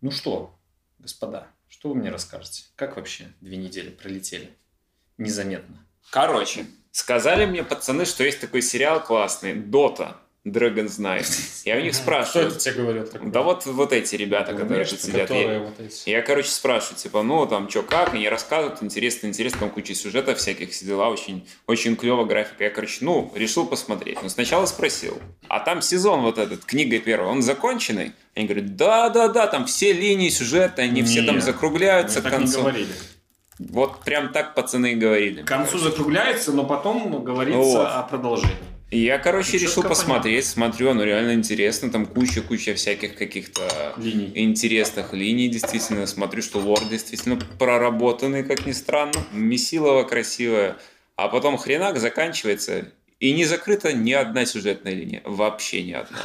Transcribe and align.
Ну 0.00 0.12
что, 0.12 0.56
господа, 1.00 1.48
что 1.68 1.88
вы 1.88 1.96
мне 1.96 2.10
расскажете? 2.10 2.64
Как 2.76 2.96
вообще 2.96 3.32
две 3.40 3.56
недели 3.56 3.90
пролетели? 3.90 4.56
Незаметно. 5.16 5.84
Короче, 6.10 6.66
сказали 6.92 7.46
мне 7.46 7.64
пацаны, 7.64 8.04
что 8.04 8.22
есть 8.22 8.40
такой 8.40 8.62
сериал 8.62 9.02
классный 9.02 9.54
«Дота». 9.54 10.16
Dragon's 10.52 10.98
Night. 10.98 11.26
Я 11.64 11.76
у 11.76 11.80
них 11.80 11.92
Кто 11.92 12.02
спрашиваю. 12.02 12.48
это 12.48 12.58
тебе 12.58 12.74
говорил 12.74 13.06
такое? 13.06 13.30
Да 13.30 13.42
вот, 13.42 13.66
вот 13.66 13.92
эти 13.92 14.14
ребята, 14.16 14.54
которые 14.54 14.84
тут 14.84 15.00
сидят. 15.00 15.28
которые 15.28 15.52
Я, 15.54 15.58
вот 15.60 15.80
эти. 15.80 16.08
я, 16.10 16.22
короче, 16.22 16.48
спрашиваю, 16.50 16.96
типа, 16.98 17.22
ну, 17.22 17.46
там, 17.46 17.68
что, 17.68 17.82
как, 17.82 18.14
они 18.14 18.28
рассказывают, 18.28 18.82
интересно, 18.82 19.26
интересно, 19.26 19.60
там 19.60 19.70
куча 19.70 19.94
сюжетов 19.94 20.38
всяких, 20.38 20.70
все 20.70 20.84
дела, 20.86 21.08
очень, 21.08 21.46
очень 21.66 21.96
клево 21.96 22.24
графика. 22.24 22.64
Я, 22.64 22.70
короче, 22.70 22.98
ну, 23.02 23.32
решил 23.34 23.66
посмотреть. 23.66 24.22
Но 24.22 24.28
сначала 24.28 24.66
спросил, 24.66 25.18
а 25.48 25.60
там 25.60 25.82
сезон 25.82 26.22
вот 26.22 26.38
этот, 26.38 26.64
книга 26.64 26.98
первая, 26.98 27.30
он 27.30 27.42
законченный? 27.42 28.12
Они 28.34 28.46
говорят, 28.46 28.76
да-да-да, 28.76 29.46
там 29.48 29.66
все 29.66 29.92
линии 29.92 30.28
сюжета, 30.28 30.82
они 30.82 31.02
все 31.02 31.22
там 31.22 31.36
Нет, 31.36 31.44
закругляются 31.44 32.22
к 32.22 32.30
концу. 32.30 32.60
говорили. 32.60 32.92
Вот 33.58 34.04
прям 34.04 34.32
так 34.32 34.54
пацаны 34.54 34.92
и 34.92 34.94
говорили. 34.94 35.42
К 35.42 35.46
концу 35.48 35.78
закругляется, 35.78 36.52
но 36.52 36.62
потом 36.64 37.24
говорится 37.24 37.58
Вот. 37.60 37.88
о 37.88 38.02
продолжении. 38.04 38.54
И 38.90 39.00
я, 39.00 39.18
короче, 39.18 39.52
Ну, 39.54 39.58
решил 39.58 39.82
посмотреть, 39.82 40.46
смотрю, 40.46 40.90
оно 40.90 41.04
реально 41.04 41.34
интересно, 41.34 41.90
там 41.90 42.06
куча-куча 42.06 42.74
всяких 42.74 43.16
каких-то 43.16 43.94
Линий. 43.98 44.32
интересных 44.34 45.12
линий, 45.12 45.48
действительно, 45.48 46.06
смотрю, 46.06 46.40
что 46.40 46.58
лор 46.58 46.82
действительно 46.88 47.38
проработанный, 47.58 48.44
как 48.44 48.64
ни 48.64 48.72
странно, 48.72 49.12
месилова 49.32 50.04
красивая, 50.04 50.78
а 51.16 51.28
потом 51.28 51.58
хренак 51.58 51.98
заканчивается, 51.98 52.90
и 53.20 53.32
не 53.32 53.44
закрыта 53.44 53.92
ни 53.92 54.12
одна 54.12 54.46
сюжетная 54.46 54.94
линия, 54.94 55.20
вообще 55.24 55.82
ни 55.82 55.92
одна. 55.92 56.20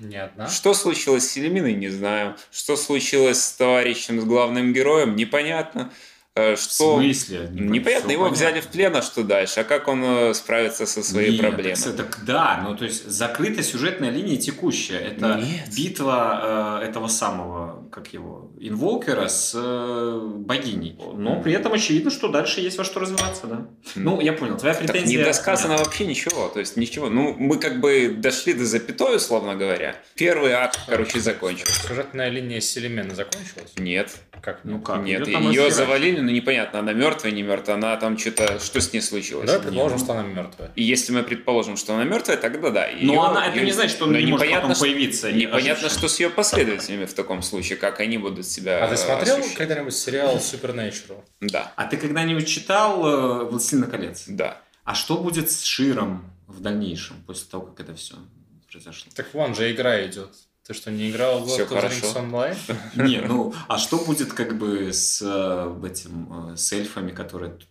Не 0.00 0.16
одна? 0.16 0.48
Что 0.48 0.74
случилось 0.74 1.28
с 1.28 1.32
Селеминой, 1.32 1.74
не 1.74 1.88
знаю. 1.88 2.36
Что 2.50 2.76
случилось 2.76 3.40
с 3.40 3.52
товарищем, 3.52 4.20
с 4.20 4.24
главным 4.24 4.72
героем, 4.72 5.14
непонятно. 5.14 5.92
Э, 6.34 6.54
В 6.56 6.58
Что... 6.60 6.96
смысле? 6.98 7.48
Непонятно, 7.52 8.10
его 8.10 8.24
понятно. 8.24 8.36
взяли 8.46 8.60
в 8.60 8.68
плен, 8.68 8.96
а 8.96 9.02
что 9.02 9.22
дальше? 9.22 9.60
А 9.60 9.64
как 9.64 9.86
он 9.86 10.02
э, 10.02 10.34
справится 10.34 10.86
со 10.86 11.02
своей 11.02 11.32
Нет, 11.32 11.40
проблемой? 11.42 11.76
так, 11.76 11.94
так 11.96 12.24
да, 12.24 12.60
ну 12.66 12.74
то 12.74 12.84
есть 12.86 13.06
закрыта 13.06 13.62
сюжетная 13.62 14.08
линия 14.10 14.38
текущая. 14.38 14.98
Это 14.98 15.34
Нет. 15.44 15.68
битва 15.76 16.80
э, 16.82 16.86
этого 16.88 17.08
самого, 17.08 17.86
как 17.92 18.14
его, 18.14 18.50
инвокера 18.58 19.28
с 19.28 19.52
э, 19.54 20.20
богиней. 20.36 20.96
Но 21.14 21.42
при 21.42 21.52
этом 21.52 21.74
очевидно, 21.74 22.10
что 22.10 22.28
дальше 22.28 22.62
есть 22.62 22.78
во 22.78 22.84
что 22.84 23.00
развиваться, 23.00 23.46
да. 23.46 23.66
Ну, 23.94 24.18
я 24.22 24.32
понял, 24.32 24.56
твоя 24.56 24.74
Так 24.74 24.86
претензия... 24.86 25.18
не 25.18 25.24
досказано 25.24 25.76
вообще 25.76 26.06
ничего, 26.06 26.48
то 26.48 26.60
есть 26.60 26.78
ничего. 26.78 27.10
Ну, 27.10 27.34
мы 27.38 27.58
как 27.58 27.80
бы 27.80 28.08
дошли 28.16 28.54
до 28.54 28.64
запятой, 28.64 29.16
условно 29.16 29.54
говоря. 29.54 29.96
Первый 30.14 30.52
акт, 30.52 30.80
короче, 30.88 31.20
закончился. 31.20 31.88
Сюжетная 31.88 32.30
линия 32.30 32.60
Селимена 32.60 33.14
закончилась? 33.14 33.72
Нет, 33.76 34.10
Как? 34.40 34.60
Ну 34.64 34.80
как? 34.80 35.02
нет, 35.02 35.26
ее 35.28 35.36
отхерачили. 35.36 35.70
завалили, 35.70 36.21
но 36.22 36.30
непонятно, 36.30 36.78
она 36.78 36.92
мертвая, 36.92 37.32
не 37.32 37.42
мертвая, 37.42 37.76
она 37.76 37.96
там 37.96 38.16
что-то, 38.18 38.58
что 38.60 38.80
с 38.80 38.92
ней 38.92 39.00
случилось. 39.00 39.46
Давай 39.46 39.60
предположим, 39.62 39.98
ну. 39.98 40.04
что 40.04 40.12
она 40.14 40.22
мертвая. 40.22 40.72
И 40.76 40.82
если 40.82 41.12
мы 41.12 41.22
предположим, 41.22 41.76
что 41.76 41.94
она 41.94 42.04
мертвая, 42.04 42.36
тогда 42.36 42.70
да. 42.70 42.88
Но 43.00 43.12
Её- 43.12 43.22
она, 43.22 43.46
это 43.46 43.56
её- 43.56 43.66
не 43.66 43.72
значит, 43.72 43.92
что 43.92 44.04
она 44.04 44.14
но 44.14 44.18
не 44.20 44.26
может 44.26 44.46
непонятно, 44.46 44.68
потом 44.70 44.74
что- 44.76 44.84
появиться. 44.84 45.32
Непонятно, 45.32 45.88
что 45.88 46.08
с 46.08 46.20
ее 46.20 46.30
последователями 46.30 47.04
в 47.04 47.14
таком 47.14 47.42
случае, 47.42 47.76
как 47.76 48.00
они 48.00 48.18
будут 48.18 48.46
себя 48.46 48.84
А 48.84 48.88
ты 48.88 48.96
смотрел 48.96 49.38
когда-нибудь 49.56 49.94
сериал 49.94 50.36
Supernatural? 50.36 51.22
Да, 51.40 51.72
А 51.76 51.84
ты 51.86 51.96
когда-нибудь 51.96 52.46
читал 52.48 53.04
э, 53.06 53.44
«Властелина 53.44 53.86
колец»? 53.86 54.24
да. 54.28 54.60
А 54.84 54.94
что 54.94 55.16
будет 55.18 55.50
с 55.50 55.62
Широм 55.62 56.24
в 56.48 56.60
дальнейшем, 56.60 57.16
после 57.26 57.46
того, 57.50 57.66
как 57.66 57.86
это 57.86 57.94
все 57.96 58.14
произошло? 58.70 59.10
Так 59.14 59.32
вон 59.32 59.54
же 59.54 59.70
игра 59.70 60.04
идет. 60.06 60.30
Ты 60.64 60.74
что, 60.74 60.92
не 60.92 61.10
играл 61.10 61.40
в 61.40 61.48
Всё 61.48 61.64
Lord 61.64 61.66
of 61.66 61.70
the 61.70 61.74
хорошо. 61.74 62.06
Rings 62.06 62.30
Online? 62.30 62.76
Не, 63.08 63.20
ну, 63.20 63.52
а 63.66 63.78
что 63.78 63.96
будет 63.96 64.32
как 64.32 64.56
бы 64.56 64.92
с 64.92 65.20
э, 65.20 65.86
этим, 65.86 66.52
э, 66.52 66.56
с 66.56 66.72
эльфами, 66.72 67.10
которые 67.10 67.50
то 67.50 67.64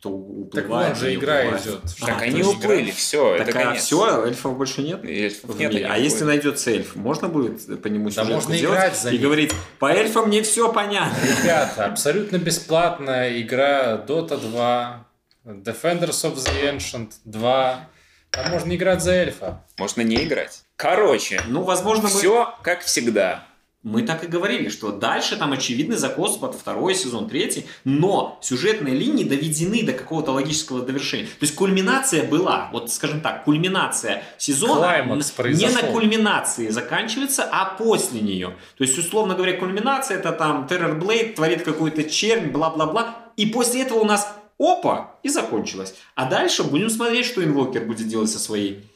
Так 0.51 0.65
уплывают, 0.65 0.89
вон 0.89 0.95
же 0.97 1.05
то 1.05 1.13
игра 1.15 1.57
идет. 1.57 1.81
А, 2.01 2.05
Так 2.07 2.21
они 2.23 2.43
уплыли, 2.43 2.91
все, 2.91 3.35
это 3.35 3.45
Так 3.53 3.63
конец. 3.63 3.83
все, 3.83 4.25
эльфов 4.25 4.57
больше 4.57 4.81
нет? 4.81 5.05
Эльфов 5.05 5.57
нет, 5.57 5.73
А 5.89 5.97
если 5.97 6.25
найдется 6.25 6.71
эльф, 6.71 6.97
можно 6.97 7.29
будет 7.29 7.81
по 7.81 7.87
нему 7.87 8.09
Да 8.09 8.11
сюжетку 8.11 8.33
можно 8.33 8.57
сделать 8.57 8.77
играть 8.77 8.99
за 8.99 9.09
и 9.11 9.17
говорить, 9.17 9.53
по 9.79 9.85
эльфам 9.85 10.27
мне 10.27 10.43
все 10.43 10.71
понятно. 10.73 11.17
Ребята, 11.23 11.85
абсолютно 11.85 12.39
бесплатная 12.39 13.39
игра 13.41 14.03
Dota 14.05 14.37
2, 14.37 15.07
Defenders 15.45 16.25
of 16.25 16.35
the 16.35 16.75
Ancient 16.75 17.11
2. 17.23 17.87
Там 18.31 18.49
можно 18.51 18.75
играть 18.75 19.01
за 19.01 19.11
эльфа. 19.13 19.65
Можно 19.77 20.01
не 20.01 20.23
играть. 20.23 20.63
Короче, 20.81 21.39
Ну, 21.47 21.61
возможно, 21.61 22.05
мы... 22.05 22.09
все 22.09 22.55
как 22.63 22.81
всегда. 22.81 23.45
Мы 23.83 24.01
так 24.01 24.23
и 24.23 24.27
говорили, 24.27 24.69
что 24.69 24.91
дальше 24.91 25.37
там 25.37 25.53
очевидный 25.53 25.95
закос 25.95 26.37
под 26.37 26.55
второй 26.55 26.95
сезон, 26.95 27.29
третий, 27.29 27.65
но 27.83 28.39
сюжетные 28.41 28.95
линии 28.95 29.23
доведены 29.23 29.83
до 29.83 29.93
какого-то 29.93 30.31
логического 30.31 30.81
довершения. 30.81 31.25
То 31.25 31.41
есть 31.41 31.55
кульминация 31.55 32.23
была, 32.23 32.69
вот 32.71 32.91
скажем 32.91 33.21
так, 33.21 33.43
кульминация 33.43 34.23
сезона 34.39 34.75
Клаймакс 34.75 35.33
не 35.37 35.67
на 35.69 35.81
кульминации 35.83 36.69
заканчивается, 36.69 37.47
а 37.51 37.75
после 37.75 38.21
нее. 38.21 38.55
То 38.77 38.83
есть, 38.83 38.97
условно 38.97 39.35
говоря, 39.35 39.53
кульминация 39.53 40.17
это 40.17 40.31
там 40.31 40.67
Террор 40.67 40.95
Блейд 40.95 41.35
творит 41.35 41.61
какую-то 41.63 42.03
чернь, 42.03 42.47
бла-бла-бла, 42.49 43.17
и 43.37 43.45
после 43.45 43.83
этого 43.83 43.99
у 43.99 44.05
нас 44.05 44.27
опа, 44.59 45.15
и 45.21 45.29
закончилось. 45.29 45.95
А 46.15 46.29
дальше 46.29 46.63
будем 46.63 46.89
смотреть, 46.89 47.25
что 47.25 47.43
Инвокер 47.43 47.85
будет 47.85 48.07
делать 48.07 48.29
со 48.29 48.37
своей 48.37 48.90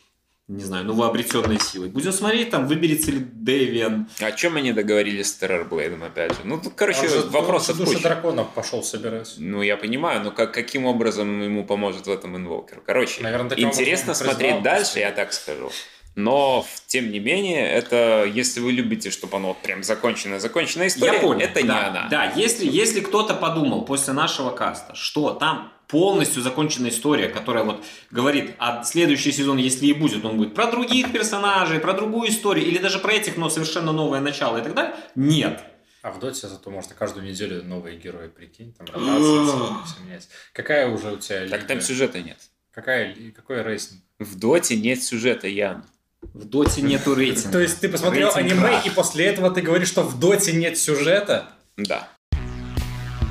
не 0.47 0.63
знаю, 0.63 0.85
новообретенной 0.85 1.59
силой. 1.59 1.89
Будем 1.89 2.11
смотреть, 2.11 2.51
там, 2.51 2.67
выберется 2.67 3.09
ли 3.11 3.17
Дэвиан, 3.19 4.07
О 4.19 4.31
чем 4.31 4.57
они 4.57 4.73
договорились 4.73 5.29
с 5.31 5.35
Террорблейдом, 5.35 6.03
опять 6.03 6.33
же? 6.33 6.39
Ну, 6.43 6.59
тут, 6.59 6.73
короче, 6.75 7.07
же- 7.07 7.23
он 7.23 7.61
же 7.61 7.73
души 7.73 7.93
куча. 7.93 8.03
драконов 8.03 8.49
пошел 8.53 8.83
собирать. 8.83 9.33
Ну, 9.37 9.63
я 9.63 9.75
понимаю, 9.75 10.23
но 10.23 10.29
как, 10.31 10.53
каким 10.53 10.85
образом 10.85 11.41
ему 11.41 11.65
поможет 11.65 12.05
в 12.05 12.11
этом 12.11 12.35
инвокер? 12.37 12.81
Короче, 12.85 13.23
Наверное, 13.23 13.57
интересно 13.57 14.13
смотреть 14.13 14.37
призвал 14.57 14.61
дальше, 14.61 14.99
я 14.99 15.11
так 15.11 15.33
скажу. 15.33 15.71
Но, 16.15 16.65
тем 16.87 17.11
не 17.11 17.19
менее, 17.19 17.67
это, 17.67 18.23
если 18.23 18.61
вы 18.61 18.71
любите, 18.71 19.09
чтобы 19.09 19.35
оно 19.35 19.49
вот 19.49 19.57
прям 19.57 19.83
законченная, 19.83 20.39
законченная 20.39 20.87
история, 20.87 21.15
Я 21.15 21.19
понял. 21.19 21.41
это 21.41 21.61
не 21.61 21.67
да, 21.67 21.87
она. 21.87 22.07
Да, 22.09 22.31
если, 22.37 22.65
если 22.65 23.01
кто-то 23.01 23.33
подумал 23.33 23.83
после 23.83 24.13
нашего 24.13 24.51
каста, 24.51 24.95
что 24.95 25.31
там 25.33 25.73
полностью 25.95 26.41
законченная 26.41 26.89
история, 26.89 27.29
которая 27.29 27.63
вот 27.63 27.81
говорит, 28.11 28.53
а 28.59 28.83
следующий 28.83 29.31
сезон, 29.31 29.55
если 29.55 29.85
и 29.85 29.93
будет, 29.93 30.25
он 30.25 30.35
будет 30.35 30.53
про 30.53 30.69
других 30.69 31.13
персонажей, 31.13 31.79
про 31.79 31.93
другую 31.93 32.29
историю, 32.29 32.65
или 32.65 32.79
даже 32.79 32.99
про 32.99 33.13
этих, 33.13 33.37
но 33.37 33.49
совершенно 33.49 33.93
новое 33.93 34.19
начало 34.19 34.57
и 34.57 34.61
так 34.61 34.73
далее, 34.73 34.93
нет. 35.15 35.63
А 36.01 36.11
в 36.11 36.19
Доте 36.19 36.49
зато 36.49 36.69
можно 36.69 36.93
каждую 36.95 37.25
неделю 37.25 37.63
новые 37.63 37.97
герои, 37.97 38.27
прикинь, 38.27 38.73
там 38.73 38.87
ротация, 38.87 39.85
всё 39.85 40.03
менять. 40.03 40.27
Какая 40.51 40.89
уже 40.89 41.13
у 41.13 41.17
тебя 41.17 41.47
Так 41.47 41.65
там 41.65 41.79
сюжета 41.79 42.19
нет. 42.19 42.39
Какая, 42.73 43.15
какой 43.33 43.61
рейтинг? 43.61 44.01
В 44.19 44.37
Доте 44.37 44.75
нет 44.75 45.01
сюжета, 45.01 45.47
Ян. 45.47 45.85
В 46.33 46.43
Доте 46.43 46.81
нету 46.81 47.15
рейтинга. 47.15 47.53
То 47.53 47.59
есть 47.61 47.79
ты 47.79 47.87
посмотрел 47.87 48.33
Рейтинг 48.35 48.51
аниме, 48.51 48.67
крах. 48.67 48.85
и 48.85 48.89
после 48.89 49.27
этого 49.27 49.49
ты 49.49 49.61
говоришь, 49.61 49.87
что 49.87 50.03
в 50.03 50.19
Доте 50.19 50.51
нет 50.51 50.77
сюжета? 50.77 51.53
Да. 51.77 52.09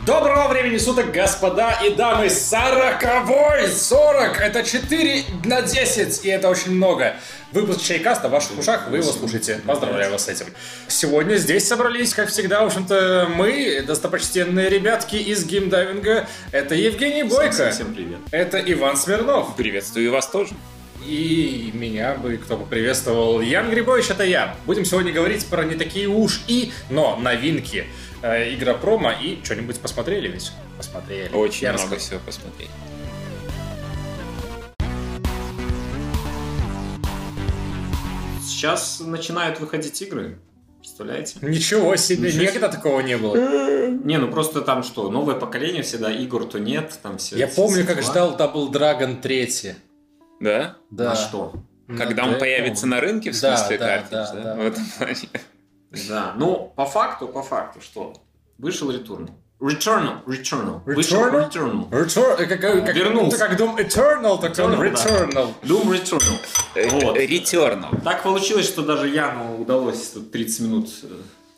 Доброго 0.07 0.49
времени 0.49 0.77
суток, 0.77 1.13
господа 1.13 1.79
и 1.83 1.95
дамы! 1.95 2.29
Сороковой! 2.29 3.69
Сорок! 3.69 4.39
Это 4.39 4.63
4 4.63 5.25
на 5.47 5.63
10, 5.63 6.27
и 6.27 6.29
это 6.29 6.51
очень 6.51 6.73
много. 6.73 7.17
Выпуск 7.53 7.81
Чайкаста 7.81 8.29
в 8.29 8.33
ваших 8.33 8.59
ушах, 8.59 8.89
вы 8.91 8.99
его 8.99 9.11
слушаете. 9.11 9.63
Поздравляю 9.67 10.13
вас 10.13 10.27
с 10.27 10.29
этим. 10.29 10.47
Сегодня 10.89 11.37
здесь 11.37 11.67
собрались, 11.67 12.13
как 12.13 12.29
всегда, 12.29 12.65
в 12.65 12.67
общем-то, 12.67 13.31
мы, 13.35 13.83
достопочтенные 13.87 14.69
ребятки 14.69 15.17
из 15.17 15.47
геймдайвинга. 15.47 16.29
Это 16.53 16.75
Евгений 16.75 17.23
Бойко. 17.23 17.71
Всем 17.71 17.95
привет. 17.95 18.19
Это 18.31 18.59
Иван 18.59 18.99
Смирнов. 18.99 19.57
Приветствую 19.57 20.13
вас 20.13 20.27
тоже. 20.27 20.55
И 21.07 21.71
меня 21.75 22.15
бы 22.15 22.37
кто 22.39 22.57
бы 22.57 22.67
приветствовал. 22.67 23.41
Ян 23.41 23.71
Грибович, 23.71 24.11
это 24.11 24.25
я. 24.25 24.55
Будем 24.65 24.85
сегодня 24.85 25.13
говорить 25.13 25.47
про 25.47 25.65
не 25.65 25.75
такие 25.75 26.09
уж 26.09 26.41
и, 26.47 26.73
но 26.89 27.17
новинки. 27.17 27.87
Э, 28.25 28.55
Игра 28.55 28.73
промо 28.73 29.13
и 29.13 29.39
что-нибудь 29.45 29.79
посмотрели 29.81 30.29
ведь? 30.29 30.51
Посмотрели. 30.79 31.31
Очень 31.35 31.65
Я 31.65 31.73
много 31.75 31.97
расскажу. 31.97 32.01
всего 32.01 32.21
посмотреть. 32.25 32.71
Сейчас 38.43 39.01
начинают 39.01 39.61
выходить 39.61 40.01
игры. 40.01 40.39
Представляете? 40.79 41.37
Ничего 41.43 41.97
себе, 41.97 42.29
Ничего 42.29 42.45
никогда 42.45 42.69
такого 42.69 43.01
не 43.01 43.19
было. 43.19 43.37
Не, 44.05 44.17
ну 44.17 44.31
просто 44.31 44.63
там 44.63 44.83
что, 44.83 45.11
новое 45.11 45.35
поколение 45.35 45.83
всегда, 45.83 46.11
игр 46.11 46.47
то 46.47 46.59
нет, 46.59 46.99
там 47.03 47.19
все. 47.19 47.37
Я 47.37 47.47
помню, 47.47 47.87
как 47.87 48.03
ждал 48.03 48.37
Double 48.37 48.71
Dragon 48.71 49.21
3. 49.21 49.75
Да? 50.41 50.77
Да. 50.91 51.13
А 51.13 51.17
что? 51.17 51.53
Когда 51.89 52.25
он 52.25 52.39
появится 52.39 52.87
на 52.87 53.01
рынке, 53.01 53.33
в 53.33 53.37
смысле, 53.37 53.77
да, 53.77 53.87
картидж, 53.87 54.11
да, 54.11 54.33
да? 54.33 54.43
да. 54.43 54.55
В 54.57 54.67
этом 54.67 54.85
плане. 54.99 55.29
Да, 56.09 56.35
ну, 56.37 56.73
по 56.77 56.85
факту, 56.87 57.29
по 57.29 57.43
факту, 57.43 57.81
что? 57.81 58.13
Вышел 58.59 58.91
Returnal. 58.91 59.31
Returnal, 59.61 60.25
Returnal. 60.27 60.81
Вышел 60.85 61.23
Returnal? 61.25 61.51
Returnal. 61.51 61.91
Return, 61.91 62.35
э, 62.39 62.47
как, 62.47 62.61
как, 62.61 62.87
как, 62.87 62.95
Вернулся. 62.97 63.39
как 63.39 63.59
Doom 63.59 63.77
Eternal, 63.79 64.41
так 64.41 64.59
он 64.59 64.75
Eternal, 64.75 64.77
да. 64.77 64.85
Returnal. 64.85 65.55
Doom 65.63 65.89
Returnal. 65.91 66.39
Э, 66.75 66.89
Вот. 66.91 67.17
Returnal. 67.17 68.03
Так 68.03 68.23
получилось, 68.23 68.67
что 68.67 68.83
даже 68.83 69.09
Яну 69.09 69.61
удалось 69.61 70.11
тут 70.11 70.33
30 70.33 70.61
минут 70.61 70.91
э, 71.05 71.07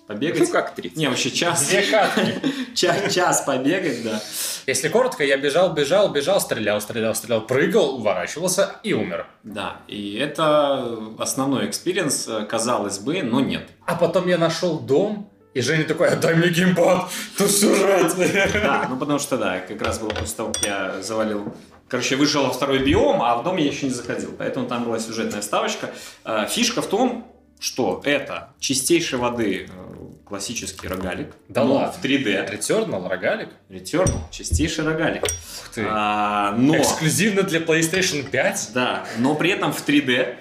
побегать. 0.07 0.41
Ну, 0.41 0.47
как 0.49 0.75
30. 0.75 0.97
Не, 0.97 1.09
вообще 1.09 1.31
час. 1.31 1.69
Две 1.69 1.83
катки. 1.83 2.35
Час, 2.75 3.15
час 3.15 3.41
побегать, 3.43 4.05
да. 4.05 4.21
Если 4.67 4.89
коротко, 4.89 5.25
я 5.25 5.39
бежал, 5.39 5.73
бежал, 5.73 6.13
бежал, 6.13 6.41
стрелял, 6.41 6.81
стрелял, 6.81 7.15
стрелял, 7.15 7.41
прыгал, 7.41 7.97
уворачивался 7.97 8.77
и 8.83 8.93
умер. 8.93 9.27
Да, 9.45 9.79
и 9.89 10.17
это 10.17 10.99
основной 11.19 11.67
experience, 11.69 12.29
э, 12.29 12.45
казалось 12.45 12.99
бы, 12.99 13.23
но 13.23 13.41
нет. 13.41 13.69
А 13.87 13.95
потом 13.95 14.29
я 14.29 14.37
нашел 14.37 14.79
дом, 14.79 15.31
и 15.55 15.63
Женя 15.63 15.85
такой, 15.85 16.09
отдай 16.09 16.35
мне 16.35 16.49
геймпад, 16.49 17.09
тут 17.39 17.51
сюжет. 17.51 18.15
Да, 18.53 18.87
ну 18.91 18.99
потому 18.99 19.19
что, 19.19 19.39
да, 19.39 19.61
как 19.61 19.81
раз 19.81 19.99
было 19.99 20.11
после 20.11 20.37
того, 20.37 20.53
как 20.53 20.63
я 20.65 21.03
завалил 21.03 21.55
Короче, 21.89 22.17
вышел 22.17 22.45
во 22.45 22.51
второй 22.51 22.81
биом, 22.81 23.23
а 23.23 23.37
в 23.37 23.45
дом 23.45 23.57
я 23.59 23.67
еще 23.67 23.87
не 23.87 23.93
заходил. 23.93 24.35
Поэтому 24.37 24.67
там 24.67 24.85
была 24.85 24.99
сюжетная 24.99 25.41
вставочка. 25.41 25.91
Э, 26.25 26.47
Фишка 26.49 26.83
в 26.83 26.89
том, 26.89 27.33
что 27.61 28.01
это 28.05 28.51
чистейшей 28.59 29.19
воды 29.19 29.69
э, 29.71 29.96
классический 30.27 30.89
рогалик. 30.89 31.29
Да 31.49 31.65
но 31.65 31.75
ладно. 31.75 31.93
В 31.93 32.05
3D. 32.05 32.53
Returnal, 32.53 33.09
рогалик. 33.09 33.49
Returnal, 33.69 34.19
чистейший 34.31 34.85
рогалик. 34.85 35.23
Ух 35.23 35.69
ты. 35.73 35.87
А, 35.89 36.53
но... 36.59 36.77
Эксклюзивно 36.77 37.43
для 37.43 37.61
PlayStation 37.61 38.29
5? 38.29 38.71
Да, 38.75 39.07
но 39.19 39.37
при 39.37 39.51
этом 39.51 39.73
в 39.73 39.87
3D. 39.87 40.37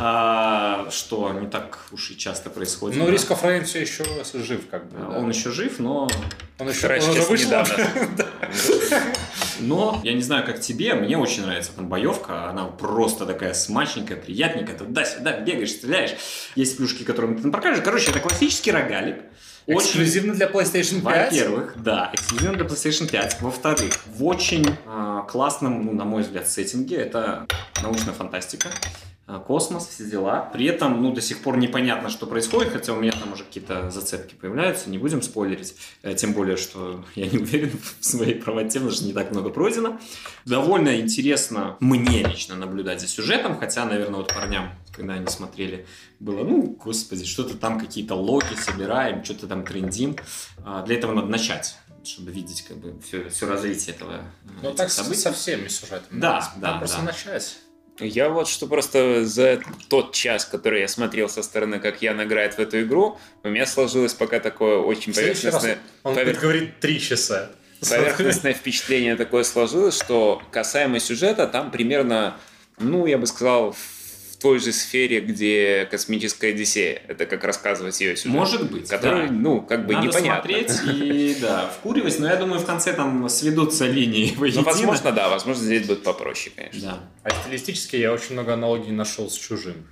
А, 0.00 0.88
что 0.90 1.32
не 1.32 1.46
так 1.48 1.78
уж 1.92 2.10
и 2.10 2.16
часто 2.16 2.50
происходит. 2.50 2.98
Ну, 2.98 3.06
да. 3.06 3.12
Of 3.12 3.42
Rain 3.42 3.64
все 3.64 3.80
еще 3.82 4.04
жив, 4.34 4.68
как 4.70 4.88
бы. 4.88 4.98
А, 4.98 5.10
да. 5.12 5.18
Он 5.18 5.28
еще 5.28 5.50
жив, 5.50 5.78
но 5.78 6.08
Он 6.58 6.68
еще 6.68 6.78
Вчера, 6.78 6.94
он 6.96 7.02
уже 7.02 7.14
честно, 7.14 7.30
вышел. 7.30 7.46
недавно. 7.46 7.74
Но 9.60 10.00
я 10.04 10.12
не 10.12 10.22
знаю, 10.22 10.46
как 10.46 10.60
тебе, 10.60 10.94
мне 10.94 11.18
очень 11.18 11.42
нравится 11.44 11.72
там 11.74 11.88
боевка, 11.88 12.48
она 12.48 12.64
просто 12.66 13.26
такая 13.26 13.54
смачненькая, 13.54 14.16
приятненькая, 14.16 14.78
туда-сюда 14.78 15.40
бегаешь, 15.40 15.72
стреляешь. 15.72 16.14
Есть 16.54 16.76
плюшки, 16.76 17.02
которые 17.02 17.36
ты 17.36 17.42
там 17.42 17.50
покажешь. 17.52 17.82
Короче, 17.84 18.10
это 18.10 18.20
классический 18.20 18.70
рогалик. 18.70 19.16
Очень, 19.66 19.80
Эксклюзивно 19.88 20.34
для 20.34 20.46
PlayStation 20.46 21.02
5? 21.02 21.32
во-первых, 21.32 21.74
да, 21.76 22.10
эксклюзивно 22.14 22.56
для 22.56 22.64
PlayStation 22.66 23.10
5. 23.10 23.42
Во-вторых, 23.42 23.92
в 24.06 24.24
очень 24.24 24.64
а, 24.86 25.22
классном, 25.22 25.84
ну, 25.84 25.92
на 25.92 26.04
мой 26.04 26.22
взгляд, 26.22 26.48
сеттинге. 26.48 26.96
Это 26.96 27.46
научная 27.82 28.14
фантастика. 28.14 28.68
А, 29.30 29.40
Космос, 29.40 29.86
все 29.86 30.06
дела. 30.06 30.40
При 30.54 30.64
этом, 30.64 31.02
ну, 31.02 31.12
до 31.12 31.20
сих 31.20 31.42
пор 31.42 31.58
непонятно, 31.58 32.08
что 32.08 32.26
происходит, 32.26 32.72
хотя 32.72 32.94
у 32.94 32.96
меня 32.96 33.12
там 33.12 33.34
уже 33.34 33.44
какие-то 33.44 33.90
зацепки 33.90 34.34
появляются, 34.34 34.88
не 34.88 34.96
будем 34.96 35.20
спойлерить. 35.20 35.76
Э, 36.02 36.14
Тем 36.14 36.32
более, 36.32 36.56
что 36.56 37.04
я 37.14 37.26
не 37.26 37.36
уверен 37.36 37.78
в 38.00 38.04
своей 38.04 38.34
правоте, 38.36 38.78
потому 38.78 38.90
что 38.90 39.04
не 39.04 39.12
так 39.12 39.30
много 39.30 39.50
пройдено. 39.50 40.00
Довольно 40.46 40.98
интересно 40.98 41.76
мне 41.78 42.22
лично 42.22 42.56
наблюдать 42.56 43.02
за 43.02 43.06
сюжетом, 43.06 43.58
хотя, 43.58 43.84
наверное, 43.84 44.20
вот 44.20 44.32
парням, 44.32 44.70
когда 44.92 45.12
они 45.12 45.26
смотрели, 45.26 45.86
было, 46.20 46.42
ну, 46.42 46.62
господи, 46.82 47.26
что-то 47.26 47.58
там 47.58 47.78
какие-то 47.78 48.14
логи 48.14 48.54
собираем, 48.56 49.22
что-то 49.24 49.46
там 49.46 49.62
трендим. 49.62 50.16
А, 50.64 50.82
Для 50.86 50.96
этого 50.96 51.12
надо 51.12 51.28
начать 51.28 51.76
чтобы 52.04 52.30
видеть 52.30 52.62
как 52.62 52.78
бы 52.78 52.98
все, 53.02 53.28
все 53.28 53.46
развитие 53.46 53.94
этого 53.94 54.12
э, 54.12 54.48
Ну, 54.62 54.72
так 54.72 54.90
событий. 54.90 55.20
со 55.20 55.32
всеми 55.32 55.68
сюжетами. 55.68 56.18
Да, 56.18 56.36
Надо 56.56 56.60
да, 56.60 56.78
просто 56.78 56.98
да. 56.98 57.02
начать. 57.02 57.58
Я 58.00 58.28
вот 58.28 58.48
что 58.48 58.66
просто 58.66 59.24
за 59.24 59.60
тот 59.88 60.14
час, 60.14 60.44
который 60.44 60.80
я 60.80 60.88
смотрел 60.88 61.28
со 61.28 61.42
стороны, 61.42 61.80
как 61.80 62.00
Ян 62.02 62.22
играет 62.22 62.54
в 62.54 62.58
эту 62.58 62.82
игру, 62.82 63.18
у 63.42 63.48
меня 63.48 63.66
сложилось 63.66 64.14
пока 64.14 64.38
такое 64.40 64.78
очень 64.78 65.12
поверхностное, 65.12 65.78
он 66.04 66.14
повер- 66.14 66.26
будет 66.26 66.40
говорить 66.40 66.80
три 66.80 67.00
часа. 67.00 67.50
поверхностное 67.80 68.54
впечатление 68.54 69.16
такое 69.16 69.42
сложилось, 69.44 69.96
что 69.96 70.42
касаемо 70.50 71.00
сюжета, 71.00 71.46
там 71.46 71.70
примерно, 71.70 72.36
ну, 72.78 73.06
я 73.06 73.18
бы 73.18 73.26
сказал, 73.26 73.72
в 73.72 73.97
той 74.40 74.58
же 74.60 74.72
сфере, 74.72 75.20
где 75.20 75.86
космическая 75.90 76.48
Одиссея. 76.50 77.02
Это 77.08 77.26
как 77.26 77.42
рассказывать 77.44 78.00
ее 78.00 78.16
сюжет. 78.16 78.32
Может 78.36 78.70
быть, 78.70 78.88
Который, 78.88 79.26
да. 79.28 79.32
ну, 79.32 79.60
как 79.62 79.86
бы 79.86 79.94
Надо 79.94 80.06
непонятно. 80.06 80.42
смотреть 80.52 80.72
и, 80.86 81.36
да, 81.40 81.66
вкуривать, 81.66 82.18
но 82.20 82.28
я 82.28 82.36
думаю, 82.36 82.60
в 82.60 82.64
конце 82.66 82.92
там 82.92 83.28
сведутся 83.28 83.86
линии 83.86 84.32
Ну, 84.34 84.40
воедино. 84.40 84.62
возможно, 84.62 85.12
да, 85.12 85.28
возможно, 85.28 85.64
здесь 85.64 85.86
будет 85.86 86.02
попроще, 86.04 86.52
конечно. 86.54 86.80
Да. 87.24 87.30
А 87.30 87.30
стилистически 87.42 87.96
я 87.96 88.12
очень 88.12 88.34
много 88.34 88.54
аналогий 88.54 88.92
нашел 88.92 89.28
с 89.28 89.34
чужим. 89.36 89.86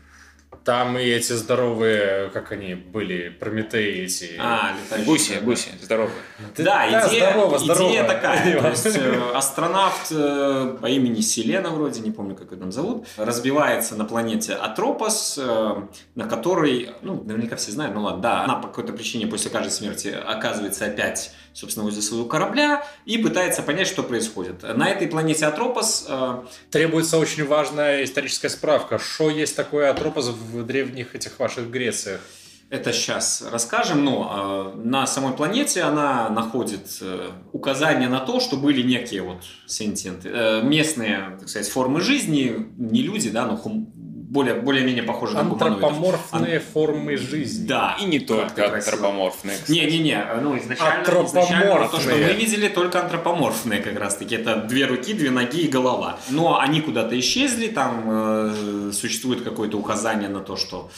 Там 0.64 0.98
и 0.98 1.04
эти 1.04 1.32
здоровые, 1.32 2.30
как 2.30 2.52
они 2.52 2.74
были, 2.74 3.28
Прометеи 3.28 4.04
эти. 4.04 4.30
А, 4.38 4.72
летающие. 4.72 5.06
Гуси, 5.06 5.34
да. 5.34 5.40
гуси, 5.40 5.68
здорово. 5.82 6.10
Да, 6.56 6.88
идея, 6.88 7.30
здорово, 7.32 7.56
идея 7.56 7.74
здорово. 7.74 8.04
такая. 8.04 8.60
То 8.62 8.68
есть 8.68 8.96
э, 8.96 9.32
астронавт 9.34 10.10
э, 10.10 10.76
по 10.80 10.86
имени 10.86 11.20
Селена 11.20 11.70
вроде, 11.70 12.00
не 12.00 12.10
помню, 12.10 12.34
как 12.34 12.52
ее 12.52 12.58
там 12.58 12.72
зовут, 12.72 13.06
разбивается 13.16 13.96
на 13.96 14.04
планете 14.04 14.54
Атропос, 14.54 15.38
э, 15.42 15.82
на 16.14 16.24
которой, 16.24 16.90
ну, 17.02 17.22
наверняка 17.22 17.56
все 17.56 17.72
знают, 17.72 17.94
ну 17.94 18.02
ладно, 18.02 18.22
да, 18.22 18.44
она 18.44 18.56
по 18.56 18.68
какой-то 18.68 18.92
причине 18.92 19.26
после 19.26 19.50
каждой 19.50 19.70
смерти 19.70 20.08
оказывается 20.08 20.86
опять, 20.86 21.32
собственно, 21.56 21.84
возле 21.84 22.02
своего 22.02 22.26
корабля 22.26 22.86
и 23.06 23.16
пытается 23.16 23.62
понять, 23.62 23.88
что 23.88 24.02
происходит. 24.02 24.62
На 24.62 24.90
этой 24.90 25.08
планете 25.08 25.46
Атропос 25.46 26.04
э, 26.06 26.42
Требуется 26.70 27.18
очень 27.18 27.46
важная 27.46 28.04
историческая 28.04 28.50
справка. 28.50 28.98
Что 28.98 29.30
есть 29.30 29.56
такое 29.56 29.90
Атропос 29.90 30.28
в 30.28 30.64
древних 30.64 31.14
этих 31.14 31.38
ваших 31.38 31.70
Грециях? 31.70 32.20
Это 32.68 32.92
сейчас 32.92 33.44
расскажем, 33.50 34.04
но 34.04 34.74
э, 34.76 34.78
на 34.80 35.06
самой 35.06 35.34
планете 35.34 35.82
она 35.82 36.28
находит 36.28 36.98
э, 37.00 37.30
указания 37.52 38.08
на 38.08 38.18
то, 38.18 38.40
что 38.40 38.56
были 38.56 38.82
некие 38.82 39.22
вот 39.22 39.44
сентиенты, 39.66 40.28
э, 40.32 40.62
местные, 40.62 41.36
так 41.38 41.48
сказать, 41.48 41.68
формы 41.68 42.00
жизни, 42.00 42.66
не 42.76 43.02
люди, 43.02 43.30
да, 43.30 43.46
но 43.46 43.54
хум- 43.54 43.86
более, 44.36 44.54
более-менее 44.54 45.02
похожие 45.02 45.42
на 45.42 45.48
гуманоидов. 45.48 45.82
Антропоморфные 45.82 46.60
формы 46.60 47.16
жизни. 47.16 47.66
Да. 47.66 47.96
И 48.00 48.04
не 48.04 48.20
только 48.20 48.74
антропоморфные. 48.74 49.56
кстати. 49.56 49.72
Не-не-не, 49.72 50.26
ну 50.42 50.58
изначально, 50.58 51.04
изначально 51.24 51.88
то, 51.88 52.00
что 52.00 52.10
мы 52.10 52.32
видели, 52.34 52.68
только 52.68 53.00
антропоморфные 53.00 53.80
как 53.80 53.98
раз-таки. 53.98 54.34
Это 54.34 54.56
две 54.56 54.84
руки, 54.86 55.14
две 55.14 55.30
ноги 55.30 55.62
и 55.62 55.68
голова. 55.68 56.18
Но 56.28 56.60
они 56.60 56.80
куда-то 56.82 57.18
исчезли, 57.18 57.68
там 57.68 58.04
э, 58.06 58.90
существует 58.92 59.42
какое-то 59.42 59.78
указание 59.78 60.28
на 60.28 60.40
то, 60.40 60.56
что 60.56 60.90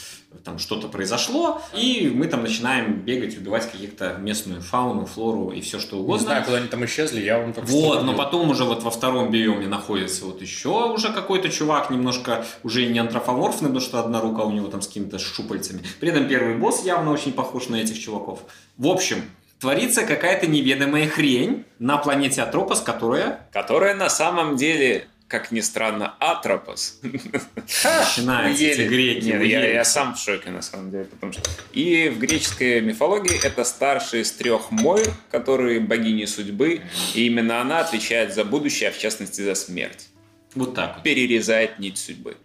там 0.44 0.58
что-то 0.58 0.88
произошло, 0.88 1.60
и 1.74 2.10
мы 2.14 2.26
там 2.26 2.42
начинаем 2.42 3.00
бегать, 3.00 3.36
убивать 3.36 3.70
каких-то 3.70 4.14
местную 4.18 4.60
фауну, 4.62 5.06
флору 5.06 5.50
и 5.50 5.60
все 5.60 5.78
что 5.78 5.96
Не 5.96 6.02
угодно. 6.02 6.24
знаю, 6.24 6.44
куда 6.44 6.56
они 6.58 6.68
там 6.68 6.84
исчезли, 6.84 7.20
я 7.22 7.38
вам 7.38 7.52
только 7.52 7.68
Вот, 7.68 8.02
но 8.04 8.14
потом 8.14 8.50
уже 8.50 8.64
вот 8.64 8.82
во 8.82 8.90
втором 8.90 9.30
биоме 9.30 9.66
находится 9.66 10.24
вот 10.24 10.40
еще 10.42 10.90
уже 10.90 11.12
какой-то 11.12 11.48
чувак, 11.48 11.90
немножко 11.90 12.44
уже 12.62 12.86
не 12.86 12.98
антропоморфный, 12.98 13.68
потому 13.68 13.80
что 13.80 14.00
одна 14.00 14.20
рука 14.20 14.42
у 14.44 14.50
него 14.50 14.68
там 14.68 14.82
с 14.82 14.86
какими-то 14.86 15.18
щупальцами. 15.18 15.82
При 16.00 16.10
этом 16.10 16.28
первый 16.28 16.56
босс 16.56 16.84
явно 16.84 17.10
очень 17.12 17.32
похож 17.32 17.68
на 17.68 17.76
этих 17.76 17.98
чуваков. 17.98 18.40
В 18.76 18.86
общем, 18.86 19.22
творится 19.58 20.04
какая-то 20.04 20.46
неведомая 20.46 21.08
хрень 21.08 21.64
на 21.78 21.98
планете 21.98 22.42
Атропос, 22.42 22.80
которая 22.80 23.48
Которая 23.52 23.94
на 23.94 24.08
самом 24.08 24.56
деле, 24.56 25.06
как 25.28 25.52
ни 25.52 25.60
странно, 25.60 26.14
Атропос. 26.18 27.00
начинается 27.02 28.64
эти 28.64 28.88
греки. 28.88 29.26
Нет, 29.26 29.44
я, 29.44 29.72
я 29.72 29.84
сам 29.84 30.14
в 30.14 30.18
шоке, 30.18 30.50
на 30.50 30.62
самом 30.62 30.90
деле. 30.90 31.04
Потому 31.04 31.32
что... 31.34 31.42
И 31.72 32.08
в 32.08 32.18
греческой 32.18 32.80
мифологии 32.80 33.38
это 33.44 33.64
старший 33.64 34.22
из 34.22 34.32
трех 34.32 34.70
Мойр, 34.70 35.12
которые 35.30 35.80
богини 35.80 36.24
судьбы, 36.24 36.80
и 37.14 37.26
именно 37.26 37.60
она 37.60 37.80
отвечает 37.80 38.34
за 38.34 38.44
будущее, 38.44 38.88
а 38.88 38.92
в 38.92 38.98
частности 38.98 39.42
за 39.42 39.54
смерть. 39.54 40.08
Вот 40.54 40.74
так 40.74 40.94
вот. 40.96 41.04
Перерезает 41.04 41.78
нить 41.78 41.98
судьбы. 41.98 42.36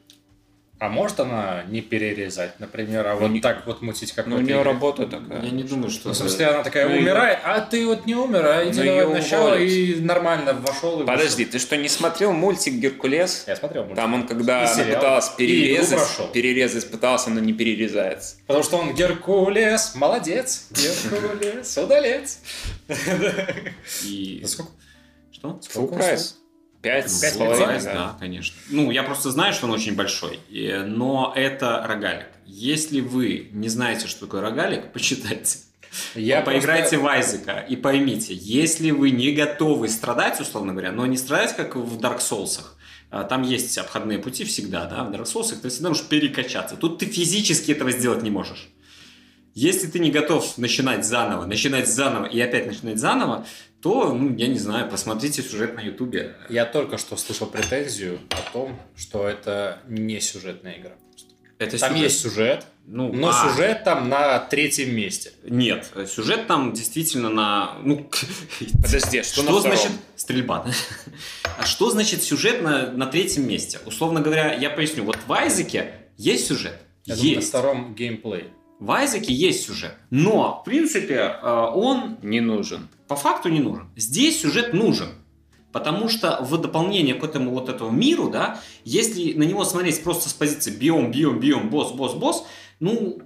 А 0.83 0.89
может 0.89 1.17
она 1.21 1.63
не 1.69 1.79
перерезать, 1.79 2.59
например, 2.59 3.07
а 3.07 3.13
Ну, 3.13 3.21
вот 3.21 3.27
не- 3.29 3.39
так 3.39 3.65
вот 3.65 3.81
мутить, 3.81 4.11
как 4.11 4.27
Ну, 4.27 4.35
у 4.35 4.39
нее 4.39 4.55
игре? 4.55 4.63
работа 4.63 5.05
такая. 5.07 5.41
Я 5.41 5.49
не 5.49 5.63
думаю, 5.63 5.89
что... 5.89 6.09
Ну, 6.09 6.13
в 6.13 6.17
смысле, 6.17 6.47
она 6.47 6.61
такая 6.61 6.89
Ну, 6.89 6.97
умирает, 6.97 7.39
а 7.45 7.61
ты 7.61 7.87
вот 7.87 8.05
не 8.05 8.15
умер, 8.15 8.45
а 8.45 8.67
иди 8.69 8.79
Ну, 8.81 8.85
давай 8.97 9.07
начало 9.21 9.57
и 9.57 9.95
нормально 10.01 10.51
вошел 10.55 11.01
и 11.01 11.05
Подожди, 11.05 11.45
ты 11.45 11.57
что, 11.59 11.77
не 11.77 11.87
смотрел 11.87 12.33
мультик 12.33 12.73
«Геркулес»? 12.73 13.31
вышел. 13.31 13.43
Я 13.47 13.55
смотрел 13.55 13.83
мультик. 13.83 13.95
Там 13.95 14.13
он, 14.13 14.27
когда 14.27 14.69
она 14.69 14.83
пыталась 14.83 15.27
игру 15.27 15.35
перерезать, 15.37 16.31
перерезать 16.33 16.91
пытался, 16.91 17.29
но 17.29 17.39
не 17.39 17.53
перерезается. 17.53 18.35
Потому 18.45 18.65
что 18.65 18.75
он 18.75 18.93
Геркулес, 18.93 19.95
молодец, 19.95 20.67
Геркулес, 20.71 21.77
удалец. 21.77 22.39
И... 24.03 24.39
Ну, 24.41 24.47
сколько? 24.49 24.71
Что? 25.31 25.59
Сколько 25.61 25.93
прайс. 25.95 26.39
Пять 26.83 27.09
с 27.09 27.21
Пять 27.21 27.37
половиной, 27.37 27.81
да. 27.81 27.93
да. 27.93 28.17
конечно. 28.19 28.55
Ну, 28.69 28.91
я 28.91 29.01
просто 29.03 29.31
знаю, 29.31 29.53
что 29.53 29.65
он 29.65 29.71
очень 29.71 29.95
большой, 29.95 30.39
но 30.85 31.31
это 31.35 31.83
рогалик. 31.87 32.27
Если 32.45 32.99
вы 32.99 33.47
не 33.53 33.69
знаете, 33.69 34.07
что 34.07 34.25
такое 34.25 34.41
рогалик, 34.41 34.91
почитайте. 34.93 35.59
Я 36.13 36.41
Поиграйте 36.41 36.97
просто- 36.97 36.99
в 36.99 37.07
Айзека 37.07 37.59
и 37.69 37.75
поймите, 37.75 38.33
если 38.33 38.91
вы 38.91 39.11
не 39.11 39.31
готовы 39.31 39.87
страдать, 39.89 40.39
условно 40.41 40.73
говоря, 40.73 40.91
но 40.91 41.05
не 41.05 41.17
страдать, 41.17 41.55
как 41.55 41.75
в 41.75 41.99
Dark 41.99 42.19
Souls, 42.19 42.59
а, 43.11 43.23
там 43.23 43.43
есть 43.43 43.77
обходные 43.77 44.17
пути 44.19 44.43
всегда, 44.43 44.85
да, 44.85 45.03
в 45.03 45.11
Dark 45.11 45.25
Souls 45.25 45.55
ты 45.55 45.69
всегда 45.69 45.89
можешь 45.89 46.05
перекачаться. 46.05 46.75
Тут 46.75 46.97
ты 46.99 47.05
физически 47.05 47.71
этого 47.71 47.91
сделать 47.91 48.23
не 48.23 48.31
можешь. 48.31 48.69
Если 49.55 49.85
ты 49.85 49.99
не 49.99 50.09
готов 50.09 50.57
начинать 50.57 51.05
заново, 51.05 51.45
начинать 51.45 51.87
заново 51.87 52.25
и 52.25 52.41
опять 52.41 52.65
начинать 52.65 52.97
заново, 52.97 53.45
то, 53.83 54.13
ну, 54.13 54.33
я 54.37 54.47
не 54.47 54.57
знаю, 54.57 54.89
посмотрите 54.89 55.43
сюжет 55.43 55.75
на 55.75 55.81
Ютубе. 55.81 56.35
Я 56.49 56.65
только 56.65 56.97
что 56.97 57.17
слышал 57.17 57.47
претензию 57.47 58.17
о 58.29 58.51
том, 58.53 58.79
что 58.95 59.27
это 59.27 59.79
не 59.87 60.21
сюжетная 60.21 60.79
игра. 60.79 60.93
Это 61.59 61.77
Там 61.77 61.91
сюжет. 61.91 62.03
есть 62.03 62.21
сюжет, 62.21 62.65
Ну, 62.87 63.13
но 63.13 63.29
а, 63.29 63.33
сюжет 63.49 63.83
там 63.83 64.09
на 64.09 64.39
третьем 64.39 64.95
месте. 64.95 65.31
Нет, 65.43 65.91
сюжет 66.09 66.47
там 66.47 66.73
действительно 66.73 67.29
на... 67.29 67.77
Ну, 67.83 68.09
Подожди, 68.81 69.19
а 69.19 69.23
что, 69.23 69.33
что 69.33 69.43
на 69.43 69.59
втором? 69.59 69.61
значит 69.77 69.91
стрельба? 70.15 70.65
А 71.57 71.65
что 71.65 71.91
значит 71.91 72.23
сюжет 72.23 72.61
на, 72.63 72.91
на 72.91 73.05
третьем 73.05 73.47
месте? 73.47 73.79
Условно 73.85 74.21
говоря, 74.21 74.53
я 74.55 74.69
поясню. 74.69 75.03
Вот 75.03 75.17
в 75.27 75.31
Айзеке 75.31 75.93
есть 76.17 76.47
сюжет. 76.47 76.79
Я 77.05 77.15
думаю, 77.15 77.31
на 77.33 77.35
есть. 77.39 77.49
втором 77.49 77.95
геймплей. 77.95 78.45
В 78.79 78.91
Айзеке 78.91 79.33
есть 79.33 79.65
сюжет. 79.65 79.95
Но, 80.09 80.59
в 80.61 80.65
принципе, 80.65 81.35
э, 81.41 81.67
он 81.73 82.17
Не 82.21 82.41
нужен. 82.41 82.87
по 83.07 83.15
факту 83.15 83.49
не 83.49 83.59
нужен. 83.59 83.87
Здесь 83.95 84.41
сюжет 84.41 84.73
нужен. 84.73 85.09
Потому 85.71 86.07
что 86.07 86.37
в 86.41 86.55
дополнение 86.61 87.15
к 87.15 87.23
этому 87.23 87.51
вот 87.51 87.67
этому 87.69 87.89
миру, 87.89 88.29
да, 88.29 88.59
если 88.85 89.33
на 89.33 89.43
него 89.43 89.65
смотреть 89.65 90.03
просто 90.03 90.29
с 90.29 90.33
позиции 90.33 90.69
биом, 90.71 91.11
биом, 91.11 91.39
биом, 91.39 91.69
босс, 91.69 91.91
босс, 91.93 92.13
босс, 92.13 92.45
ну, 92.79 93.19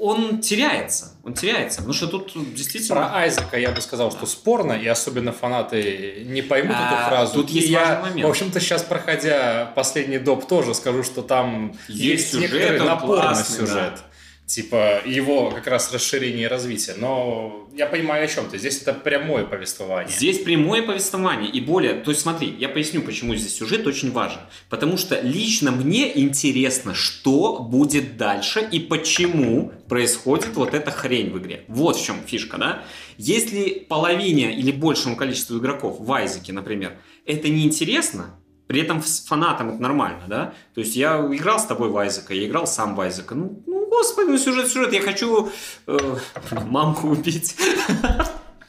он 0.00 0.40
теряется. 0.40 1.12
Он 1.24 1.32
теряется. 1.34 1.78
Потому 1.78 1.94
что 1.94 2.08
тут 2.08 2.32
действительно... 2.54 2.96
Про 2.96 3.14
Айзека 3.16 3.58
я 3.58 3.70
бы 3.70 3.80
сказал, 3.80 4.10
что 4.10 4.26
спорно, 4.26 4.72
и 4.72 4.86
особенно 4.86 5.32
фанаты 5.32 6.24
не 6.26 6.42
поймут 6.42 6.76
А, 6.78 6.86
эту 6.94 7.08
фразу. 7.08 7.34
тут 7.34 7.50
есть 7.50 7.68
И 7.68 7.72
я, 7.72 7.80
важный 7.80 8.10
момент. 8.10 8.26
в 8.26 8.30
общем-то, 8.30 8.60
сейчас, 8.60 8.82
проходя 8.82 9.72
последний 9.74 10.18
доп, 10.18 10.46
тоже 10.46 10.74
скажу, 10.74 11.02
что 11.04 11.22
там 11.22 11.74
Есть 11.88 12.02
есть, 12.02 12.30
сюжет, 12.32 12.52
некоторый 12.52 12.86
напор 12.86 13.24
на 13.24 13.34
сюжет. 13.34 14.02
Типа 14.48 15.02
его 15.04 15.50
как 15.50 15.66
раз 15.66 15.92
расширение 15.92 16.44
и 16.44 16.46
развитие. 16.46 16.96
Но 16.98 17.68
я 17.76 17.84
понимаю 17.84 18.24
о 18.24 18.28
чем 18.28 18.48
ты. 18.48 18.56
Здесь 18.56 18.80
это 18.80 18.94
прямое 18.94 19.44
повествование. 19.44 20.10
Здесь 20.10 20.38
прямое 20.38 20.82
повествование. 20.82 21.50
И 21.50 21.60
более, 21.60 21.92
то 21.92 22.10
есть 22.10 22.22
смотри, 22.22 22.56
я 22.58 22.70
поясню, 22.70 23.02
почему 23.02 23.34
здесь 23.34 23.54
сюжет 23.54 23.86
очень 23.86 24.10
важен. 24.10 24.40
Потому 24.70 24.96
что 24.96 25.20
лично 25.20 25.70
мне 25.70 26.18
интересно, 26.18 26.94
что 26.94 27.58
будет 27.58 28.16
дальше 28.16 28.66
и 28.72 28.80
почему 28.80 29.70
происходит 29.86 30.48
вот 30.54 30.72
эта 30.72 30.90
хрень 30.90 31.30
в 31.30 31.38
игре. 31.38 31.64
Вот 31.68 31.98
в 31.98 32.02
чем 32.02 32.16
фишка, 32.26 32.56
да? 32.56 32.84
Если 33.18 33.84
половине 33.86 34.56
или 34.56 34.72
большему 34.72 35.16
количеству 35.16 35.58
игроков 35.58 36.00
в 36.00 36.10
Айзеке, 36.10 36.54
например, 36.54 36.96
это 37.26 37.50
неинтересно, 37.50 38.37
при 38.68 38.82
этом 38.82 39.02
с 39.02 39.24
фанатам 39.26 39.70
это 39.70 39.82
нормально, 39.82 40.22
да? 40.28 40.52
То 40.74 40.80
есть 40.80 40.94
я 40.94 41.16
играл 41.32 41.58
с 41.58 41.64
тобой 41.64 41.88
в 41.88 41.96
Айзека, 41.96 42.34
я 42.34 42.46
играл 42.46 42.66
сам 42.66 42.94
в 42.94 43.00
Айзека. 43.00 43.34
Ну, 43.34 43.62
ну 43.66 43.88
господи, 43.88 44.28
ну 44.28 44.38
сюжет, 44.38 44.68
сюжет, 44.68 44.92
я 44.92 45.00
хочу 45.00 45.50
э, 45.86 45.98
мамку 46.66 47.08
убить. 47.08 47.56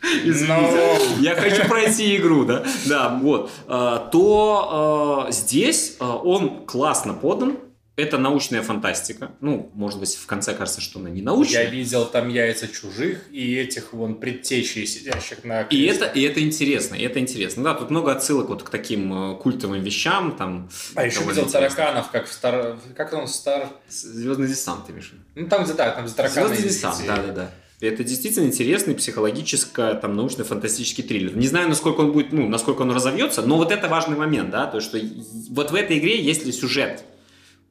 Извините. 0.01 0.97
Я 1.19 1.35
хочу 1.35 1.67
пройти 1.67 2.15
игру, 2.15 2.45
да? 2.45 2.63
Да, 2.85 3.19
вот. 3.21 3.51
А, 3.67 4.09
То 4.09 5.25
а, 5.27 5.31
здесь 5.31 5.97
а, 5.99 6.15
он 6.15 6.65
классно 6.65 7.13
подан. 7.13 7.57
Это 7.99 8.17
научная 8.17 8.61
фантастика. 8.61 9.31
Ну, 9.41 9.69
может 9.73 9.99
быть, 9.99 10.15
в 10.15 10.25
конце 10.25 10.53
кажется, 10.53 10.79
что 10.79 10.99
она 10.99 11.09
не 11.09 11.19
Я 11.19 11.25
научная. 11.25 11.65
видел 11.69 12.05
там 12.05 12.29
яйца 12.29 12.67
чужих 12.67 13.25
и 13.31 13.55
этих 13.57 13.91
вон 13.93 14.15
предтечей, 14.15 14.85
сидящих 14.87 15.43
на 15.43 15.61
И 15.63 15.65
кресле. 15.85 16.07
это, 16.07 16.19
и 16.19 16.21
это 16.21 16.39
интересно, 16.41 16.95
и 16.95 17.01
это 17.03 17.19
интересно. 17.19 17.63
Да, 17.63 17.73
тут 17.73 17.89
много 17.89 18.11
отсылок 18.13 18.47
вот 18.49 18.63
к 18.63 18.69
таким 18.69 19.33
э, 19.33 19.35
культовым 19.37 19.81
вещам. 19.83 20.35
Там, 20.37 20.69
А 20.95 21.05
еще 21.05 21.19
видел 21.21 21.43
интересно. 21.43 21.51
тараканов, 21.59 22.09
как 22.11 22.27
в 22.27 22.31
Стар... 22.31 22.77
Как 22.95 23.11
он, 23.13 23.27
Стар... 23.27 23.69
Звездный 23.89 24.47
десант, 24.47 24.85
ты 24.87 24.93
имеешь? 24.93 25.13
Ну, 25.35 25.47
там, 25.47 25.65
где, 25.65 25.73
да, 25.73 25.91
там 25.91 26.05
где 26.05 26.13
тараканы 26.13 26.47
Звездный 26.47 26.65
есть 26.67 26.77
десант, 26.77 26.99
эти- 26.99 27.07
да, 27.07 27.17
да, 27.17 27.33
да. 27.33 27.51
Это 27.81 28.03
действительно 28.03 28.45
интересный 28.45 28.93
психологическо 28.95 29.93
там 29.95 30.15
научно-фантастический 30.15 31.03
триллер. 31.03 31.35
Не 31.37 31.47
знаю, 31.47 31.69
насколько 31.69 32.01
он 32.01 32.11
будет, 32.11 32.33
ну, 32.33 32.47
насколько 32.49 32.81
он 32.81 32.91
разовьется, 32.91 33.41
но 33.41 33.55
вот 33.57 33.71
это 33.71 33.87
важный 33.87 34.17
момент, 34.17 34.49
да, 34.51 34.67
то 34.67 34.81
что 34.81 34.97
и- 34.97 35.07
вот 35.49 35.71
в 35.71 35.75
этой 35.75 35.97
игре, 35.99 36.21
если 36.21 36.51
сюжет 36.51 37.03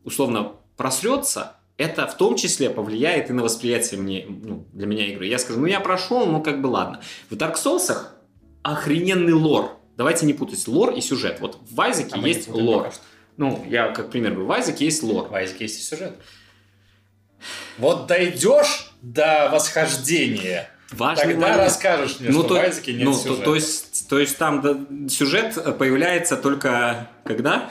условно 0.05 0.53
просрется, 0.77 1.57
это 1.77 2.07
в 2.07 2.17
том 2.17 2.37
числе 2.37 2.71
повлияет 2.71 3.31
и 3.31 3.33
на 3.33 3.43
восприятие 3.43 4.01
мне, 4.01 4.27
ну, 4.29 4.67
для 4.73 4.87
меня 4.87 5.07
игры. 5.07 5.27
Я 5.27 5.39
скажу, 5.39 5.61
ну 5.61 5.67
я 5.67 5.81
прошел, 5.81 6.27
ну 6.27 6.43
как 6.43 6.61
бы 6.61 6.67
ладно. 6.67 7.01
В 7.31 7.35
Dark 7.35 7.55
Souls 7.55 7.91
охрененный 8.63 9.33
лор. 9.33 9.77
Давайте 9.97 10.27
не 10.27 10.33
путать 10.35 10.67
лор 10.69 10.93
и 10.93 11.01
сюжет. 11.01 11.39
Вот 11.41 11.59
в 11.69 11.81
Айзеке 11.81 12.11
А 12.15 12.19
есть 12.19 12.49
лор. 12.49 12.93
Ну, 13.37 13.65
я 13.69 13.89
как 13.89 14.11
пример 14.11 14.33
говорю, 14.33 14.49
в 14.49 14.53
Айзеке 14.53 14.85
есть 14.85 15.03
лор. 15.03 15.29
В 15.29 15.35
Айзеке 15.35 15.65
есть 15.65 15.79
и 15.81 15.83
сюжет. 15.83 16.15
Вот 17.79 18.07
дойдешь 18.07 18.93
до 19.03 19.49
восхождения, 19.53 20.71
Важный 20.91 21.35
тогда 21.35 21.49
момент. 21.49 21.63
расскажешь 21.65 22.19
мне, 22.19 22.31
Ну, 22.31 22.41
что 22.41 22.49
то, 22.49 22.55
в 22.55 22.57
Айзеке 22.59 22.93
нет 22.95 23.05
ну, 23.05 23.13
то, 23.13 23.19
сюжета. 23.19 23.43
то 23.45 23.55
есть, 23.55 24.09
то 24.09 24.19
есть 24.19 24.39
там 24.39 24.61
да, 24.61 25.09
сюжет 25.09 25.79
появляется 25.79 26.37
только 26.37 27.09
когда? 27.25 27.71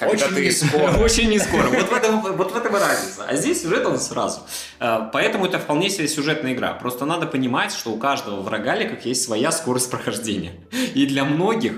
Очень 0.00 0.34
ты- 0.34 0.44
не 0.44 0.50
скоро. 0.50 0.92
Очень 0.98 1.28
не 1.30 1.38
скоро. 1.38 1.68
Вот 1.68 1.88
в 1.88 1.92
этом, 1.92 2.20
вот 2.20 2.52
в 2.52 2.56
этом 2.56 2.76
и 2.76 2.80
разница. 2.80 3.24
А 3.28 3.36
здесь 3.36 3.62
сюжет 3.62 3.86
он 3.86 3.98
сразу. 3.98 4.40
Э, 4.80 5.08
Поэтому 5.12 5.46
это 5.46 5.58
вполне 5.58 5.88
себе 5.90 6.08
сюжетная 6.08 6.52
игра. 6.52 6.72
Просто 6.72 7.04
надо 7.06 7.26
понимать, 7.26 7.72
что 7.72 7.90
у 7.90 7.96
каждого 7.96 8.40
в 8.40 8.48
рогаликах 8.48 9.04
есть 9.04 9.22
своя 9.22 9.52
скорость 9.52 9.90
прохождения. 9.90 10.52
И 10.94 11.06
для 11.06 11.24
многих, 11.24 11.74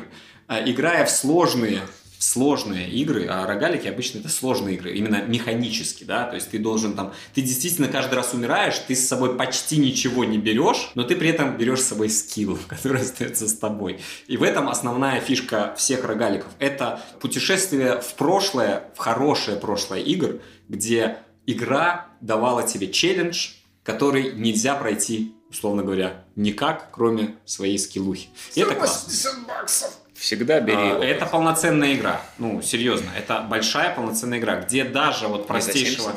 э, 0.49 0.63
играя 0.71 1.05
в 1.05 1.11
сложные 1.11 1.83
сложные 2.19 2.89
игры, 2.91 3.27
а 3.27 3.47
рогалики 3.47 3.87
обычно 3.87 4.19
это 4.19 4.29
сложные 4.29 4.77
игры, 4.77 4.95
именно 4.95 5.23
механически, 5.23 6.05
да, 6.05 6.25
то 6.25 6.35
есть 6.35 6.51
ты 6.51 6.59
должен 6.59 6.95
там, 6.95 7.13
ты 7.35 7.43
действительно 7.43 7.89
каждый 7.89 8.15
раз 8.15 8.33
умираешь, 8.35 8.79
ты 8.79 8.95
с 8.95 9.07
собой 9.07 9.37
почти 9.37 9.77
ничего 9.79 10.25
не 10.25 10.39
берешь, 10.39 10.91
но 10.95 11.03
ты 11.03 11.17
при 11.17 11.29
этом 11.29 11.57
берешь 11.57 11.81
с 11.81 11.89
собой 11.89 12.09
скилл, 12.09 12.59
который 12.69 13.03
остается 13.03 13.49
с 13.49 13.55
тобой. 13.55 14.01
И 14.27 14.37
в 14.37 14.43
этом 14.43 14.69
основная 14.69 15.21
фишка 15.21 15.75
всех 15.77 16.05
рогаликов. 16.05 16.53
Это 16.59 17.03
путешествие 17.21 18.01
в 18.01 18.15
прошлое, 18.15 18.91
в 18.95 18.99
хорошее 18.99 19.57
прошлое 19.57 20.01
игр, 20.01 20.41
где 20.69 21.19
игра 21.47 22.09
давала 22.21 22.67
тебе 22.67 22.91
челлендж, 22.91 23.51
который 23.83 24.33
нельзя 24.33 24.75
пройти, 24.75 25.35
условно 25.49 25.83
говоря, 25.83 26.25
никак, 26.35 26.91
кроме 26.91 27.37
своей 27.45 27.79
скиллухи. 27.79 28.29
И 28.55 28.61
это 28.61 28.75
классно. 28.75 29.09
80 29.09 29.47
баксов. 29.47 30.06
Всегда 30.17 30.61
бери 30.61 30.77
А, 30.79 30.95
его. 30.95 31.03
Это 31.03 31.27
полноценная 31.27 31.95
игра. 31.95 32.23
Ну, 32.39 32.63
серьезно, 32.63 33.11
это 33.17 33.41
большая 33.43 33.95
полноценная 33.95 34.39
игра, 34.39 34.61
где 34.61 34.85
даже 34.85 35.29
вот 35.29 35.47
простейшего... 35.47 36.13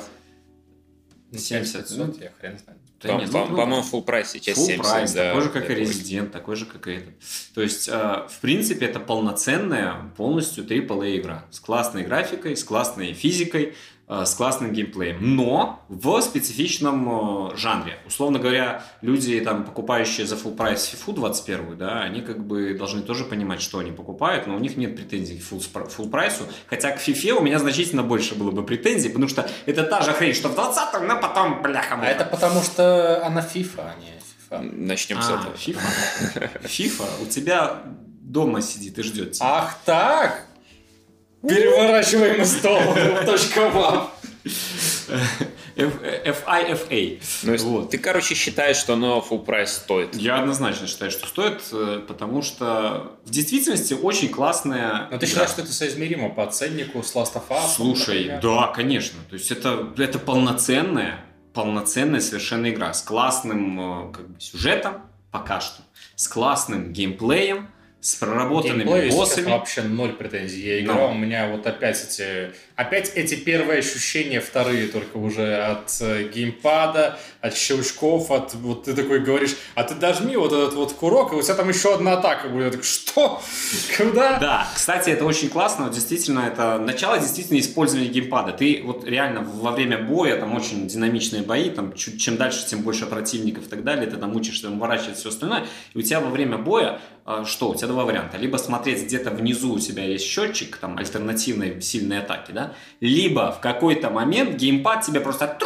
70. 1.31 1.67
70, 1.67 1.97
ну, 1.97 2.15
я 2.19 2.31
хрен 2.39 2.57
знаю. 2.57 2.79
Да 3.01 3.09
Там, 3.09 3.19
нет, 3.19 3.31
по- 3.31 3.45
ну, 3.45 3.55
По-моему, 3.55 3.85
full 3.89 4.01
прайс 4.03 4.31
сейчас 4.31 4.57
Full 4.57 4.65
70. 4.65 4.81
прайс, 4.81 5.13
да, 5.13 5.27
такой 5.29 5.41
же, 5.43 5.49
как 5.49 5.69
и. 5.69 5.73
Resident, 5.73 6.29
такой 6.29 6.55
же, 6.57 6.65
как 6.65 6.87
и 6.87 6.91
этот. 6.95 7.13
То 7.53 7.61
есть, 7.61 7.87
э, 7.87 7.91
в 7.91 8.39
принципе, 8.41 8.87
это 8.87 8.99
полноценная, 8.99 10.11
полностью 10.17 10.65
AAA 10.65 11.17
игра. 11.17 11.45
С 11.49 11.61
классной 11.61 12.03
графикой, 12.03 12.57
с 12.57 12.63
классной 12.63 13.13
физикой, 13.13 13.75
с 14.09 14.33
классным 14.33 14.73
геймплеем. 14.73 15.35
Но 15.35 15.85
в 15.87 16.19
специфичном 16.21 17.51
э, 17.51 17.57
жанре. 17.57 17.99
Условно 18.07 18.39
говоря, 18.39 18.83
люди, 19.01 19.39
там, 19.39 19.63
покупающие 19.63 20.25
за 20.25 20.35
full 20.35 20.55
прайс 20.55 20.91
FIFA 20.91 21.13
21, 21.13 21.77
да, 21.77 22.01
они 22.01 22.21
как 22.21 22.43
бы 22.43 22.73
должны 22.73 23.03
тоже 23.03 23.23
понимать, 23.23 23.61
что 23.61 23.77
они 23.77 23.91
покупают, 23.91 24.47
но 24.47 24.55
у 24.55 24.59
них 24.59 24.77
нет 24.77 24.95
претензий 24.95 25.37
к 25.37 25.41
full, 25.41 25.63
full 25.95 26.09
прайсу. 26.09 26.45
Хотя 26.67 26.91
к 26.91 26.97
FIFA 26.99 27.33
у 27.33 27.41
меня 27.41 27.59
значительно 27.59 28.01
больше 28.01 28.33
было 28.33 28.49
бы 28.49 28.63
претензий, 28.63 29.09
потому 29.09 29.27
что 29.27 29.47
это 29.67 29.83
та 29.83 30.01
же 30.01 30.11
хрень, 30.11 30.33
что 30.33 30.49
в 30.49 30.57
20-м, 30.57 31.07
но 31.07 31.21
потом, 31.21 31.61
бляха 31.61 31.99
А 32.01 32.05
это 32.05 32.25
потому, 32.25 32.63
что 32.63 33.23
она 33.23 33.41
FIFA, 33.41 33.77
а 33.77 33.95
не 33.99 34.19
FIFA. 34.49 34.71
Начнем 34.73 35.21
с 35.21 35.29
а, 35.29 35.35
этого. 35.35 35.53
FIFA. 35.53 36.61
FIFA 36.63 37.05
у 37.21 37.25
тебя 37.27 37.83
дома 38.21 38.61
сидит 38.61 38.97
и 38.97 39.03
ждет 39.03 39.33
тебя. 39.33 39.45
Ах 39.47 39.77
так! 39.85 40.48
Переворачиваем 41.41 42.45
стол. 42.45 42.79
Точка 43.25 43.69
вам. 43.69 44.11
F- 45.75 46.01
FIFA. 46.47 47.21
Ну, 47.43 47.55
Вот. 47.57 47.89
Ты, 47.91 47.97
короче, 47.97 48.35
считаешь, 48.35 48.75
что 48.77 48.93
оно 48.93 49.25
full 49.27 49.43
прайс 49.45 49.71
стоит. 49.71 50.15
Я 50.15 50.39
однозначно 50.39 50.87
считаю, 50.87 51.09
что 51.11 51.25
стоит, 51.27 51.61
э, 51.71 52.01
потому 52.07 52.41
что 52.41 53.13
в 53.25 53.29
действительности 53.29 53.93
очень 53.93 54.29
классная 54.29 55.07
Но 55.11 55.17
ты 55.17 55.25
игра. 55.25 55.27
считаешь, 55.27 55.49
что 55.51 55.61
это 55.61 55.71
соизмеримо 55.71 56.29
по 56.29 56.45
ценнику 56.47 57.01
с 57.01 57.15
Last 57.15 57.33
of 57.35 57.43
Us? 57.49 57.75
Слушай, 57.75 58.25
например? 58.29 58.41
да, 58.41 58.67
конечно. 58.75 59.19
То 59.29 59.35
есть 59.35 59.51
это, 59.51 59.93
это 59.97 60.19
полноценная, 60.19 61.25
полноценная 61.53 62.19
совершенно 62.19 62.69
игра 62.69 62.93
с 62.93 63.01
классным 63.01 64.09
э, 64.09 64.13
как 64.13 64.27
бы, 64.29 64.41
сюжетом 64.41 65.01
пока 65.31 65.61
что, 65.61 65.81
с 66.15 66.27
классным 66.27 66.91
геймплеем, 66.91 67.69
с 68.01 68.15
проработанными 68.15 68.83
Геймплею, 68.83 69.05
если 69.05 69.17
боссами. 69.17 69.51
вообще 69.51 69.81
ноль 69.81 70.13
претензий. 70.13 70.65
Я 70.65 70.79
играл, 70.81 71.11
у 71.11 71.15
меня 71.15 71.49
вот 71.49 71.67
опять 71.67 72.01
эти... 72.01 72.51
Опять 72.77 73.11
эти 73.15 73.35
первые 73.35 73.79
ощущения, 73.79 74.39
вторые 74.39 74.87
только 74.87 75.17
уже 75.17 75.57
от 75.57 75.97
э, 75.99 76.29
геймпада, 76.33 77.19
от 77.41 77.57
щелчков, 77.57 78.31
от... 78.31 78.53
Вот 78.53 78.85
ты 78.85 78.93
такой 78.93 79.19
говоришь, 79.19 79.57
а 79.75 79.83
ты 79.83 79.95
дожми 79.95 80.37
вот 80.37 80.53
этот 80.53 80.75
вот 80.75 80.93
курок, 80.93 81.33
и 81.33 81.35
у 81.35 81.41
тебя 81.41 81.55
там 81.55 81.67
еще 81.67 81.93
одна 81.93 82.13
атака 82.13 82.47
будет. 82.47 82.65
Я 82.65 82.71
такой, 82.71 82.85
что? 82.85 83.41
Куда? 83.97 84.39
Да, 84.39 84.67
кстати, 84.73 85.09
это 85.09 85.25
очень 85.25 85.49
классно. 85.49 85.89
Действительно, 85.89 86.47
это 86.47 86.77
начало 86.79 87.19
действительно 87.19 87.59
использования 87.59 88.07
геймпада. 88.07 88.53
Ты 88.53 88.81
вот 88.81 89.03
реально 89.03 89.41
во 89.41 89.71
время 89.71 89.97
боя, 89.97 90.39
там 90.39 90.55
очень 90.55 90.87
динамичные 90.87 91.41
бои, 91.41 91.69
там 91.69 91.91
чуть, 91.91 92.21
чем 92.21 92.37
дальше, 92.37 92.65
тем 92.65 92.83
больше 92.83 93.07
противников 93.07 93.67
и 93.67 93.69
так 93.69 93.83
далее, 93.83 94.09
ты 94.09 94.15
там 94.15 94.33
учишься 94.37 94.67
там, 94.67 94.77
уворачивать 94.77 95.17
все 95.17 95.27
остальное. 95.27 95.65
И 95.93 95.99
у 95.99 96.01
тебя 96.01 96.21
во 96.21 96.29
время 96.29 96.57
боя 96.57 97.01
что? 97.45 97.69
У 97.69 97.75
тебя 97.75 97.87
два 97.87 98.05
варианта. 98.05 98.37
Либо 98.37 98.57
смотреть 98.57 99.03
где-то 99.03 99.31
внизу 99.31 99.73
у 99.73 99.79
тебя 99.79 100.03
есть 100.03 100.25
счетчик, 100.25 100.77
там, 100.77 100.97
альтернативной 100.97 101.81
сильной 101.81 102.19
атаки, 102.19 102.51
да? 102.51 102.73
Либо 102.99 103.51
в 103.51 103.59
какой-то 103.59 104.09
момент 104.09 104.55
геймпад 104.55 105.05
тебе 105.05 105.19
просто 105.19 105.57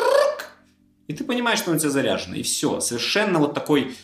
и 1.07 1.13
ты 1.13 1.23
понимаешь, 1.23 1.59
что 1.59 1.71
он 1.71 1.77
у 1.77 1.79
тебя 1.79 1.89
заряжен. 1.89 2.33
И 2.33 2.43
все. 2.43 2.79
Совершенно 2.79 3.39
вот 3.39 3.53
такой 3.53 3.95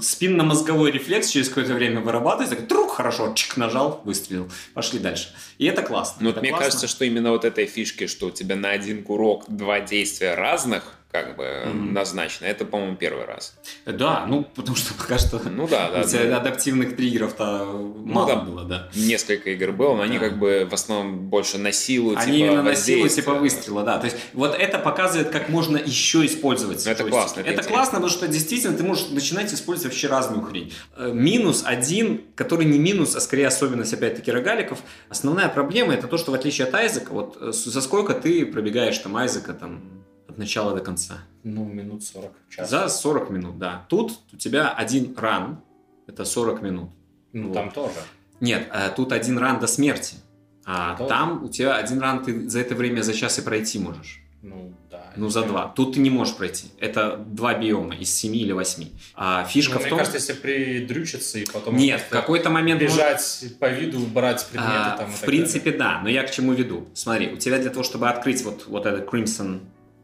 спинномозговой 0.00 0.90
рефлекс 0.90 1.28
через 1.28 1.48
какое-то 1.48 1.74
время 1.74 2.00
вырабатывается. 2.00 2.54
Такой, 2.56 2.68
трук, 2.68 2.92
хорошо, 2.92 3.32
чик, 3.34 3.56
нажал, 3.56 4.00
выстрелил. 4.04 4.50
Пошли 4.74 4.98
дальше. 4.98 5.28
И 5.58 5.66
это 5.66 5.82
классно. 5.82 6.16
Ну, 6.24 6.30
это 6.30 6.40
мне 6.40 6.50
классно. 6.50 6.66
кажется, 6.66 6.88
что 6.88 7.04
именно 7.04 7.30
вот 7.30 7.44
этой 7.44 7.66
фишки, 7.66 8.06
что 8.06 8.26
у 8.26 8.30
тебя 8.30 8.56
на 8.56 8.70
один 8.70 9.02
курок 9.02 9.44
два 9.48 9.80
действия 9.80 10.34
разных, 10.34 10.94
как 11.10 11.36
бы 11.36 11.62
Мгм. 11.64 11.94
назначено, 11.94 12.44
это, 12.44 12.66
по-моему, 12.66 12.94
первый 12.96 13.24
раз. 13.24 13.54
Да, 13.86 14.26
ну, 14.28 14.44
потому 14.54 14.76
что 14.76 14.92
пока 14.98 15.16
что 15.16 15.40
Ну 15.48 15.66
да, 15.66 15.90
да. 15.90 16.00
у 16.02 16.04
тебя 16.04 16.36
адаптивных 16.36 16.96
триггеров-то 16.96 17.64
мало 18.04 18.26
да. 18.34 18.36
было, 18.42 18.64
да. 18.64 18.88
Несколько 18.94 19.48
игр 19.50 19.72
было, 19.72 19.96
но 19.96 20.02
они 20.02 20.18
Да. 20.18 20.28
как 20.28 20.38
бы 20.38 20.68
в 20.70 20.74
основном 20.74 21.30
больше 21.30 21.56
на 21.56 21.72
силу, 21.72 22.10
Они 22.14 22.24
типа, 22.40 22.44
именно 22.46 22.62
на 22.62 22.74
силу 22.76 23.08
типа 23.08 23.32
выстрела, 23.34 23.84
да. 23.84 23.98
То 23.98 24.04
есть 24.04 24.18
вот 24.34 24.54
это 24.54 24.78
показывает, 24.78 25.30
как 25.30 25.48
можно 25.48 25.78
еще 25.78 26.26
использовать. 26.26 26.84
Ну, 26.84 26.90
это 26.92 27.04
классно, 27.04 27.40
это 27.40 27.48
Это, 27.48 27.50
интересно. 27.62 27.72
классно, 27.72 27.92
потому 28.00 28.10
что 28.10 28.28
действительно 28.28 28.76
ты 28.76 28.82
можешь 28.82 29.08
начинать 29.08 29.50
использовать 29.58 29.92
вообще 29.92 30.08
разную 30.08 30.42
хрень. 30.42 30.72
Э, 30.96 31.10
Минус 31.12 31.62
один, 31.66 32.22
который 32.34 32.64
не 32.66 32.78
минус, 32.78 33.14
а 33.16 33.20
скорее 33.20 33.46
особенность 33.48 33.92
опять-таки 33.92 34.30
рогаликов. 34.32 34.78
Основная 35.08 35.48
проблема 35.48 35.92
это 35.94 36.06
то, 36.08 36.16
что 36.18 36.30
в 36.30 36.34
отличие 36.34 36.66
от 36.66 36.74
Айзека, 36.74 37.12
вот 37.12 37.36
э, 37.40 37.52
за 37.52 37.80
сколько 37.80 38.14
ты 38.14 38.46
пробегаешь 38.46 38.98
там 38.98 39.16
Айзека 39.16 39.52
там 39.54 39.80
от 40.28 40.38
начала 40.38 40.74
до 40.74 40.80
конца? 40.80 41.18
Ну, 41.44 41.64
минут 41.64 42.02
40, 42.04 42.30
час. 42.50 42.70
За 42.70 42.88
40 42.88 43.30
минут, 43.30 43.58
да. 43.58 43.84
Тут 43.88 44.18
у 44.32 44.36
тебя 44.36 44.70
один 44.70 45.14
ран, 45.16 45.60
это 46.06 46.24
40 46.24 46.62
минут. 46.62 46.90
Ну, 47.32 47.48
Вот. 47.48 47.54
там 47.54 47.70
тоже. 47.70 47.94
Нет, 48.40 48.68
э, 48.72 48.90
тут 48.94 49.12
один 49.12 49.38
ран 49.38 49.60
до 49.60 49.66
смерти. 49.66 50.16
А 50.64 50.96
Тоже? 50.96 51.08
там 51.08 51.44
у 51.44 51.48
тебя 51.48 51.76
один 51.76 51.98
ран 52.00 52.22
ты 52.22 52.48
за 52.48 52.60
это 52.60 52.74
время 52.74 53.00
за 53.02 53.14
час 53.14 53.38
и 53.38 53.42
пройти 53.42 53.78
можешь. 53.78 54.20
Ну, 54.42 54.72
да. 54.90 54.97
Ну, 55.16 55.28
за 55.28 55.42
два. 55.42 55.72
Тут 55.74 55.94
ты 55.94 56.00
не 56.00 56.10
можешь 56.10 56.34
пройти. 56.34 56.66
Это 56.80 57.16
два 57.16 57.54
биома 57.54 57.94
из 57.94 58.14
семи 58.14 58.38
или 58.40 58.52
восьми. 58.52 58.92
А 59.14 59.44
фишка 59.44 59.74
Ну, 59.74 59.78
в 59.78 59.82
мне 59.82 59.90
том... 59.90 59.98
кажется, 59.98 60.18
если 60.18 60.32
придрючиться 60.40 61.38
и 61.38 61.44
потом 61.46 61.76
Нет, 61.76 62.00
в 62.02 62.08
какой-то 62.08 62.50
момент... 62.50 62.80
может- 62.82 62.96
бежать 62.96 63.44
по 63.58 63.68
виду, 63.68 64.00
брать 64.00 64.46
предметы 64.46 64.72
А, 64.74 64.96
там 64.98 65.10
и 65.10 65.12
в 65.12 65.20
принципе, 65.20 65.72
да. 65.72 66.00
Но 66.02 66.08
я 66.08 66.22
к 66.24 66.30
чему 66.30 66.52
веду? 66.52 66.88
Смотри, 66.94 67.28
у 67.32 67.36
тебя 67.36 67.58
для 67.58 67.70
того, 67.70 67.82
чтобы 67.82 68.08
открыть 68.08 68.42
вот, 68.44 68.66
вот 68.66 68.86
этот 68.86 69.08
Crimson 69.12 69.60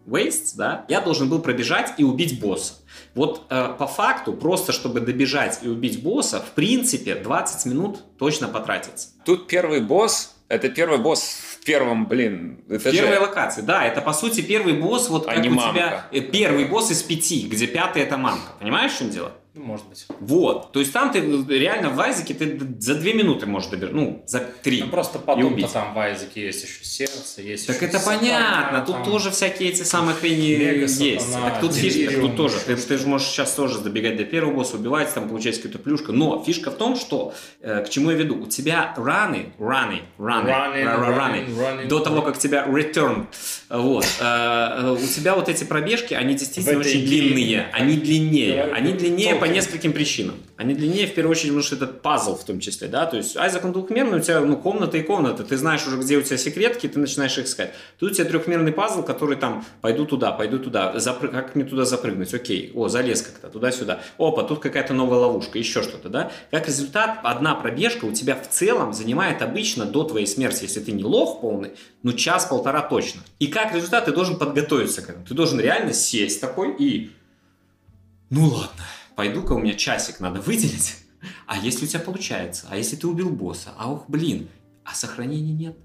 Wastes, 0.06 0.52
да, 0.56 0.84
я 0.88 1.00
должен 1.00 1.28
был 1.28 1.40
пробежать 1.40 1.94
и 1.96 2.04
убить 2.04 2.38
босса. 2.40 2.74
Вот 3.14 3.46
э, 3.48 3.74
по 3.78 3.86
факту, 3.86 4.34
просто 4.34 4.72
чтобы 4.72 5.00
добежать 5.00 5.60
и 5.62 5.68
убить 5.68 6.02
босса, 6.02 6.40
в 6.40 6.50
принципе, 6.50 7.14
20 7.14 7.66
минут 7.66 8.00
точно 8.18 8.48
потратится. 8.48 9.08
Тут 9.24 9.46
первый 9.46 9.80
босс, 9.80 10.34
это 10.48 10.68
первый 10.68 10.98
босс 10.98 11.53
в 11.64 11.66
первом, 11.66 12.06
блин, 12.06 12.58
В 12.68 12.76
этаже. 12.76 12.98
первой 12.98 13.18
локации, 13.20 13.62
да, 13.62 13.86
это 13.86 14.02
по 14.02 14.12
сути 14.12 14.42
первый 14.42 14.74
босс, 14.74 15.08
вот 15.08 15.26
А 15.26 15.34
как 15.34 15.46
у 15.46 15.48
мамка. 15.48 15.72
тебя 15.72 16.06
э, 16.12 16.20
первый 16.20 16.66
босс 16.66 16.90
из 16.90 17.02
пяти, 17.02 17.48
где 17.48 17.66
пятый 17.66 18.02
это 18.02 18.18
мамка. 18.18 18.52
Понимаешь, 18.60 18.92
в 18.92 18.98
чем 18.98 19.08
дело? 19.08 19.32
Ну, 19.56 19.62
может 19.62 19.86
быть. 19.86 20.04
Вот. 20.18 20.72
То 20.72 20.80
есть 20.80 20.92
там 20.92 21.12
ты 21.12 21.20
реально 21.20 21.90
в 21.90 22.00
Айзеке 22.00 22.34
ты 22.34 22.58
за 22.80 22.96
две 22.96 23.14
минуты 23.14 23.46
можешь 23.46 23.70
добежать. 23.70 23.94
Ну, 23.94 24.24
за 24.26 24.40
три. 24.40 24.82
Ну, 24.82 24.88
просто 24.88 25.20
потом-то 25.20 25.68
там 25.68 25.94
в 25.94 25.98
Айзеке 26.00 26.46
есть 26.46 26.64
еще 26.64 26.84
сердце, 26.84 27.40
есть 27.40 27.68
Так 27.68 27.76
еще 27.76 27.86
это 27.86 28.00
сатана, 28.00 28.18
понятно, 28.18 28.80
тут 28.80 28.96
там. 28.96 29.04
тоже 29.04 29.30
всякие 29.30 29.68
эти 29.68 29.82
самые 29.82 30.16
хрени 30.16 30.42
есть. 30.42 31.32
Так 31.32 31.60
тут 31.60 31.72
фишка, 31.72 32.20
тут 32.20 32.36
тоже. 32.36 32.56
Ты, 32.66 32.74
ты 32.74 32.98
же 32.98 33.06
можешь 33.06 33.28
сейчас 33.28 33.52
тоже 33.52 33.78
добегать 33.78 34.16
до 34.16 34.24
первого 34.24 34.54
босса, 34.54 34.74
убивать, 34.74 35.14
там 35.14 35.28
получать 35.28 35.54
какую-то 35.56 35.78
плюшку. 35.78 36.10
Но 36.10 36.42
фишка 36.44 36.72
в 36.72 36.76
том, 36.76 36.96
что, 36.96 37.32
э, 37.60 37.84
к 37.84 37.90
чему 37.90 38.10
я 38.10 38.16
веду, 38.16 38.42
у 38.42 38.46
тебя 38.46 38.92
раны, 38.96 39.52
раны, 39.60 40.02
раны, 40.18 40.84
раны, 40.84 41.86
до 41.86 42.00
того, 42.00 42.22
как 42.22 42.38
тебя 42.38 42.66
return, 42.66 43.26
вот, 43.68 44.04
э, 44.18 44.24
э, 44.24 44.96
у 45.00 45.06
тебя 45.06 45.36
вот 45.36 45.48
эти 45.48 45.62
пробежки, 45.62 46.14
они 46.14 46.34
действительно 46.34 46.80
очень 46.80 47.04
длинные, 47.06 47.68
они 47.72 47.96
длиннее, 47.98 48.64
они 48.72 48.94
длиннее 48.94 49.43
по 49.44 49.46
нескольким 49.46 49.92
причинам. 49.92 50.36
Они 50.56 50.72
длиннее, 50.72 51.06
в 51.06 51.12
первую 51.12 51.32
очередь, 51.32 51.48
потому 51.48 51.62
что 51.62 51.76
это 51.76 51.86
пазл 51.86 52.34
в 52.34 52.44
том 52.44 52.60
числе, 52.60 52.88
да, 52.88 53.04
то 53.04 53.18
есть 53.18 53.36
Айзек 53.36 53.62
он 53.62 53.72
двухмерный, 53.72 54.18
у 54.18 54.20
тебя, 54.22 54.40
ну, 54.40 54.56
комната 54.56 54.96
и 54.96 55.02
комната, 55.02 55.44
ты 55.44 55.58
знаешь 55.58 55.86
уже, 55.86 55.98
где 55.98 56.16
у 56.16 56.22
тебя 56.22 56.38
секретки, 56.38 56.86
ты 56.86 56.98
начинаешь 56.98 57.36
их 57.36 57.44
искать. 57.44 57.74
Тут 57.98 58.12
у 58.12 58.14
тебя 58.14 58.24
трехмерный 58.24 58.72
пазл, 58.72 59.02
который 59.02 59.36
там, 59.36 59.62
пойду 59.82 60.06
туда, 60.06 60.32
пойду 60.32 60.58
туда, 60.58 60.94
запры- 60.94 61.28
как 61.28 61.56
мне 61.56 61.66
туда 61.66 61.84
запрыгнуть, 61.84 62.32
окей, 62.32 62.72
о, 62.74 62.88
залез 62.88 63.20
как-то, 63.20 63.48
туда-сюда, 63.50 64.00
опа, 64.16 64.44
тут 64.44 64.60
какая-то 64.60 64.94
новая 64.94 65.18
ловушка, 65.18 65.58
еще 65.58 65.82
что-то, 65.82 66.08
да. 66.08 66.32
Как 66.50 66.66
результат, 66.66 67.18
одна 67.22 67.54
пробежка 67.54 68.06
у 68.06 68.12
тебя 68.12 68.36
в 68.36 68.48
целом 68.48 68.94
занимает 68.94 69.42
обычно 69.42 69.84
до 69.84 70.04
твоей 70.04 70.26
смерти, 70.26 70.62
если 70.62 70.80
ты 70.80 70.92
не 70.92 71.04
лох 71.04 71.42
полный, 71.42 71.72
ну, 72.02 72.14
час-полтора 72.14 72.80
точно. 72.80 73.20
И 73.40 73.48
как 73.48 73.74
результат, 73.74 74.06
ты 74.06 74.12
должен 74.12 74.38
подготовиться 74.38 75.02
к 75.02 75.10
этому, 75.10 75.26
ты 75.26 75.34
должен 75.34 75.60
реально 75.60 75.92
сесть 75.92 76.40
такой 76.40 76.74
и 76.78 77.10
ну 78.30 78.46
ладно, 78.46 78.84
пойду-ка 79.16 79.52
у 79.52 79.58
меня 79.58 79.74
часик 79.74 80.20
надо 80.20 80.40
выделить. 80.40 80.96
А 81.46 81.56
если 81.56 81.86
у 81.86 81.88
тебя 81.88 82.00
получается? 82.00 82.66
А 82.68 82.76
если 82.76 82.96
ты 82.96 83.06
убил 83.06 83.30
босса? 83.30 83.70
А 83.78 83.90
ух, 83.90 84.04
блин, 84.08 84.50
а 84.84 84.94
сохранения 84.94 85.54
нет. 85.54 85.78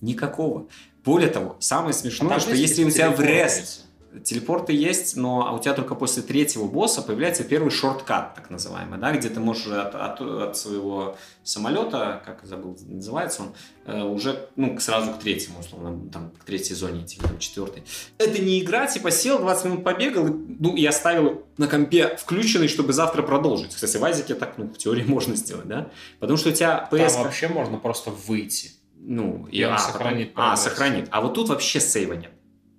Никакого. 0.00 0.68
Более 1.04 1.30
того, 1.30 1.56
самое 1.58 1.92
смешное, 1.92 2.28
там 2.30 2.38
что 2.38 2.54
если 2.54 2.84
у 2.84 2.90
тебя 2.90 3.10
в 3.10 3.20
рест 3.20 3.86
телепорты 4.22 4.72
есть, 4.72 5.16
но 5.16 5.54
у 5.54 5.58
тебя 5.58 5.74
только 5.74 5.94
после 5.94 6.22
третьего 6.22 6.66
босса 6.66 7.02
появляется 7.02 7.42
первый 7.44 7.70
шорткат, 7.70 8.34
так 8.34 8.50
называемый, 8.50 8.98
да, 8.98 9.12
где 9.12 9.28
ты 9.28 9.40
можешь 9.40 9.66
от, 9.66 9.94
от- 9.94 10.20
от 10.20 10.56
своего 10.56 11.16
самолета, 11.42 12.22
как 12.24 12.44
забыл, 12.44 12.76
называется 12.86 13.42
он, 13.42 13.54
э, 13.86 14.02
уже, 14.02 14.48
ну, 14.56 14.78
сразу 14.80 15.12
к 15.12 15.18
третьему, 15.18 15.60
условно, 15.60 16.08
там, 16.10 16.30
к 16.38 16.44
третьей 16.44 16.74
зоне 16.76 17.02
идти, 17.02 17.18
там, 17.20 17.38
четвертой. 17.38 17.82
Это 18.18 18.40
не 18.42 18.60
игра, 18.62 18.86
типа, 18.86 19.10
сел, 19.10 19.38
20 19.38 19.64
минут 19.66 19.84
побегал, 19.84 20.26
и, 20.28 20.30
ну, 20.32 20.74
и 20.76 20.84
оставил 20.86 21.42
на 21.58 21.66
компе 21.66 22.16
включенный, 22.16 22.68
чтобы 22.68 22.92
завтра 22.92 23.22
продолжить. 23.22 23.74
Кстати, 23.74 23.96
в 23.96 24.04
Айзеке 24.04 24.34
так, 24.34 24.58
ну, 24.58 24.66
в 24.68 24.78
теории 24.78 25.02
можно 25.06 25.36
сделать, 25.36 25.66
да? 25.66 25.88
Потому 26.20 26.36
что 26.38 26.50
у 26.50 26.52
тебя 26.52 26.88
Там 26.90 27.00
PS... 27.00 27.22
вообще 27.22 27.48
можно 27.48 27.78
просто 27.78 28.10
выйти. 28.10 28.70
Ну, 29.06 29.46
И 29.50 29.62
он 29.64 29.74
а, 29.74 29.78
сохранит 29.78 30.32
потом- 30.34 30.50
а, 30.52 30.56
сохранит. 30.56 31.08
А 31.10 31.20
вот 31.20 31.34
тут 31.34 31.50
вообще 31.50 31.78
сейва 31.78 32.14
нет. 32.14 32.30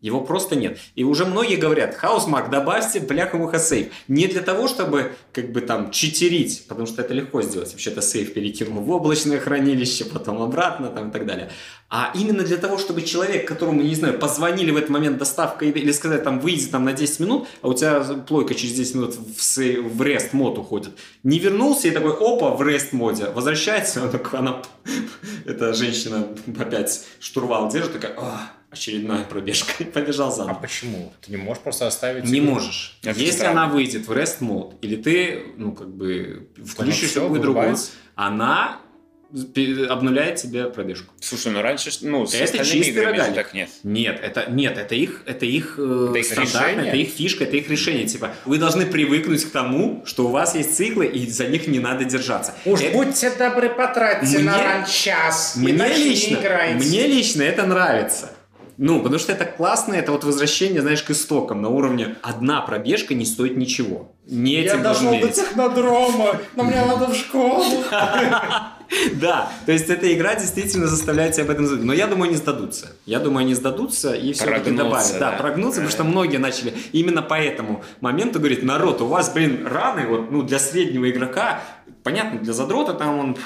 Его 0.06 0.22
просто 0.22 0.56
нет. 0.56 0.78
И 0.94 1.04
уже 1.04 1.26
многие 1.26 1.56
говорят, 1.56 1.96
Хаусмарк, 1.96 2.52
добавьте 2.52 3.00
бляха-муха 3.00 3.58
сейв. 3.58 3.88
Не 4.08 4.28
для 4.28 4.42
того, 4.42 4.68
чтобы 4.68 5.14
как 5.34 5.52
бы 5.52 5.62
там 5.62 5.90
читерить, 5.90 6.66
потому 6.68 6.86
что 6.86 7.02
это 7.02 7.16
легко 7.16 7.42
сделать. 7.42 7.72
Вообще-то 7.72 8.04
сейв 8.04 8.34
перекинул 8.36 8.84
в 8.84 8.92
облачное 8.92 9.40
хранилище, 9.40 10.06
потом 10.06 10.44
обратно 10.44 10.90
там 10.90 11.10
и 11.10 11.12
так 11.12 11.26
далее. 11.26 11.50
А 11.90 12.12
именно 12.14 12.44
для 12.44 12.58
того, 12.58 12.78
чтобы 12.78 13.02
человек, 13.02 13.48
которому, 13.48 13.82
не 13.82 13.96
знаю, 13.96 14.20
позвонили 14.20 14.70
в 14.70 14.78
этот 14.78 14.92
момент 14.92 15.18
доставка 15.18 15.66
или 15.66 15.92
сказать, 15.92 16.24
там, 16.24 16.40
выйди 16.40 16.68
там 16.68 16.86
на 16.86 16.94
10 16.94 17.20
минут, 17.22 17.48
а 17.64 17.68
у 17.70 17.74
тебя 17.74 18.02
плойка 18.28 18.54
через 18.54 18.74
10 18.74 18.96
минут 18.96 19.16
в, 19.16 19.42
сей- 19.42 19.80
в 19.80 20.02
рест 20.04 20.34
мод 20.34 20.60
уходит, 20.60 20.92
не 21.24 21.40
вернулся 21.40 21.88
и 21.88 21.92
такой, 21.92 22.12
опа, 22.12 22.52
в 22.52 22.62
рест 22.62 22.94
моде, 22.94 23.26
возвращается, 23.34 24.12
она, 24.34 24.62
эта 25.46 25.74
женщина 25.74 26.28
опять 26.60 27.06
штурвал 27.20 27.72
держит, 27.72 27.94
такая, 27.94 28.16
«А, 28.18 28.52
очередная 28.76 29.24
пробежка, 29.24 29.72
и 29.80 29.84
побежал 29.96 30.28
А 30.30 30.32
заново. 30.32 30.60
почему? 30.60 31.12
Ты 31.26 31.32
не 31.32 31.38
можешь 31.38 31.64
просто 31.64 31.88
оставить... 31.88 32.26
Не 32.26 32.42
можешь. 32.42 32.98
Это 33.04 33.20
Если 33.20 33.38
странно. 33.38 33.64
она 33.64 33.74
выйдет 33.74 34.08
в 34.08 34.12
REST 34.12 34.38
мод, 34.42 34.76
или 34.82 34.96
ты, 34.96 35.44
ну, 35.58 35.72
как 35.72 35.90
бы, 35.90 36.48
включишь 36.66 37.16
любую 37.16 37.42
другую, 37.42 37.76
она 38.16 38.80
обнуляет 39.90 40.36
тебе 40.38 40.66
пробежку. 40.70 41.14
Слушай, 41.20 41.52
ну 41.52 41.62
раньше, 41.62 41.90
ну, 42.02 42.26
с 42.26 42.34
Это 42.36 42.60
чистый 42.60 42.90
играми 42.92 43.18
рогалик. 43.18 43.36
так 43.36 43.54
нет. 43.54 43.70
Нет, 43.84 44.20
это 44.22 44.50
нет, 44.50 44.78
это 44.78 44.96
их, 44.96 45.24
это 45.26 45.46
их, 45.46 45.76
э, 45.78 46.08
Это 46.12 46.20
их 46.20 46.26
стандартное, 46.26 46.70
решение? 46.72 46.88
это 46.90 46.98
их 46.98 47.10
фишка, 47.10 47.44
это 47.44 47.58
их 47.58 47.70
решение. 47.70 48.06
Типа, 48.06 48.32
вы 48.46 48.60
должны 48.60 48.86
привыкнуть 48.86 49.44
к 49.44 49.50
тому, 49.52 50.04
что 50.06 50.28
у 50.28 50.30
вас 50.30 50.56
есть 50.56 50.76
циклы, 50.78 51.08
и 51.08 51.28
за 51.30 51.48
них 51.48 51.68
не 51.68 51.80
надо 51.80 52.06
держаться. 52.06 52.54
Уж 52.66 52.80
Это- 52.82 52.94
будьте 52.98 53.30
добры, 53.32 53.70
потратьте 53.70 54.38
Мне- 54.38 54.46
на 54.46 54.64
ран 54.64 54.86
час. 54.86 55.56
мне 55.58 55.74
лично, 55.74 56.40
мне 56.76 57.08
лично 57.08 57.42
это 57.42 57.66
нравится. 57.66 58.32
Ну, 58.78 59.02
потому 59.02 59.20
что 59.20 59.32
это 59.32 59.46
классно, 59.46 59.94
это 59.94 60.12
вот 60.12 60.24
возвращение, 60.24 60.82
знаешь, 60.82 61.02
к 61.02 61.12
истокам 61.12 61.62
на 61.62 61.70
уровне 61.70 62.16
одна 62.22 62.62
пробежка 62.62 63.14
не 63.14 63.26
стоит 63.26 63.56
ничего. 63.56 64.12
Не 64.28 64.54
Я 64.54 64.62
этим 64.62 64.84
дошел 64.84 65.04
должен 65.04 65.22
до 65.22 65.34
технодрома, 65.34 66.40
но 66.56 66.64
мне 66.64 66.84
надо 66.86 67.08
в 67.08 67.16
школу. 67.16 67.64
Да, 69.14 69.52
то 69.66 69.72
есть 69.72 69.90
эта 69.90 70.14
игра 70.14 70.36
действительно 70.36 70.88
заставляет 70.88 71.34
тебя 71.34 71.46
об 71.46 71.50
этом 71.50 71.66
задуматься. 71.66 71.88
Но 71.88 71.94
я 71.94 72.08
думаю, 72.08 72.30
они 72.30 72.36
сдадутся. 72.36 72.92
Я 73.06 73.20
думаю, 73.20 73.46
они 73.46 73.56
сдадутся 73.56 74.14
и 74.14 74.34
все-таки 74.34 74.72
добавят. 74.72 75.12
Да, 75.20 75.32
да. 75.32 75.38
прогнуться, 75.38 75.82
потому 75.82 75.92
что 75.92 76.04
многие 76.04 76.38
начали 76.38 76.74
именно 76.92 77.22
по 77.22 77.34
этому 77.34 77.84
моменту 78.02 78.40
говорить, 78.40 78.64
народ, 78.64 79.02
у 79.02 79.08
вас, 79.08 79.34
блин, 79.34 79.66
раны, 79.66 80.08
вот, 80.08 80.32
ну, 80.32 80.44
для 80.44 80.60
среднего 80.60 81.10
игрока, 81.10 81.62
понятно, 82.04 82.40
для 82.40 82.54
задрота 82.54 82.94
там 82.94 83.18
он, 83.18 83.38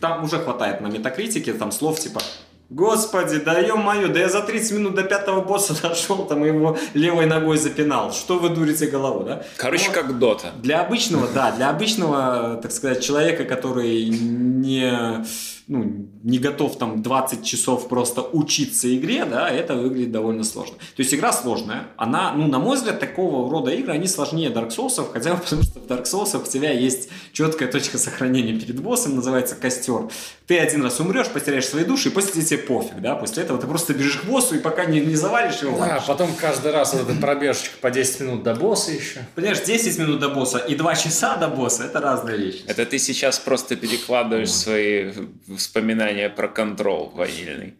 там 0.00 0.24
уже 0.24 0.38
хватает 0.38 0.80
на 0.80 0.86
метакритике, 0.86 1.52
там 1.52 1.72
слов 1.72 1.98
типа 1.98 2.20
Господи, 2.70 3.38
да 3.38 3.58
ё-моё, 3.58 4.08
да 4.08 4.20
я 4.20 4.28
за 4.28 4.42
30 4.42 4.72
минут 4.72 4.94
до 4.94 5.02
пятого 5.02 5.40
босса 5.40 5.74
дошел, 5.88 6.26
там 6.26 6.44
его 6.44 6.76
левой 6.94 7.24
ногой 7.26 7.56
запинал. 7.56 8.12
Что 8.12 8.38
вы 8.38 8.50
дурите 8.50 8.86
голову, 8.88 9.24
да? 9.24 9.42
Короче, 9.56 9.88
Ну, 9.88 9.94
как 9.94 10.18
Дота. 10.18 10.52
Для 10.62 10.80
обычного, 10.82 11.28
да, 11.34 11.50
для 11.52 11.70
обычного, 11.70 12.58
так 12.62 12.72
сказать, 12.72 13.02
человека, 13.02 13.44
который 13.44 14.08
не, 14.10 15.24
ну, 15.68 16.08
не 16.22 16.38
готов 16.38 16.78
там 16.78 17.02
20 17.02 17.44
часов 17.44 17.88
просто 17.88 18.22
учиться 18.22 18.94
игре, 18.96 19.26
да, 19.26 19.48
это 19.50 19.74
выглядит 19.74 20.10
довольно 20.12 20.42
сложно. 20.42 20.76
То 20.96 21.02
есть 21.02 21.12
игра 21.12 21.30
сложная, 21.30 21.88
она, 21.98 22.32
ну, 22.32 22.46
на 22.46 22.58
мой 22.58 22.76
взгляд, 22.76 22.98
такого 23.00 23.50
рода 23.50 23.70
игры, 23.70 23.92
они 23.92 24.08
сложнее 24.08 24.48
Dark 24.48 24.70
Souls, 24.70 25.12
хотя 25.12 25.34
бы 25.34 25.40
потому 25.42 25.62
что 25.62 25.80
в 25.80 25.86
Dark 25.86 26.04
Souls 26.04 26.40
у 26.42 26.50
тебя 26.50 26.72
есть 26.72 27.10
четкая 27.32 27.70
точка 27.70 27.98
сохранения 27.98 28.58
перед 28.58 28.80
боссом, 28.80 29.14
называется 29.14 29.56
костер. 29.56 30.08
Ты 30.46 30.58
один 30.58 30.82
раз 30.82 30.98
умрешь, 31.00 31.28
потеряешь 31.28 31.66
свои 31.66 31.84
души, 31.84 32.08
и 32.08 32.12
после 32.12 32.42
тебе 32.42 32.58
пофиг, 32.58 33.00
да, 33.02 33.14
после 33.14 33.42
этого 33.42 33.60
ты 33.60 33.66
просто 33.66 33.92
бежишь 33.92 34.16
к 34.16 34.24
боссу, 34.24 34.56
и 34.56 34.58
пока 34.60 34.86
не, 34.86 35.00
не 35.00 35.16
завалишь 35.16 35.60
его, 35.60 35.76
Да, 35.78 35.86
валишь. 35.86 36.04
потом 36.06 36.30
каждый 36.40 36.72
раз 36.72 36.94
вот 36.94 37.02
эта 37.08 37.20
пробежечка 37.20 37.76
по 37.82 37.90
10 37.90 38.20
минут 38.20 38.42
до 38.42 38.54
босса 38.54 38.92
еще. 38.92 39.20
Понимаешь, 39.34 39.60
10 39.60 39.98
минут 39.98 40.18
до 40.18 40.30
босса 40.30 40.58
и 40.58 40.74
2 40.74 40.94
часа 40.94 41.36
до 41.36 41.48
босса, 41.48 41.84
это 41.84 42.00
разные 42.00 42.38
вещи. 42.38 42.62
Это 42.66 42.86
ты 42.86 42.98
сейчас 42.98 43.38
просто 43.38 43.76
перекладываешь 43.76 44.50
свои 44.50 45.12
воспоминания 45.58 46.28
про 46.30 46.48
контрол 46.48 47.10
ванильный. 47.14 47.74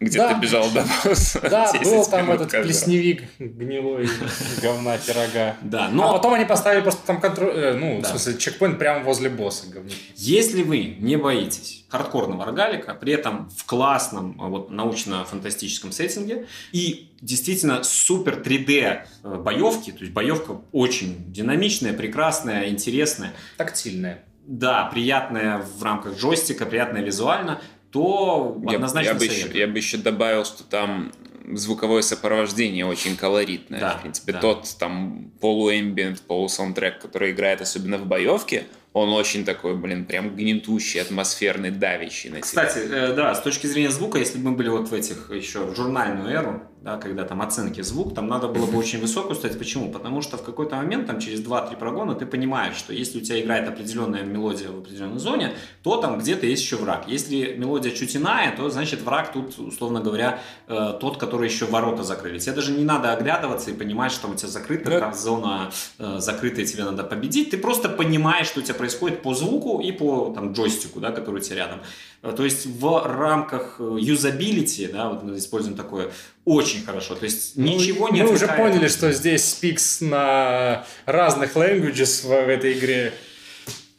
Где 0.00 0.18
Да. 0.18 0.34
ты 0.34 0.40
бежал 0.40 0.68
до 0.72 0.84
босса. 1.04 1.40
Да, 1.48 1.70
10 1.72 1.84
был 1.86 2.04
там 2.06 2.28
этот 2.32 2.52
раз. 2.52 2.66
плесневик 2.66 3.22
гнилой 3.38 4.08
говна 4.62 4.98
пирога. 4.98 5.56
Да, 5.62 5.88
Но 5.90 6.10
а 6.10 6.12
потом 6.14 6.34
они 6.34 6.44
поставили 6.44 6.80
просто 6.82 7.06
там 7.06 7.20
контроль, 7.20 7.52
э, 7.54 7.74
ну, 7.74 8.00
Да. 8.02 8.08
в 8.08 8.10
смысле, 8.10 8.36
чекпоинт 8.36 8.80
прямо 8.80 9.04
возле 9.04 9.30
босса 9.30 9.68
говнюки. 9.68 9.94
Если 10.16 10.64
вы 10.64 10.96
не 10.98 11.14
боитесь 11.16 11.84
хардкорного 11.88 12.44
рогалика, 12.44 12.94
при 12.94 13.12
этом 13.12 13.48
в 13.56 13.64
классном 13.64 14.40
а, 14.40 14.48
вот, 14.48 14.70
научно-фантастическом 14.72 15.92
сеттинге 15.92 16.46
и 16.72 17.12
действительно 17.20 17.84
супер 17.84 18.42
3D 18.44 19.02
э, 19.22 19.34
боевки, 19.36 19.92
то 19.92 20.00
есть 20.00 20.12
боевка 20.12 20.60
очень 20.72 21.32
динамичная, 21.32 21.92
прекрасная, 21.92 22.68
интересная, 22.70 23.32
Тактильная. 23.56 24.24
Да, 24.46 24.86
приятная 24.92 25.58
в 25.58 25.82
рамках 25.82 26.18
джойстика, 26.18 26.66
приятная 26.66 27.02
визуально, 27.02 27.60
то 27.90 28.60
Я, 28.68 28.76
однозначно 28.76 29.10
я 29.10 29.14
бы 29.14 29.24
еще, 29.24 29.58
я 29.58 29.66
бы 29.66 29.76
еще 29.76 29.98
добавил, 29.98 30.44
что 30.44 30.64
там 30.64 31.12
звуковое 31.52 32.02
сопровождение 32.02 32.86
очень 32.86 33.16
колоритное. 33.16 33.80
Да, 33.80 33.96
в 33.98 34.02
принципе, 34.02 34.32
да. 34.32 34.40
тот 34.40 34.76
там 34.78 35.30
полуэмбиент, 35.40 36.22
полусаундтрек, 36.22 37.00
который 37.00 37.32
играет 37.32 37.60
особенно 37.60 37.98
в 37.98 38.06
боевке, 38.06 38.64
он 38.92 39.10
очень 39.10 39.44
такой, 39.44 39.74
блин, 39.74 40.04
прям 40.04 40.36
гнетущий, 40.36 41.00
атмосферный, 41.00 41.70
давящий 41.70 42.30
на 42.30 42.36
тебя. 42.36 42.42
Кстати, 42.42 42.78
э, 42.78 43.14
да, 43.14 43.34
с 43.34 43.42
точки 43.42 43.66
зрения 43.66 43.90
звука, 43.90 44.18
если 44.18 44.38
бы 44.38 44.50
мы 44.50 44.56
были 44.56 44.68
вот 44.68 44.88
в 44.88 44.94
этих 44.94 45.30
еще 45.30 45.64
в 45.64 45.74
журнальную 45.74 46.30
эру, 46.30 46.62
да, 46.82 46.96
когда 46.96 47.24
там 47.24 47.40
оценки 47.42 47.80
звук, 47.82 48.14
там 48.14 48.26
надо 48.26 48.48
было 48.48 48.66
бы 48.66 48.76
очень 48.76 49.00
высокую 49.00 49.36
ставить. 49.36 49.56
Почему? 49.58 49.90
Потому 49.92 50.20
что 50.20 50.36
в 50.36 50.42
какой-то 50.42 50.74
момент, 50.76 51.06
там 51.06 51.20
через 51.20 51.40
2-3 51.40 51.76
прогона, 51.76 52.14
ты 52.14 52.26
понимаешь, 52.26 52.74
что 52.76 52.92
если 52.92 53.18
у 53.18 53.20
тебя 53.20 53.40
играет 53.40 53.68
определенная 53.68 54.24
мелодия 54.24 54.68
в 54.68 54.78
определенной 54.78 55.18
зоне, 55.20 55.52
то 55.84 55.96
там 55.98 56.18
где-то 56.18 56.44
есть 56.46 56.62
еще 56.62 56.76
враг. 56.76 57.04
Если 57.06 57.54
мелодия 57.56 57.92
чуть 57.92 58.16
иная, 58.16 58.56
то 58.56 58.68
значит 58.68 59.02
враг 59.02 59.32
тут, 59.32 59.58
условно 59.58 60.00
говоря, 60.00 60.40
э, 60.66 60.94
тот, 61.00 61.18
который 61.18 61.48
еще 61.48 61.66
ворота 61.66 62.02
закрыли. 62.02 62.38
Тебе 62.38 62.54
даже 62.54 62.72
не 62.72 62.84
надо 62.84 63.12
оглядываться 63.12 63.70
и 63.70 63.74
понимать, 63.74 64.10
что 64.10 64.28
у 64.28 64.34
тебя 64.34 64.48
закрыта 64.48 64.90
Да. 64.90 65.00
там 65.00 65.14
зона 65.14 65.70
э, 65.98 66.16
закрытая, 66.18 66.66
тебе 66.66 66.84
надо 66.84 67.04
победить. 67.04 67.50
Ты 67.50 67.58
просто 67.58 67.88
понимаешь, 67.88 68.48
что 68.48 68.58
у 68.58 68.62
тебя 68.62 68.74
происходит 68.74 69.22
по 69.22 69.34
звуку 69.34 69.80
и 69.80 69.92
по 69.92 70.32
там, 70.34 70.52
джойстику, 70.52 70.98
да, 71.00 71.12
который 71.12 71.36
у 71.36 71.40
тебя 71.40 71.56
рядом. 71.56 71.80
Э, 72.22 72.32
То 72.36 72.42
есть 72.44 72.66
в 72.66 73.06
рамках 73.06 73.76
э, 73.78 73.96
юзабилити, 74.00 74.88
да, 74.88 75.08
вот 75.10 75.22
мы 75.22 75.36
используем 75.36 75.76
такое, 75.76 76.10
очень 76.44 76.71
хорошо. 76.80 77.14
То 77.14 77.24
есть 77.24 77.56
ничего 77.56 78.08
не 78.08 78.22
Ну, 78.22 78.28
Мы 78.28 78.34
уже 78.34 78.48
поняли, 78.48 78.88
что 78.88 79.12
здесь 79.12 79.48
спикс 79.48 80.00
на 80.00 80.84
разных 81.06 81.54
languages 81.56 82.22
в, 82.24 82.28
в 82.28 82.48
этой 82.48 82.72
игре. 82.78 83.12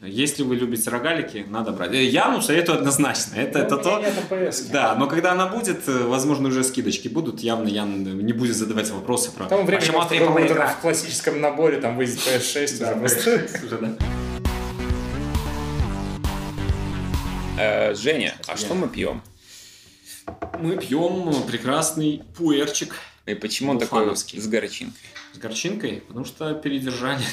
Если 0.05 0.43
вы 0.43 0.57
любите 0.57 0.89
рогалики, 0.89 1.45
надо 1.47 1.71
брать. 1.71 1.93
Э, 1.93 2.03
Яну 2.03 2.41
советую 2.41 2.79
однозначно. 2.79 3.36
Это, 3.36 3.59
это 3.59 3.77
то... 3.77 3.99
Нет. 3.99 4.65
Да, 4.71 4.95
но 4.95 5.07
когда 5.07 5.31
она 5.31 5.47
будет, 5.47 5.88
э, 5.88 6.03
возможно, 6.03 6.49
уже 6.49 6.65
скидочки 6.65 7.07
будут. 7.07 7.39
Явно 7.39 7.69
Ян 7.69 8.03
не 8.03 8.33
будет 8.33 8.57
задавать 8.57 8.89
вопросы 8.89 9.31
про... 9.31 9.45
К 9.45 9.49
тому 9.49 9.63
времени 9.63 9.79
«Почему 9.79 9.99
просто 9.99 10.15
ты 10.17 10.29
будет 10.29 10.51
игра?» 10.51 10.67
в 10.67 10.81
классическом 10.81 11.39
наборе 11.39 11.77
там 11.79 11.95
выйдет 11.95 12.17
PS6 12.17 12.79
Да, 12.79 12.91
уже 12.91 12.99
просто. 12.99 13.47
уже, 13.65 13.77
да. 13.77 13.93
Э, 17.57 17.95
Женя, 17.95 18.36
а 18.47 18.57
что 18.57 18.73
мы 18.73 18.89
пьем? 18.89 19.21
Мы 20.59 20.77
пьем 20.77 21.33
прекрасный 21.47 22.23
пуэрчик 22.38 22.95
И 23.25 23.33
почему 23.36 23.71
он 23.71 23.79
такой 23.79 24.15
с 24.15 24.47
горчинкой? 24.47 24.99
с 25.33 25.38
горчинкой, 25.38 26.03
потому 26.07 26.25
что 26.25 26.53
передержание. 26.53 27.27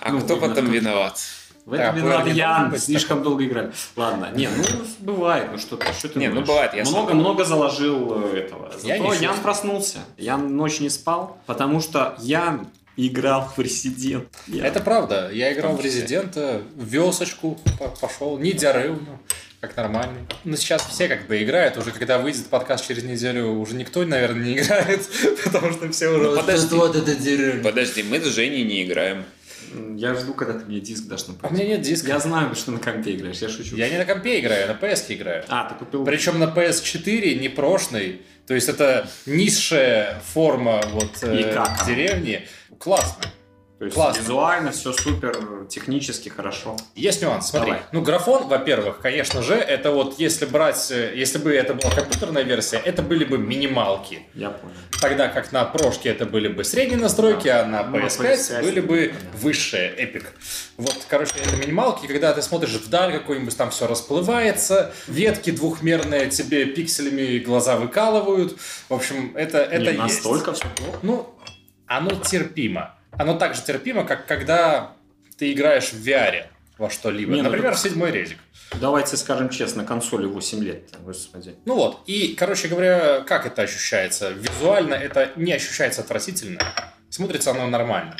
А 0.00 0.10
Ну, 0.10 0.20
кто 0.20 0.36
потом 0.36 0.70
виноват? 0.70 1.18
В 1.66 1.72
этом 1.72 1.94
Да, 1.94 2.00
виноват 2.00 2.26
Ян, 2.28 2.78
слишком 2.78 3.22
долго 3.22 3.44
играли. 3.46 3.72
Ладно, 3.96 4.30
не, 4.34 4.48
ну 4.48 4.62
бывает, 4.98 5.48
ну 5.50 5.58
что 5.58 5.76
ты, 5.78 5.90
что 5.94 6.10
ты 6.10 6.18
Не, 6.18 6.28
ну 6.28 6.42
бывает, 6.42 6.74
я 6.74 6.84
сам- 6.84 6.92
Много-много 6.92 7.44
заложил 7.44 8.22
э, 8.34 8.36
этого. 8.38 8.70
Я 8.82 8.98
Зато 8.98 9.14
не 9.14 9.22
Ян 9.22 9.40
проснулся. 9.40 9.98
Ян 10.18 10.54
ночь 10.56 10.80
не 10.80 10.90
спал, 10.90 11.38
потому 11.46 11.80
что 11.80 12.16
Ян 12.20 12.68
играл 12.98 13.50
в. 13.56 14.26
Ян. 14.46 14.64
Это 14.66 14.80
правда. 14.80 15.30
Я 15.32 15.54
играл 15.54 15.74
в. 15.76 15.80
Резидента, 15.80 16.60
в 16.76 16.84
весочку 16.84 17.58
по- 17.78 17.88
пошел, 17.88 18.36
не 18.38 18.52
него, 18.52 19.18
как 19.66 19.76
нормальный. 19.76 20.20
Но 20.44 20.56
сейчас 20.56 20.86
все 20.86 21.08
как 21.08 21.26
бы 21.26 21.42
играют, 21.42 21.76
уже 21.76 21.90
когда 21.90 22.18
выйдет 22.18 22.46
подкаст 22.46 22.86
через 22.86 23.02
неделю, 23.04 23.52
уже 23.52 23.74
никто, 23.74 24.04
наверное, 24.04 24.44
не 24.44 24.58
играет, 24.58 25.08
потому 25.44 25.72
что 25.72 25.90
все 25.90 26.08
уже... 26.08 26.30
Ну, 26.30 26.36
подожди. 26.36 26.74
Вот 26.74 26.96
это 26.96 27.14
дерьмо. 27.14 27.62
Подожди, 27.62 28.02
мы 28.02 28.20
с 28.20 28.24
Женей 28.26 28.64
не 28.64 28.84
играем. 28.84 29.24
Я 29.96 30.14
жду, 30.14 30.34
когда 30.34 30.58
ты 30.58 30.66
мне 30.66 30.80
диск 30.80 31.06
дашь 31.06 31.26
на 31.26 31.34
А 31.42 31.48
у 31.48 31.52
меня 31.52 31.64
нет 31.66 31.82
диска. 31.82 32.08
Я 32.08 32.18
знаю, 32.20 32.54
что 32.54 32.70
на 32.70 32.78
компе 32.78 33.14
играешь, 33.14 33.38
я 33.38 33.48
шучу. 33.48 33.74
Я 33.76 33.88
не 33.88 33.98
на 33.98 34.04
компе 34.04 34.38
играю, 34.40 34.68
я 34.68 34.68
на 34.68 34.78
PS 34.78 35.06
играю. 35.08 35.44
А, 35.48 35.68
ты 35.68 35.74
купил... 35.74 36.04
Причем 36.04 36.38
на 36.38 36.44
PS4 36.44 37.38
не 37.38 37.48
прошный. 37.48 38.22
То 38.46 38.54
есть 38.54 38.68
это 38.68 39.08
низшая 39.26 40.20
форма 40.32 40.82
вот 40.92 41.22
э, 41.22 41.66
деревни. 41.86 42.46
Классно. 42.78 43.24
То 43.78 43.86
есть 43.86 43.96
классно. 43.96 44.20
визуально 44.20 44.70
все 44.70 44.92
супер, 44.92 45.66
технически 45.68 46.28
хорошо. 46.28 46.76
Есть 46.94 47.22
нюанс, 47.22 47.50
смотри. 47.50 47.70
Давай. 47.72 47.82
Ну, 47.90 48.02
графон, 48.02 48.46
во-первых, 48.46 49.00
конечно 49.00 49.42
же, 49.42 49.54
это 49.54 49.90
вот 49.90 50.18
если 50.20 50.46
брать, 50.46 50.90
э, 50.92 51.12
если 51.16 51.38
бы 51.38 51.52
это 51.52 51.74
была 51.74 51.90
компьютерная 51.90 52.44
версия, 52.44 52.76
это 52.76 53.02
были 53.02 53.24
бы 53.24 53.36
минималки. 53.36 54.22
Я 54.34 54.50
понял. 54.50 54.74
Тогда 55.00 55.26
как 55.28 55.50
на 55.50 55.64
прошке 55.64 56.10
это 56.10 56.24
были 56.24 56.46
бы 56.46 56.62
средние 56.62 56.98
настройки, 57.00 57.48
а 57.48 57.66
на 57.66 57.82
Ну, 57.82 57.98
на 57.98 58.04
PS5 58.04 58.32
PS5 58.34 58.62
были 58.62 58.80
бы 58.80 58.96
понятно. 59.08 59.30
высшие, 59.40 59.90
эпик. 59.90 60.32
Вот, 60.76 60.96
короче, 61.08 61.32
это 61.44 61.56
минималки, 61.56 62.06
когда 62.06 62.32
ты 62.32 62.42
смотришь 62.42 62.74
вдаль, 62.74 63.12
какой-нибудь 63.12 63.56
там 63.56 63.70
все 63.70 63.88
расплывается, 63.88 64.92
ветки 65.08 65.50
двухмерные 65.50 66.30
тебе 66.30 66.66
пикселями 66.66 67.38
глаза 67.38 67.76
выкалывают. 67.76 68.56
В 68.88 68.94
общем, 68.94 69.36
это, 69.36 69.58
это 69.58 69.78
Не, 69.92 69.98
есть. 69.98 69.98
настолько 69.98 70.52
все 70.52 70.66
плохо. 70.76 70.98
Ну, 71.02 71.34
оно 71.86 72.10
терпимо. 72.12 72.93
Оно 73.18 73.38
так 73.38 73.54
же 73.54 73.62
терпимо, 73.62 74.04
как 74.04 74.26
когда 74.26 74.92
ты 75.36 75.52
играешь 75.52 75.92
в 75.92 76.06
VR 76.06 76.46
во 76.78 76.90
что-либо. 76.90 77.32
Не, 77.32 77.42
ну 77.42 77.50
Например, 77.50 77.74
в 77.74 77.78
седьмой 77.78 78.10
резик. 78.10 78.38
Давайте 78.80 79.16
скажем 79.16 79.50
честно, 79.50 79.84
консоли 79.84 80.26
8 80.26 80.64
лет, 80.64 80.88
господи. 81.00 81.54
Ну 81.64 81.76
вот, 81.76 82.02
и, 82.06 82.34
короче 82.34 82.68
говоря, 82.68 83.20
как 83.20 83.46
это 83.46 83.62
ощущается? 83.62 84.30
Визуально 84.30 84.94
это 84.94 85.30
не 85.36 85.52
ощущается 85.52 86.00
отвратительно. 86.00 86.60
Смотрится 87.08 87.52
оно 87.52 87.68
нормально. 87.68 88.16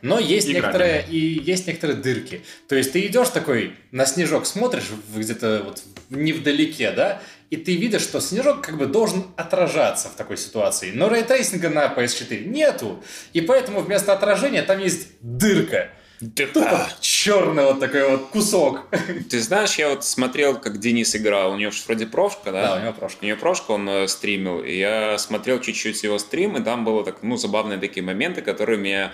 Но 0.00 0.18
есть 0.18 0.48
Играбельно. 0.48 0.66
некоторые, 0.66 1.06
и 1.06 1.18
есть 1.18 1.66
некоторые 1.66 1.98
дырки. 1.98 2.42
То 2.66 2.76
есть 2.76 2.92
ты 2.92 3.06
идешь 3.06 3.28
такой, 3.28 3.74
на 3.90 4.06
снежок 4.06 4.46
смотришь 4.46 4.86
где-то 5.14 5.64
вот 5.66 5.82
невдалеке, 6.08 6.92
да, 6.92 7.20
и 7.50 7.56
ты 7.56 7.76
видишь, 7.76 8.02
что 8.02 8.20
снежок 8.20 8.60
как 8.60 8.76
бы 8.76 8.86
должен 8.86 9.24
отражаться 9.36 10.08
в 10.08 10.14
такой 10.14 10.36
ситуации. 10.36 10.90
Но 10.92 11.08
рейтрейсинга 11.08 11.70
на 11.70 11.86
PS4 11.86 12.44
нету. 12.44 13.02
И 13.32 13.40
поэтому 13.40 13.80
вместо 13.80 14.12
отражения 14.12 14.62
там 14.62 14.78
есть 14.78 15.08
дырка. 15.20 15.90
Тупо 16.52 16.88
черный 17.00 17.64
вот 17.64 17.80
такой 17.80 18.08
вот 18.10 18.28
кусок. 18.30 18.88
Ты 19.30 19.40
знаешь, 19.40 19.76
я 19.76 19.90
вот 19.90 20.04
смотрел, 20.04 20.58
как 20.58 20.78
Денис 20.80 21.14
играл. 21.14 21.52
У 21.52 21.56
него 21.56 21.70
же 21.70 21.80
вроде 21.86 22.06
прошка, 22.06 22.50
да? 22.50 22.62
Да, 22.62 22.76
у 22.76 22.82
него 22.82 22.92
прошка. 22.92 23.18
У 23.22 23.26
него 23.26 23.38
прошка, 23.38 23.70
он 23.70 23.88
э, 23.88 24.08
стримил. 24.08 24.60
И 24.60 24.76
я 24.76 25.16
смотрел 25.18 25.60
чуть-чуть 25.60 26.02
его 26.02 26.18
стрим, 26.18 26.56
и 26.56 26.62
там 26.62 26.84
было 26.84 27.04
так, 27.04 27.22
ну, 27.22 27.36
забавные 27.36 27.78
такие 27.78 28.04
моменты, 28.04 28.42
которые 28.42 28.78
мне 28.78 29.12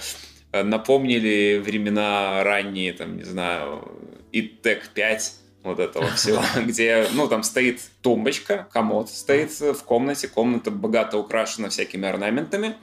э, 0.53 0.62
напомнили 0.62 1.62
времена 1.62 2.42
ранние, 2.42 2.94
там, 2.94 3.18
не 3.18 3.25
знаю, 3.25 3.87
и 4.33 4.42
Тек 4.42 4.88
5 4.88 5.33
вот 5.64 5.81
этого 5.81 6.07
всего, 6.14 6.42
где, 6.64 7.09
ну, 7.12 7.27
там 7.27 7.42
стоит 7.42 7.81
тумбочка, 8.03 8.68
комод 8.72 9.11
стоит 9.11 9.50
в 9.59 9.83
комнате, 9.83 10.29
комната 10.29 10.70
богато 10.70 11.18
украшена 11.18 11.70
всякими 11.70 12.07
орнаментами, 12.07 12.77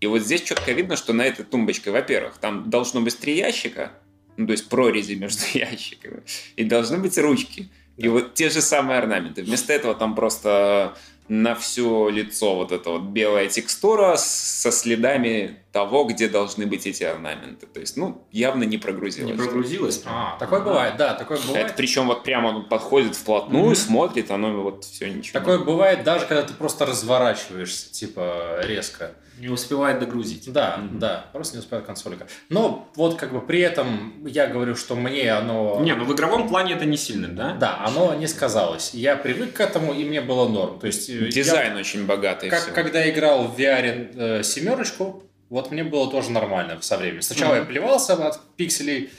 и 0.00 0.06
вот 0.06 0.20
здесь 0.20 0.42
четко 0.42 0.72
видно, 0.72 0.96
что 0.96 1.14
на 1.14 1.22
этой 1.22 1.44
тумбочке, 1.44 1.90
во-первых, 1.90 2.36
там 2.38 2.68
должно 2.68 3.00
быть 3.00 3.18
три 3.18 3.36
ящика, 3.36 3.92
ну, 4.36 4.46
то 4.46 4.52
есть 4.52 4.68
прорези 4.68 5.14
между 5.14 5.42
ящиками, 5.54 6.22
и 6.56 6.64
должны 6.64 6.98
быть 6.98 7.16
ручки. 7.16 7.70
И 7.96 8.08
вот 8.08 8.34
те 8.34 8.50
же 8.50 8.60
самые 8.60 8.98
орнаменты. 8.98 9.42
Вместо 9.42 9.72
этого 9.72 9.94
там 9.94 10.14
просто 10.14 10.94
на 11.28 11.54
все 11.54 12.08
лицо 12.10 12.54
вот 12.54 12.72
эта 12.72 12.90
вот 12.90 13.04
белая 13.04 13.48
текстура 13.48 14.16
со 14.16 14.70
следами 14.70 15.56
того, 15.76 16.04
где 16.04 16.26
должны 16.26 16.64
быть 16.64 16.86
эти 16.86 17.04
орнаменты. 17.04 17.66
То 17.66 17.80
есть, 17.80 17.98
ну, 17.98 18.26
явно 18.32 18.64
не 18.64 18.78
прогрузилось. 18.78 19.32
Не 19.32 19.36
прогрузилось? 19.36 20.02
А, 20.06 20.38
такое 20.38 20.60
бывает, 20.60 20.96
да, 20.96 21.12
такое 21.12 21.36
бывает. 21.36 21.66
Это 21.66 21.74
причем 21.76 22.06
вот 22.06 22.22
прямо 22.22 22.46
он 22.46 22.64
подходит 22.66 23.14
вплотную, 23.14 23.76
смотрит, 23.76 24.30
оно 24.30 24.62
вот 24.62 24.84
все 24.86 25.10
ничего. 25.10 25.38
Такое 25.38 25.58
бывает 25.58 26.02
даже, 26.02 26.24
когда 26.24 26.44
ты 26.44 26.54
просто 26.54 26.86
разворачиваешься, 26.86 27.92
типа, 27.92 28.60
резко. 28.62 29.12
Не 29.38 29.48
успевает 29.48 29.98
догрузить. 29.98 30.50
Да, 30.50 30.80
да, 30.92 31.26
просто 31.32 31.56
не 31.56 31.60
успевает 31.60 31.86
консолька. 31.86 32.26
Но 32.48 32.90
вот 32.96 33.16
как 33.16 33.32
бы 33.32 33.42
при 33.42 33.60
этом 33.60 34.26
я 34.26 34.46
говорю, 34.46 34.76
что 34.76 34.96
мне 34.96 35.30
оно... 35.30 35.78
Не, 35.82 35.94
ну 35.94 36.06
в 36.06 36.14
игровом 36.14 36.48
плане 36.48 36.72
это 36.72 36.86
не 36.86 36.96
сильно, 36.96 37.28
да? 37.28 37.52
Да, 37.52 37.84
оно 37.84 38.14
не 38.14 38.28
сказалось. 38.28 38.94
Я 38.94 39.14
привык 39.14 39.52
к 39.52 39.60
этому, 39.60 39.92
и 39.92 40.04
мне 40.04 40.22
было 40.22 40.48
норм. 40.48 40.78
То 40.78 40.86
есть 40.86 41.10
э, 41.10 41.28
Дизайн 41.28 41.74
я, 41.74 41.80
очень 41.80 42.06
богатый. 42.06 42.48
как, 42.48 42.60
всего. 42.60 42.74
когда 42.74 43.08
играл 43.10 43.44
в 43.44 43.58
VR 43.58 44.38
э, 44.38 44.42
семерочку, 44.42 45.22
вот 45.48 45.70
мне 45.70 45.84
было 45.84 46.10
тоже 46.10 46.30
нормально 46.30 46.78
со 46.82 46.96
временем. 46.98 47.22
Сначала 47.22 47.52
Мгм. 47.54 47.60
я 47.60 47.64
плевался 47.66 48.14
от 48.26 48.40
пикселей, 48.56 49.10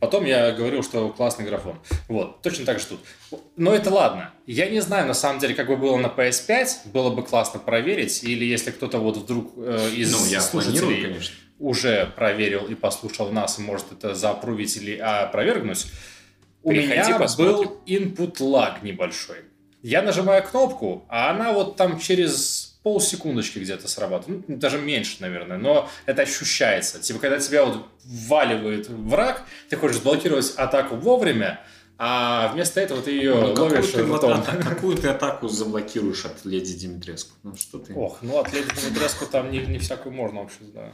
потом 0.00 0.24
я 0.24 0.52
говорил, 0.52 0.82
что 0.82 1.08
классный 1.10 1.44
графон. 1.44 1.78
Вот, 2.08 2.42
точно 2.42 2.64
так 2.66 2.78
же 2.80 2.86
тут. 2.86 3.00
Но 3.56 3.74
это 3.74 3.90
ладно. 3.90 4.30
Я 4.46 4.68
не 4.68 4.80
знаю, 4.80 5.06
на 5.06 5.14
самом 5.14 5.38
деле, 5.40 5.54
как 5.54 5.68
бы 5.68 5.76
было 5.76 5.96
на 5.96 6.08
PS5, 6.08 6.88
было 6.92 7.10
бы 7.10 7.22
классно 7.22 7.60
проверить, 7.60 8.22
или 8.24 8.44
если 8.44 8.70
кто-то 8.70 8.98
вот 8.98 9.16
вдруг 9.16 9.52
э, 9.56 9.90
из 9.94 10.12
Ну, 10.12 10.26
я 10.26 10.40
слушателей 10.40 10.80
планирую, 10.80 11.12
конечно. 11.14 11.34
уже 11.58 12.06
проверил 12.16 12.66
и 12.66 12.74
послушал 12.74 13.30
нас, 13.32 13.58
и 13.58 13.62
может 13.62 13.92
это 13.92 14.14
заапрувить 14.14 14.76
или 14.76 14.96
опровергнуть, 14.96 15.86
у 16.62 16.70
Приходи, 16.70 16.88
меня 17.10 17.18
посмотрим. 17.18 17.54
был 17.54 17.82
input 17.86 18.38
lag 18.38 18.78
небольшой. 18.82 19.36
Я 19.82 20.02
нажимаю 20.02 20.42
кнопку, 20.42 21.04
а 21.08 21.30
она 21.30 21.52
вот 21.52 21.76
там 21.76 22.00
через 22.00 22.65
полсекундочки 22.86 23.58
где-то 23.58 23.88
срабатывает. 23.88 24.48
Ну, 24.48 24.56
даже 24.58 24.78
меньше, 24.78 25.16
наверное, 25.18 25.58
но 25.58 25.90
это 26.06 26.22
ощущается. 26.22 27.00
Типа, 27.00 27.18
когда 27.18 27.40
тебя 27.40 27.64
вот 27.64 27.84
вваливает 28.04 28.88
враг, 28.88 29.42
ты 29.68 29.76
хочешь 29.76 29.96
заблокировать 29.96 30.54
атаку 30.56 30.94
вовремя, 30.94 31.60
а 31.98 32.52
вместо 32.54 32.80
этого 32.80 33.02
ты 33.02 33.10
ее 33.10 33.34
Ну, 33.34 33.54
какую, 33.54 33.70
ловишь 33.70 33.90
ты, 33.90 34.04
вот 34.04 34.18
ртом. 34.18 34.34
ата- 34.34 34.62
какую 34.62 34.96
ты 34.96 35.08
атаку 35.08 35.48
заблокируешь 35.48 36.26
от 36.26 36.44
леди 36.44 36.74
Димитреску? 36.74 37.32
Ну 37.42 37.56
что 37.56 37.80
ты? 37.80 37.92
Ох, 37.92 38.18
ну 38.22 38.38
от 38.38 38.52
Леди 38.52 38.68
Димитреску 38.80 39.26
там 39.26 39.50
не, 39.50 39.58
не 39.66 39.80
всякую 39.80 40.14
можно 40.14 40.42
вообще, 40.42 40.58
да. 40.72 40.92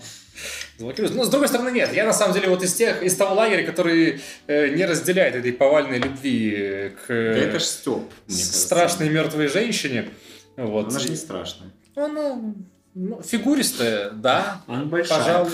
Заблокировать. 0.79 1.15
Но 1.15 1.25
с 1.25 1.29
другой 1.29 1.49
стороны, 1.49 1.73
нет. 1.73 1.93
Я 1.93 2.07
на 2.07 2.15
самом 2.15 2.33
деле 2.33 2.49
вот 2.49 2.63
из 2.63 2.73
тех, 2.73 3.03
из 3.03 3.15
того 3.17 3.35
лагеря, 3.35 3.67
который 3.67 4.23
э, 4.47 4.69
не 4.69 4.87
разделяет 4.87 5.35
этой 5.35 5.53
повальной 5.53 5.99
любви 5.99 6.55
э, 6.57 6.91
к 6.91 7.09
Да 7.09 7.15
э, 7.15 7.49
это 7.49 7.59
ж 7.59 7.65
Степ, 7.65 8.05
страшной 8.29 9.11
мертвой 9.11 9.49
женщине. 9.49 10.09
Вот. 10.57 10.89
Она 10.89 10.99
же 10.99 11.11
не 11.11 11.17
страшная. 11.17 11.71
Она 11.95 12.55
ну, 12.95 13.23
фигуристая, 13.23 14.11
да. 14.11 14.63
Она 14.67 14.85
большая. 14.85 15.19
Пожалуй. 15.19 15.51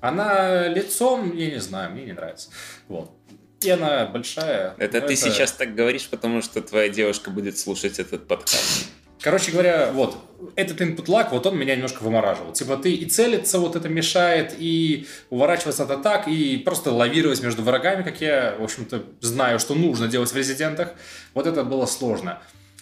Она 0.00 0.66
лицом, 0.68 1.36
я 1.36 1.50
не 1.50 1.60
знаю, 1.60 1.92
мне 1.92 2.04
не 2.04 2.12
нравится. 2.12 2.50
Вот. 2.88 3.12
И 3.60 3.70
она 3.70 4.06
большая. 4.06 4.74
Это 4.78 5.00
но 5.00 5.06
ты 5.06 5.16
сейчас 5.16 5.52
так 5.52 5.74
говоришь, 5.74 6.08
потому 6.08 6.42
что 6.42 6.62
твоя 6.62 6.88
девушка 6.88 7.30
будет 7.30 7.58
слушать 7.58 7.98
этот 7.98 8.26
подкаст. 8.26 8.88
Короче 9.20 9.52
говоря, 9.52 9.92
вот, 9.92 10.16
этот 10.56 10.80
input 10.80 11.04
lag, 11.04 11.28
вот 11.30 11.44
он 11.46 11.58
меня 11.58 11.74
немножко 11.76 12.02
вымораживал. 12.02 12.54
Типа 12.54 12.78
ты 12.78 12.94
и 12.94 13.04
целиться 13.04 13.58
вот 13.58 13.76
это 13.76 13.88
мешает, 13.90 14.54
и 14.58 15.06
уворачиваться 15.28 15.82
от 15.82 15.90
атак, 15.90 16.26
и 16.26 16.56
просто 16.56 16.90
лавировать 16.90 17.42
между 17.42 17.62
врагами, 17.62 18.02
как 18.02 18.22
я, 18.22 18.56
в 18.58 18.64
общем-то, 18.64 19.04
знаю, 19.20 19.58
что 19.58 19.74
нужно 19.74 20.08
делать 20.08 20.32
в 20.32 20.36
резидентах. 20.36 20.94
Вот 21.34 21.46
это 21.46 21.64
было 21.64 21.84
сложно. 21.84 22.40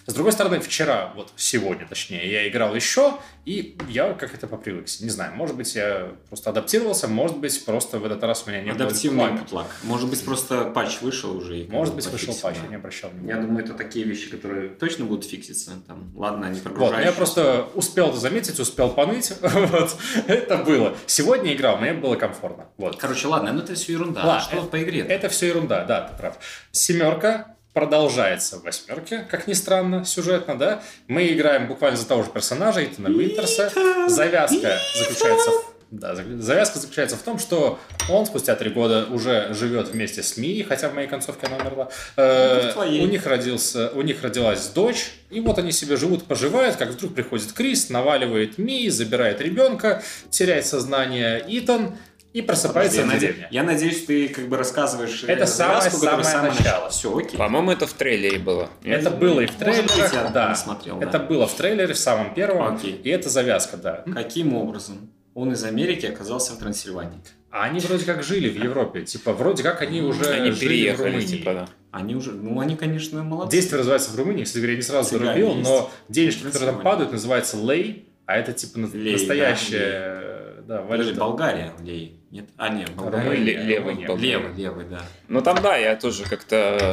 С 0.09 0.13
другой 0.13 0.31
стороны, 0.31 0.59
вчера, 0.59 1.13
вот 1.15 1.31
сегодня 1.35 1.87
точнее, 1.87 2.29
я 2.31 2.47
играл 2.47 2.73
еще, 2.73 3.13
и 3.45 3.77
я 3.89 4.13
как 4.13 4.33
это 4.33 4.47
попривыкся. 4.47 5.03
Не 5.03 5.11
знаю, 5.11 5.35
может 5.35 5.55
быть, 5.55 5.75
я 5.75 6.13
просто 6.29 6.49
адаптировался, 6.49 7.07
может 7.07 7.37
быть, 7.37 7.63
просто 7.63 7.99
в 7.99 8.05
этот 8.05 8.23
раз 8.23 8.43
у 8.47 8.49
меня 8.49 8.61
не 8.63 8.71
было 8.73 8.85
Адаптивный 8.85 9.25
лага. 9.25 9.37
путлак. 9.37 9.67
Может 9.83 10.09
быть, 10.09 10.25
просто 10.25 10.65
патч 10.65 11.01
вышел 11.01 11.37
уже. 11.37 11.59
и 11.59 11.67
Может 11.69 11.93
быть, 11.93 12.07
вышел 12.07 12.33
патч, 12.33 12.55
да. 12.55 12.63
я 12.63 12.67
не 12.69 12.75
обращал 12.77 13.11
Я 13.11 13.17
внимания. 13.19 13.41
думаю, 13.43 13.63
это 13.65 13.75
такие 13.75 14.03
вещи, 14.03 14.31
которые 14.31 14.69
точно 14.69 15.05
будут 15.05 15.25
фикситься. 15.25 15.73
Там, 15.85 16.11
ладно, 16.15 16.47
они 16.47 16.55
Вот, 16.55 16.63
прогружающиеся. 16.63 17.01
но 17.05 17.05
я 17.11 17.15
просто 17.15 17.67
успел 17.75 18.09
это 18.09 18.17
заметить, 18.17 18.59
успел 18.59 18.89
поныть. 18.89 19.31
вот, 19.41 19.95
это 20.25 20.57
было. 20.57 20.95
Сегодня 21.05 21.53
играл, 21.53 21.77
мне 21.77 21.93
было 21.93 22.15
комфортно. 22.15 22.65
Вот. 22.77 22.97
Короче, 22.97 23.27
ладно, 23.27 23.53
ну 23.53 23.59
это 23.61 23.75
все 23.75 23.93
ерунда. 23.93 24.25
Ладно, 24.25 24.41
что 24.41 24.57
это- 24.57 24.65
по 24.65 24.81
игре? 24.81 25.01
Это 25.01 25.29
все 25.29 25.49
ерунда, 25.49 25.85
да, 25.85 26.01
ты 26.07 26.17
прав. 26.17 26.39
Семерка 26.71 27.55
продолжается 27.73 28.57
в 28.57 28.63
восьмерке, 28.63 29.25
как 29.29 29.47
ни 29.47 29.53
странно, 29.53 30.03
сюжетно, 30.05 30.57
да. 30.57 30.81
Мы 31.07 31.27
играем 31.27 31.67
буквально 31.67 31.97
за 31.97 32.07
того 32.07 32.23
же 32.23 32.29
персонажа, 32.29 32.83
Итана 32.83 33.07
Винтерса. 33.07 33.71
Завязка 34.07 34.77
заключается 34.97 35.51
в... 35.51 35.73
Да, 35.91 36.13
за- 36.15 36.37
завязка 36.39 36.77
заключается 36.77 37.15
в 37.15 37.23
том, 37.23 37.39
что 37.39 37.79
он 38.11 38.27
спустя 38.27 38.55
три 38.55 38.69
года 38.69 39.07
уже 39.09 39.51
живет 39.55 39.87
вместе 39.87 40.21
с 40.21 40.37
Мией, 40.37 40.61
хотя 40.61 40.87
в 40.89 40.93
моей 40.93 41.07
концовке 41.07 41.47
она 41.47 41.57
умерла. 41.57 41.89
Э, 42.15 42.71
Ну, 42.99 43.03
у 43.05 43.07
них 43.07 43.25
родился, 43.25 43.89
у 43.95 44.03
них 44.03 44.21
родилась 44.21 44.67
дочь, 44.67 45.13
и 45.31 45.39
вот 45.39 45.57
они 45.57 45.71
себе 45.71 45.95
живут, 45.97 46.25
поживают, 46.25 46.75
как 46.75 46.89
вдруг 46.89 47.15
приходит 47.15 47.51
Крис, 47.53 47.89
наваливает 47.89 48.59
Мии, 48.59 48.87
забирает 48.89 49.41
ребенка, 49.41 50.03
теряет 50.29 50.67
сознание 50.67 51.43
Итан 51.47 51.97
и 52.33 52.41
просыпается 52.41 53.01
я, 53.01 53.05
в 53.05 53.09
наде- 53.09 53.19
деревне. 53.19 53.47
я 53.51 53.63
надеюсь, 53.63 54.05
ты 54.05 54.27
как 54.29 54.47
бы 54.49 54.57
рассказываешь 54.57 55.23
э, 55.23 55.31
Это 55.31 55.45
самое- 55.47 55.89
самое 55.89 56.23
самое 56.23 56.53
начало. 56.53 56.89
Все, 56.89 57.17
окей. 57.17 57.37
По-моему, 57.37 57.71
это 57.71 57.87
в 57.87 57.93
трейлере 57.93 58.37
было. 58.39 58.69
Это 58.83 59.09
было 59.09 59.39
и 59.41 59.47
в 59.47 59.49
быть, 59.49 59.57
трейлерах, 59.59 60.13
я 60.13 60.29
да. 60.29 60.49
не 60.49 60.55
смотрел, 60.55 60.99
да. 60.99 61.07
Это 61.07 61.19
было 61.19 61.47
в 61.47 61.53
трейлере, 61.55 61.93
в 61.93 61.97
самом 61.99 62.33
первом, 62.33 62.75
Окей. 62.75 62.99
и 63.03 63.09
это 63.09 63.29
завязка, 63.29 63.77
да. 63.77 64.03
Каким 64.13 64.53
образом 64.55 65.09
он 65.33 65.53
из 65.53 65.63
Америки 65.63 66.05
оказался 66.05 66.53
в 66.53 66.57
Трансильвании? 66.59 67.19
А 67.51 67.63
они 67.63 67.79
вроде 67.79 68.05
как 68.05 68.21
жили 68.21 68.47
в 68.47 68.63
Европе, 68.63 69.01
типа 69.01 69.33
вроде 69.33 69.63
как 69.63 69.81
они 69.81 70.01
уже 70.03 70.23
Они 70.29 70.51
жили 70.51 70.55
в 70.55 70.59
переехали, 70.59 71.07
Румынии. 71.07 71.25
типа, 71.25 71.53
да. 71.53 71.67
Они 71.91 72.13
уже, 72.15 72.31
ну 72.31 72.59
они, 72.59 72.75
конечно, 72.75 73.23
молодцы. 73.23 73.53
Действие 73.55 73.79
называется 73.79 74.11
в 74.11 74.15
Румынии, 74.17 74.43
кстати 74.43 74.57
говоря, 74.59 74.73
я 74.73 74.77
не 74.77 74.83
сразу 74.83 75.09
Цыгане 75.09 75.25
зарубил, 75.33 75.55
есть. 75.57 75.67
но 75.67 75.91
денежки, 76.09 76.43
которые 76.43 76.51
там 76.53 76.61
Трансильвания. 76.75 76.83
падают, 76.91 77.11
называются 77.11 77.57
лей, 77.57 78.07
а 78.27 78.37
это 78.37 78.53
типа 78.53 78.77
на- 78.77 78.95
Лей, 78.95 79.13
настоящая 79.13 80.38
да, 80.67 80.81
Подожди. 80.81 81.13
Болгария, 81.19 81.73
Лей. 81.83 82.19
Нет? 82.31 82.45
А, 82.57 82.69
нет, 82.69 82.91
Болгария. 82.95 83.23
Румыния, 83.23 83.43
Ле- 83.45 83.63
левый 83.63 83.89
Румыния. 83.93 84.07
был. 84.07 84.17
Левый, 84.17 84.53
левый, 84.55 84.85
да. 84.85 85.01
Ну 85.27 85.41
там, 85.41 85.61
да, 85.61 85.75
я 85.77 85.95
тоже 85.95 86.23
как-то, 86.25 86.91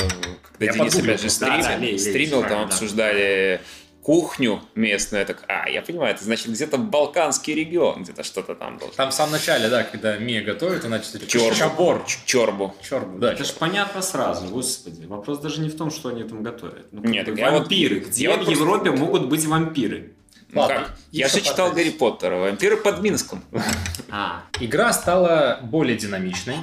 когда 0.53 0.65
Я 0.67 0.73
Денис 0.73 0.93
подгуглил 0.95 1.15
опять 1.15 1.21
же 1.21 1.27
просто. 1.27 1.45
стримил, 1.45 1.63
Да, 1.63 1.69
да, 1.69 1.77
лей, 1.77 1.91
лей, 1.91 1.99
стримил, 1.99 2.31
там 2.31 2.41
правильно, 2.43 2.67
да. 2.69 2.75
обсуждали 2.75 3.61
кухню 4.03 4.61
местную, 4.77 5.21
я 5.23 5.27
так, 5.27 5.43
а, 5.49 5.69
я 5.69 5.83
понимаю, 5.83 6.15
это 6.15 6.23
значит 6.23 6.47
где-то 6.47 6.79
Балканский 6.79 7.55
регион, 7.55 8.05
где-то 8.05 8.23
что-то 8.23 8.55
там 8.55 8.79
должно. 8.79 8.95
Там 8.97 9.11
в 9.11 9.15
самом 9.15 9.33
начале, 9.33 9.69
да, 9.69 9.83
когда 9.83 10.17
Мия 10.17 10.43
готовит, 10.45 10.85
она 10.85 11.03
что-то 11.03 11.27
Чорбу. 11.27 11.55
чабор. 11.57 12.05
Чорбу. 12.25 12.75
Чорбу, 12.89 13.19
да. 13.19 13.33
Это 13.33 13.43
же 13.45 13.53
понятно 13.55 14.01
сразу, 14.03 14.47
господи. 14.47 15.07
Вопрос 15.07 15.39
даже 15.41 15.61
не 15.61 15.69
в 15.69 15.77
том, 15.77 15.91
что 15.91 16.11
они 16.11 16.23
там 16.23 16.45
готовят. 16.45 16.87
Ну, 16.93 17.03
Нет, 17.03 17.27
бы 17.27 17.37
я 17.37 17.51
вот- 17.51 17.63
вампиры. 17.63 17.99
Где 17.99 18.25
я 18.25 18.31
вот 18.31 18.43
в 18.43 18.45
просто- 18.45 18.63
Европе 18.63 18.91
могут 18.93 19.29
быть 19.29 19.45
вампиры? 19.45 20.13
Ну 20.57 20.63
Ладно, 20.63 20.77
как? 20.87 20.91
Я 21.13 21.29
же 21.29 21.43
читал. 21.43 21.71
Гарри 21.73 21.91
Поттера, 21.91 22.37
вампиры 22.37 22.79
под 22.79 23.03
Минском. 23.03 23.45
А, 24.11 24.43
Игра 24.59 24.91
стала 24.95 25.59
более 25.63 25.99
динамичной. 25.99 26.57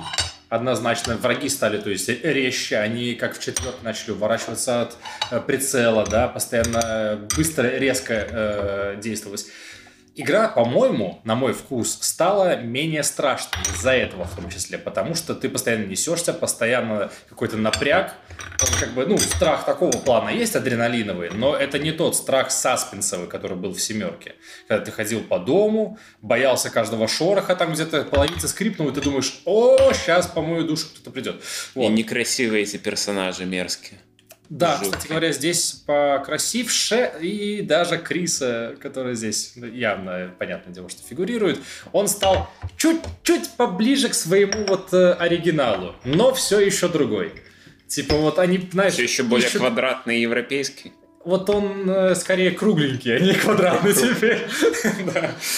Однозначно, 0.50 1.16
враги 1.16 1.48
стали, 1.48 1.80
то 1.80 1.92
есть, 1.92 2.10
резче, 2.10 2.78
они, 2.78 3.14
как 3.14 3.38
в 3.38 3.40
четверке, 3.40 3.78
начали 3.84 4.12
уворачиваться 4.12 4.82
от 4.84 4.98
э, 5.32 5.40
прицела, 5.40 6.06
да, 6.06 6.28
постоянно 6.28 6.82
э, 6.84 7.16
быстро, 7.36 7.68
резко 7.68 8.14
э, 8.14 9.00
действовать. 9.02 9.46
Игра, 10.16 10.48
по-моему, 10.48 11.22
на 11.24 11.34
мой 11.36 11.54
вкус, 11.54 11.98
стала 12.02 12.62
менее 12.62 13.02
страшной 13.02 13.64
из-за 13.64 13.94
этого 13.94 14.26
в 14.26 14.36
том 14.36 14.48
числе, 14.52 14.78
потому 14.78 15.16
что 15.16 15.34
ты 15.34 15.50
постоянно 15.50 15.86
несешься, 15.86 16.34
постоянно 16.34 17.10
какой-то 17.28 17.58
напряг, 17.58 18.14
как 18.80 18.94
бы, 18.94 19.08
ну, 19.08 19.18
страх 19.18 19.66
такого 19.66 19.92
плана 19.92 20.30
есть 20.30 20.56
адреналиновый, 20.56 21.32
но 21.32 21.56
это 21.56 21.80
не 21.80 21.92
тот 21.92 22.16
страх 22.16 22.52
саспенсовый, 22.52 23.28
который 23.28 23.58
был 23.58 23.74
в 23.74 23.82
«семерке». 23.82 24.36
Когда 24.68 24.86
ты 24.86 24.92
ходил 24.92 25.22
по 25.22 25.40
дому, 25.40 25.98
боялся 26.22 26.70
каждого 26.70 27.08
шороха, 27.08 27.56
там 27.56 27.74
где-то 27.74 28.04
половица 28.04 28.48
скрипнула, 28.48 28.92
и 28.92 28.94
ты 28.94 29.02
думаешь, 29.02 29.42
о, 29.46 29.94
сейчас 29.94 30.28
по 30.28 30.42
мою 30.42 30.64
душу 30.66 30.90
кто-то 30.94 31.10
придет. 31.10 31.38
И 31.38 31.80
Вот. 31.80 31.90
некрасивые 31.90 32.64
эти 32.64 32.78
персонажи 32.78 33.46
мерзкие. 33.46 34.00
Да, 34.50 34.78
Жутко. 34.78 34.92
кстати 34.98 35.08
говоря, 35.08 35.32
здесь 35.32 35.82
покрасивше, 35.86 37.12
и 37.22 37.62
даже 37.62 37.98
Криса, 37.98 38.76
который 38.82 39.16
здесь 39.16 39.54
явно, 39.56 40.32
понятное 40.38 40.74
дело, 40.74 40.90
что 40.90 41.02
фигурирует, 41.02 41.60
он 41.92 42.08
стал 42.08 42.50
чуть-чуть 42.78 43.50
поближе 43.58 44.10
к 44.10 44.14
своему 44.14 44.66
вот 44.68 44.94
э, 44.94 45.14
оригиналу, 45.14 45.96
но 46.04 46.34
все 46.34 46.60
еще 46.60 46.88
другой. 46.88 47.34
Типа 47.88 48.16
вот 48.16 48.38
они, 48.40 48.60
знаешь, 48.72 48.94
Все 48.94 49.04
еще 49.04 49.24
более 49.24 49.48
ищут- 49.48 49.60
квадратный 49.62 50.20
европейский. 50.22 50.94
Вот 51.26 51.50
он 51.50 51.90
э, 51.90 52.16
скорее 52.16 52.52
кругленький, 52.52 53.16
а 53.16 53.20
не 53.20 53.34
квадратный 53.34 53.94
теперь. 53.94 54.42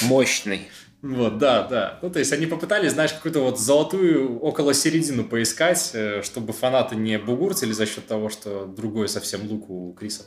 Мощный. 0.03 0.67
Вот, 1.01 1.37
да, 1.37 1.63
да. 1.67 1.99
Ну, 2.01 2.09
то 2.09 2.19
есть 2.19 2.33
они 2.33 2.47
попытались, 2.47 2.93
знаешь, 2.93 3.13
какую-то 3.13 3.39
вот 3.41 3.59
золотую 3.59 4.39
около 4.39 4.73
середину 4.73 5.23
поискать, 5.23 5.91
э, 5.93 6.21
чтобы 6.23 6.51
фанаты 6.51 6.95
не 6.95 7.19
бугуртили 7.19 7.73
за 7.73 7.85
счет 7.85 8.07
того, 8.07 8.29
что 8.29 8.65
другой 8.65 9.07
совсем 9.07 9.47
лук 9.47 9.69
у 9.69 9.93
Криса. 9.93 10.23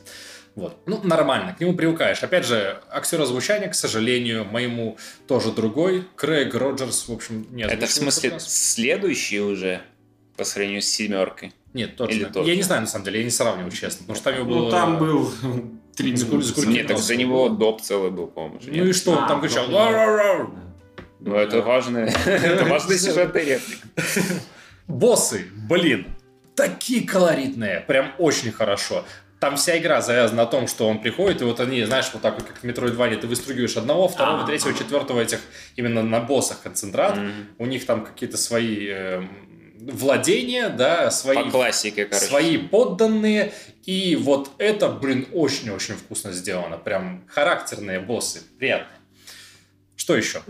Вот. 0.55 0.77
Ну, 0.85 1.01
нормально, 1.03 1.53
к 1.53 1.59
нему 1.59 1.75
привыкаешь. 1.75 2.23
Опять 2.23 2.45
же, 2.45 2.81
актер 2.89 3.21
озвучания, 3.21 3.69
к 3.69 3.75
сожалению, 3.75 4.45
моему 4.45 4.97
тоже 5.27 5.51
другой. 5.51 6.05
Крейг 6.15 6.55
Роджерс, 6.55 7.07
в 7.07 7.13
общем, 7.13 7.47
не 7.51 7.63
Это 7.63 7.85
в 7.85 7.91
смысле 7.91 8.39
следующий 8.39 9.41
уже 9.41 9.81
по 10.37 10.43
сравнению 10.43 10.81
с 10.81 10.87
семеркой? 10.87 11.53
Нет, 11.73 11.95
точно. 11.97 12.15
или 12.15 12.23
тот 12.25 12.45
Я 12.45 12.53
же? 12.53 12.57
не 12.57 12.63
знаю, 12.63 12.81
на 12.81 12.87
самом 12.87 13.05
деле, 13.05 13.19
я 13.19 13.25
не 13.25 13.31
сравниваю, 13.31 13.71
честно. 13.71 13.99
Потому 13.99 14.15
что 14.15 14.23
там 14.25 14.35
его 14.35 14.45
было... 14.45 14.65
Ну, 14.65 14.71
там 14.71 14.97
был 14.99 15.31
три 15.99 16.15
с 16.15 16.23
гуль- 16.23 16.67
Нет, 16.67 16.87
так 16.87 16.97
за 16.97 17.15
него 17.15 17.49
доп 17.49 17.81
целый 17.81 18.09
был, 18.09 18.27
по-моему. 18.27 18.59
Ну 18.65 18.85
и 18.85 18.93
что, 18.93 19.11
он 19.11 19.23
А, 19.25 19.27
там 19.27 19.41
кричал... 19.41 19.67
ну, 19.67 19.75
«Ла-ла-ла». 19.75 20.49
Ну, 21.19 21.35
это 21.35 21.61
важно. 21.61 21.97
Это 22.25 22.65
важный 22.65 22.97
сюжетный 22.97 23.43
реплик. 23.43 23.79
Боссы, 24.87 25.45
блин, 25.69 26.07
такие 26.55 27.05
колоритные, 27.07 27.81
прям 27.81 28.13
очень 28.17 28.51
хорошо. 28.51 29.03
Там 29.39 29.55
вся 29.55 29.77
игра 29.77 30.01
завязана 30.01 30.43
на 30.43 30.45
том, 30.49 30.67
что 30.67 30.87
он 30.87 30.99
приходит, 31.01 31.41
и 31.41 31.45
вот 31.45 31.59
они, 31.61 31.83
знаешь, 31.85 32.09
вот 32.13 32.21
так 32.21 32.35
вот, 32.35 32.43
как 32.47 32.57
в 32.57 32.63
Metroidvania, 32.63 33.17
ты 33.17 33.27
выстругиваешь 33.27 33.77
одного, 33.77 34.07
второго, 34.09 34.43
А, 34.43 34.45
третьего, 34.45 34.73
четвертого 34.73 35.21
этих 35.21 35.39
именно 35.77 36.03
на 36.03 36.19
боссах 36.19 36.61
концентрат. 36.61 37.17
У 37.57 37.65
них 37.65 37.85
там 37.85 38.03
какие-то 38.05 38.37
свои 38.37 38.87
эм, 38.89 39.29
владения, 39.79 40.69
да, 40.69 41.09
свои, 41.11 41.35
По 41.43 41.49
классике, 41.49 42.05
короче. 42.05 42.25
свои 42.27 42.57
подданные. 42.57 43.53
И 43.85 44.15
вот 44.15 44.51
это, 44.57 44.89
блин, 44.89 45.27
очень-очень 45.33 45.95
вкусно 45.95 46.31
сделано. 46.31 46.77
Прям 46.77 47.23
характерные 47.27 47.99
боссы, 47.99 48.41
приятные. 48.59 48.97
Что 49.95 50.15
еще? 50.15 50.41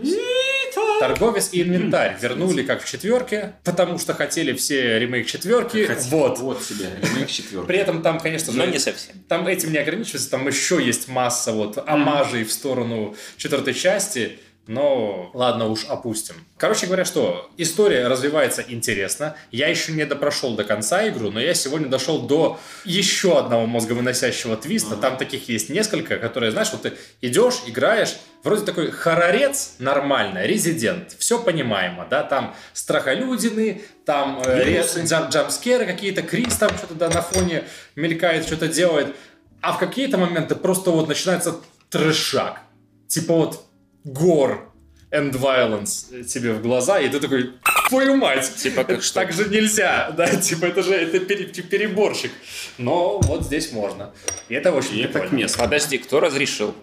Торговец 1.00 1.48
и 1.52 1.62
инвентарь 1.62 2.16
вернули 2.20 2.62
как 2.62 2.82
в 2.82 2.88
четверке, 2.88 3.54
потому 3.64 3.98
что 3.98 4.14
хотели 4.14 4.52
все 4.52 4.98
ремейк 4.98 5.26
четверки. 5.26 5.84
Хотел. 5.86 6.10
Вот. 6.10 6.38
Вот 6.38 6.62
тебе, 6.64 6.90
ремейк 7.02 7.28
четвертый. 7.28 7.66
При 7.66 7.78
этом 7.78 8.02
там, 8.02 8.20
конечно 8.20 8.52
же, 8.52 8.58
Но 8.58 8.66
не 8.66 8.78
совсем. 8.78 9.16
там 9.28 9.46
этим 9.48 9.72
не 9.72 9.78
ограничивается, 9.78 10.30
там 10.30 10.46
еще 10.46 10.82
есть 10.84 11.08
масса 11.08 11.52
вот 11.52 11.78
омажей 11.88 12.44
в 12.44 12.52
сторону 12.52 13.16
четвертой 13.36 13.74
части, 13.74 14.38
но 14.70 15.32
ладно 15.34 15.66
уж 15.66 15.84
опустим. 15.86 16.36
Короче 16.56 16.86
говоря, 16.86 17.04
что 17.04 17.50
история 17.56 18.06
развивается 18.06 18.62
интересно. 18.62 19.34
Я 19.50 19.66
еще 19.66 19.90
не 19.90 20.06
допрошел 20.06 20.54
до 20.54 20.62
конца 20.62 21.08
игру, 21.08 21.32
но 21.32 21.40
я 21.40 21.54
сегодня 21.54 21.88
дошел 21.88 22.22
до 22.22 22.60
еще 22.84 23.36
одного 23.36 23.66
мозговыносящего 23.66 24.56
твиста. 24.56 24.94
Там 24.94 25.16
таких 25.16 25.48
есть 25.48 25.70
несколько, 25.70 26.18
которые, 26.18 26.52
знаешь, 26.52 26.70
вот 26.70 26.82
ты 26.82 26.92
идешь, 27.20 27.62
играешь, 27.66 28.16
вроде 28.44 28.64
такой 28.64 28.92
хоррорец 28.92 29.74
нормально, 29.80 30.46
резидент, 30.46 31.16
все 31.18 31.42
понимаемо, 31.42 32.06
да, 32.08 32.22
там 32.22 32.54
страхолюдины, 32.72 33.82
там 34.06 34.40
э, 34.46 34.82
джам- 35.02 35.30
джампскеры 35.30 35.84
какие-то, 35.84 36.22
Крис 36.22 36.54
там 36.54 36.70
что-то 36.78 36.94
да, 36.94 37.08
на 37.08 37.22
фоне 37.22 37.64
мелькает, 37.96 38.46
что-то 38.46 38.68
делает. 38.68 39.16
А 39.62 39.72
в 39.72 39.78
какие-то 39.78 40.16
моменты 40.16 40.54
просто 40.54 40.92
вот 40.92 41.08
начинается 41.08 41.56
трешак. 41.90 42.60
Типа 43.08 43.34
вот 43.34 43.66
гор 44.04 44.66
and 45.12 45.32
violence 45.32 46.24
тебе 46.24 46.52
в 46.52 46.62
глаза, 46.62 47.00
и 47.00 47.08
ты 47.08 47.18
такой, 47.18 47.50
твою 47.88 48.16
мать, 48.16 48.48
Типа 48.56 48.84
как 48.84 49.02
что? 49.02 49.14
так 49.14 49.32
же 49.32 49.48
нельзя, 49.48 50.12
да, 50.16 50.26
типа 50.40 50.66
это 50.66 50.82
же 50.82 50.94
это 50.94 51.18
пере- 51.20 51.46
переборщик. 51.46 52.30
Но 52.78 53.18
вот 53.20 53.44
здесь 53.44 53.72
можно. 53.72 54.12
И 54.48 54.54
это 54.54 54.72
очень 54.72 54.98
И 54.98 55.02
это 55.02 55.18
к 55.18 55.22
прикольно. 55.22 55.42
месту. 55.42 55.58
Подожди, 55.58 55.98
кто 55.98 56.20
разрешил? 56.20 56.74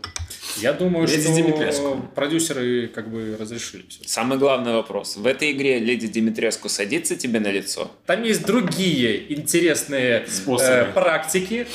Я 0.57 0.73
думаю, 0.73 1.07
Леди 1.07 1.21
что 1.21 1.33
Димитреску. 1.35 2.01
продюсеры 2.15 2.87
как 2.87 3.09
бы 3.11 3.37
разрешили 3.39 3.85
все. 3.89 3.99
Самый 4.07 4.39
главный 4.39 4.73
вопрос. 4.73 5.15
В 5.15 5.27
этой 5.27 5.51
игре 5.51 5.77
леди 5.77 6.07
Димитреску 6.07 6.67
садится 6.67 7.15
тебе 7.15 7.39
на 7.39 7.49
лицо? 7.51 7.91
Там 8.07 8.23
есть 8.23 8.43
другие 8.43 9.31
интересные 9.33 10.25
Способы. 10.27 10.71
э, 10.71 10.85
практики, 10.93 11.67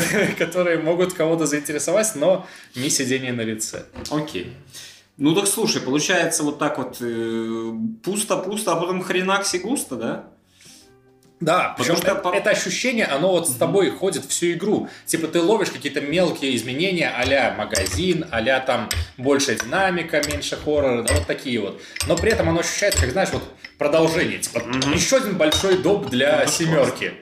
которые 0.38 0.78
могут 0.78 1.12
кого-то 1.12 1.46
заинтересовать, 1.46 2.14
но 2.14 2.46
не 2.74 2.90
сидение 2.90 3.32
на 3.32 3.42
лице. 3.42 3.84
Окей. 4.10 4.52
Ну 5.18 5.34
так 5.34 5.46
слушай, 5.46 5.80
получается 5.80 6.42
вот 6.42 6.58
так 6.58 6.78
вот 6.78 6.96
э, 7.00 7.72
пусто-пусто, 8.02 8.72
а 8.72 8.76
потом 8.76 9.02
хренакси 9.02 9.58
густо, 9.58 9.96
да? 9.96 10.31
Да, 11.42 11.74
Потому 11.76 11.76
причем 11.78 11.96
что 11.96 12.12
это, 12.12 12.14
по- 12.20 12.28
это 12.34 12.50
ощущение, 12.50 13.06
оно 13.06 13.32
вот 13.32 13.48
с 13.48 13.54
тобой 13.54 13.90
ходит 13.90 14.24
всю 14.24 14.52
игру. 14.52 14.88
Типа 15.06 15.26
ты 15.26 15.40
ловишь 15.40 15.70
какие-то 15.70 16.00
мелкие 16.00 16.54
изменения 16.56 17.10
а 17.10 17.54
магазин, 17.56 18.26
а 18.30 18.60
там 18.60 18.88
больше 19.16 19.56
динамика, 19.56 20.22
меньше 20.28 20.56
хоррора, 20.56 21.02
да, 21.02 21.14
вот 21.14 21.26
такие 21.26 21.60
вот. 21.60 21.80
Но 22.06 22.16
при 22.16 22.30
этом 22.32 22.48
оно 22.48 22.60
ощущается, 22.60 23.00
как 23.00 23.10
знаешь, 23.10 23.30
вот 23.32 23.42
продолжение. 23.78 24.38
Типа 24.38 24.58
еще 24.94 25.16
один 25.16 25.36
большой 25.36 25.78
доп 25.78 26.08
для 26.10 26.46
семерки. 26.46 27.14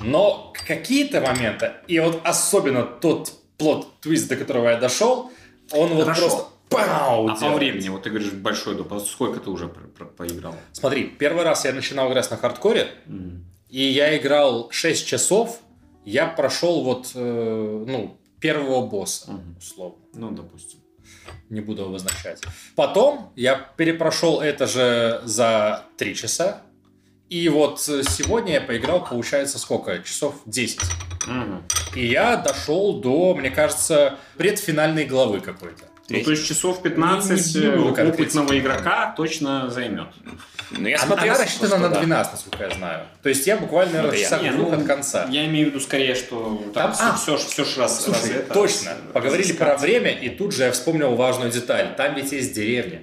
Но 0.00 0.52
какие-то 0.66 1.20
моменты, 1.20 1.72
и 1.88 1.98
вот 2.00 2.20
особенно 2.24 2.82
тот 2.84 3.32
плод-твист, 3.58 4.28
до 4.28 4.36
которого 4.36 4.68
я 4.70 4.76
дошел, 4.76 5.30
он 5.72 5.88
вот 5.90 6.04
Хорошо. 6.04 6.20
просто 6.28 6.44
пау, 6.68 7.28
А 7.28 7.34
по 7.34 7.38
делает. 7.40 7.58
времени, 7.58 7.88
вот 7.88 8.02
ты 8.02 8.10
говоришь, 8.10 8.32
большой 8.32 8.74
доп. 8.76 8.92
А 8.92 9.00
сколько 9.00 9.38
ты 9.40 9.50
уже 9.50 9.68
про- 9.68 9.86
про- 9.88 10.06
поиграл? 10.06 10.56
Смотри, 10.72 11.04
первый 11.04 11.44
раз 11.44 11.64
я 11.64 11.72
начинал 11.72 12.10
играть 12.10 12.30
на 12.30 12.36
хардкоре, 12.36 12.88
и 13.74 13.82
я 13.90 14.16
играл 14.16 14.68
6 14.70 15.04
часов, 15.06 15.60
я 16.04 16.26
прошел 16.26 16.84
вот, 16.84 17.10
э, 17.14 17.84
ну, 17.88 18.16
первого 18.40 18.86
босса, 18.86 19.32
Мгм. 19.32 19.56
условно. 19.58 19.98
Ну, 20.14 20.30
допустим. 20.30 20.78
Не 21.50 21.60
буду 21.60 21.84
обозначать. 21.84 22.40
Потом 22.76 23.32
я 23.36 23.56
перепрошел 23.76 24.40
это 24.40 24.66
же 24.66 25.22
за 25.24 25.84
3 25.96 26.14
часа. 26.14 26.62
И 27.28 27.48
вот 27.48 27.80
сегодня 27.80 28.52
я 28.54 28.60
поиграл, 28.60 29.04
получается, 29.04 29.58
сколько? 29.58 29.98
Часов 30.04 30.34
10. 30.46 30.80
Мгм. 31.26 31.62
И 31.96 32.06
я 32.06 32.36
дошел 32.36 33.00
до, 33.00 33.34
мне 33.34 33.50
кажется, 33.50 34.18
предфинальной 34.36 35.04
главы 35.06 35.40
какой-то. 35.40 35.84
Ну, 36.08 36.22
то 36.22 36.30
есть 36.32 36.46
часов 36.46 36.82
15 36.82 37.54
Не- 37.54 37.60
не 37.60 37.66
э, 37.66 38.08
опытного 38.08 38.58
игрока 38.58 39.14
точно 39.16 39.70
займет. 39.70 40.08
Ну, 40.70 40.86
я 40.86 40.96
Она, 40.98 41.06
смотрел, 41.06 41.34
она 41.34 41.44
рассчитана 41.44 41.76
на 41.78 41.86
что 41.86 41.94
да. 41.94 42.00
12, 42.00 42.32
насколько 42.32 42.64
я 42.64 42.70
знаю. 42.74 43.06
То 43.22 43.28
есть 43.30 43.46
я 43.46 43.56
буквально, 43.56 43.96
я. 44.12 44.12
часа 44.12 44.38
Не, 44.38 44.50
двух 44.50 44.70
ну, 44.72 44.80
от 44.80 44.86
конца. 44.86 45.26
Я 45.30 45.46
имею 45.46 45.66
в 45.66 45.70
виду 45.70 45.80
скорее, 45.80 46.14
что 46.14 46.62
Там- 46.74 46.92
там, 46.92 47.10
а, 47.12 47.16
все, 47.16 47.36
все, 47.38 47.64
ж 47.64 47.78
раз, 47.78 48.04
Слушай, 48.04 48.16
раз 48.16 48.30
это, 48.30 48.54
точно. 48.54 48.90
раз- 48.90 48.98
Поговорили 49.14 49.52
про 49.52 49.76
время, 49.78 50.10
и 50.10 50.28
тут 50.28 50.52
же 50.52 50.64
я 50.64 50.72
вспомнил 50.72 51.14
важную 51.14 51.50
деталь. 51.50 51.94
Там 51.96 52.14
ведь 52.14 52.32
есть 52.32 52.54
деревня. 52.54 53.02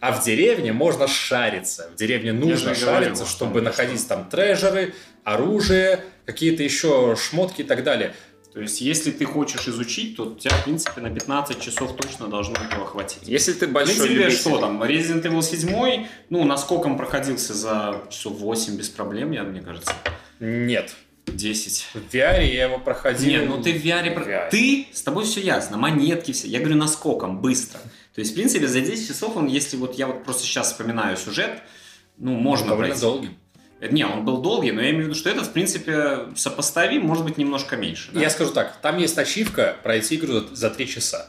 А 0.00 0.12
в 0.12 0.22
деревне 0.24 0.72
можно 0.72 1.08
шариться. 1.08 1.88
В 1.92 1.96
деревне 1.96 2.32
нужно 2.32 2.74
же 2.74 2.84
говорю, 2.84 3.04
шариться, 3.04 3.24
что 3.26 3.32
чтобы 3.36 3.60
находить 3.60 4.06
там 4.06 4.28
трежеры, 4.28 4.94
оружие, 5.24 6.00
какие-то 6.26 6.62
еще 6.62 7.16
шмотки 7.16 7.62
и 7.62 7.64
так 7.64 7.82
далее. 7.84 8.14
То 8.54 8.60
есть, 8.60 8.80
если 8.80 9.10
ты 9.10 9.24
хочешь 9.24 9.66
изучить, 9.66 10.16
то 10.16 10.26
у 10.26 10.34
тебя, 10.36 10.52
в 10.56 10.62
принципе, 10.62 11.00
на 11.00 11.10
15 11.10 11.60
часов 11.60 11.96
точно 11.96 12.28
должно 12.28 12.54
этого 12.54 12.86
хватить. 12.86 13.26
Если 13.26 13.52
ты 13.52 13.66
большой 13.66 13.96
принципе, 13.96 14.14
любитель... 14.14 14.38
что 14.38 14.58
там, 14.58 14.80
Resident 14.80 15.22
Evil 15.22 15.42
7, 15.42 16.06
ну, 16.30 16.44
насколько 16.44 16.86
он 16.86 16.96
проходился 16.96 17.52
за 17.52 18.02
часов 18.10 18.38
8 18.38 18.76
без 18.76 18.88
проблем, 18.90 19.32
я, 19.32 19.42
мне 19.42 19.60
кажется, 19.60 19.92
Нет. 20.38 20.94
10. 21.26 21.86
В 21.94 22.14
VR 22.14 22.46
я 22.46 22.66
его 22.66 22.78
проходил. 22.78 23.28
Не, 23.28 23.38
ну 23.40 23.60
ты 23.60 23.72
в 23.72 23.84
VR... 23.84 24.14
В 24.14 24.28
VR. 24.28 24.50
Ты, 24.50 24.86
с 24.92 25.02
тобой 25.02 25.24
все 25.24 25.40
ясно, 25.40 25.76
монетки 25.76 26.30
все. 26.30 26.46
Я 26.46 26.60
говорю, 26.60 26.76
наскоком, 26.76 27.40
быстро. 27.40 27.80
То 28.14 28.20
есть, 28.20 28.32
в 28.32 28.34
принципе, 28.34 28.68
за 28.68 28.82
10 28.82 29.08
часов 29.08 29.36
он, 29.36 29.48
если 29.48 29.76
вот 29.76 29.96
я 29.98 30.06
вот 30.06 30.22
просто 30.22 30.44
сейчас 30.44 30.70
вспоминаю 30.70 31.16
сюжет, 31.16 31.60
ну, 32.18 32.34
можно 32.34 32.68
довольно 32.68 32.90
пройти. 32.90 33.00
долгий. 33.00 33.30
Э, 33.80 33.88
Не, 33.90 34.06
он 34.06 34.24
был 34.24 34.38
долгий, 34.42 34.72
но 34.72 34.80
я 34.80 34.90
имею 34.90 35.04
в 35.04 35.08
виду, 35.08 35.14
что 35.14 35.30
этот, 35.30 35.46
в 35.46 35.52
принципе, 35.52 36.20
сопоставим, 36.36 37.02
может 37.02 37.24
быть, 37.24 37.38
немножко 37.38 37.76
меньше. 37.76 38.10
да? 38.12 38.20
Я 38.20 38.30
скажу 38.30 38.52
так, 38.52 38.76
там 38.80 38.98
есть 38.98 39.18
ачивка 39.18 39.76
пройти 39.82 40.16
игру 40.16 40.40
за 40.52 40.70
3 40.70 40.86
часа. 40.86 41.28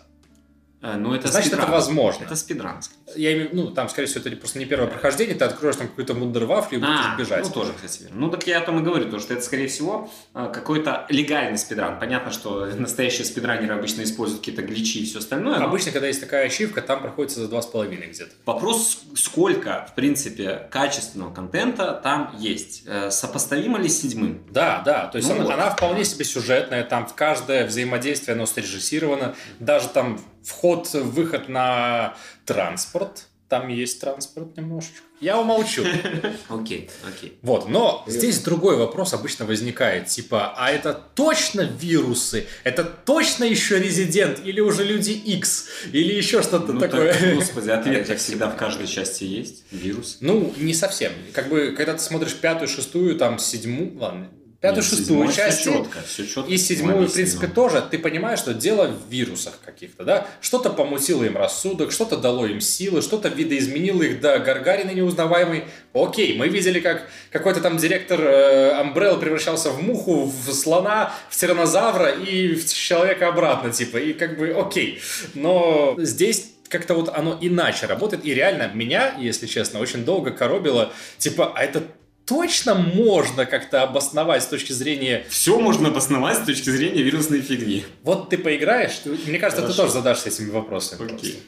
Э, 0.86 0.98
Ну, 0.98 1.13
это 1.15 1.28
Значит, 1.30 1.48
спидран. 1.48 1.63
это 1.65 1.71
возможно. 1.74 2.24
Это 2.26 2.36
спидран. 2.36 2.80
Я 3.15 3.34
имею, 3.34 3.50
ну, 3.54 3.71
там, 3.71 3.89
скорее 3.89 4.08
всего, 4.08 4.21
это 4.26 4.36
просто 4.38 4.60
не 4.60 4.65
первое 4.65 4.88
прохождение, 4.88 5.36
ты 5.36 5.43
откроешь 5.45 5.76
там 5.78 5.88
какую-то 5.88 6.13
мундервафлю 6.13 6.78
и 6.78 6.82
будешь 6.82 6.93
А, 7.13 7.15
бежать. 7.17 7.43
ну 7.45 7.50
тоже, 7.52 7.74
кстати, 7.74 8.04
верно. 8.04 8.17
Ну, 8.19 8.30
так 8.30 8.45
я 8.48 8.60
о 8.60 8.62
том 8.62 8.80
и 8.80 8.84
говорю, 8.84 9.10
то, 9.10 9.19
что 9.19 9.34
это, 9.34 9.41
скорее 9.43 9.67
всего, 9.67 10.10
э, 10.36 10.52
какой-то 10.54 11.06
легальный 11.10 11.58
спидран. 11.58 12.00
Понятно, 12.00 12.32
что 12.32 12.65
настоящие 12.67 13.26
спидранеры 13.26 13.74
обычно 13.74 14.04
используют 14.04 14.41
какие-то 14.41 14.62
гличи 14.62 15.00
и 15.02 15.06
все 15.06 15.19
остальное. 15.19 15.58
но 15.60 15.65
Обычно, 15.65 15.91
когда 15.91 16.08
есть 16.08 16.21
такая 16.21 16.45
ачивка, 16.45 16.82
там 16.82 17.02
проходится 17.02 17.39
за 17.39 17.48
2,5 17.48 18.08
где-то. 18.12 18.32
Вопрос, 18.45 19.00
сколько, 19.15 19.88
в 19.91 19.95
принципе, 19.95 20.67
качественного 20.71 21.34
контента 21.34 22.00
там 22.04 22.36
есть. 22.38 22.84
Э, 22.86 23.10
Сопоставимо 23.12 23.80
ли 23.80 23.89
с 23.89 24.02
седьмым? 24.02 24.43
Да, 24.52 24.82
да, 24.86 25.08
то 25.08 25.17
есть 25.17 25.30
Ну 25.30 25.36
она, 25.36 25.43
вот. 25.45 25.54
она 25.54 25.69
вполне 25.71 26.04
себе 26.06 26.26
сюжетная, 26.26 26.84
там 26.84 27.08
в 27.08 27.15
каждое 27.15 27.65
взаимодействие 27.65 28.36
оно 28.36 28.45
срежиссировано, 28.45 29.36
даже 29.60 29.88
там 29.89 30.19
вход-выход 30.45 31.49
на 31.49 32.15
транспорт, 32.45 33.28
Там 33.47 33.67
есть 33.67 34.01
транспорт 34.01 34.57
немножечко. 34.57 35.01
Я 35.22 35.39
умолчу. 35.39 35.84
Окей, 36.49 36.89
окей. 37.07 37.38
Вот, 37.41 37.70
но 37.70 38.03
здесь 38.07 38.39
другой 38.39 38.76
вопрос 38.76 39.13
обычно 39.13 39.45
возникает, 39.45 40.07
типа, 40.07 40.53
а 40.57 40.72
это 40.72 40.93
точно 40.93 41.61
вирусы? 41.61 42.47
Это 42.63 42.84
точно 42.84 43.43
еще 43.45 43.80
резидент? 43.80 44.41
Или 44.43 44.59
уже 44.61 44.84
люди 44.84 45.11
X? 45.11 45.67
Или 45.93 46.13
еще 46.13 46.41
что-то 46.41 46.74
Ну, 46.74 46.80
такое? 46.80 47.13
так, 47.13 47.36
господи, 47.36 47.70
ответ, 47.70 48.07
как 48.07 48.17
всегда, 48.17 48.49
в 48.49 48.57
каждой 48.57 48.88
части 48.88 49.24
есть. 49.24 49.63
Вирус. 49.72 50.17
Ну, 50.22 50.53
не 50.57 50.74
совсем. 50.74 51.13
Как 51.34 51.47
бы, 51.47 51.74
когда 51.78 51.93
ты 51.93 51.99
смотришь 51.99 52.34
пятую, 52.36 52.67
шестую, 52.67 53.15
там, 53.15 53.38
седьмую, 53.39 53.97
ладно, 53.97 54.28
пятую, 54.66 54.84
Нет, 54.84 54.86
шестую 54.86 55.05
седьмой 55.05 55.34
часть, 55.34 55.63
четко, 55.63 55.99
все 56.07 56.26
четко. 56.26 56.51
и 56.51 56.57
седьмую, 56.57 57.07
в 57.07 57.13
принципе, 57.13 57.47
тоже, 57.47 57.84
ты 57.89 57.99
понимаешь, 57.99 58.39
что 58.39 58.53
дело 58.53 58.88
в 58.88 59.11
вирусах 59.11 59.59
каких-то, 59.63 60.03
да? 60.03 60.28
Что-то 60.41 60.70
помутило 60.70 61.24
им 61.24 61.38
рассудок, 61.38 61.91
что-то 61.91 62.18
дало 62.18 62.45
им 62.45 62.61
силы, 62.61 63.01
что-то 63.01 63.30
видоизменило 63.30 64.01
их 64.03 64.22
до 64.22 64.39
Гаргарина 64.39 64.91
неузнаваемый. 64.91 65.66
Окей, 65.93 66.38
мы 66.38 66.47
видели, 66.49 66.80
как 66.80 67.07
какой-то 67.32 67.61
там 67.61 67.78
директор 67.78 68.20
э, 68.20 68.82
Umbrella 68.82 69.20
превращался 69.20 69.70
в 69.70 69.82
муху, 69.82 70.26
в 70.26 70.51
слона, 70.53 71.13
в 71.30 71.36
тиранозавра 71.38 72.09
и 72.09 72.55
в 72.55 72.74
человека 72.74 73.28
обратно, 73.28 73.72
типа, 73.72 73.97
и 73.97 74.13
как 74.13 74.38
бы 74.38 74.49
окей. 74.51 74.99
Но 75.34 75.95
здесь 75.99 76.51
как-то 76.70 76.95
вот 76.95 77.09
оно 77.16 77.38
иначе 77.39 77.86
работает. 77.86 78.26
И 78.26 78.34
реально 78.34 78.72
меня, 78.74 79.16
если 79.20 79.45
честно, 79.45 79.80
очень 79.80 80.03
долго 80.03 80.32
коробило. 80.32 80.91
Типа, 81.20 81.53
а 81.55 81.63
это 81.63 81.84
точно 82.26 82.76
можно 82.76 83.45
как-то 83.45 83.84
обосновать 83.84 84.43
с 84.43 84.47
точки 84.47 84.71
зрения... 84.73 85.26
Все 85.30 85.59
можно 85.59 85.89
обосновать 85.89 86.38
с 86.38 86.45
точки 86.45 86.69
зрения 86.69 87.01
вирусной 87.01 87.41
фигни. 87.41 87.86
Вот 88.03 88.30
ты 88.30 88.38
поиграешь, 88.38 88.93
ты- 89.03 89.11
мне 89.11 89.39
кажется, 89.39 89.61
Хорошо. 89.61 89.76
ты 89.76 89.82
тоже 89.84 89.93
задашься 89.93 90.30
этими 90.30 90.49
вопросами. 90.49 91.13
Окей. 91.13 91.41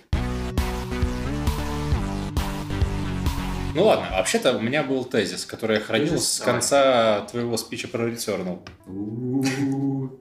Ну 3.78 3.86
ладно, 3.86 4.07
вообще-то 4.17 4.57
у 4.57 4.61
меня 4.61 4.84
был 4.84 5.05
тезис, 5.05 5.45
который 5.45 5.78
я 5.78 5.84
хранил 5.84 6.13
Тезис? 6.13 6.28
с 6.34 6.39
Давай. 6.39 6.53
конца 6.53 7.21
твоего 7.32 7.57
спича 7.57 7.88
про 7.88 8.09
Returnal. 8.09 8.59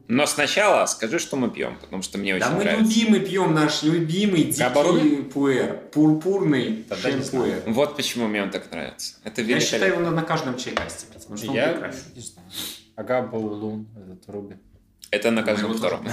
Но 0.09 0.27
сначала 0.27 0.87
скажи, 0.87 1.19
что 1.19 1.37
мы 1.37 1.51
пьем, 1.51 1.79
потому 1.81 2.03
что 2.03 2.19
мне 2.19 2.35
очень 2.35 2.45
Да 2.47 2.51
мы 2.53 2.65
нравится. 2.65 2.85
любимый 3.01 3.21
пьем 3.21 3.55
наш 3.55 3.83
любимый 3.83 4.53
Габаруби? 4.57 5.01
дикий 5.01 5.23
пуэр. 5.23 5.77
Пурпурный 5.93 6.85
шампуэр. 7.01 7.63
Вот 7.67 7.97
почему 7.97 8.29
мне 8.29 8.43
он 8.43 8.51
так 8.51 8.71
нравится. 8.71 9.15
Это 9.25 9.43
Я 9.43 9.59
считаю, 9.61 9.95
его 10.01 10.11
на 10.11 10.23
каждом 10.23 10.57
чайкасте 10.59 11.07
пить, 11.07 11.15
потому 11.23 11.37
что 11.37 11.49
он 11.49 11.55
Я 11.55 11.73
прекрасен. 11.73 11.99
не 12.15 12.21
знаю. 12.23 12.49
Агаба, 12.97 13.37
Улун, 13.37 13.89
этот 13.97 14.29
Руби. 14.29 14.57
Это 15.11 15.31
на 15.31 15.41
Ну, 15.41 15.47
каждом 15.47 15.71
его 15.71 15.79
втором. 15.79 16.07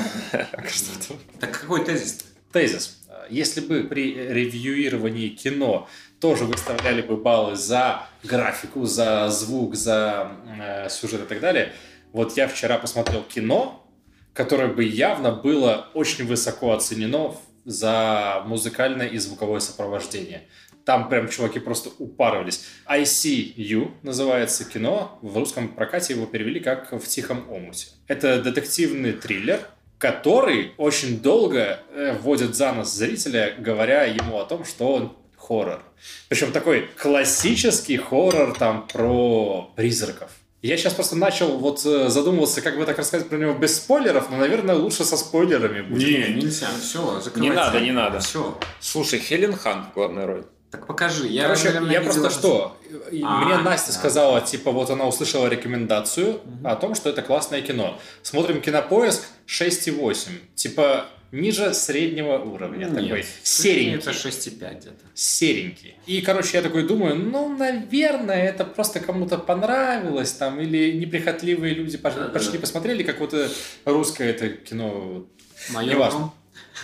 Так 1.39 1.59
какой 1.59 1.83
тезис? 1.85 2.25
Тезис. 2.51 2.99
Если 3.29 3.61
бы 3.61 3.83
при 3.85 4.13
ревьюировании 4.15 5.29
кино 5.29 5.87
тоже 6.23 6.45
выставляли 6.45 7.01
бы 7.01 7.17
баллы 7.17 7.57
за 7.57 8.07
графику, 8.23 8.85
за 8.85 9.27
звук, 9.27 9.75
за 9.75 10.31
э, 10.57 10.87
сюжет 10.89 11.23
и 11.23 11.25
так 11.25 11.41
далее, 11.41 11.73
вот 12.13 12.37
я 12.37 12.47
вчера 12.47 12.77
посмотрел 12.77 13.23
кино, 13.23 13.85
которое 14.33 14.69
бы 14.69 14.85
явно 14.85 15.33
было 15.33 15.89
очень 15.93 16.25
высоко 16.25 16.71
оценено 16.71 17.35
за 17.65 18.41
музыкальное 18.45 19.07
и 19.07 19.17
звуковое 19.17 19.59
сопровождение. 19.59 20.43
Там 20.85 21.09
прям 21.09 21.27
чуваки 21.27 21.59
просто 21.59 21.89
упарывались. 21.99 22.67
I 22.85 23.01
See 23.01 23.53
You 23.57 23.91
называется 24.01 24.63
кино. 24.63 25.19
В 25.21 25.37
русском 25.37 25.67
прокате 25.67 26.13
его 26.13 26.25
перевели 26.25 26.61
как 26.61 26.93
«В 26.93 27.05
тихом 27.05 27.51
омуте». 27.51 27.87
Это 28.07 28.41
детективный 28.41 29.11
триллер, 29.11 29.59
который 29.97 30.71
очень 30.77 31.19
долго 31.19 31.81
э, 31.91 32.13
вводит 32.13 32.55
за 32.55 32.71
нос 32.71 32.93
зрителя, 32.93 33.55
говоря 33.59 34.05
ему 34.05 34.39
о 34.39 34.45
том, 34.45 34.63
что 34.63 34.93
он 34.93 35.17
хоррор. 35.47 35.81
Причем 36.29 36.51
такой 36.51 36.87
классический 36.97 37.97
хоррор 37.97 38.55
там 38.57 38.87
про 38.87 39.71
призраков. 39.75 40.29
Я 40.61 40.77
сейчас 40.77 40.93
просто 40.93 41.17
начал 41.17 41.57
вот 41.57 41.85
э, 41.85 42.07
задумываться, 42.07 42.61
как 42.61 42.77
бы 42.77 42.85
так 42.85 42.97
рассказать 42.97 43.27
про 43.27 43.37
него 43.37 43.53
без 43.53 43.75
спойлеров, 43.75 44.29
но, 44.29 44.37
наверное, 44.37 44.75
лучше 44.75 45.03
со 45.03 45.17
спойлерами 45.17 45.81
будет. 45.81 46.07
Не, 46.07 46.41
нельзя. 46.41 46.67
Все, 46.81 47.21
Не 47.35 47.51
надо, 47.51 47.81
не 47.81 47.91
надо. 47.91 48.19
Все. 48.19 48.57
Слушай, 48.79 49.19
Хелен 49.19 49.55
Хан 49.57 49.87
в 49.91 49.93
главной 49.93 50.25
роли. 50.25 50.45
Так 50.71 50.87
покажи. 50.87 51.27
Я, 51.27 51.43
Короче, 51.43 51.65
наверное, 51.65 51.91
я 51.91 51.99
видел 51.99 52.13
просто 52.13 52.29
это. 52.29 52.39
что? 52.39 52.77
А, 53.25 53.41
Мне 53.45 53.57
Настя 53.57 53.91
да. 53.91 53.99
сказала, 53.99 54.41
типа, 54.41 54.71
вот 54.71 54.89
она 54.89 55.05
услышала 55.05 55.47
рекомендацию 55.47 56.39
о 56.63 56.75
том, 56.75 56.95
что 56.95 57.09
это 57.09 57.21
классное 57.21 57.61
кино. 57.61 57.99
Смотрим 58.23 58.59
кинопоиск 58.59 59.23
6,8. 59.45 60.29
Типа, 60.55 61.05
ниже 61.33 61.73
среднего 61.73 62.37
уровня. 62.37 62.85
Нет, 62.85 62.93
такой 62.95 63.25
серенький. 63.43 63.95
Это 63.95 64.11
6,5 64.11 64.79
где-то. 64.79 64.95
серенький. 65.15 65.95
И, 66.05 66.21
короче, 66.21 66.57
я 66.57 66.63
такой 66.63 66.83
думаю, 66.87 67.15
ну, 67.15 67.49
наверное, 67.57 68.43
это 68.43 68.63
просто 68.63 68.99
кому-то 68.99 69.37
понравилось, 69.37 70.31
там, 70.33 70.59
или 70.61 70.91
неприхотливые 70.93 71.73
люди 71.73 71.97
пош- 71.97 72.13
Да-да-да. 72.13 72.29
пошли 72.33 72.59
посмотрели, 72.59 73.03
как 73.03 73.19
вот 73.19 73.33
э, 73.33 73.49
русское 73.85 74.29
это 74.29 74.49
кино. 74.49 75.25
Майор 75.69 75.95
Неважно. 75.95 76.19
Гром? 76.19 76.33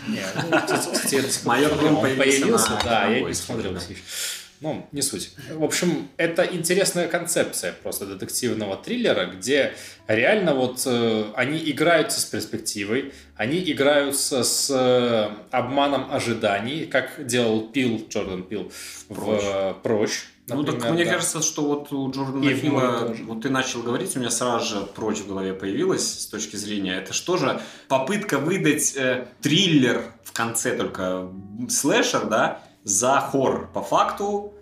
Не, 0.08 0.22
ну, 0.52 1.30
Майор. 1.46 1.76
Гром 1.76 2.02
появился 2.02 2.80
да, 2.84 3.08
я 3.08 3.22
не 3.22 3.34
смотрел. 3.34 3.78
Ну, 4.62 4.88
не 4.92 5.02
суть. 5.02 5.32
В 5.52 5.64
общем, 5.64 6.10
это 6.18 6.44
интересная 6.44 7.08
концепция 7.08 7.72
просто 7.72 8.06
детективного 8.06 8.76
триллера, 8.76 9.26
где 9.26 9.74
реально 10.08 10.54
вот 10.54 10.84
э, 10.86 11.26
они 11.36 11.58
играются 11.72 12.20
с 12.20 12.26
перспективой, 12.26 13.14
они 13.38 13.60
играются 13.72 14.44
с 14.44 14.70
э, 14.70 15.30
обманом 15.52 16.12
ожиданий, 16.12 16.86
как 16.86 17.26
делал 17.26 17.70
Пил, 17.70 18.06
Джордан 18.10 18.44
Пил 18.44 18.72
в 19.08 19.16
«Прочь». 19.16 19.42
э, 19.44 19.74
«Прочь». 19.82 20.26
Ну, 20.48 20.64
так 20.64 20.76
например, 20.76 20.94
мне 20.96 21.06
да. 21.06 21.12
кажется, 21.12 21.42
что 21.42 21.64
вот 21.64 21.92
у 21.94 22.12
Джордана 22.12 22.44
И 22.44 22.54
в 22.54 23.26
вот 23.26 23.42
ты 23.42 23.50
начал 23.50 23.82
говорить, 23.82 24.16
у 24.16 24.20
меня 24.20 24.32
сразу 24.32 24.66
же 24.66 24.86
прочь 24.86 25.20
в 25.20 25.28
голове 25.28 25.54
появилась 25.54 26.22
с 26.22 26.26
точки 26.26 26.56
зрения, 26.56 26.98
это 26.98 27.14
что 27.14 27.38
же 27.38 27.62
попытка 27.88 28.40
выдать 28.40 28.96
э, 28.98 29.28
триллер 29.42 30.04
в 30.24 30.32
конце 30.32 30.76
только 30.76 31.30
слэшер, 31.70 32.26
да, 32.26 32.64
за 32.90 33.20
хоррор. 33.32 33.70
По 33.74 33.82
факту, 33.82 34.54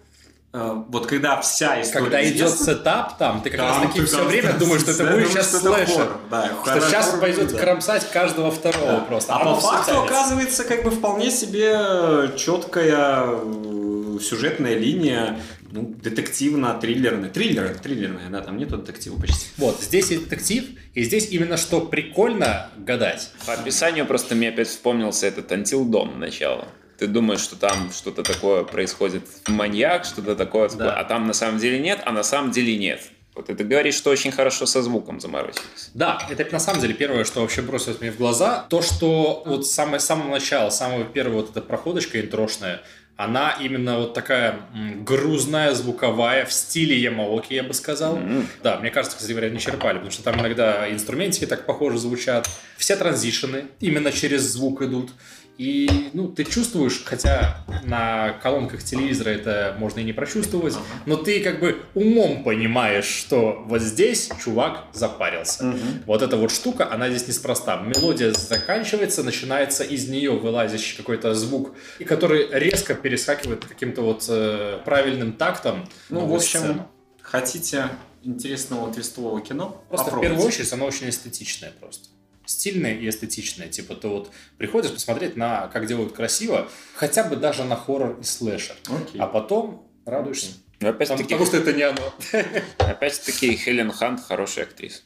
э, 0.54 0.84
вот 0.90 1.08
когда 1.08 1.40
вся 1.42 1.82
история 1.82 2.04
Когда 2.04 2.24
идет 2.24 2.48
известна, 2.48 2.66
сетап 2.74 3.18
там, 3.18 3.42
ты 3.42 3.50
как 3.50 3.60
там 3.60 3.70
раз 3.70 3.82
таки 3.88 4.00
ты 4.02 4.06
все 4.06 4.18
как 4.18 4.28
время 4.28 4.54
думаешь, 4.60 4.82
что 4.82 4.92
это 4.92 5.06
будет 5.06 5.30
сейчас 5.30 5.60
слэшер. 5.60 6.10
Да, 6.30 6.46
Что 6.48 6.56
хоррор 6.64 6.82
сейчас 6.84 7.10
пойдет 7.20 7.52
да. 7.54 7.58
кромсать 7.60 8.10
каждого 8.12 8.52
второго 8.52 8.86
Да. 8.92 9.00
просто. 9.00 9.34
А 9.34 9.42
Оно 9.42 9.56
по 9.56 9.62
факту 9.62 9.92
тянется. 9.92 10.04
оказывается 10.16 10.64
как 10.66 10.84
бы 10.84 10.92
вполне 10.92 11.32
себе 11.32 12.32
четкая 12.38 13.24
э, 13.28 14.18
сюжетная 14.22 14.76
линия, 14.76 15.40
ну, 15.72 15.94
детективно-триллерная. 16.02 17.30
Триллерная, 17.30 17.76
триллерная, 17.76 18.30
да, 18.30 18.42
там 18.42 18.58
нету 18.58 18.78
детектива 18.78 19.20
почти. 19.20 19.48
Вот, 19.58 19.80
здесь 19.82 20.12
и 20.12 20.18
детектив, 20.18 20.66
и 20.94 21.04
здесь 21.04 21.30
именно 21.32 21.58
что 21.58 21.82
прикольно 21.82 22.70
гадать. 22.78 23.32
По 23.46 23.54
описанию 23.54 24.06
просто 24.06 24.34
мне 24.36 24.50
опять 24.50 24.68
вспомнился 24.70 25.28
этот 25.28 25.52
Dawn 25.52 26.16
начало. 26.18 26.68
Ты 26.98 27.08
думаешь, 27.08 27.42
что 27.42 27.56
там 27.56 27.92
что-то 27.92 28.24
такое 28.24 28.64
происходит, 28.64 29.24
маньяк, 29.48 30.06
что-то 30.06 30.36
такое, 30.36 30.70
такое, 30.70 30.92
а 30.92 31.04
там 31.04 31.28
на 31.28 31.34
самом 31.34 31.60
деле 31.60 31.80
нет, 31.80 32.02
а 32.06 32.12
на 32.12 32.24
самом 32.24 32.52
деле 32.52 32.78
нет. 32.78 33.02
Вот 33.36 33.52
это 33.52 33.64
говорит, 33.64 33.94
что 33.94 34.10
очень 34.10 34.32
хорошо 34.32 34.66
со 34.66 34.82
звуком 34.82 35.20
заморочились. 35.20 35.92
Да, 35.94 36.20
это 36.28 36.52
на 36.52 36.60
самом 36.60 36.82
деле 36.82 36.96
первое, 36.96 37.24
что 37.24 37.42
вообще 37.42 37.62
бросилось 37.62 38.02
мне 38.02 38.12
в 38.12 38.18
глаза. 38.18 38.66
То, 38.68 38.82
что 38.82 39.44
вот 39.46 39.68
самое, 39.68 40.00
с 40.00 40.06
самого 40.06 40.32
начала, 40.32 40.72
самого 40.72 41.04
первого 41.04 41.42
вот 41.42 41.52
эта 41.52 41.62
проходочка 41.62 42.20
интрошная, 42.20 42.82
она 43.16 43.56
именно 43.60 43.98
вот 43.98 44.16
такая 44.16 44.62
грузная, 45.02 45.76
звуковая, 45.76 46.46
в 46.46 46.54
стиле 46.54 47.00
Ямаоки, 47.00 47.54
я 47.54 47.64
бы 47.64 47.76
сказал. 47.76 48.20
Да, 48.64 48.78
мне 48.80 48.90
кажется, 48.90 49.18
кстати 49.18 49.34
говоря, 49.34 49.52
не 49.52 49.60
черпали, 49.60 49.96
потому 49.96 50.12
что 50.12 50.24
там 50.24 50.40
иногда 50.40 50.92
инструментики 50.92 51.46
так 51.46 51.68
похоже 51.68 52.00
звучат. 52.00 52.50
Все 52.78 52.96
транзишены 52.96 53.66
именно 53.80 54.12
через 54.12 54.42
звук 54.42 54.82
идут. 54.82 55.12
И, 55.58 56.10
ну, 56.14 56.28
ты 56.28 56.44
чувствуешь, 56.44 57.04
хотя 57.04 57.58
на 57.84 58.34
колонках 58.44 58.84
телевизора 58.84 59.30
это 59.30 59.76
можно 59.80 60.00
и 60.00 60.04
не 60.04 60.14
прочувствовать, 60.14 60.76
но 61.06 61.16
ты 61.18 61.40
как 61.42 61.60
бы 61.60 61.82
умом 61.96 62.44
понимаешь, 62.44 63.06
что 63.06 63.64
вот 63.66 63.82
здесь 63.82 64.30
чувак 64.44 64.86
запарился. 64.94 65.74
Вот 66.06 66.22
эта 66.22 66.38
вот 66.38 66.52
штука, 66.52 66.92
она 66.92 67.10
здесь 67.10 67.28
неспроста. 67.28 67.78
Мелодия 67.78 68.32
заканчивается, 68.34 69.24
начинается 69.24 69.84
из 69.84 70.08
нее 70.08 70.32
вылазящий 70.32 70.96
какой-то 70.98 71.34
звук, 71.34 71.74
и 72.00 72.04
который 72.04 72.48
резко 72.52 72.94
перескакивает 72.94 73.66
каким-то 73.66 74.02
вот 74.02 74.26
э, 74.30 74.80
правильным 74.86 75.34
тактом. 75.34 75.88
Ну, 76.10 76.26
в 76.26 76.36
общем, 76.36 76.60
сцену. 76.60 76.88
хотите 77.22 77.90
интересного 78.24 78.94
твистового 78.94 79.42
кино? 79.42 79.84
Просто 79.90 80.06
в 80.08 80.10
Попробуйте. 80.10 80.30
первую 80.30 80.48
очередь 80.48 80.74
оно 80.74 80.86
очень 80.86 81.10
эстетичное 81.10 81.72
просто. 81.80 82.10
Стильное 82.48 82.94
и 82.96 83.10
эстетичное. 83.10 83.68
Типа 83.68 83.94
ты 83.94 84.08
вот 84.08 84.32
приходишь 84.58 84.92
посмотреть 84.92 85.36
на, 85.36 85.68
как 85.68 85.86
делают 85.86 86.14
красиво, 86.14 86.70
хотя 86.96 87.26
бы 87.26 87.36
даже 87.36 87.66
на 87.66 87.76
хоррор 87.76 88.18
и 88.22 88.24
слэшер. 88.24 88.78
Окей. 88.88 89.20
А 89.20 89.28
потом 89.28 89.86
радуешься. 90.06 90.54
Но 90.80 90.88
Там- 90.88 90.96
опять-таки, 90.96 91.24
потому 91.24 91.46
что 91.46 91.58
это 91.58 91.74
не 91.74 91.84
оно. 91.84 92.14
опять-таки 92.78 93.56
Хелен 93.58 93.92
Хант 93.92 94.22
хорошая 94.26 94.66
актриса. 94.66 95.02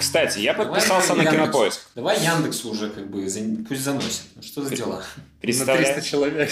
Кстати, 0.00 0.40
я 0.40 0.54
Давай 0.54 0.68
подписался 0.68 1.14
на 1.14 1.22
Яндекс. 1.22 1.36
Кинопоиск. 1.42 1.80
Давай 1.94 2.20
Яндекс 2.20 2.64
уже 2.64 2.90
как 2.90 3.08
бы 3.08 3.22
пусть 3.68 3.82
заносит. 3.82 4.22
Ну, 4.34 4.42
что 4.42 4.62
за 4.62 4.74
дела? 4.74 4.96
На 5.16 5.22
Представляешь? 5.40 5.94
300 5.94 6.02
человек. 6.02 6.50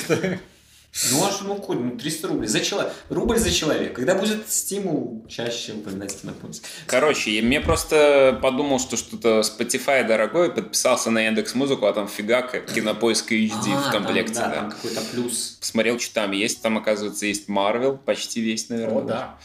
Да. 0.93 1.09
Ну 1.13 1.25
аж 1.25 1.41
ну 1.43 1.55
коль, 1.57 1.79
ну 1.79 1.97
300 1.97 2.29
рублей 2.29 2.49
за 2.49 2.61
человека. 2.61 2.95
Рубль 3.09 3.39
за 3.39 3.51
человека. 3.51 3.95
Когда 3.95 4.15
будет 4.15 4.51
стимул 4.51 5.25
чаще 5.29 5.73
упоминать 5.73 6.21
кинопоиск? 6.21 6.65
Короче, 6.87 7.31
я- 7.37 7.43
мне 7.43 7.61
просто 7.61 8.39
подумал, 8.43 8.79
что 8.81 8.97
что-то 8.97 9.41
Spotify 9.41 10.07
дорогой, 10.07 10.53
подписался 10.53 11.11
на 11.11 11.21
Яндекс 11.21 11.55
Музыку, 11.55 11.87
а 11.87 11.93
там 11.93 12.09
фигак 12.09 12.73
Кинопоиск 12.75 13.31
HD 13.33 13.73
А, 13.73 13.89
в 13.89 13.93
комплекте, 13.93 14.35
там, 14.35 14.43
да, 14.43 14.49
да. 14.51 14.61
там 14.63 14.71
какой-то 14.71 15.01
плюс. 15.13 15.57
Посмотрел, 15.61 15.99
что 16.01 16.15
там 16.15 16.33
есть. 16.33 16.61
Там, 16.63 16.79
оказывается, 16.79 17.27
есть 17.27 17.49
Марвел, 17.49 17.97
почти 17.97 18.41
весь, 18.41 18.69
наверное. 18.69 18.99
О, 18.99 19.03
да. 19.03 19.39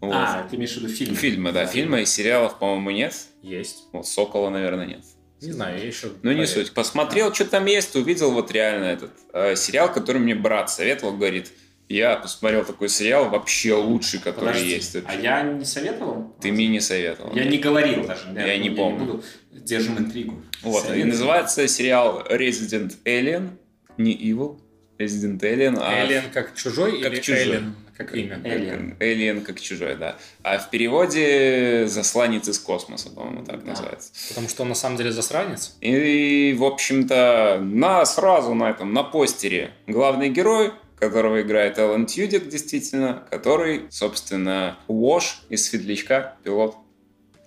Вот. 0.00 0.14
А, 0.16 0.48
ты 0.50 0.56
имеешь 0.56 0.72
в 0.72 0.78
виду 0.78 0.88
фильм? 0.88 1.14
Фильмы, 1.14 1.52
да, 1.52 1.64
фильмы 1.64 2.02
и 2.02 2.06
сериалов, 2.06 2.58
по-моему, 2.58 2.90
нет. 2.90 3.14
Есть. 3.40 3.84
Вот 3.92 4.04
Сокола, 4.06 4.50
наверное, 4.50 4.86
нет. 4.86 5.04
Не 5.42 5.52
знаю, 5.52 5.78
я 5.78 5.86
еще... 5.86 6.08
Ну, 6.22 6.32
не 6.32 6.46
суть. 6.46 6.72
Посмотрел, 6.72 7.34
что 7.34 7.44
там 7.44 7.66
есть, 7.66 7.96
увидел 7.96 8.30
вот 8.30 8.52
реально 8.52 8.84
этот 8.84 9.10
э, 9.32 9.56
сериал, 9.56 9.92
который 9.92 10.18
мне 10.18 10.36
брат 10.36 10.70
советовал, 10.70 11.16
говорит, 11.16 11.50
я 11.88 12.16
посмотрел 12.16 12.64
такой 12.64 12.88
сериал, 12.88 13.28
вообще 13.28 13.74
лучший, 13.74 14.20
который 14.20 14.46
Подожди, 14.46 14.70
есть. 14.70 14.96
а 15.04 15.14
я 15.14 15.42
не 15.42 15.64
советовал? 15.64 16.34
Ты 16.40 16.52
мне 16.52 16.68
не 16.68 16.80
советовал. 16.80 17.34
Я 17.34 17.44
не 17.44 17.58
говорил 17.58 18.06
даже. 18.06 18.28
Я 18.34 18.56
не 18.56 18.70
помню. 18.70 19.04
буду. 19.04 19.24
Держим 19.50 19.98
интригу. 19.98 20.42
Вот, 20.62 20.84
и 20.84 20.86
Советую. 20.86 21.08
называется 21.08 21.68
сериал 21.68 22.24
Resident 22.30 22.94
Alien, 23.04 23.50
не 23.98 24.16
Evil, 24.16 24.60
Resident 24.98 25.40
Alien, 25.40 25.76
а 25.80 26.06
Alien 26.06 26.30
как 26.32 26.54
чужой 26.54 27.02
Как 27.02 27.12
или 27.12 27.20
чужой. 27.20 27.56
Alien 27.56 27.72
как 28.04 28.14
имя? 28.16 28.36
Alien. 28.44 28.98
Alien 28.98 29.40
как 29.42 29.60
чужой, 29.60 29.96
да. 29.96 30.16
А 30.42 30.58
в 30.58 30.70
переводе 30.70 31.86
засланец 31.86 32.48
из 32.48 32.58
космоса, 32.58 33.10
по-моему, 33.10 33.44
так 33.44 33.64
Да. 33.64 33.70
называется. 33.70 34.10
Потому 34.28 34.48
что 34.48 34.62
он 34.62 34.68
на 34.70 34.74
самом 34.74 34.96
деле 34.96 35.12
засранец. 35.12 35.76
И, 35.80 36.54
в 36.58 36.64
общем-то, 36.64 37.58
на 37.62 38.04
сразу 38.06 38.54
на 38.54 38.70
этом, 38.70 38.92
на 38.92 39.02
постере 39.02 39.72
главный 39.86 40.28
герой, 40.30 40.72
которого 40.98 41.42
играет 41.42 41.78
Алан 41.78 42.06
Тьюдик, 42.06 42.48
действительно, 42.48 43.26
который, 43.30 43.82
собственно, 43.90 44.78
Уош 44.86 45.42
из 45.48 45.68
«Светлячка», 45.68 46.36
пилот. 46.44 46.76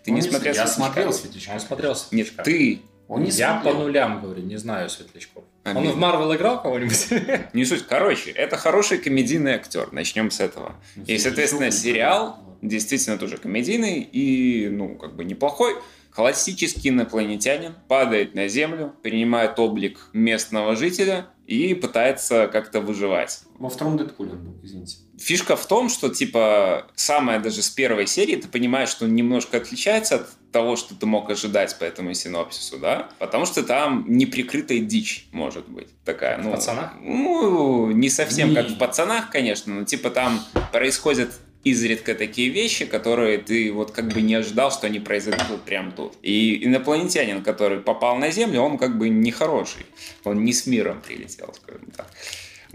Ты 0.04 0.12
Он 0.12 0.16
не 0.18 0.22
смотрел 0.22 0.54
Я 0.54 0.68
«Светлячка»? 0.68 0.74
смотрел 0.92 1.14
«Светлячка». 1.14 1.54
Он 1.54 1.60
смотрел 1.62 1.90
Нет, 1.92 1.98
Светлячка. 2.28 2.44
ты. 2.44 2.82
Он 3.08 3.24
не 3.24 3.30
Я 3.32 3.52
смотрел. 3.54 3.74
по 3.74 3.80
нулям 3.84 4.22
говорю, 4.22 4.42
не 4.44 4.58
знаю 4.58 4.90
Светлячков. 4.90 5.44
Он 5.66 5.78
Обидно. 5.78 5.94
в 5.94 5.98
Марвел 5.98 6.36
играл 6.36 6.62
кого-нибудь? 6.62 7.08
Не 7.54 7.66
суть. 7.66 7.88
Короче, 7.88 8.30
это 8.30 8.56
хороший 8.56 9.00
комедийный 9.00 9.54
актер. 9.54 9.92
Начнем 9.92 10.30
с 10.30 10.40
этого. 10.40 10.76
И, 11.08 11.18
соответственно, 11.18 11.72
сериал 11.72 12.40
действительно 12.62 13.18
тоже 13.18 13.38
комедийный 13.38 14.02
и, 14.02 14.70
ну, 14.70 14.96
как 14.96 15.16
бы 15.16 15.26
неплохой. 15.26 15.76
Классический 16.12 16.90
инопланетянин 16.90 17.74
падает 17.90 18.36
на 18.36 18.48
Землю, 18.48 18.94
принимает 19.02 19.60
облик 19.60 20.10
местного 20.14 20.76
жителя 20.76 21.28
и 21.46 21.74
пытается 21.74 22.48
как-то 22.48 22.80
выживать. 22.80 23.42
Во 23.60 23.70
втором 23.70 23.98
Дэдпуле 23.98 24.32
он 24.32 24.44
был, 24.44 24.60
извините. 24.64 24.98
Фишка 25.20 25.56
в 25.58 25.66
том, 25.66 25.90
что, 25.90 26.10
типа, 26.10 26.88
самое 26.96 27.40
даже 27.40 27.62
с 27.62 27.70
первой 27.70 28.08
серии 28.08 28.38
ты 28.38 28.48
понимаешь, 28.48 28.90
что 28.90 29.06
он 29.06 29.14
немножко 29.14 29.58
отличается 29.58 30.16
от 30.16 30.30
того, 30.56 30.78
что 30.78 30.96
ты 30.96 31.06
мог 31.06 31.30
ожидать 31.30 31.78
по 31.78 31.84
этому 31.84 32.14
синопсису, 32.14 32.78
да? 32.78 33.10
Потому 33.20 33.46
что 33.46 33.62
там 33.62 34.06
неприкрытая 34.08 34.80
дичь 34.80 35.28
может 35.34 35.68
быть 35.68 35.90
такая. 36.06 36.38
ну, 36.38 36.52
«Пацанах»? 36.52 36.94
Ну, 37.02 37.92
не 37.92 38.10
совсем 38.10 38.52
Не. 38.52 38.56
как 38.56 38.68
в 38.70 38.78
«Пацанах», 38.78 39.30
конечно, 39.30 39.74
но, 39.74 39.84
типа, 39.84 40.12
там 40.12 40.40
происходят 40.72 41.32
изредка 41.66 42.16
такие 42.16 42.48
вещи, 42.48 42.86
которые 42.86 43.38
ты 43.40 43.70
вот 43.74 43.92
как 43.92 44.08
бы 44.14 44.22
не 44.22 44.36
ожидал, 44.36 44.72
что 44.72 44.88
они 44.88 45.02
произойдут 45.02 45.64
прям 45.66 45.92
тут. 45.92 46.14
И 46.22 46.64
инопланетянин, 46.66 47.44
который 47.44 47.80
попал 47.80 48.16
на 48.16 48.32
Землю, 48.32 48.62
он 48.62 48.78
как 48.78 48.98
бы 48.98 49.10
нехороший. 49.10 49.86
Он 50.24 50.46
не 50.46 50.54
с 50.54 50.68
миром 50.68 51.02
прилетел, 51.06 51.54
скажем 51.54 51.92
так. 51.98 52.08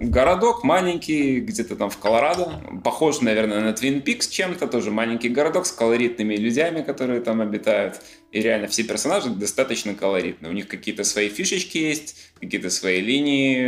Городок 0.00 0.64
маленький, 0.64 1.40
где-то 1.40 1.76
там 1.76 1.90
в 1.90 1.98
Колорадо. 1.98 2.62
Похож, 2.82 3.20
наверное, 3.20 3.60
на 3.60 3.74
Твин 3.74 4.00
Пикс 4.00 4.28
чем-то. 4.28 4.66
Тоже 4.66 4.90
маленький 4.90 5.28
городок 5.28 5.66
с 5.66 5.72
колоритными 5.72 6.36
людьми, 6.36 6.82
которые 6.82 7.20
там 7.20 7.42
обитают. 7.42 8.00
И 8.32 8.40
реально 8.40 8.66
все 8.68 8.82
персонажи 8.82 9.28
достаточно 9.28 9.94
колоритные. 9.94 10.50
У 10.50 10.54
них 10.54 10.68
какие-то 10.68 11.04
свои 11.04 11.28
фишечки 11.28 11.76
есть, 11.76 12.16
какие-то 12.40 12.70
свои 12.70 13.02
линии 13.02 13.58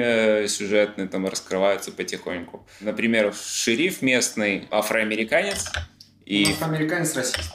э, 0.45 0.49
сюжетные 0.49 1.07
там 1.07 1.27
раскрываются 1.27 1.93
потихоньку. 1.93 2.67
Например, 2.81 3.35
шериф 3.35 4.01
местный 4.01 4.67
афроамериканец. 4.71 5.71
И, 6.25 6.45
И... 6.45 6.55
американец 6.63 7.15
расист. 7.15 7.51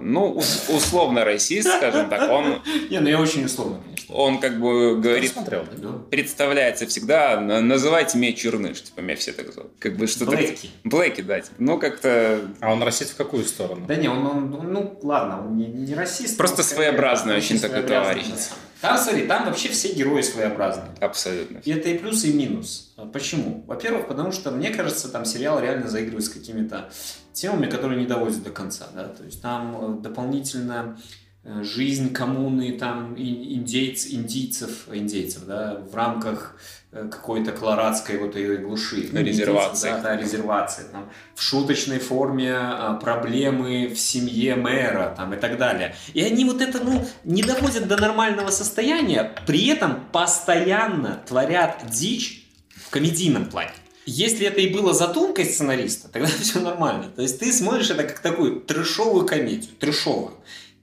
ну, 0.00 0.32
ус- 0.32 0.64
условно 0.70 1.26
расист, 1.26 1.68
скажем 1.76 2.08
так, 2.08 2.30
он, 2.30 2.62
Не, 2.90 3.00
ну 3.00 3.08
я 3.10 3.20
очень 3.20 3.44
условно, 3.44 3.82
он 4.08 4.40
как 4.40 4.60
бы 4.60 5.00
говорит, 5.00 5.32
смотрел, 5.32 5.64
да? 5.76 5.88
Представляется 6.10 6.86
всегда, 6.86 7.40
«На- 7.40 7.60
называйте 7.60 8.18
меня 8.18 8.32
Черныш, 8.32 8.82
типа, 8.82 9.00
меня 9.00 9.16
все 9.16 9.32
так 9.32 9.52
зовут. 9.52 9.72
Как 9.78 9.96
бы 9.96 10.06
что-то... 10.06 10.32
Блэки. 10.32 10.70
Блэки, 10.84 11.20
да. 11.20 11.40
типа, 11.40 11.54
Ну, 11.58 11.78
как-то 11.78 12.40
А 12.60 12.72
он 12.72 12.82
расист 12.82 13.12
в 13.12 13.16
какую 13.16 13.44
сторону? 13.44 13.86
Да 13.86 13.96
не, 13.96 14.08
он, 14.08 14.26
он- 14.26 14.54
он- 14.54 14.72
ну 14.72 14.98
ладно, 15.02 15.46
он 15.46 15.56
не, 15.56 15.66
не 15.66 15.94
расист. 15.94 16.36
Просто 16.36 16.62
своеобразный 16.62 17.36
очень 17.36 17.58
такой 17.60 17.82
товарищ. 17.82 18.26
да. 18.28 18.36
Там, 18.80 18.98
смотри, 18.98 19.26
там 19.26 19.46
вообще 19.46 19.70
все 19.70 19.94
герои 19.94 20.20
своеобразные. 20.20 20.90
абсолютно. 21.00 21.58
И 21.64 21.70
это 21.72 21.88
и 21.88 21.96
плюс, 21.96 22.22
и 22.24 22.32
минус. 22.34 22.92
А 22.98 23.06
Почему? 23.06 23.64
Во-первых, 23.66 24.08
потому 24.08 24.30
что, 24.30 24.50
мне 24.50 24.68
кажется, 24.70 25.08
там 25.08 25.24
сериал 25.24 25.58
реально 25.58 25.88
заигрывает 25.88 26.24
с 26.26 26.28
какими-то 26.28 26.90
темами, 27.32 27.66
которые 27.70 27.98
не 27.98 28.06
доводят 28.06 28.42
до 28.42 28.50
конца. 28.50 28.86
Да? 28.94 29.04
То 29.08 29.24
есть 29.24 29.40
там 29.40 29.98
э, 29.98 30.02
дополнительно 30.02 30.98
жизнь 31.44 32.12
коммуны 32.12 32.72
там 32.78 33.14
индейц, 33.16 34.06
индийцев, 34.06 34.88
индейцев 34.90 35.44
да, 35.46 35.82
в 35.90 35.94
рамках 35.94 36.56
э, 36.90 37.06
какой-то 37.10 37.52
колорадской 37.52 38.16
вот 38.16 38.34
ее 38.34 38.56
глуши. 38.56 39.10
Резервации. 39.12 39.90
Да, 39.90 40.00
да, 40.00 40.16
резервации. 40.16 40.84
Там, 40.90 41.10
в 41.34 41.42
шуточной 41.42 41.98
форме 41.98 42.54
а, 42.54 42.94
проблемы 42.94 43.88
в 43.88 43.98
семье 43.98 44.56
мэра 44.56 45.14
там, 45.14 45.34
и 45.34 45.36
так 45.36 45.58
далее. 45.58 45.94
И 46.14 46.22
они 46.22 46.46
вот 46.46 46.62
это 46.62 46.82
ну, 46.82 47.06
не 47.24 47.42
доводят 47.42 47.88
до 47.88 48.00
нормального 48.00 48.50
состояния, 48.50 49.34
при 49.46 49.66
этом 49.66 50.06
постоянно 50.12 51.22
творят 51.26 51.84
дичь 51.90 52.46
в 52.74 52.88
комедийном 52.88 53.46
плане. 53.46 53.72
Если 54.06 54.46
это 54.46 54.60
и 54.60 54.68
было 54.68 54.92
задумкой 54.92 55.44
сценариста, 55.46 56.08
тогда 56.12 56.28
все 56.28 56.60
нормально. 56.60 57.10
То 57.14 57.22
есть 57.22 57.38
ты 57.38 57.52
смотришь 57.52 57.90
это 57.90 58.04
как 58.04 58.20
такую 58.20 58.60
трешовую 58.60 59.26
комедию, 59.26 59.72
трешовую. 59.78 60.32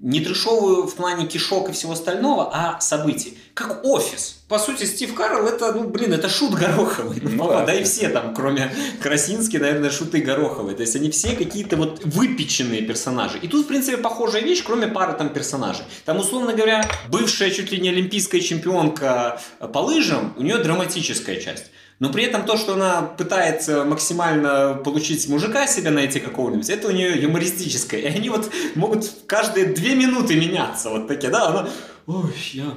Не 0.02 0.20
трешовую 0.20 0.88
в 0.88 0.95
плане 0.95 1.28
кишок 1.28 1.70
и 1.70 1.74
всего 1.74 1.93
остального, 1.93 2.49
а 2.52 2.82
событий. 2.82 3.38
Как 3.54 3.86
офис. 3.86 4.41
По 4.47 4.58
сути, 4.58 4.86
Стив 4.86 5.14
Карл 5.14 5.45
это, 5.45 5.72
ну, 5.74 5.84
блин, 5.88 6.12
это 6.12 6.28
шут 6.28 6.56
Гороховый. 6.56 7.20
Ну, 7.22 7.30
Ну 7.30 7.38
папа, 7.38 7.60
да. 7.60 7.66
да 7.68 7.74
и 7.76 7.84
все 7.84 8.10
там, 8.10 8.34
кроме 8.34 8.74
Красински, 8.99 9.58
наверное, 9.58 9.91
шуты 9.91 10.22
Гороховой. 10.22 10.74
То 10.74 10.82
есть 10.82 10.95
они 10.95 11.12
все 11.12 11.36
какие-то 11.36 11.78
вот 11.78 12.02
выпеченные 12.04 12.82
персонажи. 12.82 13.38
И 13.38 13.47
тут, 13.47 13.66
в 13.66 13.68
принципе, 13.68 13.97
похожая 13.97 14.41
вещь, 14.41 14.64
кроме 14.66 14.88
пары 14.88 15.14
там 15.14 15.30
персонажей. 15.30 15.86
Там, 16.04 16.18
условно 16.20 16.54
говоря, 16.54 16.84
бывшая 17.08 17.52
чуть 17.52 17.72
ли 17.72 17.80
не 17.80 17.89
олимпийская 17.89 18.41
чемпионка 18.41 19.39
по 19.72 19.80
лыжам, 19.80 20.34
у 20.36 20.41
нее 20.41 20.58
драматическая 20.58 21.39
часть. 21.39 21.66
Но 22.02 22.12
при 22.12 22.24
этом 22.24 22.47
то, 22.47 22.58
что 22.58 22.74
она 22.74 23.04
пытается 23.04 23.86
максимально 23.86 24.74
получить 24.74 25.30
мужика 25.30 25.68
себе 25.68 25.91
найти 25.91 26.20
какого-нибудь, 26.20 26.68
это 26.68 26.88
у 26.88 26.91
нее 26.91 27.22
юмористическое. 27.22 27.99
И 27.99 28.06
они 28.08 28.30
вот 28.30 28.52
могут 28.74 29.08
каждые 29.28 29.68
две 29.68 29.93
минуты 29.93 30.36
меняться. 30.36 30.89
Вот 30.89 31.08
такие, 31.08 31.30
да, 31.32 31.49
она... 31.49 31.70
Ой, 32.08 32.34
я 32.54 32.74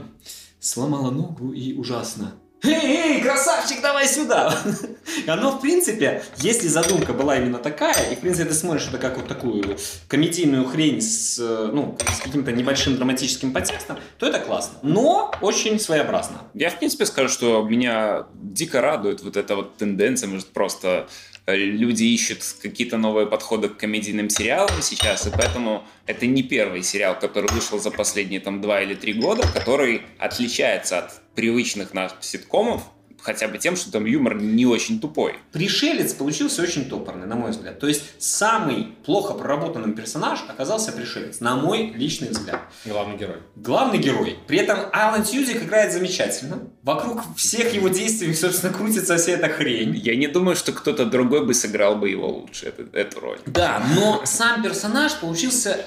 сломала 0.61 1.11
ногу 1.11 1.55
и 1.55 1.73
ужасно. 1.73 2.35
Эй, 2.65 3.21
красавчик, 3.21 3.83
давай 3.83 4.09
сюда! 4.09 4.59
Оно, 5.27 5.53
в 5.53 5.61
принципе, 5.61 6.23
если 6.39 6.67
задумка 6.67 7.13
была 7.13 7.37
именно 7.37 7.59
такая, 7.59 8.11
и, 8.11 8.17
в 8.17 8.21
принципе, 8.21 8.49
ты 8.49 8.55
смотришь 8.55 8.87
это 8.89 8.99
как 8.99 9.17
вот 9.17 9.29
такую 9.29 9.77
комедийную 10.09 10.65
хрень 10.65 11.03
с, 11.03 11.39
э, 11.39 11.71
ну, 11.73 11.97
с 12.01 12.21
каким-то 12.21 12.53
небольшим 12.53 12.97
драматическим 12.97 13.53
подтекстом, 13.53 13.99
то 14.19 14.27
это 14.27 14.39
классно. 14.39 14.79
Но 14.83 15.33
очень 15.43 15.79
своеобразно. 15.79 16.39
Я, 16.55 16.71
в 16.71 16.79
принципе, 16.79 17.05
скажу, 17.05 17.29
что 17.29 17.63
меня 17.63 18.27
дико 18.33 18.81
радует 18.81 19.23
вот 19.23 19.37
эта 19.37 19.57
вот 19.57 19.77
тенденция, 19.77 20.29
может, 20.29 20.47
просто 20.47 21.07
люди 21.47 22.05
ищут 22.05 22.39
какие-то 22.63 22.97
новые 22.97 23.27
подходы 23.27 23.69
к 23.69 23.77
комедийным 23.77 24.31
сериалам 24.31 24.81
сейчас, 24.81 25.27
и 25.27 25.31
поэтому 25.31 25.87
это 26.07 26.27
не 26.27 26.43
первый 26.43 26.83
сериал, 26.83 27.19
который 27.19 27.51
вышел 27.53 27.79
за 27.79 27.91
последние 27.91 28.41
там 28.41 28.61
два 28.61 28.81
или 28.81 28.95
три 28.95 29.13
года, 29.13 29.47
который 29.53 30.03
отличается 30.19 30.99
от 30.99 31.21
привычных 31.35 31.93
нас 31.93 32.15
ситкомов, 32.21 32.83
хотя 33.25 33.49
бы 33.49 33.59
тем, 33.59 33.75
что 33.75 33.91
там 33.91 34.05
юмор 34.05 34.37
не 34.37 34.67
очень 34.67 35.01
тупой. 35.01 35.37
Пришелец 35.51 36.13
получился 36.13 36.63
очень 36.63 36.85
топорный, 36.85 37.27
на 37.27 37.37
мой 37.37 37.53
взгляд. 37.53 37.79
То 37.81 37.89
есть 37.89 38.05
самый 38.19 38.89
плохо 39.05 39.33
проработанным 39.33 39.95
персонаж 39.95 40.45
оказался 40.47 40.93
пришелец, 40.93 41.41
на 41.41 41.57
мой 41.57 41.93
личный 41.97 42.29
взгляд. 42.29 42.61
Главный 42.85 43.17
герой. 43.17 43.37
Главный 43.57 43.99
герой. 43.99 44.39
При 44.47 44.59
этом 44.59 44.79
Алан 44.93 45.25
Тьюдик 45.25 45.63
играет 45.63 45.93
замечательно. 45.93 46.69
Вокруг 46.83 47.23
всех 47.35 47.73
его 47.75 47.89
действий, 47.89 48.35
собственно, 48.35 48.73
крутится 48.73 49.17
вся 49.17 49.33
эта 49.33 49.49
хрень. 49.49 49.97
Я 49.97 50.17
не 50.17 50.27
думаю, 50.27 50.55
что 50.55 50.73
кто-то 50.73 51.07
другой 51.07 51.47
бы 51.47 51.55
сыграл 51.55 51.97
бы 51.97 52.11
его 52.11 52.29
лучше, 52.29 52.67
эту, 52.67 52.85
эту 52.93 53.21
роль. 53.21 53.39
Да, 53.47 53.83
но 53.97 54.21
сам 54.27 54.63
персонаж 54.63 55.15
получился, 55.15 55.87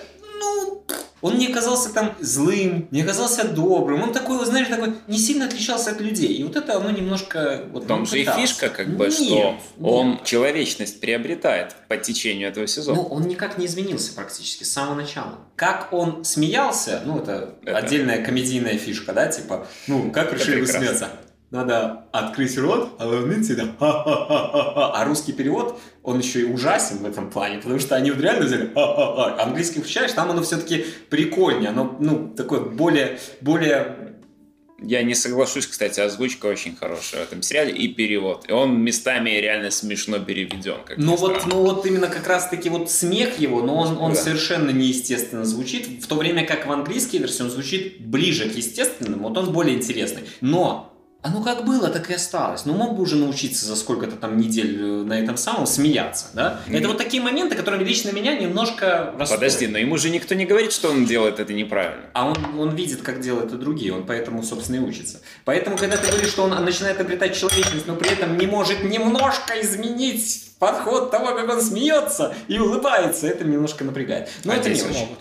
Он 1.22 1.34
мне 1.36 1.50
казался 1.50 1.92
там 1.94 2.14
злым, 2.20 2.88
не 2.92 3.04
казался 3.04 3.48
добрым. 3.48 4.04
Он 4.04 4.14
такой, 4.14 4.38
вот, 4.38 4.48
знаешь, 4.48 4.68
такой 4.68 4.94
не 5.08 5.18
сильно 5.18 5.46
отличался 5.46 5.92
от 5.92 6.00
людей. 6.02 6.34
И 6.34 6.44
вот 6.44 6.56
это 6.56 6.78
оно 6.78 6.92
немножко... 6.92 7.64
Вот, 7.72 7.86
В 7.86 7.88
том 7.88 8.06
же 8.06 8.20
и 8.20 8.26
фишка, 8.26 8.70
как 8.70 8.96
бы, 8.96 9.06
Нет, 9.06 9.14
что 9.14 9.24
нет. 9.36 9.56
он 9.82 10.20
человечность 10.24 11.00
приобретает 11.02 11.76
по 11.88 11.98
течению 11.98 12.50
этого 12.50 12.68
сезона. 12.68 12.98
Ну, 13.02 13.04
он 13.08 13.24
никак 13.28 13.58
не 13.58 13.66
изменился 13.66 14.14
практически 14.14 14.64
с 14.64 14.72
самого 14.72 14.96
начала. 14.96 15.40
Как 15.56 15.92
он 15.92 16.24
смеялся, 16.24 17.02
ну, 17.06 17.18
это, 17.20 17.56
Это- 17.64 17.78
отдельная 17.78 18.24
комедийная 18.24 18.78
фишка, 18.78 19.12
да, 19.14 19.28
типа, 19.28 19.66
ну, 19.88 20.12
как 20.12 20.28
Это 20.28 20.36
решили 20.36 20.62
вы 20.62 20.66
прекрасно. 20.68 20.80
смеяться? 20.88 21.10
Надо 21.50 22.08
открыть 22.12 22.58
рот, 22.58 22.90
а 23.00 23.08
улыбнуться 23.08 23.56
да 23.56 23.64
ха-ха-ха-ха-ха. 23.80 24.92
А 24.94 25.06
русский 25.06 25.32
перевод, 25.32 25.80
он 26.04 26.20
еще 26.20 26.42
и 26.42 26.44
ужасен 26.44 26.98
в 26.98 27.06
этом 27.06 27.30
плане, 27.30 27.60
потому 27.60 27.80
что 27.80 27.96
они 27.96 28.12
вот 28.12 28.20
реально 28.22 28.46
взяли 28.46 28.68
ха-ха-ха. 28.74 29.42
Английский 29.42 29.80
включаешь, 29.80 30.12
там 30.12 30.30
оно 30.30 30.42
все-таки 30.44 30.86
прикольнее, 31.10 31.70
оно, 31.70 31.96
ну, 32.02 32.34
такое 32.36 32.60
более, 32.60 33.18
более 33.40 33.96
Я 34.84 35.02
не 35.04 35.16
соглашусь, 35.16 35.66
кстати, 35.68 36.00
озвучка 36.02 36.46
очень 36.48 36.76
хорошая 36.76 37.22
в 37.22 37.28
этом 37.28 37.42
сериале 37.42 37.72
и 37.72 37.88
перевод. 37.88 38.46
И 38.50 38.52
он 38.52 38.78
местами 38.80 39.30
реально 39.32 39.72
смешно 39.72 40.20
переведен. 40.20 40.76
Как 40.86 40.98
Ну 40.98 41.16
вот, 41.16 41.38
странно. 41.38 41.56
ну 41.56 41.62
вот 41.64 41.86
именно 41.86 42.08
как 42.08 42.28
раз-таки 42.28 42.70
вот 42.70 42.92
смех 42.92 43.40
его, 43.40 43.62
но 43.64 43.76
он, 43.78 43.98
он 43.98 44.14
Да. 44.14 44.20
совершенно 44.20 44.70
неестественно 44.72 45.46
звучит, 45.46 46.04
в 46.04 46.08
то 46.08 46.16
время 46.16 46.46
как 46.46 46.68
в 46.68 46.72
английской 46.72 47.18
версии 47.18 47.42
он 47.42 47.50
звучит 47.50 48.02
ближе 48.02 48.50
к 48.50 48.56
естественному, 48.56 49.30
вот 49.30 49.38
он 49.38 49.52
более 49.54 49.76
интересный. 49.78 50.24
Но 50.42 50.94
оно 51.24 51.44
как 51.44 51.66
было, 51.66 51.90
так 51.90 52.10
и 52.10 52.14
осталось. 52.14 52.66
Ну, 52.66 52.74
мог 52.74 52.96
бы 52.96 53.02
уже 53.02 53.16
научиться 53.16 53.66
за 53.66 53.76
сколько-то 53.76 54.16
там 54.16 54.38
недель 54.38 54.80
э, 54.80 55.04
на 55.04 55.20
этом 55.20 55.36
самом 55.36 55.66
смеяться, 55.66 56.28
да? 56.34 56.62
Мгм. 56.68 56.76
Это 56.76 56.88
вот 56.90 56.98
такие 56.98 57.22
моменты, 57.22 57.56
которые 57.56 57.84
лично 57.84 58.12
меня 58.12 58.38
немножко 58.38 59.14
расстроили. 59.18 59.42
Подожди, 59.42 59.68
но 59.68 59.78
ему 59.78 59.98
же 59.98 60.10
никто 60.10 60.36
не 60.36 60.46
говорит, 60.46 60.72
что 60.72 60.90
он 60.90 61.06
делает 61.06 61.40
это 61.40 61.54
неправильно. 61.54 62.04
А 62.14 62.28
он, 62.28 62.60
он 62.60 62.76
видит, 62.76 63.02
как 63.02 63.20
делают 63.20 63.52
и 63.52 63.58
другие, 63.58 63.94
он 63.94 64.06
поэтому, 64.06 64.44
собственно, 64.44 64.78
и 64.78 64.80
учится. 64.80 65.20
Поэтому, 65.44 65.78
когда 65.78 65.98
ты 65.98 66.08
говоришь, 66.08 66.30
что 66.30 66.44
он 66.44 66.52
начинает 66.64 67.00
обретать 67.02 67.36
человечность, 67.36 67.88
но 67.88 67.96
при 67.96 68.12
этом 68.12 68.38
не 68.38 68.48
может 68.48 68.84
немножко 68.84 69.60
изменить 69.62 70.52
подход 70.60 71.12
того, 71.12 71.36
как 71.36 71.50
он 71.50 71.62
смеется 71.62 72.34
и 72.48 72.58
улыбается, 72.58 73.28
это 73.28 73.44
немножко 73.44 73.84
напрягает. 73.84 74.30
Но 74.44 74.54
А 74.54 74.56
это 74.56 74.70
не 74.70 74.82
могут. 74.82 75.20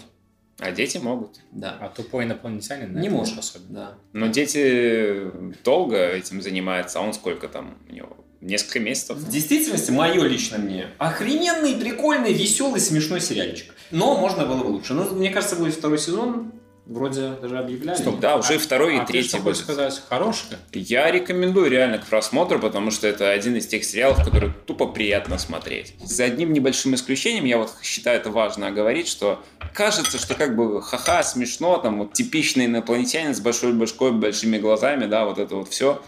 А 0.59 0.73
дети 0.73 0.99
могут. 0.99 1.41
Да. 1.53 1.77
А 1.81 1.89
тупой 1.89 2.25
инопланетянин 2.25 2.93
на 2.93 2.99
не 2.99 3.09
может. 3.09 3.35
способен. 3.35 3.67
Да. 3.71 3.95
Но 4.13 4.29
дети 4.29 5.31
долго 5.65 5.97
этим 6.13 6.41
занимаются, 6.41 6.99
а 6.99 7.03
он 7.03 7.13
сколько 7.13 7.49
там 7.49 7.77
у 7.89 7.93
него? 7.93 8.17
Несколько 8.41 8.81
месяцев? 8.81 9.17
В 9.17 9.31
действительности, 9.31 9.91
мое 9.91 10.23
лично 10.25 10.59
мнение, 10.59 10.89
охрененный, 10.99 11.75
прикольный, 11.75 12.33
веселый, 12.33 12.81
смешной 12.81 13.21
сериальчик. 13.21 13.75
Но 13.91 14.17
можно 14.19 14.47
было 14.47 14.63
бы 14.63 14.69
лучше. 14.69 14.95
Но 14.95 15.05
мне 15.05 15.31
кажется, 15.31 15.57
будет 15.57 15.75
второй 15.75 15.99
сезон. 15.99 16.53
Вроде 16.87 17.31
даже 17.43 17.59
объявляли. 17.59 17.99
Стоп, 17.99 18.21
Да, 18.21 18.37
уже 18.37 18.55
и 18.55 18.59
второй, 18.59 18.95
и 18.95 18.99
а 18.99 19.05
третий 19.05 19.29
что 19.31 19.41
будет. 19.41 19.57
сказать? 19.57 20.01
Хороший? 20.09 20.57
Я 20.73 21.11
рекомендую 21.11 21.69
реально 21.69 21.99
к 21.99 22.07
просмотру, 22.07 22.61
потому 22.61 22.93
что 22.93 23.09
это 23.09 23.31
один 23.31 23.57
из 23.57 23.67
тех 23.67 23.85
сериалов, 23.85 24.25
который 24.25 24.53
тупо 24.67 24.87
приятно 24.87 25.37
смотреть. 25.39 25.95
За 26.05 26.25
одним 26.25 26.53
небольшим 26.53 26.95
исключением, 26.95 27.45
я 27.45 27.59
вот 27.59 27.73
считаю 27.83 28.21
это 28.21 28.31
важно 28.31 28.71
говорить, 28.71 29.09
что 29.09 29.43
кажется, 29.75 30.17
что 30.19 30.35
как 30.37 30.55
бы 30.55 30.81
ха-ха, 30.81 31.25
смешно, 31.25 31.79
там 31.79 31.99
вот 31.99 32.13
типичный 32.13 32.67
инопланетянин 32.67 33.35
с 33.35 33.41
большой 33.41 33.73
башкой, 33.73 34.13
большими 34.13 34.59
глазами, 34.59 35.07
да, 35.07 35.25
вот 35.25 35.39
это 35.39 35.57
вот 35.57 35.69
все 35.69 36.01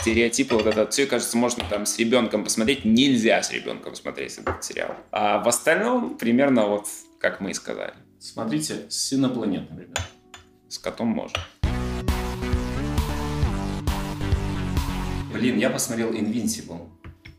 стереотипы, 0.00 0.54
вот 0.54 0.66
это 0.66 0.86
все, 0.90 1.06
кажется, 1.06 1.36
можно 1.38 1.64
там 1.70 1.86
с 1.86 1.98
ребенком 1.98 2.44
посмотреть. 2.44 2.84
Нельзя 2.84 3.42
с 3.42 3.52
ребенком 3.52 3.94
смотреть 3.94 4.36
этот 4.36 4.62
сериал. 4.62 4.94
А 5.12 5.42
в 5.42 5.48
остальном 5.48 6.18
примерно 6.18 6.66
вот 6.66 6.86
как 7.18 7.40
мы 7.40 7.50
и 7.52 7.54
сказали. 7.54 7.94
Смотрите, 8.18 8.86
с 8.88 9.12
инопланетным, 9.12 9.78
ребят. 9.78 10.00
С 10.68 10.78
котом 10.78 11.08
можно. 11.08 11.38
Блин, 15.32 15.58
я 15.58 15.70
посмотрел 15.70 16.12
Invincible. 16.12 16.88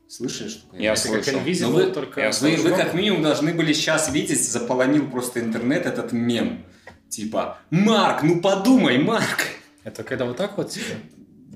Слышали, 0.08 0.50
что 0.50 0.78
Я 0.78 0.96
слышал. 0.96 1.40
Invisible, 1.40 1.62
Ну 1.62 1.72
вы- 1.72 1.92
только... 1.92 2.22
я 2.22 2.32
Вы, 2.32 2.56
вы 2.58 2.70
как 2.70 2.94
минимум 2.94 3.24
должны 3.24 3.54
были 3.54 3.74
сейчас 3.74 4.10
видеть, 4.12 4.50
заполонил 4.50 5.10
просто 5.10 5.42
интернет 5.42 5.86
этот 5.86 6.14
мем. 6.14 6.64
Типа, 7.10 7.58
Марк, 7.70 8.24
ну 8.24 8.40
подумай, 8.42 8.98
Марк. 8.98 9.48
Это 9.84 10.04
когда 10.04 10.26
вот 10.26 10.38
так 10.38 10.58
вот, 10.58 10.70
типа? 10.72 10.96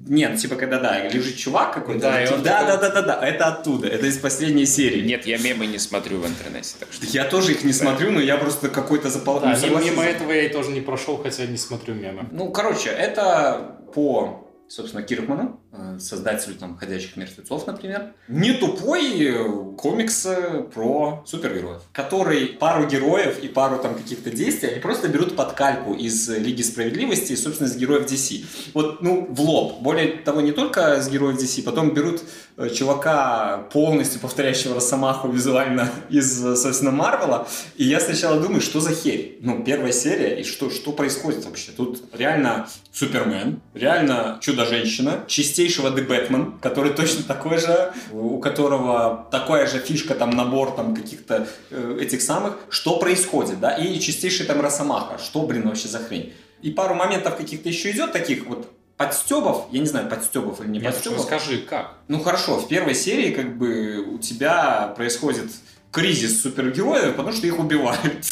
Нет, 0.08 0.38
типа, 0.38 0.56
когда, 0.56 0.80
да, 0.80 1.08
лежит 1.08 1.38
чувак 1.38 1.74
какой-то. 1.74 2.02
Да, 2.02 2.26
типа, 2.26 2.40
да, 2.40 2.60
такой- 2.60 2.68
да, 2.68 2.78
да, 2.78 3.02
да, 3.02 3.02
да, 3.20 3.28
это 3.28 3.46
оттуда, 3.46 3.88
это 3.88 4.06
из 4.06 4.18
последней 4.18 4.66
серии. 4.66 5.02
Нет, 5.02 5.26
я 5.26 5.38
мемы 5.38 5.68
не 5.68 5.78
смотрю 5.78 6.20
в 6.20 6.28
интернете, 6.28 6.76
так 6.80 6.90
что... 6.92 7.06
Я 7.06 7.26
тоже 7.26 7.52
их 7.54 7.64
не 7.64 7.74
смотрю, 7.74 8.12
но 8.12 8.20
я 8.20 8.38
просто 8.38 8.70
какой-то 8.70 9.10
запол... 9.10 9.40
Да, 9.40 9.58
ну, 9.62 9.80
мимо 9.84 10.04
этого 10.04 10.32
я 10.32 10.46
и 10.46 10.50
тоже 10.50 10.72
не 10.72 10.82
прошел, 10.82 11.18
хотя 11.18 11.46
не 11.46 11.58
смотрю 11.58 11.94
мемы. 11.96 12.28
Ну, 12.32 12.52
короче, 12.52 12.90
это 12.90 13.78
по, 13.94 14.51
собственно, 14.72 15.04
Киркману, 15.04 15.60
э, 15.74 15.98
создателю 16.00 16.56
там 16.56 16.78
«Ходячих 16.78 17.18
мертвецов», 17.18 17.68
например. 17.68 18.14
Не 18.30 18.54
тупой 18.54 19.22
э, 19.22 19.76
комикс 19.78 20.28
про 20.74 21.24
супергероев, 21.26 21.82
который 21.92 22.48
пару 22.48 22.88
героев 22.88 23.40
и 23.40 23.50
пару 23.50 23.80
там 23.80 23.96
каких-то 23.96 24.30
действий 24.30 24.70
они 24.70 24.80
просто 24.80 25.10
берут 25.10 25.36
под 25.36 25.54
кальку 25.54 25.94
из 25.94 26.30
Лиги 26.30 26.62
Справедливости 26.62 27.34
и, 27.34 27.36
собственно, 27.36 27.68
из 27.68 27.76
героев 27.76 28.10
DC. 28.10 28.46
Вот, 28.74 29.02
ну, 29.02 29.28
в 29.30 29.42
лоб. 29.42 29.82
Более 29.82 30.08
того, 30.20 30.40
не 30.40 30.54
только 30.54 30.96
из 30.96 31.10
героев 31.10 31.38
DC, 31.38 31.64
потом 31.64 31.94
берут 31.94 32.22
чувака, 32.70 33.68
полностью 33.72 34.20
повторяющего 34.20 34.76
Росомаху 34.76 35.30
визуально 35.30 35.90
из, 36.10 36.46
э, 36.46 36.56
собственно, 36.56 36.92
Марвела, 36.92 37.48
и 37.76 37.84
я 37.84 38.00
сначала 38.00 38.40
думаю, 38.40 38.62
что 38.62 38.80
за 38.80 38.94
херь? 38.94 39.38
Ну, 39.42 39.64
первая 39.64 39.92
серия, 39.92 40.40
и 40.40 40.44
что, 40.44 40.70
что 40.70 40.92
происходит 40.92 41.46
вообще? 41.46 41.72
Тут 41.72 42.04
реально 42.14 42.68
Супермен, 42.94 43.62
реально 43.74 44.38
Чудо-женщина, 44.42 45.24
чистейшего 45.28 45.88
The 45.90 46.06
Бэтмен, 46.06 46.60
который 46.62 46.94
точно 46.94 47.24
такой 47.24 47.58
же, 47.58 47.94
у 48.12 48.40
которого 48.40 49.28
такая 49.32 49.66
же 49.66 49.80
фишка, 49.80 50.16
там, 50.16 50.32
набор 50.32 50.72
там 50.72 50.96
каких-то 50.96 51.48
э, 51.70 51.98
этих 52.02 52.22
самых. 52.22 52.58
Что 52.70 53.00
происходит, 53.00 53.60
да? 53.60 53.72
И 53.72 54.00
чистейший 54.00 54.46
там 54.46 54.62
Росомаха. 54.62 55.18
Что, 55.18 55.44
блин, 55.44 55.68
вообще 55.68 55.88
за 55.88 56.00
хрень? 56.00 56.34
И 56.62 56.70
пару 56.70 56.94
моментов 56.94 57.38
каких-то 57.38 57.70
еще 57.70 57.92
идет 57.92 58.12
таких 58.12 58.46
вот 58.46 58.68
подстебов, 59.02 59.66
я 59.72 59.80
не 59.80 59.88
знаю, 59.88 60.08
подстебов 60.08 60.62
или 60.62 60.68
не 60.68 60.80
Нет, 60.80 60.94
подстебов. 60.94 61.22
скажи, 61.22 61.58
как? 61.58 61.96
Ну 62.08 62.20
хорошо, 62.20 62.58
в 62.58 62.68
первой 62.68 62.94
серии 62.94 63.32
как 63.32 63.58
бы 63.58 63.98
у 64.00 64.20
тебя 64.20 64.94
происходит 64.96 65.52
кризис 65.92 66.42
супергероев, 66.42 67.16
потому 67.16 67.32
что 67.36 67.48
их 67.48 67.58
убивают. 67.58 68.26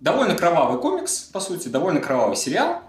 Довольно 0.00 0.34
кровавый 0.34 0.80
комикс, 0.80 1.20
по 1.20 1.40
сути, 1.40 1.68
довольно 1.68 2.00
кровавый 2.00 2.36
сериал, 2.36 2.82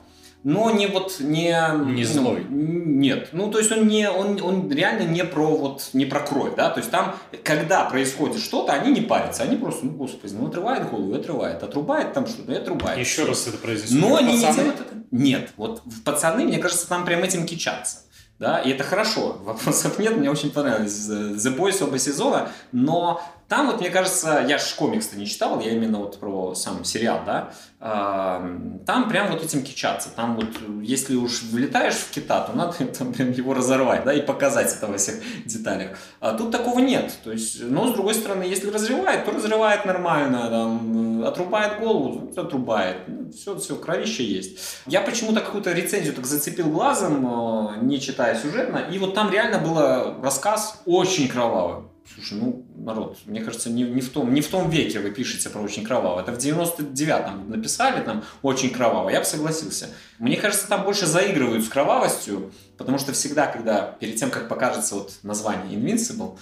но 0.44 0.72
не 0.72 0.88
вот 0.88 1.18
не... 1.20 1.52
Не 1.86 2.04
ну, 2.04 2.08
злой. 2.08 2.46
Нет, 2.50 3.30
ну 3.32 3.52
то 3.52 3.60
есть 3.60 3.72
он 3.72 3.88
не, 3.88 4.10
он, 4.10 4.42
он 4.42 4.72
реально 4.72 5.04
не 5.04 5.24
про 5.24 5.46
вот, 5.46 5.90
не 5.94 6.06
про 6.06 6.20
кровь, 6.22 6.56
да, 6.56 6.70
то 6.70 6.80
есть 6.80 6.92
там, 6.92 7.16
когда 7.44 7.84
происходит 7.86 8.40
что-то, 8.40 8.74
они 8.74 8.92
не 8.92 9.02
парятся, 9.02 9.44
они 9.44 9.58
просто, 9.58 9.86
ну 9.86 9.92
господи, 9.92 10.34
ну 10.34 10.48
отрывает 10.48 10.90
голову, 10.90 11.14
и 11.14 11.18
отрывает, 11.18 11.64
отрубает 11.64 12.14
там 12.14 12.28
что-то, 12.28 12.54
и 12.54 12.56
отрубает. 12.56 13.00
Еще 13.00 13.26
раз 13.26 13.48
это 13.48 13.58
произнесу. 13.58 13.98
Но 13.98 14.18
они 14.18 14.34
не 14.34 14.40
делают 14.40 14.80
это. 14.80 14.96
Нет, 15.12 15.52
вот 15.58 15.82
пацаны, 16.06 16.46
мне 16.46 16.60
кажется, 16.60 16.88
там 16.88 17.06
прям 17.06 17.24
этим 17.24 17.46
кичатся. 17.46 18.00
Да, 18.40 18.60
и 18.60 18.70
это 18.70 18.84
хорошо. 18.84 19.38
Вопросов 19.44 19.98
нет, 19.98 20.16
мне 20.16 20.30
очень 20.30 20.52
понравилось 20.52 21.10
The 21.10 21.58
Boys 21.58 21.84
оба 21.84 21.98
сезона, 21.98 22.50
но 22.72 23.20
там 23.48 23.68
вот, 23.68 23.80
мне 23.80 23.90
кажется, 23.90 24.46
я 24.48 24.58
же 24.58 24.66
комикс-то 24.76 25.18
не 25.18 25.26
читал, 25.26 25.60
я 25.62 25.72
именно 25.72 26.00
вот 26.00 26.20
про 26.20 26.54
сам 26.54 26.84
сериал, 26.84 27.22
да, 27.26 27.54
а, 27.80 28.46
там 28.86 29.08
прям 29.08 29.32
вот 29.32 29.42
этим 29.42 29.64
кичаться. 29.64 30.10
Там 30.10 30.36
вот, 30.36 30.48
если 30.82 31.16
уж 31.16 31.44
влетаешь 31.44 31.96
в 31.96 32.12
кита, 32.12 32.42
то 32.42 32.54
надо 32.54 32.74
там 32.98 33.14
прям 33.14 33.32
его 33.32 33.54
разорвать, 33.54 34.04
да, 34.04 34.14
и 34.14 34.22
показать 34.22 34.74
это 34.76 34.88
во 34.88 34.98
всех 34.98 35.16
деталях. 35.46 35.98
А 36.20 36.34
тут 36.34 36.52
такого 36.52 36.80
нет. 36.80 37.14
То 37.24 37.32
есть, 37.32 37.64
но 37.64 37.88
с 37.88 37.94
другой 37.94 38.16
стороны, 38.16 38.44
если 38.44 38.70
разрывает, 38.70 39.24
то 39.24 39.32
разрывает 39.32 39.86
нормально, 39.86 40.50
там, 40.50 41.22
э, 41.22 41.28
отрубает 41.28 41.80
голову, 41.80 42.32
ну, 42.36 42.42
отрубает. 42.42 42.98
все, 43.34 43.58
все, 43.58 43.78
кровище 43.78 44.26
есть. 44.26 44.60
Я 44.88 45.02
почему-то 45.02 45.40
какую-то 45.40 45.72
рецензию 45.72 46.14
так 46.14 46.26
зацепил 46.26 46.70
глазом, 46.70 47.26
э, 47.26 47.86
не 47.86 48.02
читая 48.02 48.38
сюжетно, 48.38 48.80
и 48.92 49.00
вот 49.00 49.14
там 49.14 49.32
реально 49.32 49.60
был 49.60 50.22
рассказ 50.22 50.82
очень 50.86 51.30
кровавый. 51.30 51.86
Слушай, 52.14 52.40
ну, 52.40 52.66
народ, 52.88 53.18
мне 53.26 53.42
кажется, 53.42 53.70
не, 53.70 53.84
не, 53.84 54.02
в 54.02 54.10
том, 54.10 54.34
не 54.34 54.42
в 54.42 54.48
том 54.48 54.70
веке 54.70 55.00
вы 55.00 55.12
пишете 55.12 55.50
про 55.50 55.60
очень 55.60 55.86
кроваво. 55.86 56.22
Это 56.22 56.32
в 56.32 56.38
99-м 56.38 57.50
написали 57.50 58.04
там 58.04 58.24
очень 58.42 58.72
кроваво, 58.72 59.10
я 59.10 59.20
бы 59.20 59.26
согласился. 59.26 59.90
Мне 60.18 60.38
кажется, 60.38 60.68
там 60.68 60.84
больше 60.84 61.06
заигрывают 61.06 61.64
с 61.64 61.70
кровавостью, 61.70 62.52
потому 62.78 62.98
что 62.98 63.12
всегда, 63.12 63.46
когда 63.48 63.96
перед 64.00 64.16
тем, 64.16 64.32
как 64.32 64.48
покажется 64.48 64.96
вот 64.96 65.12
название 65.22 65.78
Invincible, 65.78 66.38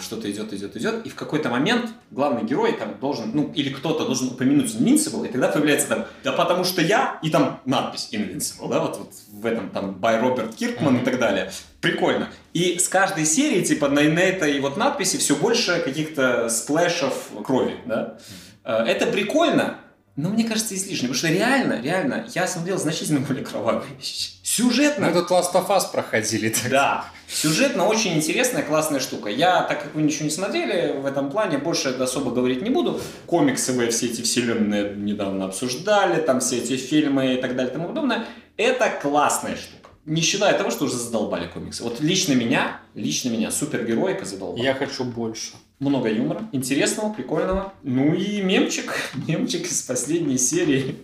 что-то 0.00 0.30
идет, 0.30 0.52
идет, 0.52 0.76
идет, 0.76 1.06
и 1.06 1.08
в 1.08 1.14
какой-то 1.14 1.50
момент 1.50 1.90
главный 2.10 2.42
герой 2.42 2.72
там 2.72 2.98
должен, 3.00 3.30
ну, 3.32 3.52
или 3.54 3.70
кто-то 3.70 4.04
должен 4.04 4.28
упомянуть 4.28 4.74
Invincible, 4.74 5.28
и 5.28 5.30
тогда 5.30 5.48
появляется 5.48 5.88
там, 5.88 6.06
да 6.24 6.32
потому 6.32 6.64
что 6.64 6.82
я, 6.82 7.18
и 7.22 7.30
там 7.30 7.60
надпись 7.64 8.08
Invincible, 8.12 8.68
да, 8.68 8.80
вот, 8.80 8.98
вот 8.98 9.12
в 9.30 9.46
этом 9.46 9.70
там 9.70 9.96
by 10.00 10.20
Роберт 10.20 10.56
Киркман 10.56 10.98
и 10.98 11.04
так 11.04 11.18
далее. 11.18 11.52
Прикольно. 11.80 12.28
И 12.52 12.78
с 12.78 12.88
каждой 12.88 13.24
серии, 13.24 13.62
типа, 13.62 13.88
на, 13.88 14.02
на 14.02 14.18
этой 14.18 14.58
вот 14.60 14.76
надписи 14.76 15.16
все 15.16 15.36
больше 15.36 15.80
каких-то 15.80 16.48
сплэшев 16.48 17.30
крови, 17.44 17.76
да. 17.86 18.18
Э, 18.64 18.84
Это 18.84 19.06
прикольно, 19.06 19.78
Но 20.18 20.30
мне 20.30 20.42
кажется, 20.42 20.74
излишне. 20.74 21.06
Потому 21.08 21.14
что 21.14 21.28
реально, 21.28 21.80
реально, 21.80 22.26
я 22.34 22.48
смотрел 22.48 22.76
значительно 22.76 23.20
более 23.20 23.44
кровавые 23.44 23.88
вещи. 23.96 24.30
Сюжетно... 24.42 25.06
Мы 25.06 25.12
тут 25.12 25.30
Last 25.30 25.52
of 25.52 25.68
Us 25.68 25.92
проходили. 25.92 26.48
Так. 26.48 26.70
Да. 26.70 27.04
Сюжетно 27.28 27.86
очень 27.86 28.14
интересная, 28.14 28.64
классная 28.64 28.98
штука. 28.98 29.30
Я, 29.30 29.62
так 29.62 29.84
как 29.84 29.94
вы 29.94 30.02
ничего 30.02 30.24
не 30.24 30.32
смотрели, 30.32 30.98
в 30.98 31.06
этом 31.06 31.30
плане 31.30 31.58
больше 31.58 31.90
особо 31.90 32.32
говорить 32.32 32.62
не 32.62 32.70
буду. 32.70 33.00
Комиксы 33.26 33.72
вы 33.72 33.90
все 33.90 34.06
эти 34.06 34.22
вселенные 34.22 34.92
недавно 34.96 35.44
обсуждали, 35.44 36.20
там 36.20 36.40
все 36.40 36.58
эти 36.58 36.76
фильмы 36.76 37.34
и 37.34 37.36
так 37.40 37.54
далее 37.54 37.70
и 37.70 37.74
тому 37.74 37.86
подобное. 37.86 38.24
Это 38.56 38.90
классная 39.00 39.54
штука. 39.54 39.77
Не 40.08 40.22
считая 40.22 40.56
того, 40.56 40.70
что 40.70 40.86
уже 40.86 40.96
задолбали 40.96 41.46
комиксы. 41.48 41.82
Вот 41.82 42.00
лично 42.00 42.32
меня, 42.32 42.80
лично 42.94 43.28
меня 43.28 43.50
супергероика 43.50 44.24
задолбала. 44.24 44.62
Я 44.62 44.74
хочу 44.74 45.04
больше. 45.04 45.52
Много 45.80 46.08
юмора, 46.10 46.42
интересного, 46.52 47.12
прикольного. 47.12 47.72
Ну 47.82 48.14
и 48.14 48.40
мемчик, 48.42 48.92
мемчик 49.28 49.66
из 49.66 49.82
последней 49.82 50.38
серии. 50.38 50.96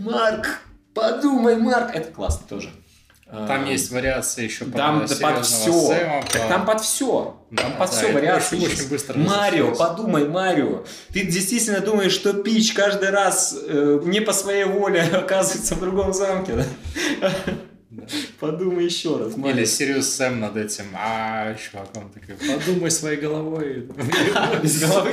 Марк, 0.00 0.60
подумай, 0.94 1.56
Марк. 1.56 1.90
Это 1.94 2.10
классно 2.10 2.46
тоже. 2.48 2.70
Там 3.28 3.64
А, 3.64 3.68
есть 3.68 3.90
вариации 3.90 4.44
еще 4.44 4.66
по 4.66 4.76
там 4.78 5.00
под 5.00 5.10
все. 5.44 5.72
Сэма, 5.88 6.22
Так 6.30 6.42
по- 6.42 6.48
там 6.48 6.64
под 6.66 6.80
все. 6.80 7.36
Там 7.56 7.72
Да, 7.72 7.76
под 7.78 7.90
да, 7.90 7.96
все 7.96 8.12
вариации. 8.12 8.56
очень- 8.56 8.66
очень 8.68 8.88
быстро 8.88 9.18
Марио, 9.18 9.74
подумай, 9.74 10.28
Марио. 10.28 10.84
Ты 11.12 11.24
действительно 11.24 11.80
думаешь, 11.80 12.12
что 12.12 12.32
Пич 12.34 12.72
каждый 12.72 13.10
раз 13.10 13.56
э, 13.66 14.00
не 14.04 14.20
по 14.20 14.32
своей 14.32 14.64
воле 14.64 15.00
оказывается 15.12 15.74
в 15.74 15.80
другом 15.80 16.14
замке, 16.14 16.52
да? 16.54 17.32
Подумай 18.40 18.84
еще 18.84 19.16
раз, 19.16 19.36
Или. 19.36 19.64
Сириус 19.64 20.08
Сэм 20.08 20.40
над 20.40 20.56
этим, 20.56 20.86
а 20.94 21.54
чуваком 21.54 22.10
такой, 22.10 22.34
подумай 22.34 22.90
своей 22.90 23.16
головой. 23.16 23.88
Без 24.62 24.80
головы, 24.80 25.12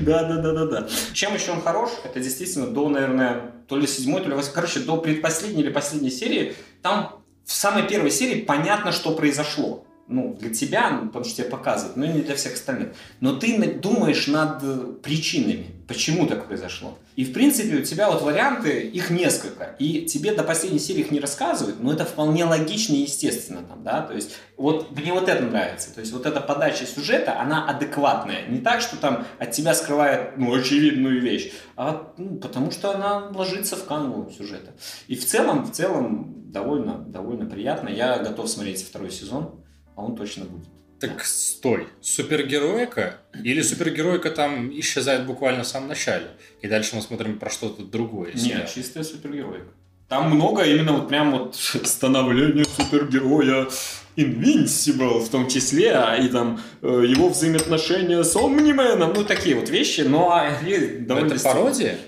Да, 0.00 0.24
да, 0.24 0.36
да, 0.36 0.52
да, 0.52 0.66
да. 0.66 0.88
Чем 1.12 1.34
еще 1.34 1.50
он 1.50 1.60
хорош? 1.60 1.90
Это 2.04 2.20
действительно 2.20 2.68
до, 2.68 2.88
наверное, 2.88 3.52
то 3.66 3.76
ли 3.76 3.86
седьмой, 3.86 4.22
то 4.22 4.28
ли 4.28 4.34
восьмой, 4.34 4.54
короче, 4.54 4.80
до 4.80 4.96
предпоследней 4.98 5.62
или 5.62 5.70
последней 5.70 6.10
серии. 6.10 6.54
Там 6.82 7.22
в 7.44 7.52
самой 7.52 7.86
первой 7.86 8.10
серии 8.10 8.42
понятно, 8.42 8.92
что 8.92 9.14
произошло. 9.14 9.84
Ну, 10.10 10.34
для 10.40 10.48
тебя, 10.48 10.90
ну, 10.90 11.06
потому 11.08 11.26
что 11.26 11.36
тебе 11.36 11.50
показывают, 11.50 11.96
но 11.96 12.06
и 12.06 12.08
не 12.08 12.20
для 12.22 12.34
всех 12.34 12.54
остальных. 12.54 12.94
Но 13.20 13.36
ты 13.36 13.74
думаешь 13.74 14.26
над 14.26 14.62
э, 14.62 14.94
причинами, 15.02 15.66
почему 15.86 16.26
так 16.26 16.46
произошло. 16.46 16.96
И, 17.14 17.24
в 17.24 17.34
принципе, 17.34 17.76
у 17.76 17.82
тебя 17.82 18.10
вот 18.10 18.22
варианты, 18.22 18.80
их 18.80 19.10
несколько. 19.10 19.76
И 19.78 20.06
тебе 20.06 20.32
до 20.32 20.44
последней 20.44 20.78
серии 20.78 21.00
их 21.00 21.10
не 21.10 21.20
рассказывают, 21.20 21.82
но 21.82 21.92
это 21.92 22.06
вполне 22.06 22.46
логично 22.46 22.94
и 22.94 23.00
естественно 23.00 23.60
там, 23.62 23.82
да. 23.84 24.00
То 24.00 24.14
есть, 24.14 24.30
вот 24.56 24.90
мне 24.96 25.12
вот 25.12 25.28
это 25.28 25.42
нравится. 25.42 25.94
То 25.94 26.00
есть, 26.00 26.12
вот 26.12 26.24
эта 26.24 26.40
подача 26.40 26.86
сюжета, 26.86 27.38
она 27.38 27.68
адекватная. 27.68 28.46
Не 28.48 28.60
так, 28.60 28.80
что 28.80 28.96
там 28.96 29.26
от 29.38 29.50
тебя 29.50 29.74
скрывает, 29.74 30.38
ну, 30.38 30.54
очевидную 30.54 31.20
вещь, 31.20 31.52
а 31.76 32.14
ну, 32.16 32.36
потому 32.38 32.70
что 32.70 32.94
она 32.94 33.28
ложится 33.28 33.76
в 33.76 33.84
канву 33.84 34.30
сюжета. 34.30 34.72
И 35.06 35.16
в 35.16 35.26
целом, 35.26 35.64
в 35.64 35.72
целом, 35.72 36.50
довольно, 36.50 36.98
довольно 36.98 37.44
приятно. 37.44 37.88
Я 37.88 38.18
готов 38.18 38.48
смотреть 38.48 38.82
второй 38.82 39.10
сезон, 39.10 39.60
а 39.98 40.02
он 40.02 40.14
точно 40.14 40.44
будет. 40.44 40.68
Так 41.00 41.24
стой, 41.24 41.88
супергероика 42.00 43.18
или 43.44 43.62
супергероика 43.62 44.30
там 44.30 44.70
исчезает 44.78 45.26
буквально 45.26 45.62
в 45.64 45.66
самом 45.66 45.88
начале, 45.88 46.28
и 46.62 46.68
дальше 46.68 46.96
мы 46.96 47.02
смотрим 47.02 47.38
про 47.38 47.50
что-то 47.50 47.84
другое. 47.84 48.32
Нет, 48.34 48.70
чистая 48.72 49.04
супергероика. 49.04 49.66
Там 50.08 50.30
много 50.30 50.62
именно 50.62 50.92
вот 50.92 51.08
прям 51.08 51.32
вот 51.32 51.56
становление 51.84 52.64
супергероя 52.64 53.68
Invincible 54.16 55.20
в 55.20 55.28
том 55.28 55.48
числе, 55.48 55.92
а 55.92 56.16
и 56.16 56.28
там 56.28 56.60
э, 56.82 57.04
его 57.06 57.28
взаимоотношения 57.28 58.22
с 58.22 58.34
Омнименом, 58.36 59.12
ну 59.14 59.24
такие 59.24 59.56
вот 59.56 59.68
вещи, 59.68 60.02
но 60.02 60.32
они 60.32 60.78
довольно... 61.00 61.34
Это 61.34 61.42
пародия? 61.42 61.98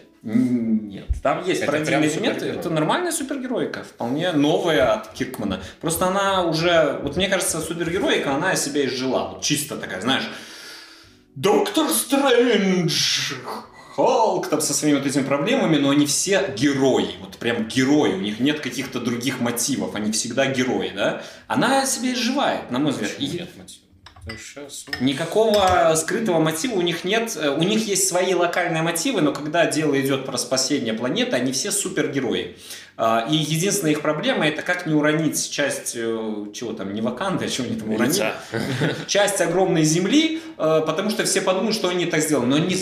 Нет, 0.91 1.07
там 1.23 1.47
есть 1.47 1.63
Это 1.63 1.71
пародийные 1.71 2.11
элементы. 2.13 2.47
Это 2.47 2.69
нормальная 2.69 3.13
супергероика, 3.13 3.85
вполне 3.85 4.33
новая 4.33 4.93
от 4.95 5.13
Киркмана. 5.13 5.61
Просто 5.81 6.07
она 6.07 6.43
уже, 6.43 6.99
вот 7.03 7.17
мне 7.17 7.29
кажется, 7.29 7.61
супергероика, 7.61 8.35
она 8.35 8.57
себя 8.57 8.85
изжила. 8.87 9.29
Вот 9.29 9.43
чисто 9.43 9.77
такая, 9.77 10.01
знаешь, 10.01 10.25
Доктор 11.37 11.89
Стрэндж, 11.89 13.35
Халк 13.95 14.49
там 14.49 14.61
со 14.61 14.75
своими 14.75 14.97
вот 14.99 15.07
этими 15.07 15.23
проблемами, 15.23 15.77
но 15.77 15.91
они 15.91 16.07
все 16.07 16.53
герои, 16.57 17.15
вот 17.21 17.37
прям 17.39 17.69
герои, 17.69 18.15
у 18.15 18.21
них 18.21 18.41
нет 18.41 18.59
каких-то 18.61 18.99
других 18.99 19.41
мотивов, 19.41 19.95
они 19.95 20.11
всегда 20.11 20.47
герои, 20.47 20.93
да? 20.95 21.23
Она 21.47 21.87
себя 21.87 22.13
изживает, 22.13 22.71
на 22.73 22.81
мой 22.81 22.91
взгляд. 22.91 23.13
И- 23.19 23.27
Нет 23.29 23.57
мотива. 23.57 23.85
Никакого 25.01 25.95
скрытого 25.97 26.39
мотива 26.41 26.75
у 26.75 26.83
них 26.83 27.05
нет. 27.05 27.37
У 27.37 27.63
них 27.63 27.87
есть 27.87 28.09
свои 28.09 28.35
локальные 28.35 28.83
мотивы, 28.83 29.21
но 29.21 29.33
когда 29.33 29.67
дело 29.67 29.99
идет 30.01 30.27
про 30.27 30.37
спасение 30.39 30.95
планеты, 30.95 31.37
они 31.37 31.53
все 31.53 31.71
супергерои. 31.71 32.57
А, 33.03 33.27
И 33.31 33.35
единственная 33.35 33.93
их 33.93 34.03
проблема 34.03 34.47
это 34.47 34.61
как 34.61 34.85
не 34.85 34.93
уронить 34.93 35.51
часть, 35.51 35.93
э, 35.97 36.47
чего 36.53 36.75
там, 36.75 36.93
не 36.93 37.01
Ваканды, 37.01 37.47
а 37.47 37.49
чего 37.49 37.67
они 37.67 37.77
там 37.77 37.95
уронили, 37.95 38.35
часть 39.07 39.41
огромной 39.41 39.85
земли, 39.85 40.43
э, 40.59 40.83
потому 40.87 41.09
что 41.09 41.25
все 41.25 41.41
подумают, 41.41 41.75
что 41.75 41.89
они 41.89 42.05
так 42.05 42.21
сделали. 42.21 42.45
Но 42.45 42.57
они 42.57 42.75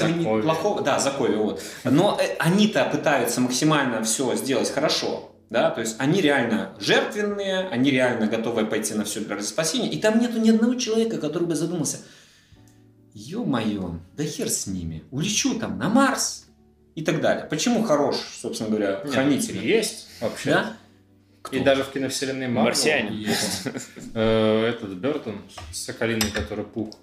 плохого. 0.42 0.82
Да, 0.82 0.98
Заковье, 0.98 1.36
вот. 1.36 1.62
Но 1.84 2.18
э, 2.20 2.34
они-то 2.40 2.84
пытаются 2.86 3.40
максимально 3.40 4.02
все 4.02 4.34
сделать 4.34 4.68
хорошо. 4.72 5.27
Да, 5.50 5.70
то 5.70 5.80
есть 5.80 5.96
они 5.98 6.20
реально 6.20 6.74
жертвенные, 6.78 7.68
они 7.68 7.90
реально 7.90 8.26
готовы 8.26 8.66
пойти 8.66 8.94
на 8.94 9.04
все 9.04 9.26
ради 9.26 9.42
спасения. 9.42 9.88
И 9.90 9.98
там 9.98 10.20
нету 10.20 10.38
ни 10.38 10.50
одного 10.50 10.74
человека, 10.74 11.18
который 11.18 11.48
бы 11.48 11.54
задумался, 11.54 11.98
ё-моё, 13.14 13.98
да 14.16 14.24
хер 14.24 14.48
с 14.50 14.66
ними, 14.66 15.04
улечу 15.10 15.58
там 15.58 15.78
на 15.78 15.88
Марс 15.88 16.46
и 16.94 17.02
так 17.02 17.20
далее. 17.20 17.46
Почему 17.46 17.82
хорош, 17.82 18.16
собственно 18.40 18.70
говоря, 18.70 19.00
Нет, 19.04 19.12
хранитель? 19.14 19.64
Есть 19.66 20.08
вообще. 20.20 20.50
Да? 20.50 20.76
Кто? 21.42 21.56
И 21.56 21.60
даже 21.60 21.82
в 21.84 21.92
киновселенной 21.92 22.48
Марвел 22.48 22.64
Марсиане. 22.64 23.16
есть. 23.16 23.68
Э, 24.14 24.66
Этот 24.66 24.90
Бертон 24.94 25.40
с 25.72 25.78
Соколиной, 25.84 26.30
который 26.30 26.64
пух. 26.64 26.94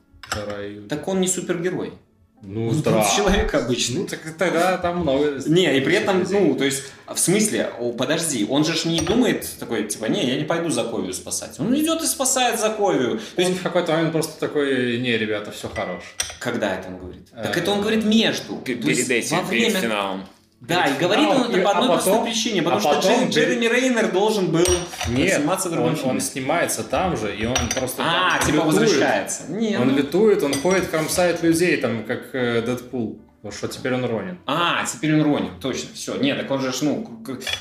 Так 0.89 1.07
он 1.07 1.21
не 1.21 1.27
супергерой. 1.27 1.93
Ну, 2.41 2.67
Он 2.69 2.75
здравствуй. 2.75 3.23
человек 3.23 3.53
обычный. 3.55 4.01
Ну, 4.01 4.07
так 4.07 4.19
тогда 4.37 4.77
там 4.77 4.99
много... 4.99 5.41
Не, 5.47 5.77
и 5.77 5.81
при 5.81 5.95
этом, 5.95 6.23
ну, 6.29 6.55
то 6.55 6.63
есть, 6.63 6.83
в 7.07 7.17
смысле, 7.17 7.71
о, 7.79 7.93
подожди, 7.93 8.45
он 8.47 8.63
же 8.63 8.73
ж 8.73 8.85
не 8.85 8.99
думает 8.99 9.47
такой, 9.59 9.85
типа, 9.87 10.05
не, 10.05 10.25
я 10.27 10.37
не 10.37 10.43
пойду 10.43 10.69
Заковию 10.69 11.13
спасать. 11.13 11.59
Он 11.59 11.75
идет 11.75 12.03
и 12.03 12.05
спасает 12.05 12.59
Заковию. 12.59 13.19
То 13.35 13.41
Он 13.41 13.47
есть, 13.49 13.59
в 13.59 13.63
какой-то 13.63 13.93
момент 13.93 14.11
просто 14.11 14.39
такой, 14.39 14.99
не, 14.99 15.17
ребята, 15.17 15.51
все 15.51 15.69
хорош. 15.69 16.03
когда 16.39 16.75
это 16.75 16.89
он 16.89 16.97
говорит? 16.97 17.29
Так 17.31 17.57
Э, 17.57 17.59
это 17.61 17.71
он 17.71 17.81
говорит 17.81 18.05
между. 18.05 18.57
Перед 18.57 19.09
этим, 19.09 19.37
во 19.43 19.49
перед 19.49 19.77
финалом. 19.77 20.25
Да, 20.67 20.85
и 20.85 20.97
говорит 20.99 21.27
он 21.27 21.43
это 21.51 21.61
по 21.61 21.71
одной 21.71 21.89
а 21.89 21.91
простой 21.93 22.13
потом- 22.13 22.25
причине, 22.25 22.61
а 22.61 22.63
потому 22.63 22.81
что 22.81 22.89
потом 22.95 23.11
Джер- 23.11 23.29
Джереми 23.29 23.65
Рейнер 23.65 24.11
должен 24.11 24.47
был 24.51 24.65
Нет, 25.09 25.35
сниматься 25.35 25.69
в 25.69 25.71
другом 25.73 25.91
он, 25.91 25.95
фильме. 25.95 26.11
он 26.11 26.21
снимается 26.21 26.83
там 26.83 27.15
же, 27.17 27.35
и 27.35 27.45
он 27.45 27.55
просто 27.75 28.03
А, 28.03 28.39
типа 28.39 28.55
лютует. 28.55 28.65
возвращается. 28.73 29.43
Не, 29.51 29.77
Он 29.77 29.89
ну- 29.89 29.97
летует, 29.97 30.41
он 30.43 30.53
ходит, 30.53 30.87
кромсает 30.87 31.43
людей, 31.43 31.77
там, 31.77 32.03
как 32.03 32.33
э, 32.33 32.61
Дэдпул. 32.61 33.19
Потому 33.41 33.59
что 33.59 33.67
теперь 33.67 33.93
он 33.93 34.03
Ронин. 34.05 34.39
А, 34.47 34.83
теперь 34.91 35.13
он 35.13 35.21
Ронин, 35.21 35.51
точно, 35.61 35.89
все. 35.93 36.15
Нет, 36.15 36.39
так 36.39 36.49
он 36.49 36.61
же, 36.61 36.73
ну, 36.81 37.07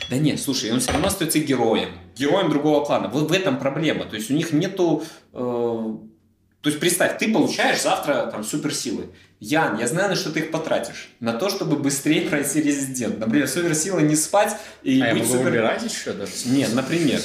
да 0.09 0.17
нет, 0.17 0.41
слушай, 0.41 0.73
он 0.73 0.81
все 0.81 0.93
равно 0.93 1.09
остается 1.09 1.41
героем. 1.41 1.91
Героем 2.17 2.49
другого 2.49 2.83
плана. 2.87 3.09
Вот 3.09 3.29
в 3.31 3.33
этом 3.35 3.59
проблема. 3.59 4.07
То 4.07 4.17
есть 4.17 4.31
у 4.31 4.35
них 4.35 4.55
нету... 4.55 5.05
э, 5.35 5.37
то 6.63 6.71
есть 6.71 6.81
представь, 6.81 7.19
ты 7.19 7.31
получаешь 7.31 7.83
завтра 7.83 8.31
там 8.33 8.45
суперсилы. 8.45 9.11
Ян, 9.45 9.79
я 9.79 9.87
знаю, 9.87 10.09
на 10.09 10.17
что 10.17 10.31
ты 10.31 10.41
их 10.41 10.51
потратишь. 10.51 11.11
На 11.21 11.35
то, 11.35 11.51
чтобы 11.51 11.77
быстрее 11.77 12.23
пройти 12.31 12.63
резидент. 12.63 13.19
Например, 13.19 13.47
суперсила 13.47 13.99
не 13.99 14.17
спать 14.17 14.57
и 14.83 15.01
а 15.03 15.09
я 15.09 15.13
быть 15.13 15.23
могу 15.23 15.35
супер... 15.35 15.51
выбирать 15.51 15.83
еще 15.83 16.13
даже? 16.13 16.33
Нет, 16.47 16.75
например. 16.75 17.21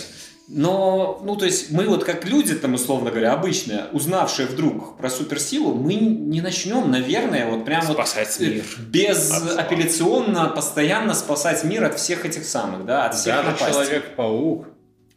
Но, 0.49 1.21
ну, 1.23 1.35
то 1.35 1.45
есть, 1.45 1.71
мы 1.71 1.87
вот 1.87 2.03
как 2.03 2.25
люди, 2.25 2.55
там, 2.55 2.73
условно 2.73 3.11
говоря, 3.11 3.33
обычные, 3.33 3.85
узнавшие 3.93 4.47
вдруг 4.47 4.97
про 4.97 5.09
суперсилу, 5.09 5.75
мы 5.75 5.93
не 5.93 6.41
начнем, 6.41 6.89
наверное, 6.89 7.49
вот 7.49 7.65
прям 7.65 7.85
вот 7.85 7.93
Спасать 7.93 8.35
э, 8.41 8.45
мир. 8.45 8.65
безапелляционно 8.79 10.49
постоянно 10.49 11.13
спасать 11.13 11.63
мир 11.63 11.85
от 11.85 11.99
всех 11.99 12.25
этих 12.25 12.45
самых, 12.45 12.85
да, 12.85 13.05
от 13.05 13.15
всех 13.15 13.35
Даже. 13.45 13.57
Человек-паук 13.59 14.67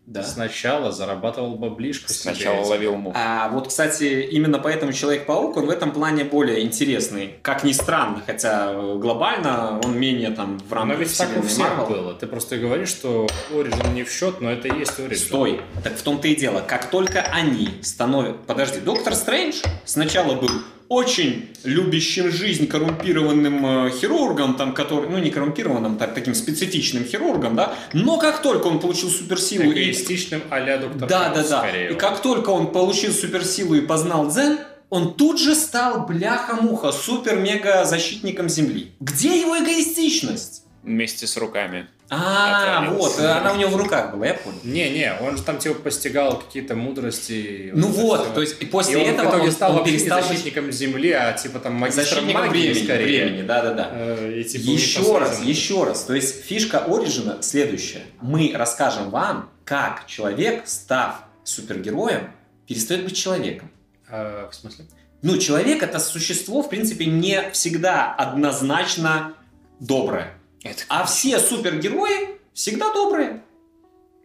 Да. 0.04 0.22
сначала 0.24 0.90
зарабатывал 0.90 1.54
баблишко 1.54 2.12
себе 2.12 2.34
Сначала 2.34 2.60
этим. 2.60 2.68
ловил 2.70 2.96
мух. 2.96 3.14
А 3.16 3.48
вот, 3.50 3.68
кстати, 3.68 4.26
именно 4.30 4.58
поэтому 4.58 4.92
Человек-паук, 4.92 5.56
он 5.56 5.66
в 5.66 5.70
этом 5.70 5.92
плане 5.92 6.24
более 6.24 6.60
интересный. 6.62 7.34
Как 7.42 7.62
ни 7.62 7.72
странно, 7.72 8.20
хотя 8.26 8.72
э, 8.72 8.96
глобально 8.98 9.80
он 9.84 9.96
менее 9.98 10.30
там 10.30 10.58
в 10.58 10.70
Но 10.70 10.76
рамках 10.76 10.98
ведь 10.98 11.16
так 11.16 11.28
у 11.38 11.42
всех 11.42 11.66
Marvel. 11.66 11.88
было. 11.88 12.14
Ты 12.14 12.26
просто 12.26 12.58
говоришь, 12.58 12.88
что 12.88 13.28
Origin 13.52 13.94
не 13.94 14.02
в 14.02 14.10
счет, 14.10 14.40
но 14.40 14.50
это 14.50 14.68
и 14.68 14.78
есть 14.78 14.98
Origin. 14.98 15.14
Стой. 15.16 15.60
Так 15.84 15.96
в 15.96 16.02
том-то 16.02 16.26
и 16.28 16.34
дело. 16.34 16.60
Как 16.66 16.90
только 16.90 17.20
они 17.22 17.68
становятся... 17.82 18.38
Подожди, 18.46 18.80
Доктор 18.80 19.14
Стрэндж 19.14 19.62
сначала 19.84 20.34
был 20.34 20.50
очень 20.92 21.48
любящим 21.64 22.30
жизнь 22.30 22.66
коррумпированным 22.66 23.86
э, 23.86 23.90
хирургом, 23.90 24.56
там, 24.56 24.74
который, 24.74 25.08
ну 25.08 25.18
не 25.18 25.30
коррумпированным, 25.30 25.96
так, 25.96 26.12
таким 26.12 26.34
специфичным 26.34 27.04
хирургом, 27.04 27.56
да, 27.56 27.74
но 27.94 28.18
как 28.18 28.42
только 28.42 28.66
он 28.66 28.78
получил 28.78 29.08
суперсилу 29.08 29.70
и... 29.70 29.84
Эгоистичным 29.84 30.42
а-ля 30.50 30.76
Доктор 30.76 31.08
Да, 31.08 31.18
Хаус, 31.24 31.36
да, 31.36 31.48
да. 31.48 31.58
скорее. 31.60 31.92
И 31.92 31.94
как 31.94 32.20
только 32.20 32.50
он 32.50 32.72
получил 32.72 33.12
суперсилу 33.12 33.74
и 33.74 33.80
познал 33.80 34.28
дзен, 34.28 34.58
он 34.90 35.14
тут 35.14 35.40
же 35.40 35.54
стал 35.54 36.06
бляха-муха 36.06 36.92
супер-мега-защитником 36.92 38.50
Земли. 38.50 38.92
Где 39.00 39.40
его 39.40 39.58
эгоистичность? 39.58 40.64
Вместе 40.82 41.26
с 41.26 41.36
руками. 41.36 41.86
А, 42.14 42.90
вот, 42.90 43.18
она 43.18 43.52
у 43.52 43.56
него 43.56 43.70
в 43.70 43.76
руках 43.76 44.12
была, 44.12 44.26
я 44.26 44.34
понял. 44.34 44.58
Не-не, 44.64 45.14
он 45.22 45.38
же 45.38 45.42
там 45.42 45.58
типа 45.58 45.76
постигал 45.76 46.38
какие-то 46.38 46.74
мудрости. 46.74 47.70
Ну 47.74 47.86
вот, 47.86 48.34
то 48.34 48.42
есть 48.42 48.60
и 48.60 48.66
после 48.66 48.98
он 48.98 49.08
этого 49.08 49.28
в 49.28 49.30
итоге 49.30 49.46
он, 49.46 49.52
стал 49.52 49.84
перестал 49.84 50.22
защитником 50.22 50.70
Земли, 50.72 51.12
а 51.12 51.32
типа 51.32 51.58
там 51.58 51.74
магистром 51.74 52.30
магии 52.30 52.48
времени, 52.50 52.84
скорее. 52.84 53.24
времени, 53.24 53.46
да-да-да. 53.46 53.90
Э, 53.92 54.42
типа, 54.42 54.62
Еще 54.62 55.18
раз, 55.18 55.42
еще 55.42 55.84
раз. 55.84 56.04
То 56.04 56.14
есть 56.14 56.44
фишка 56.44 56.84
Ориджина 56.84 57.38
следующая. 57.40 58.02
Мы 58.20 58.52
расскажем 58.54 59.08
вам, 59.08 59.48
как 59.64 60.06
человек, 60.06 60.64
став 60.66 61.24
супергероем, 61.44 62.30
перестает 62.66 63.04
быть 63.04 63.16
человеком. 63.16 63.70
А, 64.10 64.50
в 64.50 64.54
смысле? 64.54 64.84
Ну, 65.22 65.38
человек 65.38 65.82
это 65.82 65.98
существо, 65.98 66.62
в 66.62 66.68
принципе, 66.68 67.06
не 67.06 67.50
всегда 67.52 68.12
однозначно 68.12 69.34
доброе. 69.80 70.34
Это 70.62 70.82
А 70.88 71.04
все 71.04 71.38
супергерои 71.38 72.38
всегда 72.52 72.92
добрые. 72.92 73.42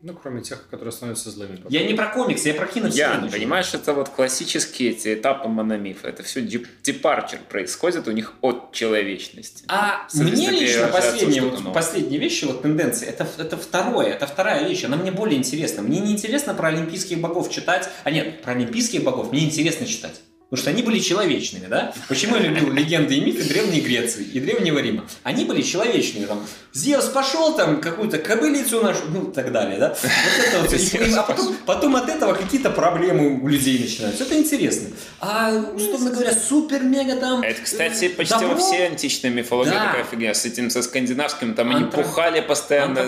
Ну, 0.04 0.14
кроме 0.14 0.44
тех, 0.44 0.70
которые 0.70 0.92
становятся 0.92 1.32
злыми. 1.32 1.56
потом. 1.56 1.72
Я 1.72 1.84
не 1.88 1.96
про 1.96 2.08
комикс, 2.08 2.46
я 2.46 2.54
про 2.54 2.68
киновселенную. 2.68 3.24
Ян, 3.24 3.32
понимаешь, 3.32 3.74
это 3.74 3.94
вот 3.94 4.10
классические 4.10 4.92
эти 4.92 5.16
этапы 5.16 5.48
мономифа. 5.48 6.08
Это 6.08 6.22
все 6.22 6.42
депарчер 6.42 7.40
происходит 7.50 8.08
у 8.08 8.12
них 8.12 8.36
от 8.42 8.74
человечности. 8.74 9.66
А 9.68 10.08
мне 10.14 10.52
лично 10.52 10.88
что-то 10.90 11.42
вот, 11.42 11.60
новое. 11.60 11.74
последние 11.74 12.20
вещи, 12.20 12.46
вот 12.46 12.62
тенденции, 12.62 13.08
это, 13.08 13.28
это 13.40 13.58
второе, 13.58 14.10
это 14.14 14.28
вторая 14.28 14.68
вещь, 14.68 14.84
она 14.84 14.98
мне 14.98 15.12
более 15.12 15.40
интересна. 15.40 15.82
Мне 15.82 16.00
не 16.00 16.12
интересно 16.12 16.54
про 16.54 16.68
олимпийских 16.68 17.20
богов 17.20 17.50
читать, 17.50 17.90
а 18.04 18.12
нет, 18.12 18.44
про 18.44 18.52
олимпийских 18.54 19.04
богов 19.04 19.32
мне 19.32 19.46
интересно 19.46 19.88
читать. 19.88 20.22
Потому 20.50 20.62
что 20.62 20.70
они 20.70 20.82
были 20.82 21.00
человечными, 21.00 21.68
да? 21.68 21.94
Почему 22.08 22.38
я 22.38 22.44
люблю 22.44 22.72
легенды 22.72 23.16
и 23.16 23.20
мифы 23.20 23.44
Древней 23.44 23.82
Греции 23.82 24.24
и 24.24 24.40
Древнего 24.40 24.80
Рима? 24.80 25.04
Они 25.24 25.44
были 25.44 25.62
человечными, 25.62 26.24
там, 26.26 26.42
Зевс 26.74 27.06
пошел 27.08 27.54
там 27.56 27.82
какую-то 27.82 28.18
кобылицу 28.20 28.82
нашу, 28.82 29.02
ну, 29.10 29.30
и 29.30 29.34
так 29.34 29.52
далее, 29.52 29.78
да? 29.78 29.90
Вот 30.02 30.48
это 30.48 30.62
вот. 30.62 30.74
И- 30.74 31.14
а 31.18 31.24
потом, 31.24 31.56
потом 31.66 31.96
от 31.98 32.08
этого 32.08 32.34
какие-то 32.34 32.70
проблемы 32.70 33.42
у 33.42 33.48
людей 33.50 33.78
начинаются. 33.80 34.24
Это 34.24 34.38
интересно. 34.38 34.88
А, 35.20 35.52
условно 35.76 36.12
говоря, 36.12 36.32
супер-мега 36.34 37.18
там... 37.18 37.42
Это, 37.42 37.62
кстати, 37.64 38.06
э, 38.06 38.10
почти 38.10 38.36
во 38.36 38.42
добро, 38.42 38.58
всей 38.58 38.88
античной 38.88 39.32
мифологии 39.32 39.72
Да. 39.72 39.86
такая 39.88 40.04
фигня. 40.06 40.34
С 40.34 40.46
этим, 40.46 40.70
со 40.70 40.82
скандинавским, 40.82 41.56
там 41.56 41.72
они 41.76 41.86
Антро- 41.86 42.04
пухали 42.04 42.40
постоянно, 42.40 43.04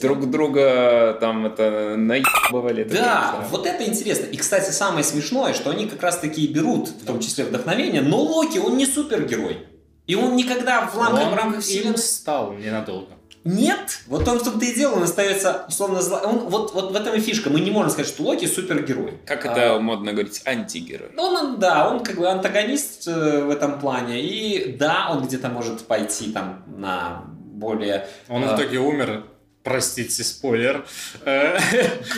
друг 0.00 0.30
друга 0.30 1.16
там 1.20 1.46
это 1.46 1.96
наебывали. 1.96 2.84
Да, 2.84 3.44
вот 3.50 3.66
это 3.66 3.82
интересно. 3.84 4.26
И, 4.26 4.36
кстати, 4.36 4.70
самое 4.70 5.02
смешное, 5.04 5.54
что 5.54 5.70
они 5.70 5.86
как 5.88 6.02
раз-таки 6.02 6.46
берут, 6.60 6.88
в 6.88 7.04
том 7.06 7.20
числе 7.20 7.44
вдохновение, 7.44 8.02
но 8.02 8.20
Локи, 8.20 8.58
он 8.58 8.76
не 8.76 8.86
супергерой. 8.86 9.66
И 10.06 10.14
он 10.14 10.36
никогда 10.36 10.86
в 10.86 10.98
рамках, 10.98 11.30
в 11.30 11.34
рамках 11.34 11.46
Он 11.46 11.54
им 11.54 11.60
вселенной... 11.60 11.98
стал 11.98 12.52
ненадолго. 12.52 13.14
Нет! 13.44 14.00
Вот 14.06 14.28
он 14.28 14.38
в 14.38 14.44
том-то 14.44 14.64
и 14.66 14.74
дело, 14.74 14.96
он 14.96 15.02
остается 15.04 15.64
условно 15.68 16.02
зла... 16.02 16.20
Он, 16.20 16.40
вот, 16.50 16.74
вот 16.74 16.92
в 16.92 16.96
этом 16.96 17.14
и 17.14 17.20
фишка. 17.20 17.48
Мы 17.48 17.60
не 17.60 17.70
можем 17.70 17.90
сказать, 17.90 18.12
что 18.12 18.24
Локи 18.24 18.46
супергерой. 18.46 19.14
Как 19.24 19.46
А, 19.46 19.52
это 19.52 19.80
модно 19.80 20.12
говорить, 20.12 20.42
антигерой. 20.44 21.10
Ну, 21.14 21.22
он, 21.22 21.58
да, 21.58 21.88
он 21.88 22.00
как 22.04 22.16
бы 22.16 22.28
антагонист 22.28 23.08
э, 23.08 23.44
в 23.44 23.50
этом 23.50 23.80
плане. 23.80 24.20
И 24.20 24.76
да, 24.76 25.08
он 25.10 25.26
где-то 25.26 25.48
может 25.48 25.86
пойти 25.86 26.32
там 26.32 26.64
на 26.66 27.22
более... 27.26 28.06
Он 28.28 28.44
А. 28.44 28.54
в 28.54 28.60
итоге 28.60 28.78
умер, 28.78 29.24
простите, 29.62 30.24
спойлер, 30.24 30.86
э, 31.24 31.58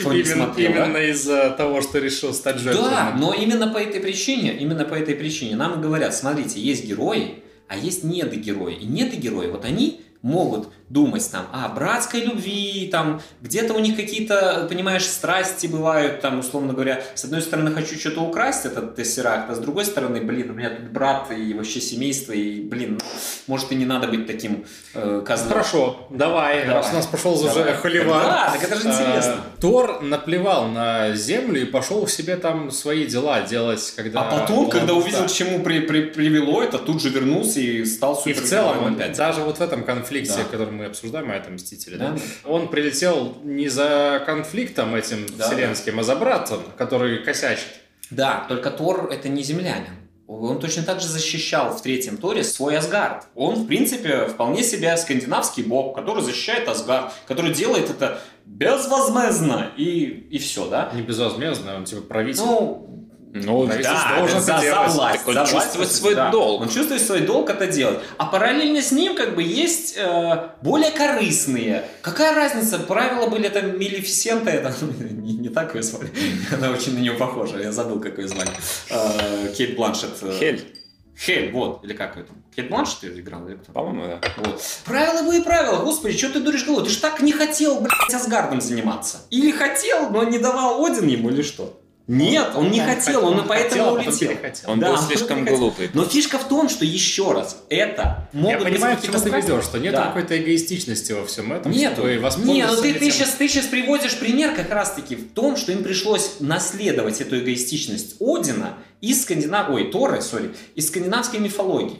именно, 0.05 0.53
да? 0.55 0.61
именно 0.61 0.97
из-за 1.11 1.51
того, 1.51 1.81
что 1.81 1.99
решил 1.99 2.33
стать 2.33 2.59
жертвой. 2.59 2.89
Да, 2.89 3.15
но 3.17 3.33
именно 3.33 3.67
по 3.67 3.77
этой 3.77 3.99
причине, 3.99 4.57
именно 4.57 4.85
по 4.85 4.95
этой 4.95 5.15
причине 5.15 5.55
нам 5.55 5.81
говорят, 5.81 6.15
смотрите, 6.15 6.59
есть 6.59 6.85
герои, 6.85 7.43
а 7.67 7.77
есть 7.77 8.03
недогерои. 8.03 8.75
И 8.75 8.85
недогерои, 8.85 9.47
вот 9.47 9.65
они 9.65 10.01
могут 10.21 10.69
думать 10.93 11.27
там 11.31 11.47
о 11.51 11.67
братской 11.69 12.21
любви, 12.21 12.87
там 12.91 13.19
где-то 13.41 13.73
у 13.73 13.79
них 13.79 13.95
какие-то, 13.95 14.67
понимаешь, 14.69 15.05
страсти 15.05 15.65
бывают, 15.65 16.21
там, 16.21 16.39
условно 16.39 16.73
говоря, 16.73 17.01
с 17.15 17.23
одной 17.25 17.41
стороны 17.41 17.71
хочу 17.71 17.97
что-то 17.99 18.21
украсть, 18.21 18.65
этот 18.65 18.95
тессеракт, 18.95 19.49
а 19.49 19.55
с 19.55 19.59
другой 19.59 19.85
стороны, 19.85 20.21
блин, 20.21 20.51
у 20.51 20.53
меня 20.53 20.69
тут 20.69 20.91
брат 20.91 21.31
и 21.31 21.53
вообще 21.55 21.81
семейство, 21.81 22.31
и, 22.33 22.61
блин, 22.61 22.99
может 23.47 23.71
и 23.71 23.75
не 23.75 23.85
надо 23.85 24.07
быть 24.07 24.27
таким 24.27 24.65
э, 24.93 25.23
козлом. 25.25 25.49
Хорошо, 25.49 26.07
давай, 26.11 26.61
Давай. 26.65 26.75
раз 26.75 26.89
у 26.91 26.95
нас 26.95 27.07
пошел 27.07 27.33
уже 27.33 27.53
Давай. 27.55 27.73
холивар. 27.73 28.23
Да, 28.23 28.51
так 28.53 28.63
это 28.63 28.75
же 28.75 28.87
интересно. 28.87 29.31
Э, 29.57 29.61
Тор 29.61 30.01
наплевал 30.03 30.67
на 30.67 31.15
землю 31.15 31.59
и 31.59 31.65
пошел 31.65 32.05
к 32.05 32.09
себе 32.11 32.35
там 32.35 32.69
свои 32.69 33.07
дела 33.07 33.41
делать, 33.41 33.93
когда... 33.95 34.21
А 34.21 34.39
потом, 34.39 34.59
он- 34.65 34.69
когда 34.69 34.93
увидел, 34.93 35.21
да. 35.21 35.27
к 35.27 35.31
чему 35.31 35.63
при- 35.63 35.79
при- 35.79 36.05
привело 36.05 36.61
это, 36.61 36.77
тут 36.77 37.01
же 37.01 37.09
вернулся 37.09 37.59
и 37.59 37.83
стал 37.85 38.13
И 38.13 38.15
в 38.15 38.19
супергероем 38.19 38.49
целом, 38.79 38.93
опять. 38.95 39.17
даже 39.17 39.41
вот 39.41 39.57
в 39.57 39.61
этом 39.61 39.83
конфликте, 39.83 40.35
Да. 40.37 40.43
который 40.51 40.71
мы 40.71 40.82
обсуждаем, 40.85 41.31
а 41.31 41.35
это 41.35 41.49
Мстители, 41.51 41.97
да? 41.97 42.11
Да. 42.11 42.49
он 42.49 42.67
прилетел 42.69 43.37
не 43.43 43.69
за 43.69 44.21
конфликтом 44.25 44.95
этим 44.95 45.25
Да, 45.37 45.47
вселенским, 45.47 45.99
а 45.99 46.03
за 46.03 46.15
братом, 46.15 46.63
который 46.77 47.23
косячит. 47.23 47.67
Да, 48.09 48.45
только 48.47 48.71
Тор 48.71 49.09
это 49.11 49.29
не 49.29 49.43
землянин. 49.43 50.03
Он 50.27 50.59
точно 50.59 50.83
так 50.83 51.01
же 51.01 51.07
защищал 51.07 51.75
в 51.75 51.81
третьем 51.81 52.17
Торе 52.17 52.43
свой 52.43 52.77
Асгард. 52.77 53.25
Он, 53.35 53.55
в 53.55 53.67
принципе, 53.67 54.25
вполне 54.25 54.63
себе 54.63 54.95
скандинавский 54.95 55.63
бог, 55.63 55.95
который 55.95 56.23
защищает 56.23 56.67
Асгард, 56.67 57.11
который 57.27 57.53
делает 57.53 57.89
это 57.89 58.19
безвозмездно 58.45 59.71
и, 59.77 60.27
и 60.31 60.37
все, 60.37 60.67
да? 60.69 60.91
Не 60.93 61.01
безвозмездно, 61.01 61.75
он 61.75 61.85
типа 61.85 62.01
правитель. 62.01 62.41
Ну, 62.41 63.02
Ну, 63.35 63.65
да, 63.65 64.17
должен 64.19 64.41
за, 64.41 64.53
это 64.53 64.89
за 64.89 64.93
власть. 64.93 65.19
Так 65.19 65.27
он 65.27 65.33
за 65.33 65.39
власть, 65.39 65.51
чувствует 65.51 65.73
то 65.73 65.81
есть, 65.81 65.95
свой 65.95 66.15
да. 66.15 66.29
долг. 66.29 66.61
Он 66.61 66.69
чувствует 66.69 67.01
свой 67.01 67.21
долг 67.21 67.49
это 67.49 67.65
делать. 67.65 67.99
А 68.17 68.27
параллельно 68.27 68.79
с 68.79 68.91
ним 68.91 69.15
как 69.15 69.33
бы 69.33 69.41
есть 69.41 69.95
э, 69.97 70.49
более 70.61 70.91
корыстные. 70.91 71.83
Какая 72.03 72.35
разница? 72.35 72.77
Правила 72.77 73.27
были 73.27 73.49
там 73.49 73.79
Мелефисента, 73.79 74.51
это 74.51 74.71
не, 74.99 75.33
не 75.33 75.49
так 75.49 75.73
ее 75.73 75.81
звали. 75.81 76.11
Она 76.51 76.69
очень 76.69 76.93
на 76.93 76.99
нее 76.99 77.13
похожа. 77.13 77.57
Я 77.57 77.71
забыл, 77.71 77.99
как 77.99 78.19
ее 78.19 78.27
звали. 78.27 78.51
Э, 78.91 79.51
Кейт 79.57 79.75
Бланшет. 79.75 80.11
э, 80.21 80.37
Хель, 80.39 80.77
Хель, 81.17 81.51
вот, 81.51 81.83
или 81.83 81.93
как 81.93 82.13
там? 82.13 82.43
Кейт 82.55 82.69
Бланшет 82.69 83.01
ее 83.01 83.19
играла? 83.19 83.47
Или 83.47 83.55
кто? 83.55 83.71
по-моему, 83.71 84.03
да. 84.05 84.21
Вот. 84.37 84.61
Правила 84.85 85.23
были 85.23 85.41
правила. 85.41 85.83
Господи, 85.83 86.15
что 86.15 86.29
ты 86.29 86.39
дуришь 86.39 86.67
голову? 86.67 86.85
Ты 86.85 86.91
ж 86.91 86.97
так 86.97 87.19
не 87.21 87.31
хотел, 87.31 87.79
блядь, 87.79 88.13
Асгардом 88.13 88.61
заниматься. 88.61 89.21
Или 89.31 89.49
хотел, 89.51 90.11
но 90.11 90.23
не 90.23 90.37
давал 90.37 90.85
Один 90.85 91.07
ему, 91.07 91.29
или 91.29 91.41
что? 91.41 91.79
Нет, 92.05 92.51
он 92.55 92.69
не 92.69 92.81
хотел, 92.81 93.25
он, 93.25 93.39
и 93.39 93.47
поэтому 93.47 93.69
хотел, 93.69 93.85
а 93.85 93.89
потом 93.95 94.07
улетел. 94.07 94.29
перехотел. 94.29 94.69
Он 94.71 94.79
Да, 94.81 94.87
был 94.87 94.93
он 94.95 95.01
слишком 95.07 95.39
хотел. 95.43 95.57
глупый. 95.57 95.89
Но 95.93 96.03
фишка 96.03 96.37
в 96.37 96.47
том, 96.49 96.67
что 96.67 96.83
еще 96.83 97.31
раз, 97.31 97.63
это 97.69 98.27
могут 98.33 98.51
Я 98.51 98.57
быть 98.59 98.73
понимаю, 98.73 98.97
к 98.97 99.01
чему 99.03 99.17
ты 99.19 99.29
ведешь, 99.29 99.63
что 99.63 99.79
нет 99.79 99.93
Да. 99.93 100.07
какой-то 100.07 100.37
эгоистичности 100.37 101.13
во 101.13 101.25
всем 101.25 101.53
этом. 101.53 101.71
Нету. 101.71 102.01
чтобы 102.01 102.45
Не, 102.45 102.65
ну 102.67 102.75
ты, 102.81 102.93
ты, 102.93 103.09
сейчас, 103.09 103.29
ты 103.35 103.47
сейчас 103.47 103.67
приводишь 103.67 104.19
пример 104.19 104.53
как 104.53 104.69
раз-таки 104.69 105.15
в 105.15 105.31
том, 105.31 105.55
что 105.55 105.71
им 105.71 105.81
пришлось 105.83 106.41
наследовать 106.41 107.21
эту 107.21 107.39
эгоистичность 107.39 108.17
Одина 108.19 108.77
из 108.99 109.21
скандинав... 109.21 109.69
Ой, 109.69 109.89
Торы, 109.89 110.21
сори, 110.21 110.53
из 110.75 110.87
скандинавской 110.89 111.39
мифологии. 111.39 111.99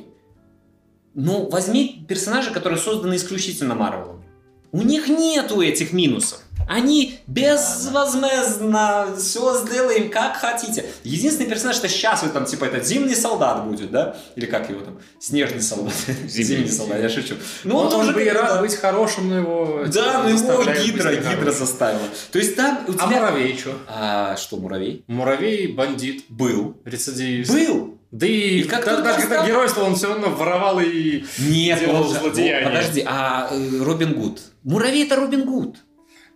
Ну, 1.14 1.48
возьми 1.50 2.04
персонажи, 2.10 2.52
которые 2.52 2.80
созданы 2.80 3.16
исключительно 3.16 3.76
Марвелом. 3.76 4.24
У 4.72 4.82
них 4.82 5.08
нету 5.08 5.62
этих 5.62 5.94
минусов. 5.94 6.40
Они 6.68 7.20
безвозмездно 7.28 9.08
все 9.18 9.58
сделаем 9.66 10.10
как 10.10 10.38
хотите. 10.38 10.86
Единственный 11.04 11.48
персонаж, 11.50 11.76
что 11.76 11.88
сейчас 11.90 12.24
вот 12.24 12.34
там, 12.34 12.46
типа, 12.46 12.66
этот 12.66 12.86
зимний 12.86 13.16
солдат 13.16 13.66
будет, 13.66 13.92
да? 13.92 14.16
Или 14.36 14.46
как 14.46 14.70
его 14.70 14.82
там? 14.82 15.00
Снежный 15.20 15.62
солдат. 15.62 15.94
Зимний 16.28 16.70
солдат, 16.70 17.00
я 17.02 17.10
шучу. 17.10 17.36
Ну, 17.64 17.78
он, 17.78 17.86
он 17.88 17.92
тоже 17.92 18.14
бы 18.14 18.24
и 18.24 18.30
рад 18.30 18.62
быть 18.62 18.76
хорошим, 18.76 19.30
но 19.30 19.38
его... 19.38 19.84
да, 19.88 20.24
ну 20.24 20.30
его 20.30 20.38
заставляют 20.38 20.86
гидра, 20.86 21.16
гидра 21.16 21.52
заставила. 21.52 22.08
То 22.32 22.40
есть 22.40 22.56
там 22.56 22.86
у 22.88 22.92
А 22.92 22.96
тебя... 22.96 23.08
муравей 23.08 23.58
что? 23.58 23.72
А, 23.88 24.36
что, 24.38 24.58
муравей? 24.58 25.04
Муравей 25.08 25.68
бандит, 25.68 26.26
Был. 26.30 26.78
рецидивист. 26.86 27.52
Был. 27.52 27.98
Да 28.12 28.28
и, 28.28 28.60
И 28.60 28.64
как 28.66 28.86
даже 28.86 29.22
когда 29.22 29.46
геройство, 29.46 29.82
он 29.84 29.96
все 29.96 30.08
равно 30.10 30.30
воровал 30.30 30.80
и... 30.80 31.24
Нет, 31.40 31.80
Делал 31.80 32.04
он 32.04 32.14
же- 32.14 32.20
злодеяние. 32.20 32.70
Подожди, 32.70 33.04
а 33.08 33.48
э, 33.52 33.84
Робин 33.84 34.14
Гуд? 34.14 34.40
Муравей 34.64 35.06
это 35.06 35.16
Робин 35.16 35.46
Гуд. 35.46 35.78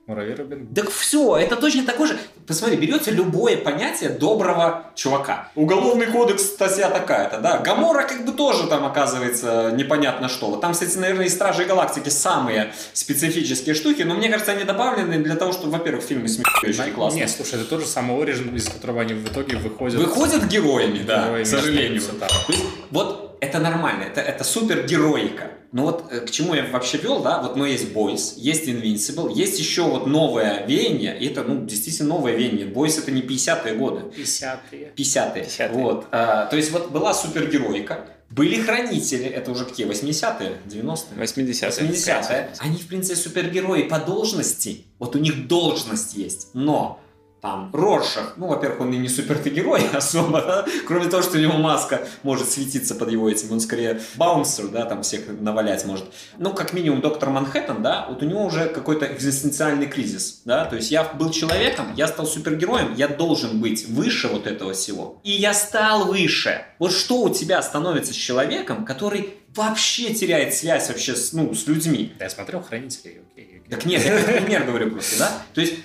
Муравей 0.08 0.36
Робин. 0.36 0.74
Так 0.74 0.90
все, 0.90 1.36
это 1.36 1.58
точно 1.58 1.84
такой 1.86 2.08
же. 2.08 2.18
Посмотри, 2.48 2.78
берется 2.78 3.12
любое 3.12 3.58
понятие 3.58 4.10
доброго 4.10 4.86
чувака. 4.96 5.50
Уголовный 5.56 6.06
кодекс 6.06 6.44
статья 6.44 6.90
такая-то, 6.90 7.40
да. 7.40 7.58
Гамора 7.58 8.04
как 8.04 8.26
бы 8.26 8.32
тоже 8.32 8.68
там 8.68 8.86
оказывается 8.86 9.74
непонятно 9.76 10.30
что. 10.30 10.48
Вот 10.48 10.62
там, 10.62 10.72
кстати, 10.72 10.98
наверное, 10.98 11.26
и 11.26 11.30
Стражи 11.30 11.66
Галактики 11.66 12.08
самые 12.08 12.74
специфические 12.94 13.76
штуки, 13.76 14.04
но 14.04 14.16
мне 14.16 14.30
кажется, 14.30 14.54
они 14.54 14.64
добавлены 14.64 15.18
для 15.22 15.36
того, 15.36 15.52
чтобы, 15.52 15.74
во-первых, 15.74 16.06
фильмы 16.06 16.30
смешные 16.30 16.72
очень 16.72 16.94
классные. 16.94 17.22
Нет, 17.22 17.32
слушай, 17.32 17.56
это 17.56 17.66
тоже 17.66 17.86
самый 17.86 18.18
Origin, 18.18 18.56
из 18.56 18.70
которого 18.70 19.02
они 19.02 19.14
в 19.14 19.28
итоге 19.28 19.58
выходят... 19.58 20.00
Выходят 20.00 20.46
героями, 20.46 21.00
да, 21.00 21.26
Героями 21.26 21.44
к 21.44 21.48
сожалению. 21.48 22.02
там. 22.02 22.30
То 22.30 22.54
есть, 22.54 22.66
вот 22.92 23.38
это 23.42 23.60
нормально, 23.60 24.04
это, 24.04 24.22
это 24.22 24.44
супергероика. 24.46 25.52
Ну 25.74 25.84
вот 25.84 26.06
э, 26.12 26.22
к 26.22 26.32
чему 26.32 26.54
я 26.54 26.66
вообще 26.66 26.98
вел, 26.98 27.22
да, 27.22 27.42
вот 27.42 27.58
ну 27.58 27.66
есть 27.66 27.92
Boys, 27.92 28.36
есть 28.38 28.68
Invincible, 28.68 29.34
есть 29.34 29.60
еще 29.60 29.84
вот 29.84 30.08
новое 30.08 30.66
веяние, 30.66 31.20
и 31.20 31.28
это, 31.28 31.44
ну, 31.44 31.66
действительно 31.66 32.10
новое 32.10 32.36
веяние. 32.38 32.68
Boys 32.68 33.00
это 33.00 33.12
не 33.12 33.22
50-е 33.22 33.74
годы, 33.76 34.02
50-е. 34.16 34.94
50-е. 34.96 35.44
50-е. 35.44 35.70
Вот. 35.70 36.08
А, 36.12 36.46
то 36.46 36.56
есть 36.56 36.72
вот 36.72 36.92
была 36.92 37.14
супергеройка, 37.14 38.06
были 38.30 38.62
хранители, 38.62 39.26
это 39.26 39.52
уже 39.52 39.66
какие, 39.66 39.88
80-е, 39.88 40.58
90-е? 40.68 41.24
80-е. 41.24 41.70
80-е. 41.70 42.50
Они, 42.60 42.78
в 42.78 42.88
принципе, 42.88 43.16
супергерои 43.16 43.84
по 43.84 44.00
должности. 44.00 44.86
Вот 45.00 45.16
у 45.16 45.20
них 45.20 45.48
должность 45.48 46.16
есть. 46.16 46.50
Но 46.54 47.00
там 47.48 47.70
Роршах, 47.74 48.34
ну, 48.36 48.48
во-первых, 48.48 48.82
он 48.82 48.94
и 48.94 48.98
не 48.98 49.08
супергерой 49.08 49.82
особо, 49.94 50.42
да? 50.42 50.66
кроме 50.86 51.08
того, 51.08 51.24
что 51.24 51.38
у 51.38 51.42
него 51.42 51.54
маска 51.54 52.02
может 52.24 52.50
светиться 52.50 52.94
под 52.94 53.10
его 53.12 53.30
этим, 53.30 53.54
он 53.54 53.62
скорее 53.62 54.02
баунсер, 54.16 54.68
да, 54.68 54.86
там 54.86 55.02
всех 55.02 55.22
навалять 55.40 55.86
может. 55.86 56.06
Ну, 56.38 56.54
как 56.54 56.74
минимум, 56.74 57.00
доктор 57.00 57.30
Манхэттен, 57.30 57.82
да, 57.82 58.06
вот 58.10 58.22
у 58.22 58.26
него 58.26 58.44
уже 58.44 58.68
какой-то 58.68 59.06
экзистенциальный 59.06 59.88
кризис, 59.88 60.42
да, 60.44 60.66
то 60.66 60.76
есть 60.76 60.92
я 60.92 61.06
был 61.06 61.32
человеком, 61.32 61.94
я 61.96 62.08
стал 62.08 62.28
супергероем, 62.28 62.94
я 62.96 63.08
должен 63.08 63.62
быть 63.62 63.88
выше 63.88 64.28
вот 64.28 64.46
этого 64.46 64.74
всего. 64.74 65.22
И 65.24 65.32
я 65.32 65.54
стал 65.54 66.06
выше. 66.06 66.66
Вот 66.80 66.92
что 66.92 67.22
у 67.22 67.30
тебя 67.30 67.62
становится 67.62 68.12
с 68.14 68.16
человеком, 68.16 68.84
который 68.84 69.36
вообще 69.56 70.14
теряет 70.14 70.54
связь 70.54 70.90
вообще 70.90 71.16
с, 71.16 71.32
ну, 71.32 71.54
с 71.54 71.66
людьми? 71.66 72.14
Да, 72.20 72.26
я 72.26 72.30
смотрел 72.30 72.62
«Хранителей», 72.62 73.22
окей. 73.32 73.64
Так 73.70 73.86
нет, 73.86 74.04
я 74.06 74.22
как 74.22 74.44
пример 74.44 74.64
говорю 74.66 74.92
просто, 74.92 75.20
да? 75.20 75.32
То 75.54 75.62
есть 75.62 75.76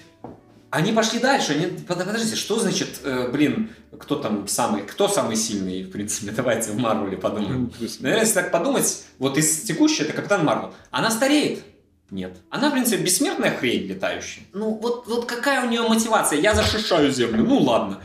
они 0.72 0.92
пошли 0.92 1.20
дальше, 1.20 1.52
они, 1.52 1.66
под- 1.66 1.98
подождите, 1.98 2.34
что 2.34 2.58
значит, 2.58 3.00
э, 3.04 3.28
блин, 3.30 3.70
кто 4.00 4.16
там 4.16 4.48
самый, 4.48 4.82
кто 4.82 5.06
самый 5.06 5.36
сильный, 5.36 5.82
в 5.82 5.90
принципе, 5.90 6.32
давайте 6.36 6.70
в 6.70 6.78
Марвеле 6.78 7.18
подумаем. 7.18 7.70
Наверное, 8.00 8.20
если 8.20 8.34
так 8.34 8.50
подумать, 8.50 9.04
вот 9.18 9.36
из 9.36 9.62
текущей, 9.62 10.04
это 10.04 10.14
Капитан 10.14 10.46
Марвел, 10.46 10.72
она 10.90 11.10
стареет. 11.10 11.62
Нет. 12.10 12.38
Она, 12.48 12.70
в 12.70 12.72
принципе, 12.72 13.02
бессмертная 13.02 13.54
хрень 13.54 13.86
летающая. 13.86 14.44
Ну, 14.54 14.74
вот, 14.82 15.06
вот 15.06 15.26
какая 15.26 15.66
у 15.66 15.68
нее 15.68 15.82
мотивация? 15.82 16.40
Я 16.40 16.54
защищаю 16.54 17.12
Землю. 17.12 17.44
Ну, 17.44 17.58
ладно. 17.58 18.00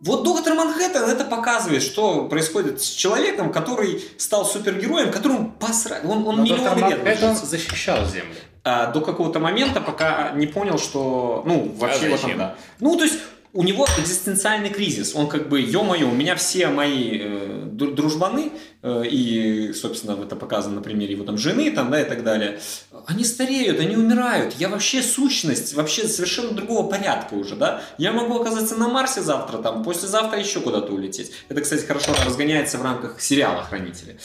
Вот 0.00 0.22
доктор 0.22 0.54
Манхэттен 0.54 1.02
это 1.02 1.24
показывает, 1.24 1.82
что 1.82 2.26
происходит 2.28 2.80
с 2.80 2.88
человеком, 2.88 3.52
который 3.52 4.02
стал 4.16 4.44
супергероем, 4.44 5.10
которому 5.12 5.52
посрать. 5.52 6.04
Он, 6.04 6.26
он 6.26 6.36
Но 6.38 6.46
доктор 6.46 6.76
лет 6.88 6.98
Манхэттен 7.04 7.36
защищал 7.36 8.04
Землю. 8.06 8.34
А, 8.64 8.92
до 8.92 9.00
какого-то 9.00 9.40
момента, 9.40 9.80
пока 9.80 10.30
не 10.32 10.46
понял, 10.46 10.78
что, 10.78 11.42
ну, 11.46 11.74
вообще 11.76 12.06
А 12.06 12.10
вот 12.10 12.20
зачем? 12.20 12.38
да. 12.38 12.54
Ну, 12.80 12.96
то 12.96 13.04
есть 13.04 13.18
у 13.54 13.64
него 13.64 13.86
экзистенциальный 13.98 14.70
кризис. 14.70 15.14
Он 15.14 15.28
как 15.28 15.48
бы, 15.48 15.60
ё-моё, 15.60 16.08
у 16.08 16.14
меня 16.14 16.36
все 16.36 16.68
мои 16.68 17.18
э, 17.20 17.64
дру- 17.70 17.92
дружбаны, 17.92 18.52
э, 18.82 19.02
и, 19.06 19.72
собственно, 19.74 20.16
это 20.22 20.36
показано 20.36 20.76
на 20.76 20.80
примере 20.80 21.12
его 21.12 21.24
там 21.24 21.36
жены, 21.36 21.70
там, 21.70 21.90
да, 21.90 22.00
и 22.00 22.04
так 22.04 22.22
далее, 22.24 22.60
они 23.06 23.24
стареют, 23.24 23.78
они 23.80 23.96
умирают. 23.96 24.54
Я 24.58 24.68
вообще 24.68 25.02
сущность, 25.02 25.74
вообще 25.74 26.06
совершенно 26.08 26.52
другого 26.52 26.88
порядка 26.88 27.34
уже, 27.34 27.56
да. 27.56 27.82
Я 27.98 28.12
могу 28.12 28.38
оказаться 28.40 28.76
на 28.76 28.88
Марсе 28.88 29.20
завтра, 29.22 29.58
там, 29.58 29.82
послезавтра 29.84 30.38
еще 30.38 30.60
куда-то 30.60 30.92
улететь. 30.92 31.32
Это, 31.50 31.60
кстати, 31.60 31.84
хорошо 31.84 32.12
разгоняется 32.24 32.78
в 32.78 32.82
рамках 32.82 33.20
сериала 33.20 33.64
«Хранители» 33.64 34.18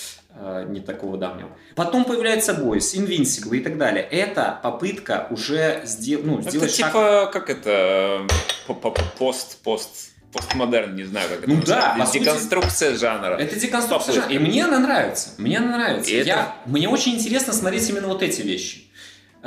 не 0.68 0.80
такого 0.82 1.18
давнего. 1.18 1.50
Потом 1.76 2.06
появляется 2.06 2.54
Бойс, 2.54 2.94
Invincible 2.96 3.58
и 3.58 3.60
так 3.62 3.78
далее. 3.78 4.04
Это 4.04 4.60
попытка 4.64 5.28
уже 5.32 5.82
сдел- 5.86 6.22
ну, 6.24 6.40
Это 6.40 6.50
сделать 6.50 6.76
шаг... 6.76 6.88
типа, 6.92 7.30
как 7.34 7.50
это, 7.50 8.22
по- 8.68 8.92
пост, 9.18 9.58
пост, 9.64 10.12
постмодерн, 10.34 10.96
не 10.96 11.04
знаю, 11.04 11.28
как 11.30 11.40
это 11.44 11.50
Ну 11.50 11.62
да, 11.66 11.96
по 11.98 12.06
сути- 12.06 12.20
Деконструкция 12.20 12.98
жанра. 12.98 13.36
Это 13.38 13.56
деконструкция 13.60 14.16
жанра. 14.16 14.30
И 14.34 14.38
мне 14.40 14.66
она 14.66 14.80
нравится. 14.80 15.30
Мне 15.38 15.58
она 15.58 15.78
нравится. 15.78 16.12
И 16.12 16.16
это- 16.16 16.28
Я- 16.28 16.56
Мне 16.66 16.90
очень 16.90 17.16
интересно 17.16 17.54
смотреть 17.54 17.90
именно 17.90 18.08
вот 18.08 18.22
эти 18.24 18.42
вещи. 18.42 18.84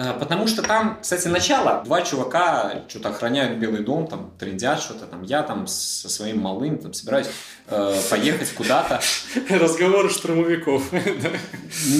Э, 0.01 0.15
Потому 0.19 0.47
что 0.47 0.63
там, 0.63 0.99
кстати, 1.03 1.29
начало. 1.29 1.83
Два 1.85 2.01
чувака 2.01 2.85
что-то 2.89 3.11
охраняют 3.11 3.59
Белый 3.59 3.83
дом, 3.83 4.07
там 4.07 4.33
трендят 4.39 4.81
что-то. 4.81 5.05
Там 5.05 5.23
я 5.23 5.43
там 5.43 5.67
со 5.67 6.09
своим 6.09 6.39
малым 6.41 6.79
там 6.79 6.95
собираюсь 6.95 7.29
э, 7.69 8.01
поехать 8.09 8.51
куда-то. 8.55 9.01
Разговоры 9.51 10.09
штурмовиков. 10.09 10.91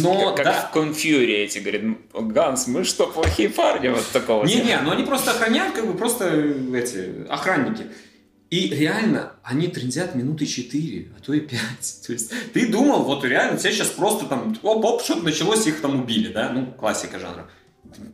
Но 0.03 0.35
Как 0.35 0.45
да, 0.47 0.53
в 0.53 0.71
Конфьюре 0.73 1.45
эти, 1.45 1.59
говорят, 1.59 1.83
Ганс, 2.15 2.67
мы 2.69 2.85
что, 2.85 3.07
плохие 3.07 3.51
парни? 3.51 3.89
Вот 3.89 4.07
такого. 4.13 4.47
типа. 4.47 4.65
Не-не, 4.65 4.81
но 4.81 4.93
они 4.93 5.05
просто 5.05 5.33
охраняют, 5.33 5.75
как 5.75 5.87
бы 5.87 5.93
просто 5.93 6.25
э, 6.31 6.79
эти 6.79 7.29
охранники. 7.29 7.85
И 8.49 8.69
реально, 8.69 9.35
они 9.45 9.69
трендят 9.69 10.15
минуты 10.15 10.47
4, 10.47 11.13
а 11.17 11.21
то 11.21 11.35
и 11.35 11.41
5. 11.41 11.61
То 12.07 12.13
есть 12.15 12.33
ты 12.55 12.67
думал, 12.67 13.03
вот 13.05 13.25
реально, 13.27 13.59
тебя 13.59 13.73
сейчас 13.73 13.89
просто 13.89 14.25
там, 14.25 14.57
оп-оп, 14.63 15.03
что-то 15.03 15.23
началось, 15.23 15.67
их 15.67 15.83
там 15.83 16.01
убили, 16.01 16.33
да? 16.33 16.49
Ну, 16.49 16.67
классика 16.73 17.19
жанра. 17.19 17.47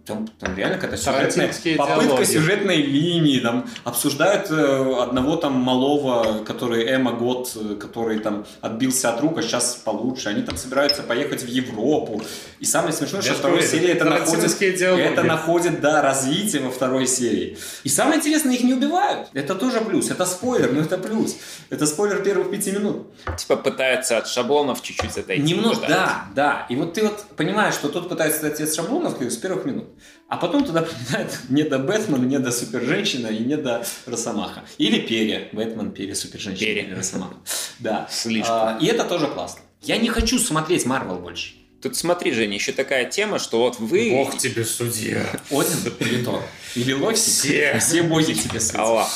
Там, 0.07 0.29
там 0.39 0.57
реально 0.57 0.79
какая-то 0.79 0.97
сюжетная, 0.97 1.49
попытка 1.77 2.05
диалоги. 2.05 2.25
сюжетной 2.25 2.77
линии, 2.77 3.41
там 3.41 3.69
обсуждают 3.85 4.51
э, 4.51 5.03
одного 5.03 5.37
там 5.37 5.53
малого, 5.55 6.45
который 6.45 6.85
Эма 6.87 7.13
Год, 7.13 7.53
э, 7.57 7.75
который 7.75 8.19
там 8.21 8.47
отбился 8.61 9.11
от 9.11 9.21
рук, 9.21 9.39
а 9.39 9.43
сейчас 9.43 9.75
получше. 9.85 10.29
Они 10.29 10.43
там 10.43 10.57
собираются 10.57 11.03
поехать 11.03 11.43
в 11.43 11.49
Европу. 11.49 12.23
И 12.61 12.65
самое 12.65 12.93
смешное, 12.93 13.21
что 13.21 13.31
Я 13.31 13.35
же 13.35 13.41
второй 13.41 13.63
серии 13.63 13.91
это 13.91 14.05
находит, 14.05 14.79
диалоги. 14.79 15.03
это 15.03 15.23
находит, 15.23 15.81
да, 15.81 16.03
развитие 16.03 16.63
во 16.63 16.71
второй 16.71 17.07
серии. 17.07 17.59
И 17.85 17.89
самое 17.89 18.19
интересное, 18.19 18.55
их 18.55 18.65
не 18.65 18.75
убивают. 18.75 19.29
Это 19.35 19.55
тоже 19.55 19.81
плюс. 19.81 20.11
Это 20.11 20.25
спойлер, 20.25 20.73
но 20.73 20.81
это 20.81 20.99
плюс. 20.99 21.37
Это 21.71 21.87
спойлер 21.87 22.23
первых 22.23 22.51
пяти 22.51 22.73
минут. 22.73 23.09
Типа 23.37 23.57
пытаются 23.57 24.19
от 24.19 24.29
шаблонов 24.29 24.83
чуть-чуть 24.83 25.19
отойти. 25.19 25.43
Немножко, 25.43 25.87
да, 25.89 26.25
да. 26.35 26.67
И 26.71 26.77
вот 26.77 26.95
ты 26.95 27.03
вот 27.03 27.25
понимаешь, 27.37 27.75
что 27.75 27.89
тут 27.89 28.09
пытается 28.09 28.39
отойти 28.39 28.63
от 28.65 28.75
шаблонов 28.75 29.21
с 29.21 29.37
первых 29.37 29.66
минут. 29.67 29.89
А 30.29 30.37
потом 30.37 30.65
туда 30.65 30.83
прилетает 30.83 31.39
не 31.49 31.63
до 31.63 31.79
Бэтмен, 31.79 32.27
не 32.29 32.39
до 32.39 32.51
Супер-женщина 32.51 33.29
и 33.29 33.39
не 33.45 33.57
до 33.57 33.85
Росомаха. 34.07 34.65
Или 34.79 35.01
Перья. 35.01 35.49
Бэтмен, 35.53 35.93
Перья, 35.93 36.15
Супер-женщина 36.15 36.67
Перья. 36.67 36.83
или 36.83 36.95
Росомаха. 36.95 37.35
Да. 37.79 38.09
Слишком. 38.11 38.55
А, 38.55 38.79
и 38.81 38.87
это 38.87 39.05
тоже 39.05 39.27
классно. 39.27 39.61
Я 39.83 39.99
не 39.99 40.09
хочу 40.09 40.39
смотреть 40.39 40.87
Марвел 40.87 41.19
больше. 41.19 41.55
Тут 41.83 41.95
смотри, 41.95 42.33
Женя, 42.33 42.55
еще 42.55 42.73
такая 42.73 43.05
тема, 43.05 43.39
что 43.39 43.59
вот 43.59 43.79
вы... 43.79 44.11
Бог 44.11 44.39
тебе 44.39 44.65
судья. 44.65 45.25
Один 45.51 45.93
или 46.01 46.25
Тор. 46.25 46.43
Или 46.75 46.93
Локи. 46.95 47.17
Все. 47.17 47.79
Все 47.79 48.03
боги 48.03 48.33
тебе 48.33 48.61
светят. 48.61 48.81
Аллах. 48.81 49.09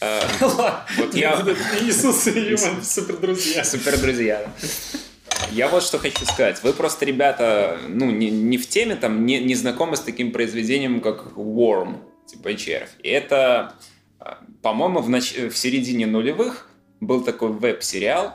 Э, 0.00 0.20
Вот 0.98 1.14
я... 1.14 1.40
Иисус 1.80 2.26
и 2.26 2.54
Иван, 2.54 2.84
супер 2.84 3.16
друзья. 3.16 3.64
Супер 3.64 3.98
друзья. 3.98 4.46
Я 5.50 5.68
вот 5.68 5.82
что 5.82 5.98
хочу 5.98 6.24
сказать. 6.24 6.62
Вы 6.62 6.72
просто, 6.72 7.04
ребята, 7.04 7.78
ну, 7.88 8.10
не, 8.10 8.30
не 8.30 8.58
в 8.58 8.68
теме, 8.68 8.96
там, 8.96 9.24
не, 9.24 9.38
не 9.40 9.54
знакомы 9.54 9.96
с 9.96 10.00
таким 10.00 10.32
произведением, 10.32 11.00
как 11.00 11.32
Worm, 11.36 11.98
типа 12.26 12.54
червь. 12.54 12.90
И 13.02 13.08
это, 13.08 13.74
а, 14.18 14.38
по-моему, 14.62 15.00
в, 15.00 15.08
нач- 15.08 15.48
в 15.48 15.56
середине 15.56 16.06
нулевых 16.06 16.68
был 17.00 17.22
такой 17.22 17.50
веб-сериал. 17.50 18.34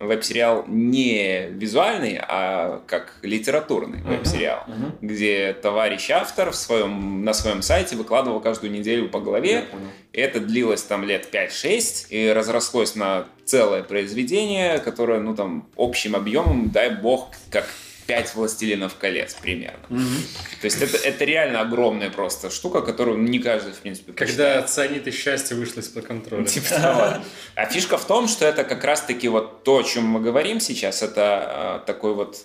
Веб-сериал 0.00 0.64
не 0.66 1.48
визуальный, 1.50 2.18
а 2.26 2.82
как 2.86 3.16
литературный 3.20 4.00
веб-сериал, 4.02 4.64
Мгм. 4.66 4.94
где 5.02 5.52
товарищ 5.52 6.10
автор 6.10 6.52
в 6.52 6.56
своем, 6.56 7.22
на 7.22 7.34
своем 7.34 7.60
сайте 7.60 7.96
выкладывал 7.96 8.40
каждую 8.40 8.72
неделю 8.72 9.10
по 9.10 9.20
главе, 9.20 9.66
и 10.14 10.20
это 10.20 10.40
длилось 10.40 10.82
там 10.84 11.04
лет 11.04 11.28
5-6 11.30 12.06
и 12.08 12.32
разрослось 12.32 12.94
на 12.96 13.26
целое 13.44 13.82
произведение, 13.82 14.78
которое, 14.78 15.20
ну 15.20 15.34
там, 15.36 15.68
общим 15.76 16.16
объемом, 16.16 16.70
дай 16.70 16.88
бог, 16.90 17.28
как 17.50 17.66
5 18.10 18.34
«Властелинов 18.34 18.96
колец» 18.96 19.34
примерно. 19.34 19.86
Мгм. 19.88 20.16
То 20.60 20.64
есть 20.64 20.82
это, 20.82 20.96
это 20.96 21.24
реально 21.24 21.60
огромная 21.60 22.10
просто 22.10 22.50
штука, 22.50 22.82
которую 22.82 23.18
не 23.18 23.38
каждый, 23.38 23.72
в 23.72 23.78
принципе, 23.78 24.12
Когда 24.12 24.60
цианид 24.62 25.06
и 25.06 25.10
счастье 25.12 25.56
вышло 25.56 25.80
из-под 25.80 26.06
контроля. 26.06 26.44
Типа 26.44 26.68
того. 26.70 27.24
А 27.54 27.66
фишка 27.66 27.98
в 27.98 28.04
том, 28.04 28.26
что 28.26 28.44
это 28.44 28.64
как 28.64 28.82
раз-таки 28.84 29.28
вот 29.28 29.62
то, 29.62 29.78
о 29.78 29.82
чем 29.84 30.06
мы 30.06 30.20
говорим 30.20 30.58
сейчас, 30.58 31.02
это 31.02 31.82
э, 31.82 31.86
такой 31.86 32.14
вот 32.14 32.38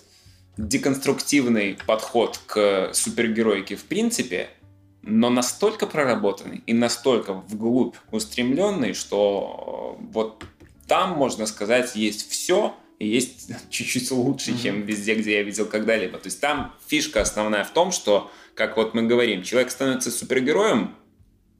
деконструктивный 0.56 1.78
подход 1.86 2.38
к 2.46 2.90
супергероике 2.92 3.76
в 3.76 3.84
принципе, 3.84 4.48
но 5.02 5.30
настолько 5.30 5.86
проработанный 5.86 6.62
и 6.66 6.72
настолько 6.72 7.32
вглубь 7.32 7.96
устремленный, 8.12 8.94
что 8.94 9.98
э, 9.98 10.04
вот 10.12 10.44
там, 10.86 11.18
можно 11.18 11.46
сказать, 11.46 11.96
есть 11.96 12.30
все, 12.30 12.76
есть 12.98 13.50
чуть-чуть 13.70 14.10
лучше, 14.10 14.52
Мгм. 14.52 14.60
чем 14.60 14.82
везде, 14.82 15.14
где 15.14 15.34
я 15.34 15.42
видел 15.42 15.66
когда-либо. 15.66 16.18
То 16.18 16.26
есть 16.26 16.40
там 16.40 16.74
фишка 16.86 17.20
основная 17.20 17.64
в 17.64 17.70
том, 17.72 17.92
что, 17.92 18.30
как 18.54 18.76
вот 18.76 18.94
мы 18.94 19.02
говорим, 19.02 19.42
человек 19.42 19.70
становится 19.70 20.10
супергероем, 20.10 20.94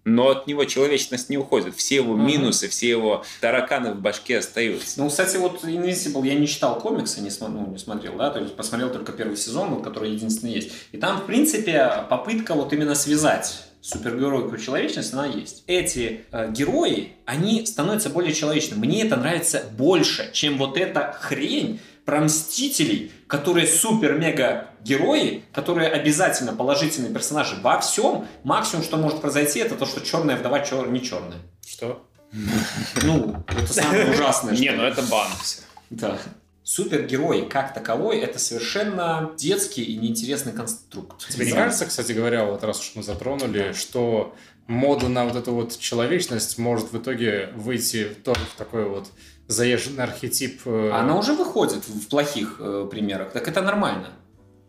но 0.07 0.29
от 0.29 0.47
него 0.47 0.65
человечность 0.65 1.29
не 1.29 1.37
уходит. 1.37 1.75
Все 1.77 1.97
его 1.97 2.15
Мгм. 2.15 2.27
минусы, 2.27 2.69
все 2.69 2.89
его 2.89 3.25
тараканы 3.41 3.93
в 3.93 4.01
башке 4.01 4.39
остаются. 4.39 5.01
Ну, 5.01 5.09
кстати, 5.09 5.37
вот 5.37 5.65
Invincible 5.65 6.25
я 6.27 6.35
не 6.35 6.47
читал 6.47 6.79
комиксы, 6.79 7.21
не, 7.21 7.31
ну, 7.41 7.67
не 7.73 7.79
смотрел, 7.79 8.17
да, 8.17 8.31
то 8.31 8.39
есть 8.39 8.55
посмотрел 8.55 8.91
только 8.91 9.11
первый 9.13 9.37
сезон, 9.37 9.71
вот, 9.75 9.83
который 9.83 10.13
единственный 10.13 10.55
есть. 10.55 10.71
И 10.93 10.97
там, 10.97 11.19
в 11.19 11.27
принципе, 11.27 12.05
попытка 12.09 12.55
вот 12.55 12.73
именно 12.73 12.95
связать 12.95 13.65
супергеройку 13.81 14.57
человечность, 14.59 15.13
она 15.13 15.27
есть. 15.27 15.65
Эти 15.67 16.25
э, 16.31 16.53
герои, 16.53 17.13
они 17.25 17.67
становятся 17.67 18.09
более 18.11 18.33
человечными. 18.33 18.87
Мне 18.87 19.05
это 19.05 19.17
нравится 19.17 19.63
больше, 19.77 20.31
чем 20.33 20.57
вот 20.59 20.77
эта 20.77 21.17
хрень, 21.21 21.81
про 22.07 22.21
мстителей, 22.21 23.13
которые 23.27 23.67
супер-мега-герои, 23.67 25.45
которые 25.53 25.91
обязательно 25.91 26.55
положительные 26.55 27.13
персонажи 27.13 27.57
во 27.61 27.81
всем. 27.81 28.27
Максимум, 28.45 28.85
что 28.85 28.97
может 28.97 29.21
произойти, 29.21 29.59
это 29.59 29.75
то, 29.75 29.85
что 29.85 30.01
черная 30.01 30.37
вдова 30.37 30.61
чер... 30.61 30.89
не 30.89 31.03
черная. 31.03 31.39
Что? 31.67 32.07
Ну, 33.03 33.45
это 33.49 33.73
самое 33.73 34.11
ужасное. 34.11 34.55
Не, 34.57 34.71
ну 34.71 34.85
это 34.85 35.03
бан 35.03 35.29
все. 35.43 35.63
Да. 35.91 36.17
Супергерой 36.63 37.49
как 37.49 37.75
таковой 37.75 38.19
это 38.21 38.39
совершенно 38.39 39.33
детский 39.37 39.83
и 39.83 39.97
неинтересный 39.97 40.53
конструкт. 40.53 41.29
Тебе 41.29 41.47
не 41.47 41.53
кажется, 41.53 41.87
кстати 41.87 42.13
говоря, 42.13 42.45
вот 42.45 42.63
раз 42.63 42.81
уж 42.81 42.93
мы 42.95 43.03
затронули, 43.03 43.73
что 43.73 44.35
мода 44.69 45.09
на 45.09 45.25
вот 45.25 45.37
эту 45.37 45.53
вот 45.53 45.79
человечность 45.79 46.59
может 46.59 46.93
в 46.93 46.99
итоге 46.99 47.51
выйти 47.55 48.05
тоже 48.25 48.41
в 48.41 48.57
такой 48.59 48.89
вот 48.89 49.09
заезженный 49.49 50.05
архетип. 50.05 50.61
э, 50.65 50.91
Она 50.93 51.17
уже 51.19 51.33
выходит 51.35 51.87
в 51.87 52.09
плохих 52.09 52.57
э, 52.59 52.87
примерах. 52.91 53.33
Так 53.33 53.49
это 53.49 53.63
нормально. 53.63 54.09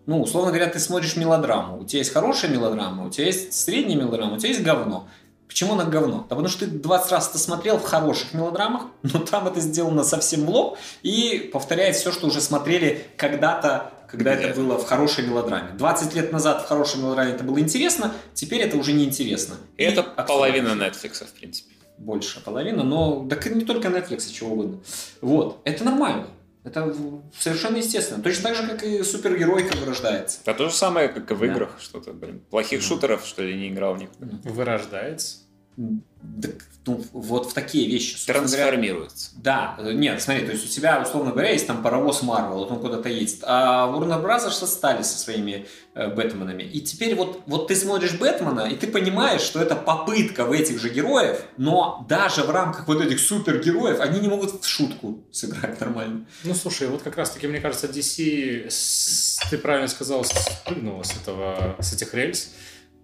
Ну, 0.05 0.21
условно 0.21 0.51
говоря, 0.51 0.67
ты 0.67 0.79
смотришь 0.79 1.15
мелодраму. 1.17 1.79
У 1.79 1.83
тебя 1.85 1.99
есть 1.99 2.13
хорошая 2.13 2.51
мелодрама, 2.51 3.05
у 3.07 3.09
тебя 3.09 3.25
есть 3.25 3.53
средняя 3.53 3.97
мелодрама, 3.97 4.35
у 4.35 4.37
тебя 4.37 4.49
есть 4.49 4.63
говно. 4.63 5.07
Почему 5.47 5.73
она 5.73 5.85
говно? 5.85 6.25
Да 6.29 6.35
потому 6.35 6.47
что 6.49 6.65
ты 6.65 6.67
20 6.67 7.11
раз 7.11 7.29
это 7.29 7.37
смотрел 7.39 7.77
в 7.77 7.83
хороших 7.83 8.33
мелодрамах, 8.33 8.83
но 9.03 9.19
там 9.19 9.47
это 9.47 9.59
сделано 9.59 10.03
совсем 10.03 10.45
в 10.45 10.49
лоб 10.49 10.77
и 11.03 11.49
повторяет 11.51 11.95
все, 11.95 12.11
что 12.11 12.27
уже 12.27 12.41
смотрели 12.41 13.05
когда-то, 13.17 13.91
когда 14.09 14.33
это 14.33 14.43
Где-то. 14.43 14.61
было 14.61 14.77
в 14.77 14.85
хорошей 14.85 15.25
мелодраме. 15.27 15.69
20 15.77 16.15
лет 16.15 16.31
назад 16.31 16.63
в 16.63 16.67
хорошей 16.67 16.99
мелодраме 17.01 17.31
это 17.31 17.43
было 17.43 17.59
интересно, 17.59 18.13
теперь 18.33 18.61
это 18.61 18.77
уже 18.77 18.93
не 18.93 19.03
интересно. 19.05 19.55
И 19.77 19.83
это 19.83 20.01
актуально. 20.01 20.27
половина 20.27 20.67
Netflix, 20.69 21.25
в 21.25 21.31
принципе. 21.33 21.73
Больше 21.97 22.43
половина, 22.43 22.83
но 22.83 23.25
так 23.29 23.45
и 23.47 23.49
не 23.53 23.65
только 23.65 23.87
Netflix, 23.89 24.31
чего 24.31 24.53
угодно. 24.53 24.79
Вот, 25.21 25.59
это 25.63 25.83
нормально. 25.83 26.27
Это 26.63 26.93
совершенно 27.37 27.77
естественно. 27.77 28.21
Точно 28.21 28.43
так 28.43 28.55
же, 28.55 28.67
как 28.67 28.83
и 28.83 29.01
супергеройка 29.01 29.77
вырождается. 29.77 30.39
Это 30.43 30.53
то 30.57 30.69
же 30.69 30.75
самое, 30.75 31.07
как 31.07 31.31
и 31.31 31.33
в 31.33 31.39
Да. 31.39 31.45
играх. 31.45 31.77
Что-то, 31.79 32.11
блин. 32.11 32.41
Плохих 32.49 32.81
шутеров, 32.81 33.25
что 33.25 33.41
ли, 33.43 33.55
не 33.55 33.69
играл 33.69 33.95
никогда. 33.95 34.37
вырождается. 34.43 35.37
Ну, 35.77 37.03
вот 37.11 37.51
в 37.51 37.53
такие 37.53 37.87
вещи. 37.87 38.25
Трансформируется. 38.25 39.31
Да, 39.35 39.77
нет, 39.81 40.21
смотри, 40.21 40.45
то 40.45 40.53
есть 40.53 40.65
у 40.65 40.67
тебя, 40.69 41.01
условно 41.01 41.31
говоря, 41.31 41.51
есть 41.51 41.67
там 41.67 41.83
паровоз 41.83 42.21
Марвел, 42.23 42.59
вот 42.59 42.71
он 42.71 42.79
куда-то 42.79 43.09
едет, 43.09 43.39
а 43.43 43.87
Warner 43.91 44.23
Bros. 44.23 44.49
стали 44.65 45.03
со 45.03 45.17
своими 45.17 45.67
э, 45.95 46.07
Бэтменами. 46.07 46.63
И 46.63 46.79
теперь 46.81 47.13
вот, 47.15 47.41
вот 47.45 47.67
ты 47.67 47.75
смотришь 47.75 48.13
Бэтмена, 48.17 48.61
и 48.61 48.75
ты 48.75 48.87
понимаешь, 48.87 49.41
что 49.41 49.61
это 49.61 49.75
попытка 49.75 50.45
в 50.45 50.51
этих 50.53 50.79
же 50.79 50.89
героев, 50.89 51.41
но 51.57 52.05
даже 52.09 52.43
в 52.43 52.49
рамках 52.49 52.87
вот 52.87 53.01
этих 53.01 53.19
супергероев 53.19 53.99
они 53.99 54.19
не 54.21 54.29
могут 54.29 54.63
в 54.63 54.67
шутку 54.67 55.19
сыграть 55.31 55.79
нормально. 55.81 56.25
Ну, 56.45 56.55
слушай, 56.55 56.87
вот 56.87 57.01
как 57.03 57.17
раз-таки, 57.17 57.47
мне 57.47 57.59
кажется, 57.59 57.87
DC, 57.87 58.67
с- 58.69 59.39
ты 59.49 59.57
правильно 59.57 59.89
сказал, 59.89 60.23
спрыгнула 60.23 61.03
с, 61.03 61.11
этого, 61.15 61.75
с 61.79 61.93
этих 61.93 62.13
рельс. 62.13 62.49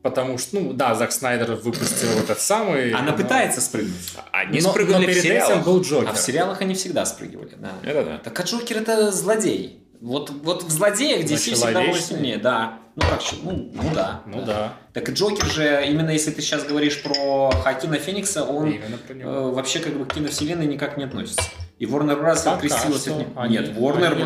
Потому 0.04 0.38
что, 0.38 0.60
ну, 0.60 0.74
да, 0.74 0.95
Зак 0.95 1.14
Снайдер 1.14 1.54
выпустил 1.56 2.10
вот 2.16 2.26
этот 2.26 2.41
самый... 2.41 2.91
Она 2.91 3.12
но- 3.12 3.18
пытается 3.18 3.62
спрыгнуть. 3.62 3.95
Они 4.34 4.60
но, 4.60 4.70
спрыгнули 4.70 4.97
но 4.97 5.04
в 5.04 5.08
перед 5.08 5.24
сериалах. 5.24 5.51
этим 5.56 5.64
был 5.64 5.82
Джокер. 5.82 6.10
А 6.10 6.14
в 6.14 6.20
сериалах 6.20 6.62
они 6.62 6.76
всегда 6.76 7.06
спрыгивали, 7.06 7.54
да. 7.58 7.72
Это 7.84 8.04
да. 8.04 8.18
Так 8.18 8.38
а 8.38 8.43
Джокер 8.43 8.78
это 8.78 9.12
злодей. 9.14 9.80
Вот, 10.01 10.30
вот 10.30 10.64
в 10.64 10.70
злодеях 10.70 11.24
DC 11.24 11.38
всегда 11.38 11.68
было 11.68 11.72
человечный. 11.72 12.01
сильнее, 12.01 12.38
да. 12.38 12.80
Ну 12.95 13.01
как, 13.10 13.22
ну, 13.43 13.72
ну 13.74 13.89
да. 13.95 14.22
Ну 14.26 14.45
да, 14.45 14.74
Так 14.91 15.08
и 15.08 15.14
Джокер 15.14 15.45
же, 15.45 15.86
именно 15.88 16.10
если 16.10 16.32
ты 16.32 16.41
сейчас 16.41 16.66
говоришь 16.66 17.01
про 17.01 17.49
Хакина 17.64 17.97
Феникса, 17.97 18.43
он 18.43 18.74
э, 18.74 19.51
вообще 19.51 19.80
как 19.80 19.93
бы 19.93 20.06
к 20.06 20.14
киновселенной 20.14 20.68
никак 20.68 20.97
не 20.97 21.06
относится. 21.06 21.43
И 21.80 21.86
Warner 21.86 22.19
Bros. 22.21 22.36
Пока 22.38 22.53
открестилась 22.53 23.01
что 23.01 23.13
от 23.13 23.19
него. 23.19 23.30
они- 23.41 23.57
Нет, 23.57 23.69
Warner 23.78 24.13
они 24.13 24.24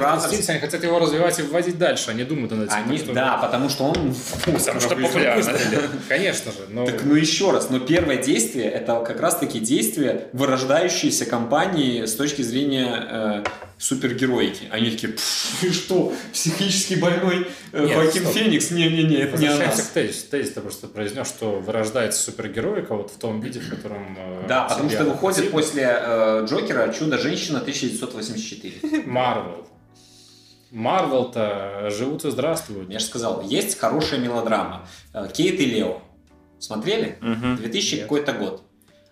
они 0.49 0.59
хотят 0.59 0.83
его 0.83 0.99
развивать 0.99 1.39
и 1.39 1.41
вводить 1.43 1.77
дальше, 1.77 2.11
они 2.11 2.23
думают 2.23 2.51
над 2.51 2.67
этим. 2.69 2.75
Они, 2.75 2.97
что- 2.97 3.13
да, 3.13 3.37
потому 3.37 3.69
что 3.69 3.85
он... 3.85 4.13
Потому 4.45 4.79
что 4.79 4.95
популярно. 4.95 5.57
Конечно 6.09 6.51
же, 6.51 6.59
но... 6.69 6.85
Так, 6.85 7.03
ну 7.05 7.15
еще 7.15 7.51
раз, 7.51 7.69
но 7.69 7.79
первое 7.79 8.17
действие 8.17 8.69
это 8.69 8.99
как 8.99 9.21
раз-таки 9.21 9.59
действие 9.59 10.27
вырождающейся 10.33 11.25
компании 11.25 12.05
с 12.05 12.15
точки 12.15 12.41
зрения 12.41 13.07
э, 13.09 13.43
супергероики. 13.77 14.67
Они 14.71 14.89
такие, 14.91 15.13
«Пф, 15.13 15.63
и 15.63 15.71
что, 15.71 16.13
психически 16.33 16.95
больной 16.95 17.47
э, 17.73 17.85
Нет, 17.85 17.95
Хоакин 17.95 18.21
стоп. 18.23 18.33
Феникс? 18.33 18.71
Не-не-не, 18.71 19.17
это 19.17 19.37
не 19.37 19.47
о 19.47 19.57
нас. 19.57 19.81
к 19.81 19.93
тезису. 19.93 20.27
Тезис 20.31 20.53
ты 20.53 20.61
просто 20.61 20.87
произнес, 20.87 21.27
что 21.27 21.59
вырождается 21.59 22.21
супергероика 22.23 22.95
вот 22.95 23.11
в 23.11 23.17
том 23.17 23.39
виде, 23.39 23.59
в 23.59 23.69
котором... 23.69 24.15
э, 24.17 24.45
Да, 24.47 24.63
потому 24.63 24.89
что 24.89 25.03
выходит 25.05 25.37
«Спасибо». 25.37 25.57
после 25.57 25.83
э, 26.01 26.45
Джокера 26.49 26.91
Чудо-женщина 26.91 27.59
1984. 27.59 29.03
Марвел. 29.05 29.67
Марвел-то 30.71 31.89
живут 31.91 32.25
и 32.25 32.31
здравствуют. 32.31 32.89
Я 32.89 32.99
же 32.99 33.05
сказал, 33.05 33.41
есть 33.41 33.77
хорошая 33.79 34.19
мелодрама. 34.19 34.87
Э, 35.13 35.27
Кейт 35.31 35.59
и 35.59 35.65
Лео. 35.65 36.01
Смотрели? 36.59 37.17
Мгм. 37.21 37.57
2000 37.57 37.93
Нет. 37.95 38.03
какой-то 38.03 38.33
год. 38.33 38.63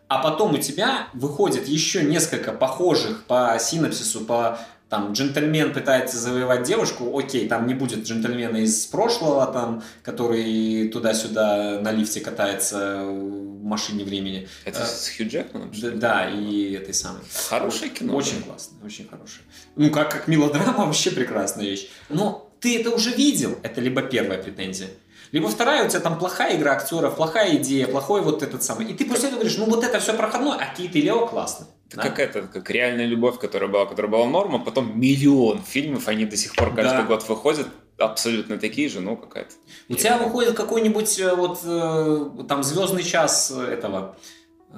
А 0.07 0.19
потом 0.19 0.53
у 0.53 0.57
тебя 0.57 1.07
выходит 1.13 1.67
еще 1.67 2.03
несколько 2.03 2.51
похожих 2.51 3.23
по 3.25 3.57
синапсису, 3.59 4.21
по 4.21 4.59
там 4.89 5.13
джентльмен 5.13 5.73
пытается 5.73 6.17
завоевать 6.17 6.63
девушку, 6.63 7.17
окей, 7.17 7.47
там 7.47 7.65
не 7.65 7.73
будет 7.73 8.05
джентльмена 8.05 8.57
из 8.57 8.85
прошлого, 8.85 9.47
там, 9.47 9.83
который 10.03 10.89
туда-сюда 10.89 11.79
на 11.81 11.91
лифте 11.91 12.21
катается 12.21 13.03
в 13.03 13.63
машине 13.63 14.03
времени. 14.03 14.47
Это 14.63 14.81
Э, 14.81 14.85
с 14.85 15.09
Хью 15.09 15.27
Джекманом? 15.27 15.71
Да, 15.81 15.89
да, 15.89 16.29
и 16.29 16.73
этой 16.73 16.93
самой. 16.93 17.21
Хорошее 17.49 17.89
кино. 17.89 18.15
Очень 18.15 18.43
классно, 18.43 18.77
очень 18.85 19.07
хорошее. 19.07 19.41
Ну, 19.75 19.89
как, 19.89 20.11
как 20.11 20.27
мелодрама, 20.27 20.73
вообще 20.85 21.09
прекрасная 21.09 21.65
вещь. 21.65 21.89
Но 22.09 22.51
ты 22.59 22.79
это 22.79 22.91
уже 22.91 23.11
видел, 23.11 23.57
это 23.63 23.81
либо 23.81 24.03
первая 24.03 24.41
претензия. 24.41 24.89
Либо 25.35 25.49
вторая, 25.49 25.85
у 25.85 25.89
тебя 25.89 25.99
там 25.99 26.17
плохая 26.17 26.55
игра 26.55 26.71
актеров, 26.71 27.17
плохая 27.17 27.57
идея, 27.57 27.87
плохой 27.87 28.21
вот 28.21 28.41
этот 28.41 28.63
самый. 28.63 28.85
И 28.89 28.93
ты 28.93 29.03
после 29.03 29.27
этого 29.27 29.41
говоришь, 29.41 29.57
ну 29.57 29.65
вот 29.65 29.83
это 29.83 29.99
все 29.99 30.13
проходное, 30.13 30.53
а 30.53 30.73
Кит 30.73 30.95
и 30.95 31.01
Лео 31.01 31.27
классно. 31.27 31.67
Это 31.89 31.97
Да? 31.97 32.03
как 32.03 32.19
это, 32.19 32.41
как 32.43 32.69
реальная 32.69 33.05
любовь, 33.05 33.37
которая 33.37 33.69
была, 33.69 33.85
которая 33.85 34.09
была 34.09 34.25
норма, 34.27 34.59
потом 34.59 34.97
миллион 34.97 35.61
фильмов, 35.61 36.07
они 36.07 36.23
до 36.25 36.37
сих 36.37 36.55
пор 36.55 36.73
каждый 36.73 36.99
Да. 36.99 37.03
год 37.03 37.27
выходят, 37.27 37.67
абсолютно 37.97 38.57
такие 38.57 38.87
же, 38.87 39.01
ну 39.01 39.17
какая-то. 39.17 39.51
У 39.89 39.95
тебя 39.95 40.17
выходит 40.17 40.55
какой-нибудь 40.55 41.19
э, 41.19 41.35
вот 41.35 41.59
э, 41.65 42.29
там 42.47 42.63
звездный 42.63 43.03
час 43.03 43.51
этого 43.51 44.15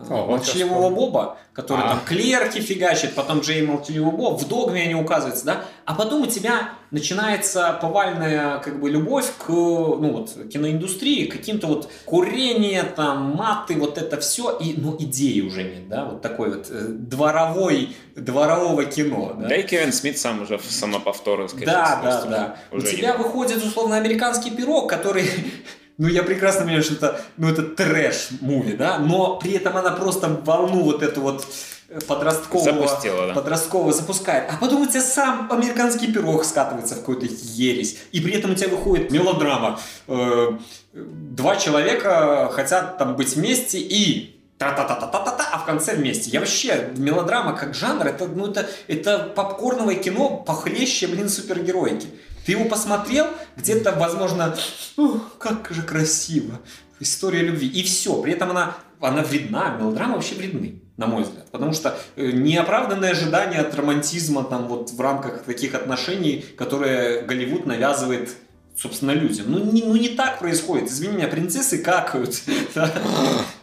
О, 0.09 0.27
молчаливого. 0.27 0.89
Боба, 0.89 1.37
который 1.53 1.83
А. 1.85 1.89
там 1.89 1.99
клерки 2.05 2.59
фигачит, 2.59 3.15
потом 3.15 3.39
Джей 3.39 3.65
молчаливый 3.65 4.11
Боб, 4.11 4.39
в 4.39 4.47
догме 4.47 4.83
они 4.83 4.95
указываются, 4.95 5.45
да, 5.45 5.65
а 5.85 5.95
потом 5.95 6.21
у 6.21 6.27
тебя 6.27 6.69
начинается 6.91 7.77
повальная 7.81 8.59
как 8.59 8.79
бы 8.79 8.89
любовь 8.89 9.25
к 9.39 9.49
ну 9.49 10.11
вот 10.11 10.49
киноиндустрии, 10.51 11.25
к 11.25 11.33
каким-то 11.33 11.67
вот 11.67 11.89
курение, 12.05 12.83
там 12.83 13.35
маты, 13.35 13.75
вот 13.75 13.97
это 13.97 14.19
все, 14.19 14.55
и 14.57 14.75
ну 14.77 14.95
идеи 14.99 15.41
уже 15.41 15.63
нет, 15.63 15.89
да, 15.89 16.05
вот 16.05 16.21
такой 16.21 16.55
вот 16.55 16.67
э, 16.69 16.85
дворовой 16.89 17.95
дворового 18.15 18.85
кино, 18.85 19.35
да. 19.37 19.47
Да 19.47 19.55
и 19.55 19.63
Кевин 19.63 19.91
Смит 19.91 20.17
сам 20.19 20.41
уже 20.41 20.57
в 20.57 20.65
самоповторы. 20.65 21.47
Да, 21.65 22.01
да, 22.03 22.25
да. 22.25 22.57
У 22.71 22.81
тебя 22.81 23.17
выходит, 23.17 23.63
условно, 23.63 23.95
американский 23.97 24.51
пирог, 24.51 24.89
который... 24.89 25.25
Ну, 25.97 26.07
я 26.07 26.21
прекрасно 26.23 26.61
понимаю, 26.61 26.83
что 26.83 26.93
это, 26.93 27.21
ну, 27.37 27.49
это 27.49 27.63
трэш-муви, 27.63 28.77
да, 28.77 28.99
но 28.99 29.37
при 29.37 29.53
этом 29.53 29.75
она 29.77 29.91
просто 29.91 30.27
волну 30.45 30.83
вот 30.83 31.01
эту 31.01 31.21
вот 31.21 31.45
э, 31.89 31.99
подросткового, 32.07 32.87
Запустила, 32.87 33.27
да. 33.27 33.33
подросткового 33.33 33.91
запускает. 33.91 34.47
А 34.51 34.57
потом 34.57 34.83
у 34.83 34.85
тебя 34.87 35.01
сам 35.01 35.51
американский 35.51 36.11
пирог 36.13 36.45
скатывается 36.45 36.93
в 36.95 36.99
какую-то 36.99 37.25
ересь. 37.25 37.97
И 38.11 38.21
при 38.21 38.33
этом 38.33 38.51
у 38.51 38.55
тебя 38.55 38.69
выходит 38.69 39.11
мелодрама. 39.11 39.79
Э, 40.07 40.51
Два 40.93 41.55
человека 41.57 42.49
хотят 42.51 42.97
там 42.97 43.15
быть 43.15 43.35
вместе 43.35 43.77
и 43.79 44.39
та-та-та-та-та-та, 44.57 45.49
а 45.51 45.57
в 45.59 45.65
конце 45.65 45.95
вместе. 45.95 46.31
Я 46.31 46.39
вообще, 46.39 46.89
мелодрама 46.95 47.53
как 47.53 47.75
жанр, 47.75 48.07
это, 48.07 48.25
ну, 48.27 48.47
это, 48.47 48.67
это 48.87 49.19
попкорновое 49.35 49.95
кино 49.95 50.43
похлеще, 50.45 51.07
блин, 51.07 51.29
супергероики. 51.29 52.07
Ты 52.47 52.53
его 52.53 52.63
посмотрел, 52.63 53.27
где-то, 53.57 53.91
возможно, 53.91 54.55
«Ух, 54.95 55.37
как 55.37 55.69
же 55.69 55.81
красиво. 55.81 56.61
История 57.01 57.41
любви. 57.41 57.67
И 57.67 57.83
все. 57.83 58.21
При 58.21 58.31
этом 58.31 58.51
она, 58.51 58.77
она 59.01 59.21
вредна. 59.21 59.75
Мелодрамы 59.77 60.13
вообще 60.13 60.35
вредны, 60.35 60.81
на 60.95 61.07
мой 61.07 61.23
взгляд. 61.23 61.51
Потому 61.51 61.73
что 61.73 61.99
э, 62.15 62.31
неоправданные 62.31 63.11
ожидания 63.11 63.59
от 63.59 63.75
романтизма 63.75 64.45
там 64.45 64.69
вот 64.69 64.91
в 64.91 65.01
рамках 65.01 65.43
таких 65.43 65.75
отношений, 65.75 66.45
которые 66.57 67.23
Голливуд 67.23 67.65
навязывает 67.65 68.29
собственно, 68.77 69.11
людям. 69.11 69.47
Ну 69.49 69.59
не, 69.59 69.83
ну, 69.83 69.97
не 69.97 70.09
так 70.09 70.39
происходит. 70.39 70.89
Извини 70.89 71.17
меня, 71.17 71.27
принцессы 71.27 71.79
какают. 71.79 72.43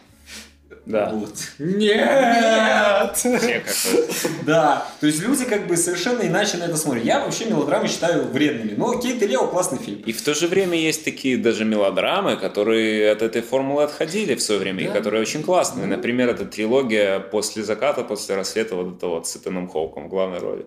Да. 0.85 1.09
Вот. 1.13 1.33
Нет! 1.57 3.17
Все 3.17 3.39
как-то. 3.39 4.29
Да, 4.45 4.87
то 4.99 5.07
есть 5.07 5.21
люди 5.21 5.45
как 5.45 5.67
бы 5.67 5.77
совершенно 5.77 6.21
иначе 6.21 6.57
на 6.57 6.65
это 6.65 6.77
смотрят. 6.77 7.03
Я 7.03 7.21
вообще 7.21 7.45
мелодрамы 7.45 7.87
считаю 7.87 8.27
вредными. 8.27 8.75
Но 8.77 8.99
Кейт 8.99 9.21
и 9.23 9.27
Лео 9.27 9.47
классный 9.47 9.79
фильм. 9.79 10.01
И 10.01 10.11
в 10.11 10.21
то 10.21 10.33
же 10.35 10.47
время 10.47 10.77
есть 10.77 11.03
такие 11.03 11.37
даже 11.37 11.65
мелодрамы, 11.65 12.37
которые 12.37 13.11
от 13.11 13.21
этой 13.21 13.41
формулы 13.41 13.83
отходили 13.83 14.35
в 14.35 14.41
свое 14.41 14.59
время, 14.59 14.83
и 14.83 14.87
которые 14.87 15.21
очень 15.21 15.41
классные. 15.43 15.87
Например, 15.87 16.29
это 16.29 16.45
трилогия 16.45 17.19
«После 17.19 17.63
заката, 17.63 18.03
после 18.03 18.35
рассвета», 18.35 18.75
вот 18.75 18.97
это 18.97 19.07
вот 19.07 19.27
с 19.27 19.35
Итаном 19.37 19.67
Хоуком 19.67 20.05
в 20.05 20.09
главной 20.09 20.39
роли. 20.39 20.65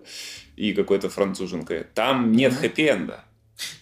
и 0.59 0.73
какой-то 0.73 1.09
француженкой. 1.09 1.85
Там 1.93 2.33
нет 2.33 2.53
хэппи-энда. 2.53 3.21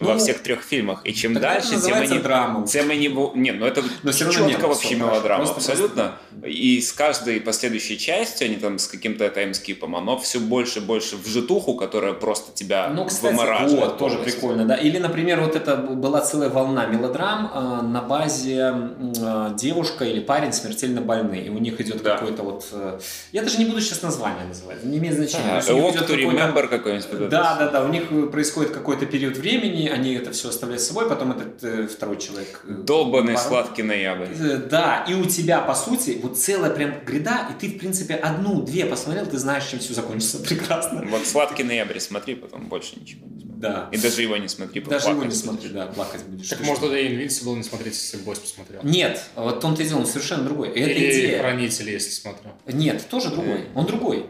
Ну, 0.00 0.08
во 0.08 0.18
всех 0.18 0.42
трех 0.42 0.62
фильмах. 0.62 1.00
И 1.04 1.14
чем 1.14 1.34
Тогда 1.34 1.54
это 1.54 1.60
дальше, 1.60 1.70
тем 1.70 1.78
называется 1.78 2.14
они... 2.14 2.22
драма. 2.22 2.66
Тем 2.66 2.90
они... 2.90 3.08
бу- 3.08 3.32
Нет, 3.34 3.56
ну 3.58 3.66
это 3.66 3.82
Но 4.02 4.10
нет, 4.46 4.62
вообще 4.62 4.94
мелодрама, 4.94 5.44
абсолютно. 5.50 6.18
И 6.44 6.80
с 6.80 6.92
каждой 6.92 7.40
последующей 7.40 7.98
частью, 7.98 8.46
они 8.46 8.56
там 8.56 8.78
с 8.78 8.86
каким-то 8.86 9.28
таймскипом, 9.28 9.96
оно 9.96 10.18
все 10.18 10.38
больше 10.38 10.78
и 10.78 10.82
больше 10.82 11.16
в 11.16 11.26
житуху, 11.26 11.74
которая 11.74 12.12
просто 12.12 12.52
тебя 12.52 12.88
Ну, 12.88 13.04
кстати, 13.06 13.32
вымораживает 13.32 13.90
вот, 13.90 13.98
тоже 13.98 14.18
прикольно, 14.18 14.64
да. 14.64 14.76
Или, 14.76 14.98
например, 14.98 15.40
вот 15.40 15.56
это 15.56 15.76
была 15.76 16.20
целая 16.20 16.48
волна 16.48 16.86
мелодрам 16.86 17.50
э, 17.52 17.82
на 17.82 18.02
базе 18.02 18.72
э, 18.72 19.50
девушка 19.56 20.04
или 20.04 20.20
парень 20.20 20.52
смертельно 20.52 21.00
больны, 21.00 21.42
и 21.46 21.48
у 21.48 21.58
них 21.58 21.80
идет 21.80 22.02
Да. 22.02 22.16
какой-то 22.16 22.42
вот... 22.42 22.66
э, 22.72 23.00
я 23.32 23.42
даже 23.42 23.58
не 23.58 23.64
буду 23.64 23.80
сейчас 23.80 24.02
название 24.02 24.46
называть, 24.46 24.84
не 24.84 24.98
имеет 24.98 25.14
значения. 25.16 25.58
А, 25.58 25.70
Walk 25.70 26.06
to 26.06 26.16
Remember 26.16 26.68
какой-нибудь. 26.68 27.28
Да, 27.28 27.56
да, 27.58 27.68
да, 27.68 27.84
у 27.84 27.88
них 27.88 28.30
происходит 28.30 28.72
какой-то 28.72 29.06
период 29.06 29.36
времени, 29.36 29.67
они 29.88 30.14
это 30.14 30.32
все 30.32 30.48
оставляют 30.48 30.82
с 30.82 30.86
собой, 30.88 31.08
потом 31.08 31.32
этот 31.32 31.62
э, 31.64 31.86
второй 31.86 32.18
человек... 32.18 32.64
э, 32.66 32.72
Долбанный 32.72 33.34
порой- 33.34 33.48
сладкий 33.48 33.82
ноябрь. 33.82 34.28
Э, 34.38 34.56
Да, 34.56 35.04
и 35.08 35.14
у 35.14 35.24
тебя, 35.24 35.60
по 35.60 35.74
сути, 35.74 36.18
вот 36.22 36.38
целая 36.38 36.70
прям 36.70 36.94
гряда, 37.04 37.48
и 37.50 37.60
ты, 37.60 37.74
в 37.74 37.78
принципе, 37.78 38.14
одну-две 38.14 38.86
посмотрел, 38.86 39.26
ты 39.26 39.38
знаешь, 39.38 39.64
чем 39.66 39.78
все 39.80 39.94
закончится 39.94 40.38
прекрасно. 40.48 41.04
Вот 41.08 41.26
сладкий 41.26 41.64
ноябрь 41.64 41.98
смотри, 41.98 42.34
потом 42.34 42.66
больше 42.68 42.98
ничего 43.00 43.26
не 43.26 43.40
смотри. 43.40 43.48
Да. 43.58 43.88
И 43.90 43.98
даже 43.98 44.22
его 44.22 44.36
не 44.36 44.46
смотри, 44.46 44.80
Даже 44.82 45.08
его 45.08 45.24
не 45.24 45.32
смотри, 45.32 45.68
будешь. 45.68 45.72
да, 45.72 45.86
плакать 45.86 46.22
будешь. 46.28 46.48
Так 46.48 46.58
Ты 46.60 46.64
может 46.64 46.80
тогда 46.82 46.96
и 46.98 47.08
Invincible 47.08 47.56
не 47.56 47.64
смотреть, 47.64 47.94
если 47.94 48.18
Босс 48.18 48.38
посмотрел. 48.38 48.80
Нет, 48.84 49.20
вот 49.34 49.60
том-то 49.60 49.82
и 49.82 49.88
дело, 49.88 49.98
он 49.98 50.06
совершенно 50.06 50.44
другой. 50.44 50.68
Это 50.68 50.78
Или 50.78 51.10
идея. 51.10 51.38
Хранители, 51.40 51.90
если 51.90 52.10
смотрел. 52.10 52.52
Нет, 52.66 53.04
тоже 53.10 53.30
другой. 53.30 53.64
Он 53.74 53.84
другой. 53.84 54.26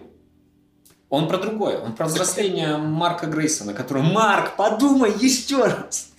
Он 1.10 1.28
про 1.28 1.38
другое. 1.38 1.78
Он 1.78 1.94
про 1.94 2.06
взросление 2.06 2.76
Марка 2.76 3.26
Грейсона, 3.26 3.72
который... 3.72 4.02
Марк, 4.02 4.56
подумай 4.56 5.12
еще 5.18 5.64
раз! 5.64 6.10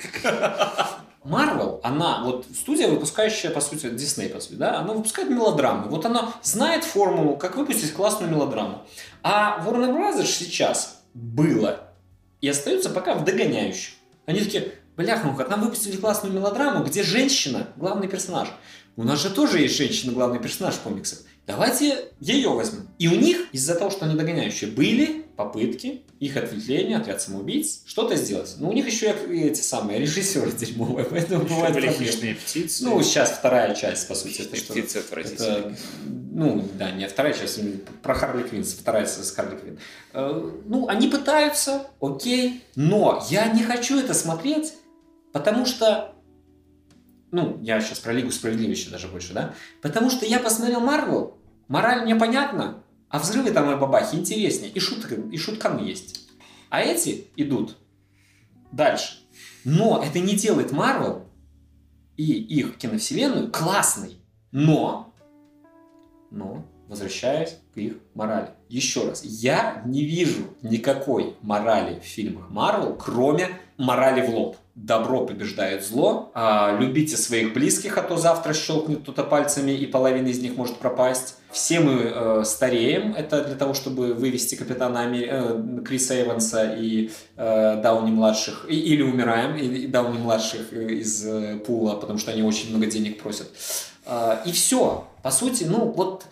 Марвел, 1.24 1.80
она, 1.84 2.24
вот 2.24 2.46
студия, 2.56 2.88
выпускающая, 2.88 3.52
по 3.52 3.60
сути, 3.60 3.90
Дисней, 3.90 4.30
по 4.30 4.40
сути, 4.40 4.56
да, 4.56 4.80
она 4.80 4.94
выпускает 4.94 5.30
мелодрамы. 5.30 5.90
Вот 5.90 6.06
она 6.06 6.34
знает 6.42 6.86
формулу, 6.86 7.36
как 7.36 7.58
выпустить 7.58 7.94
классную 7.94 8.32
мелодраму. 8.32 8.84
А 9.22 9.64
Warner 9.66 9.94
Brothers 9.94 10.26
сейчас 10.26 11.02
было 11.14 11.82
и 12.42 12.48
остается 12.48 12.90
пока 12.90 13.16
в 13.16 13.26
догоняющих. 13.26 13.96
Они 14.26 14.40
такие, 14.40 14.72
бляха-муха, 14.96 15.46
нам 15.50 15.62
выпустили 15.62 15.98
классную 15.98 16.34
мелодраму, 16.34 16.84
где 16.86 17.04
женщина 17.04 17.68
главный 17.76 18.08
персонаж. 18.08 18.48
У 18.96 19.04
нас 19.04 19.22
же 19.22 19.30
тоже 19.30 19.60
есть 19.60 19.76
женщина 19.78 20.14
главный 20.14 20.40
персонаж 20.40 20.76
в 20.76 20.82
комиксах. 20.82 21.20
Давайте 21.50 22.10
ее 22.20 22.50
возьмем. 22.50 22.88
И 23.00 23.08
у 23.08 23.16
них, 23.16 23.48
из-за 23.54 23.74
того, 23.74 23.90
что 23.90 24.06
они 24.06 24.14
догоняющие, 24.16 24.70
были 24.70 25.26
попытки, 25.36 26.04
их 26.20 26.38
ответвления, 26.38 27.00
отряд 27.00 27.24
самоубийц, 27.24 27.82
что-то 27.88 28.16
сделать. 28.18 28.54
Но 28.60 28.70
у 28.70 28.72
них 28.72 28.86
еще 28.86 29.16
и 29.28 29.46
эти 29.46 29.62
самые 29.62 29.98
режиссеры 30.00 30.52
дерьмовые, 30.52 31.06
поэтому 31.10 31.46
бывает 31.46 31.74
Были 31.74 31.88
проблемы. 31.88 32.12
хищные 32.12 32.36
птицы. 32.36 32.84
Ну, 32.86 33.02
сейчас 33.02 33.32
вторая 33.32 33.74
часть, 33.74 34.08
по 34.08 34.14
сути. 34.14 34.44
Это 34.44 34.56
что? 34.58 34.74
Птицы 34.74 34.98
отвратительные. 34.98 35.58
Это, 35.58 35.76
ну, 36.32 36.70
да, 36.78 36.92
не 36.92 37.08
вторая 37.08 37.34
часть, 37.34 37.60
про 38.04 38.14
Харли 38.14 38.44
Квинн, 38.44 38.64
вторая 38.64 39.08
с 39.08 39.18
с 39.18 39.32
Харли 39.32 39.58
Квинн. 39.58 39.80
Э, 40.14 40.52
Ну, 40.66 40.88
они 40.88 41.08
пытаются, 41.08 41.88
окей, 42.00 42.62
но 42.76 43.26
я 43.32 43.48
не 43.48 43.64
хочу 43.64 43.98
это 43.98 44.14
смотреть, 44.14 44.74
потому 45.34 45.66
что, 45.66 46.14
ну, 47.32 47.58
я 47.64 47.82
сейчас 47.82 47.98
про 47.98 48.14
Лигу 48.14 48.30
Справедливости 48.30 48.90
даже 48.90 49.08
больше, 49.08 49.34
да, 49.34 49.56
потому 49.82 50.12
что 50.12 50.28
я 50.28 50.40
посмотрел 50.40 50.82
Марвел, 50.82 51.39
мораль 51.70 52.04
мне 52.04 52.16
понятна, 52.16 52.84
а 53.08 53.20
взрывы 53.20 53.52
там 53.52 53.72
и 53.72 53.80
бабахи 53.80 54.16
интереснее, 54.16 54.70
и, 54.70 54.80
шутка, 54.80 55.16
и 55.16 55.38
шуткам 55.38 55.84
есть. 55.84 56.28
А 56.70 56.82
эти 56.82 57.28
идут 57.38 57.78
дальше. 58.72 59.20
Но 59.64 60.04
это 60.04 60.20
не 60.20 60.36
делает 60.36 60.72
Марвел 60.72 61.26
и 62.18 62.34
их 62.34 62.78
киновселенную 62.78 63.52
классной. 63.52 64.18
Но, 64.52 65.14
но, 66.32 66.66
возвращаясь 66.88 67.58
к 67.74 67.78
их 67.78 67.98
морали. 68.14 68.50
Еще 68.68 69.08
раз, 69.08 69.24
я 69.24 69.82
не 69.86 70.04
вижу 70.04 70.44
никакой 70.62 71.36
морали 71.42 72.00
в 72.00 72.04
фильмах 72.04 72.50
Марвел, 72.50 72.96
кроме 72.96 73.50
морали 73.78 74.26
в 74.26 74.30
лоб. 74.30 74.58
Добро 74.82 75.26
побеждает 75.26 75.86
зло, 75.86 76.32
а, 76.34 76.78
любите 76.80 77.18
своих 77.18 77.54
близких, 77.54 77.98
а 77.98 78.02
то 78.02 78.16
завтра 78.16 78.54
щелкнет 78.54 79.02
кто-то 79.02 79.24
пальцами 79.26 79.72
и 79.72 79.86
половина 79.86 80.28
из 80.30 80.40
них 80.40 80.56
может 80.56 80.78
пропасть. 80.78 81.36
Все 81.52 81.82
мы 81.82 82.02
э, 82.04 82.44
стареем, 82.46 83.14
это 83.14 83.44
для 83.44 83.56
того, 83.56 83.74
чтобы 83.74 84.14
вывести 84.14 84.56
капитана 84.56 85.00
Амери- 85.00 85.28
э, 85.30 85.82
Криса 85.84 86.22
Эванса 86.22 86.74
и 86.80 87.12
э, 87.36 87.82
Дауни 87.84 88.12
младших, 88.12 88.68
и- 88.70 88.80
или 88.80 89.02
умираем, 89.02 89.58
и, 89.58 89.66
и 89.66 89.88
Дауни 89.88 90.18
младших 90.18 90.72
э, 90.72 90.94
из 90.94 91.26
э, 91.26 91.58
пула, 91.58 91.96
потому 91.96 92.18
что 92.18 92.32
они 92.32 92.42
очень 92.44 92.70
много 92.70 92.86
денег 92.86 93.22
просят. 93.22 93.48
А, 94.06 94.42
и 94.46 94.52
все. 94.54 95.08
По 95.24 95.32
сути, 95.32 95.66
ну 95.66 95.92
вот 95.92 96.26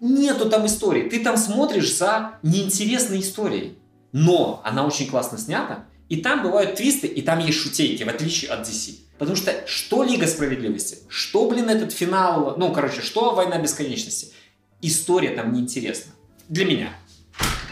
нету 0.00 0.48
там 0.48 0.64
истории. 0.66 1.08
Ты 1.08 1.24
там 1.24 1.36
смотришь 1.36 1.96
за 1.96 2.34
неинтересной 2.44 3.18
историей. 3.20 3.78
Но 4.12 4.62
она 4.64 4.86
очень 4.86 5.08
классно 5.10 5.36
снята, 5.38 5.84
и 6.08 6.16
там 6.16 6.42
бывают 6.42 6.76
твисты, 6.76 7.06
и 7.06 7.22
там 7.22 7.38
есть 7.38 7.58
шутейки, 7.58 8.02
в 8.02 8.08
отличие 8.08 8.50
от 8.50 8.66
DC. 8.66 8.94
Потому 9.18 9.36
что 9.36 9.66
что 9.66 10.04
Лига 10.04 10.26
Справедливости, 10.26 10.98
что, 11.08 11.48
блин, 11.48 11.68
этот 11.68 11.92
финал, 11.92 12.54
ну, 12.56 12.72
короче, 12.72 13.02
что 13.02 13.34
Война 13.34 13.58
Бесконечности, 13.58 14.32
история 14.80 15.30
там 15.30 15.52
неинтересна. 15.52 16.12
Для 16.48 16.64
меня. 16.64 16.92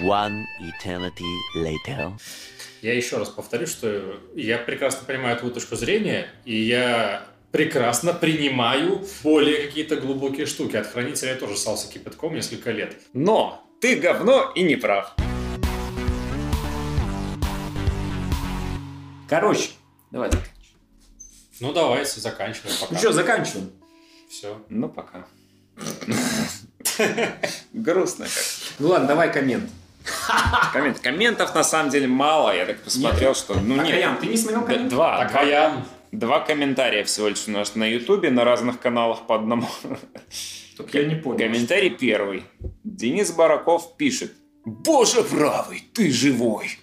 One 0.00 0.44
eternity 0.60 1.24
later. 1.56 2.12
Я 2.82 2.94
еще 2.94 3.16
раз 3.16 3.28
повторю, 3.30 3.66
что 3.66 4.20
я 4.34 4.58
прекрасно 4.58 5.06
понимаю 5.06 5.38
твою 5.38 5.54
точку 5.54 5.76
зрения, 5.76 6.28
и 6.44 6.56
я 6.56 7.26
прекрасно 7.52 8.12
принимаю 8.12 9.06
более 9.22 9.66
какие-то 9.66 9.96
глубокие 9.96 10.46
штуки. 10.46 10.76
От 10.76 10.86
хранителя 10.86 11.30
я 11.30 11.36
тоже 11.36 11.56
ссался 11.56 11.90
кипятком 11.90 12.34
несколько 12.34 12.70
лет. 12.72 12.96
Но 13.14 13.64
ты 13.80 13.96
говно 13.96 14.52
и 14.54 14.62
не 14.62 14.76
прав. 14.76 15.14
Короче, 19.28 19.70
давайте. 20.10 20.38
Ну, 21.60 21.72
давайте, 21.72 22.20
заканчиваем 22.20 22.76
пока. 22.80 22.94
Ну 22.94 22.98
что, 22.98 23.12
заканчиваем. 23.12 23.70
Все. 24.28 24.60
Ну, 24.68 24.88
пока. 24.88 25.26
Грустно 27.72 28.26
как. 28.26 28.44
Ну 28.78 28.88
ладно, 28.88 29.08
давай 29.08 29.32
коммент. 29.32 29.70
Коммент. 30.72 31.00
Комментов 31.00 31.54
на 31.54 31.64
самом 31.64 31.90
деле 31.90 32.06
мало. 32.06 32.54
Я 32.54 32.66
так 32.66 32.80
посмотрел, 32.80 33.34
что... 33.34 33.54
Ну, 33.54 33.76
нет. 33.76 33.90
Каян, 33.90 34.18
ты 34.18 34.26
не 34.26 34.36
смотрел 34.36 34.64
коммент? 34.64 34.88
Два. 34.88 35.20
А 35.22 35.44
я... 35.44 35.84
Два 36.12 36.40
комментария 36.40 37.04
всего 37.04 37.28
лишь 37.28 37.48
у 37.48 37.50
нас 37.50 37.74
на 37.74 37.84
Ютубе, 37.84 38.30
на 38.30 38.44
разных 38.44 38.80
каналах 38.80 39.26
по 39.26 39.34
одному. 39.34 39.68
Только 40.76 41.00
я 41.00 41.08
не 41.08 41.16
понял. 41.16 41.38
Комментарий 41.38 41.90
первый. 41.90 42.44
Денис 42.84 43.32
Бараков 43.32 43.96
пишет. 43.96 44.32
Боже 44.64 45.22
правый, 45.22 45.84
ты 45.92 46.10
живой. 46.10 46.78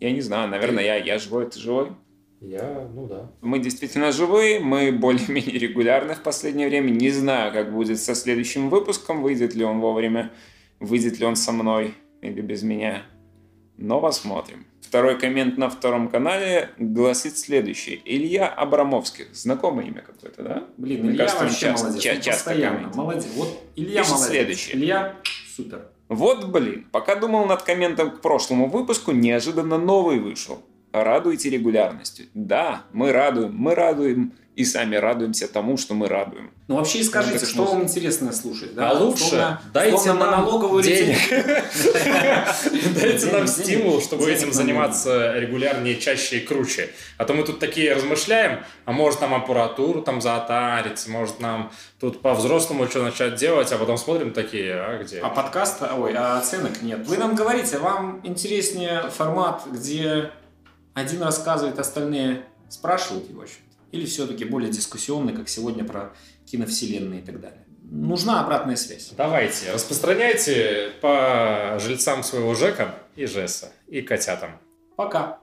Я 0.00 0.12
не 0.12 0.20
знаю, 0.20 0.48
наверное, 0.48 0.82
я, 0.84 0.96
я 0.96 1.18
живой, 1.18 1.48
ты 1.50 1.58
живой. 1.58 1.92
Я, 2.40 2.88
ну 2.94 3.06
да. 3.06 3.30
Мы 3.42 3.58
действительно 3.58 4.12
живые, 4.12 4.60
мы 4.60 4.92
более-менее 4.92 5.58
регулярны 5.58 6.14
в 6.14 6.22
последнее 6.22 6.68
время. 6.68 6.90
Не 6.90 7.10
знаю, 7.10 7.52
как 7.52 7.72
будет 7.72 8.00
со 8.00 8.14
следующим 8.14 8.70
выпуском, 8.70 9.22
выйдет 9.22 9.54
ли 9.54 9.62
он 9.64 9.80
вовремя, 9.80 10.30
выйдет 10.78 11.18
ли 11.20 11.26
он 11.26 11.36
со 11.36 11.52
мной 11.52 11.94
или 12.22 12.40
без 12.40 12.62
меня. 12.62 13.02
Но 13.76 14.00
посмотрим. 14.00 14.66
Второй 14.80 15.18
коммент 15.18 15.56
на 15.58 15.68
втором 15.70 16.08
канале 16.08 16.70
гласит 16.78 17.36
следующее. 17.38 18.00
Илья 18.04 18.48
Абрамовский. 18.48 19.26
Знакомое 19.32 19.86
имя 19.86 20.00
какое-то, 20.02 20.42
да? 20.42 20.64
Блин, 20.78 21.08
Илья 21.10 21.18
кажется, 21.26 21.44
вообще 21.44 21.60
часто- 21.60 21.84
молодец. 21.86 22.02
ча- 22.02 22.16
часто 22.16 22.44
постоянно. 22.44 22.76
комментирует. 22.78 22.96
Молодец. 22.96 23.26
Вот 23.36 23.62
Илья 23.76 24.00
Пишет 24.00 24.12
молодец. 24.14 24.30
следующее. 24.32 24.76
Илья 24.76 25.16
супер. 25.54 25.88
Вот 26.10 26.46
блин, 26.46 26.88
пока 26.90 27.14
думал 27.14 27.46
над 27.46 27.62
комментом 27.62 28.10
к 28.10 28.20
прошлому 28.20 28.68
выпуску, 28.68 29.12
неожиданно 29.12 29.78
новый 29.78 30.18
вышел. 30.18 30.60
Радуйте 30.90 31.50
регулярностью. 31.50 32.26
Да, 32.34 32.82
мы 32.92 33.12
радуем, 33.12 33.54
мы 33.56 33.76
радуем 33.76 34.32
и 34.60 34.64
сами 34.64 34.96
радуемся 34.96 35.48
тому, 35.48 35.78
что 35.78 35.94
мы 35.94 36.06
радуем. 36.06 36.50
Ну 36.68 36.76
вообще 36.76 36.98
и 36.98 37.02
скажите, 37.02 37.38
так 37.38 37.48
что 37.48 37.64
вам 37.64 37.82
интересно 37.84 38.30
слушать. 38.30 38.72
А 38.76 38.92
лучше 38.92 39.24
Условно- 39.24 39.62
дайте 39.72 39.96
условно 39.96 40.30
нам 40.30 40.44
налоговую 40.44 40.82
денег. 40.82 41.16
Дайте 43.00 43.26
нам 43.32 43.46
стимул, 43.46 44.00
чтобы 44.02 44.30
этим 44.30 44.52
заниматься 44.52 45.32
регулярнее, 45.38 45.96
чаще 45.96 46.38
и 46.38 46.46
круче. 46.46 46.90
А 47.16 47.24
то 47.24 47.32
мы 47.32 47.44
тут 47.44 47.58
такие 47.58 47.94
размышляем, 47.94 48.60
а 48.84 48.92
может 48.92 49.22
нам 49.22 49.34
аппаратуру 49.34 50.02
там 50.02 50.20
заотарить, 50.20 51.06
может 51.08 51.40
нам 51.40 51.72
тут 51.98 52.20
по-взрослому 52.20 52.86
что 52.86 53.02
начать 53.02 53.36
делать, 53.36 53.72
а 53.72 53.78
потом 53.78 53.96
смотрим 53.96 54.32
такие, 54.32 54.74
а 54.74 55.02
где? 55.02 55.20
А 55.20 55.30
подкаста, 55.30 55.94
ой, 55.98 56.12
а 56.14 56.38
оценок 56.38 56.82
нет. 56.82 57.06
Вы 57.06 57.16
нам 57.16 57.34
говорите, 57.34 57.78
вам 57.78 58.20
интереснее 58.24 59.04
формат, 59.10 59.62
где 59.66 60.30
один 60.94 61.22
рассказывает, 61.22 61.78
остальные 61.78 62.42
спрашивают 62.68 63.28
его 63.30 63.46
что 63.46 63.69
Или 63.92 64.06
все-таки 64.06 64.44
более 64.44 64.70
дискуссионный, 64.70 65.32
как 65.32 65.48
сегодня 65.48 65.84
про 65.84 66.14
киновселенные 66.46 67.20
и 67.20 67.24
так 67.24 67.40
далее. 67.40 67.66
Нужна 67.82 68.40
обратная 68.40 68.76
связь. 68.76 69.10
Давайте, 69.16 69.72
распространяйте 69.72 70.92
по 71.00 71.76
жильцам 71.80 72.22
своего 72.22 72.54
ЖЭКа 72.54 72.94
и 73.16 73.26
Жеса, 73.26 73.72
и 73.88 74.00
котятам. 74.00 74.52
Пока. 74.96 75.40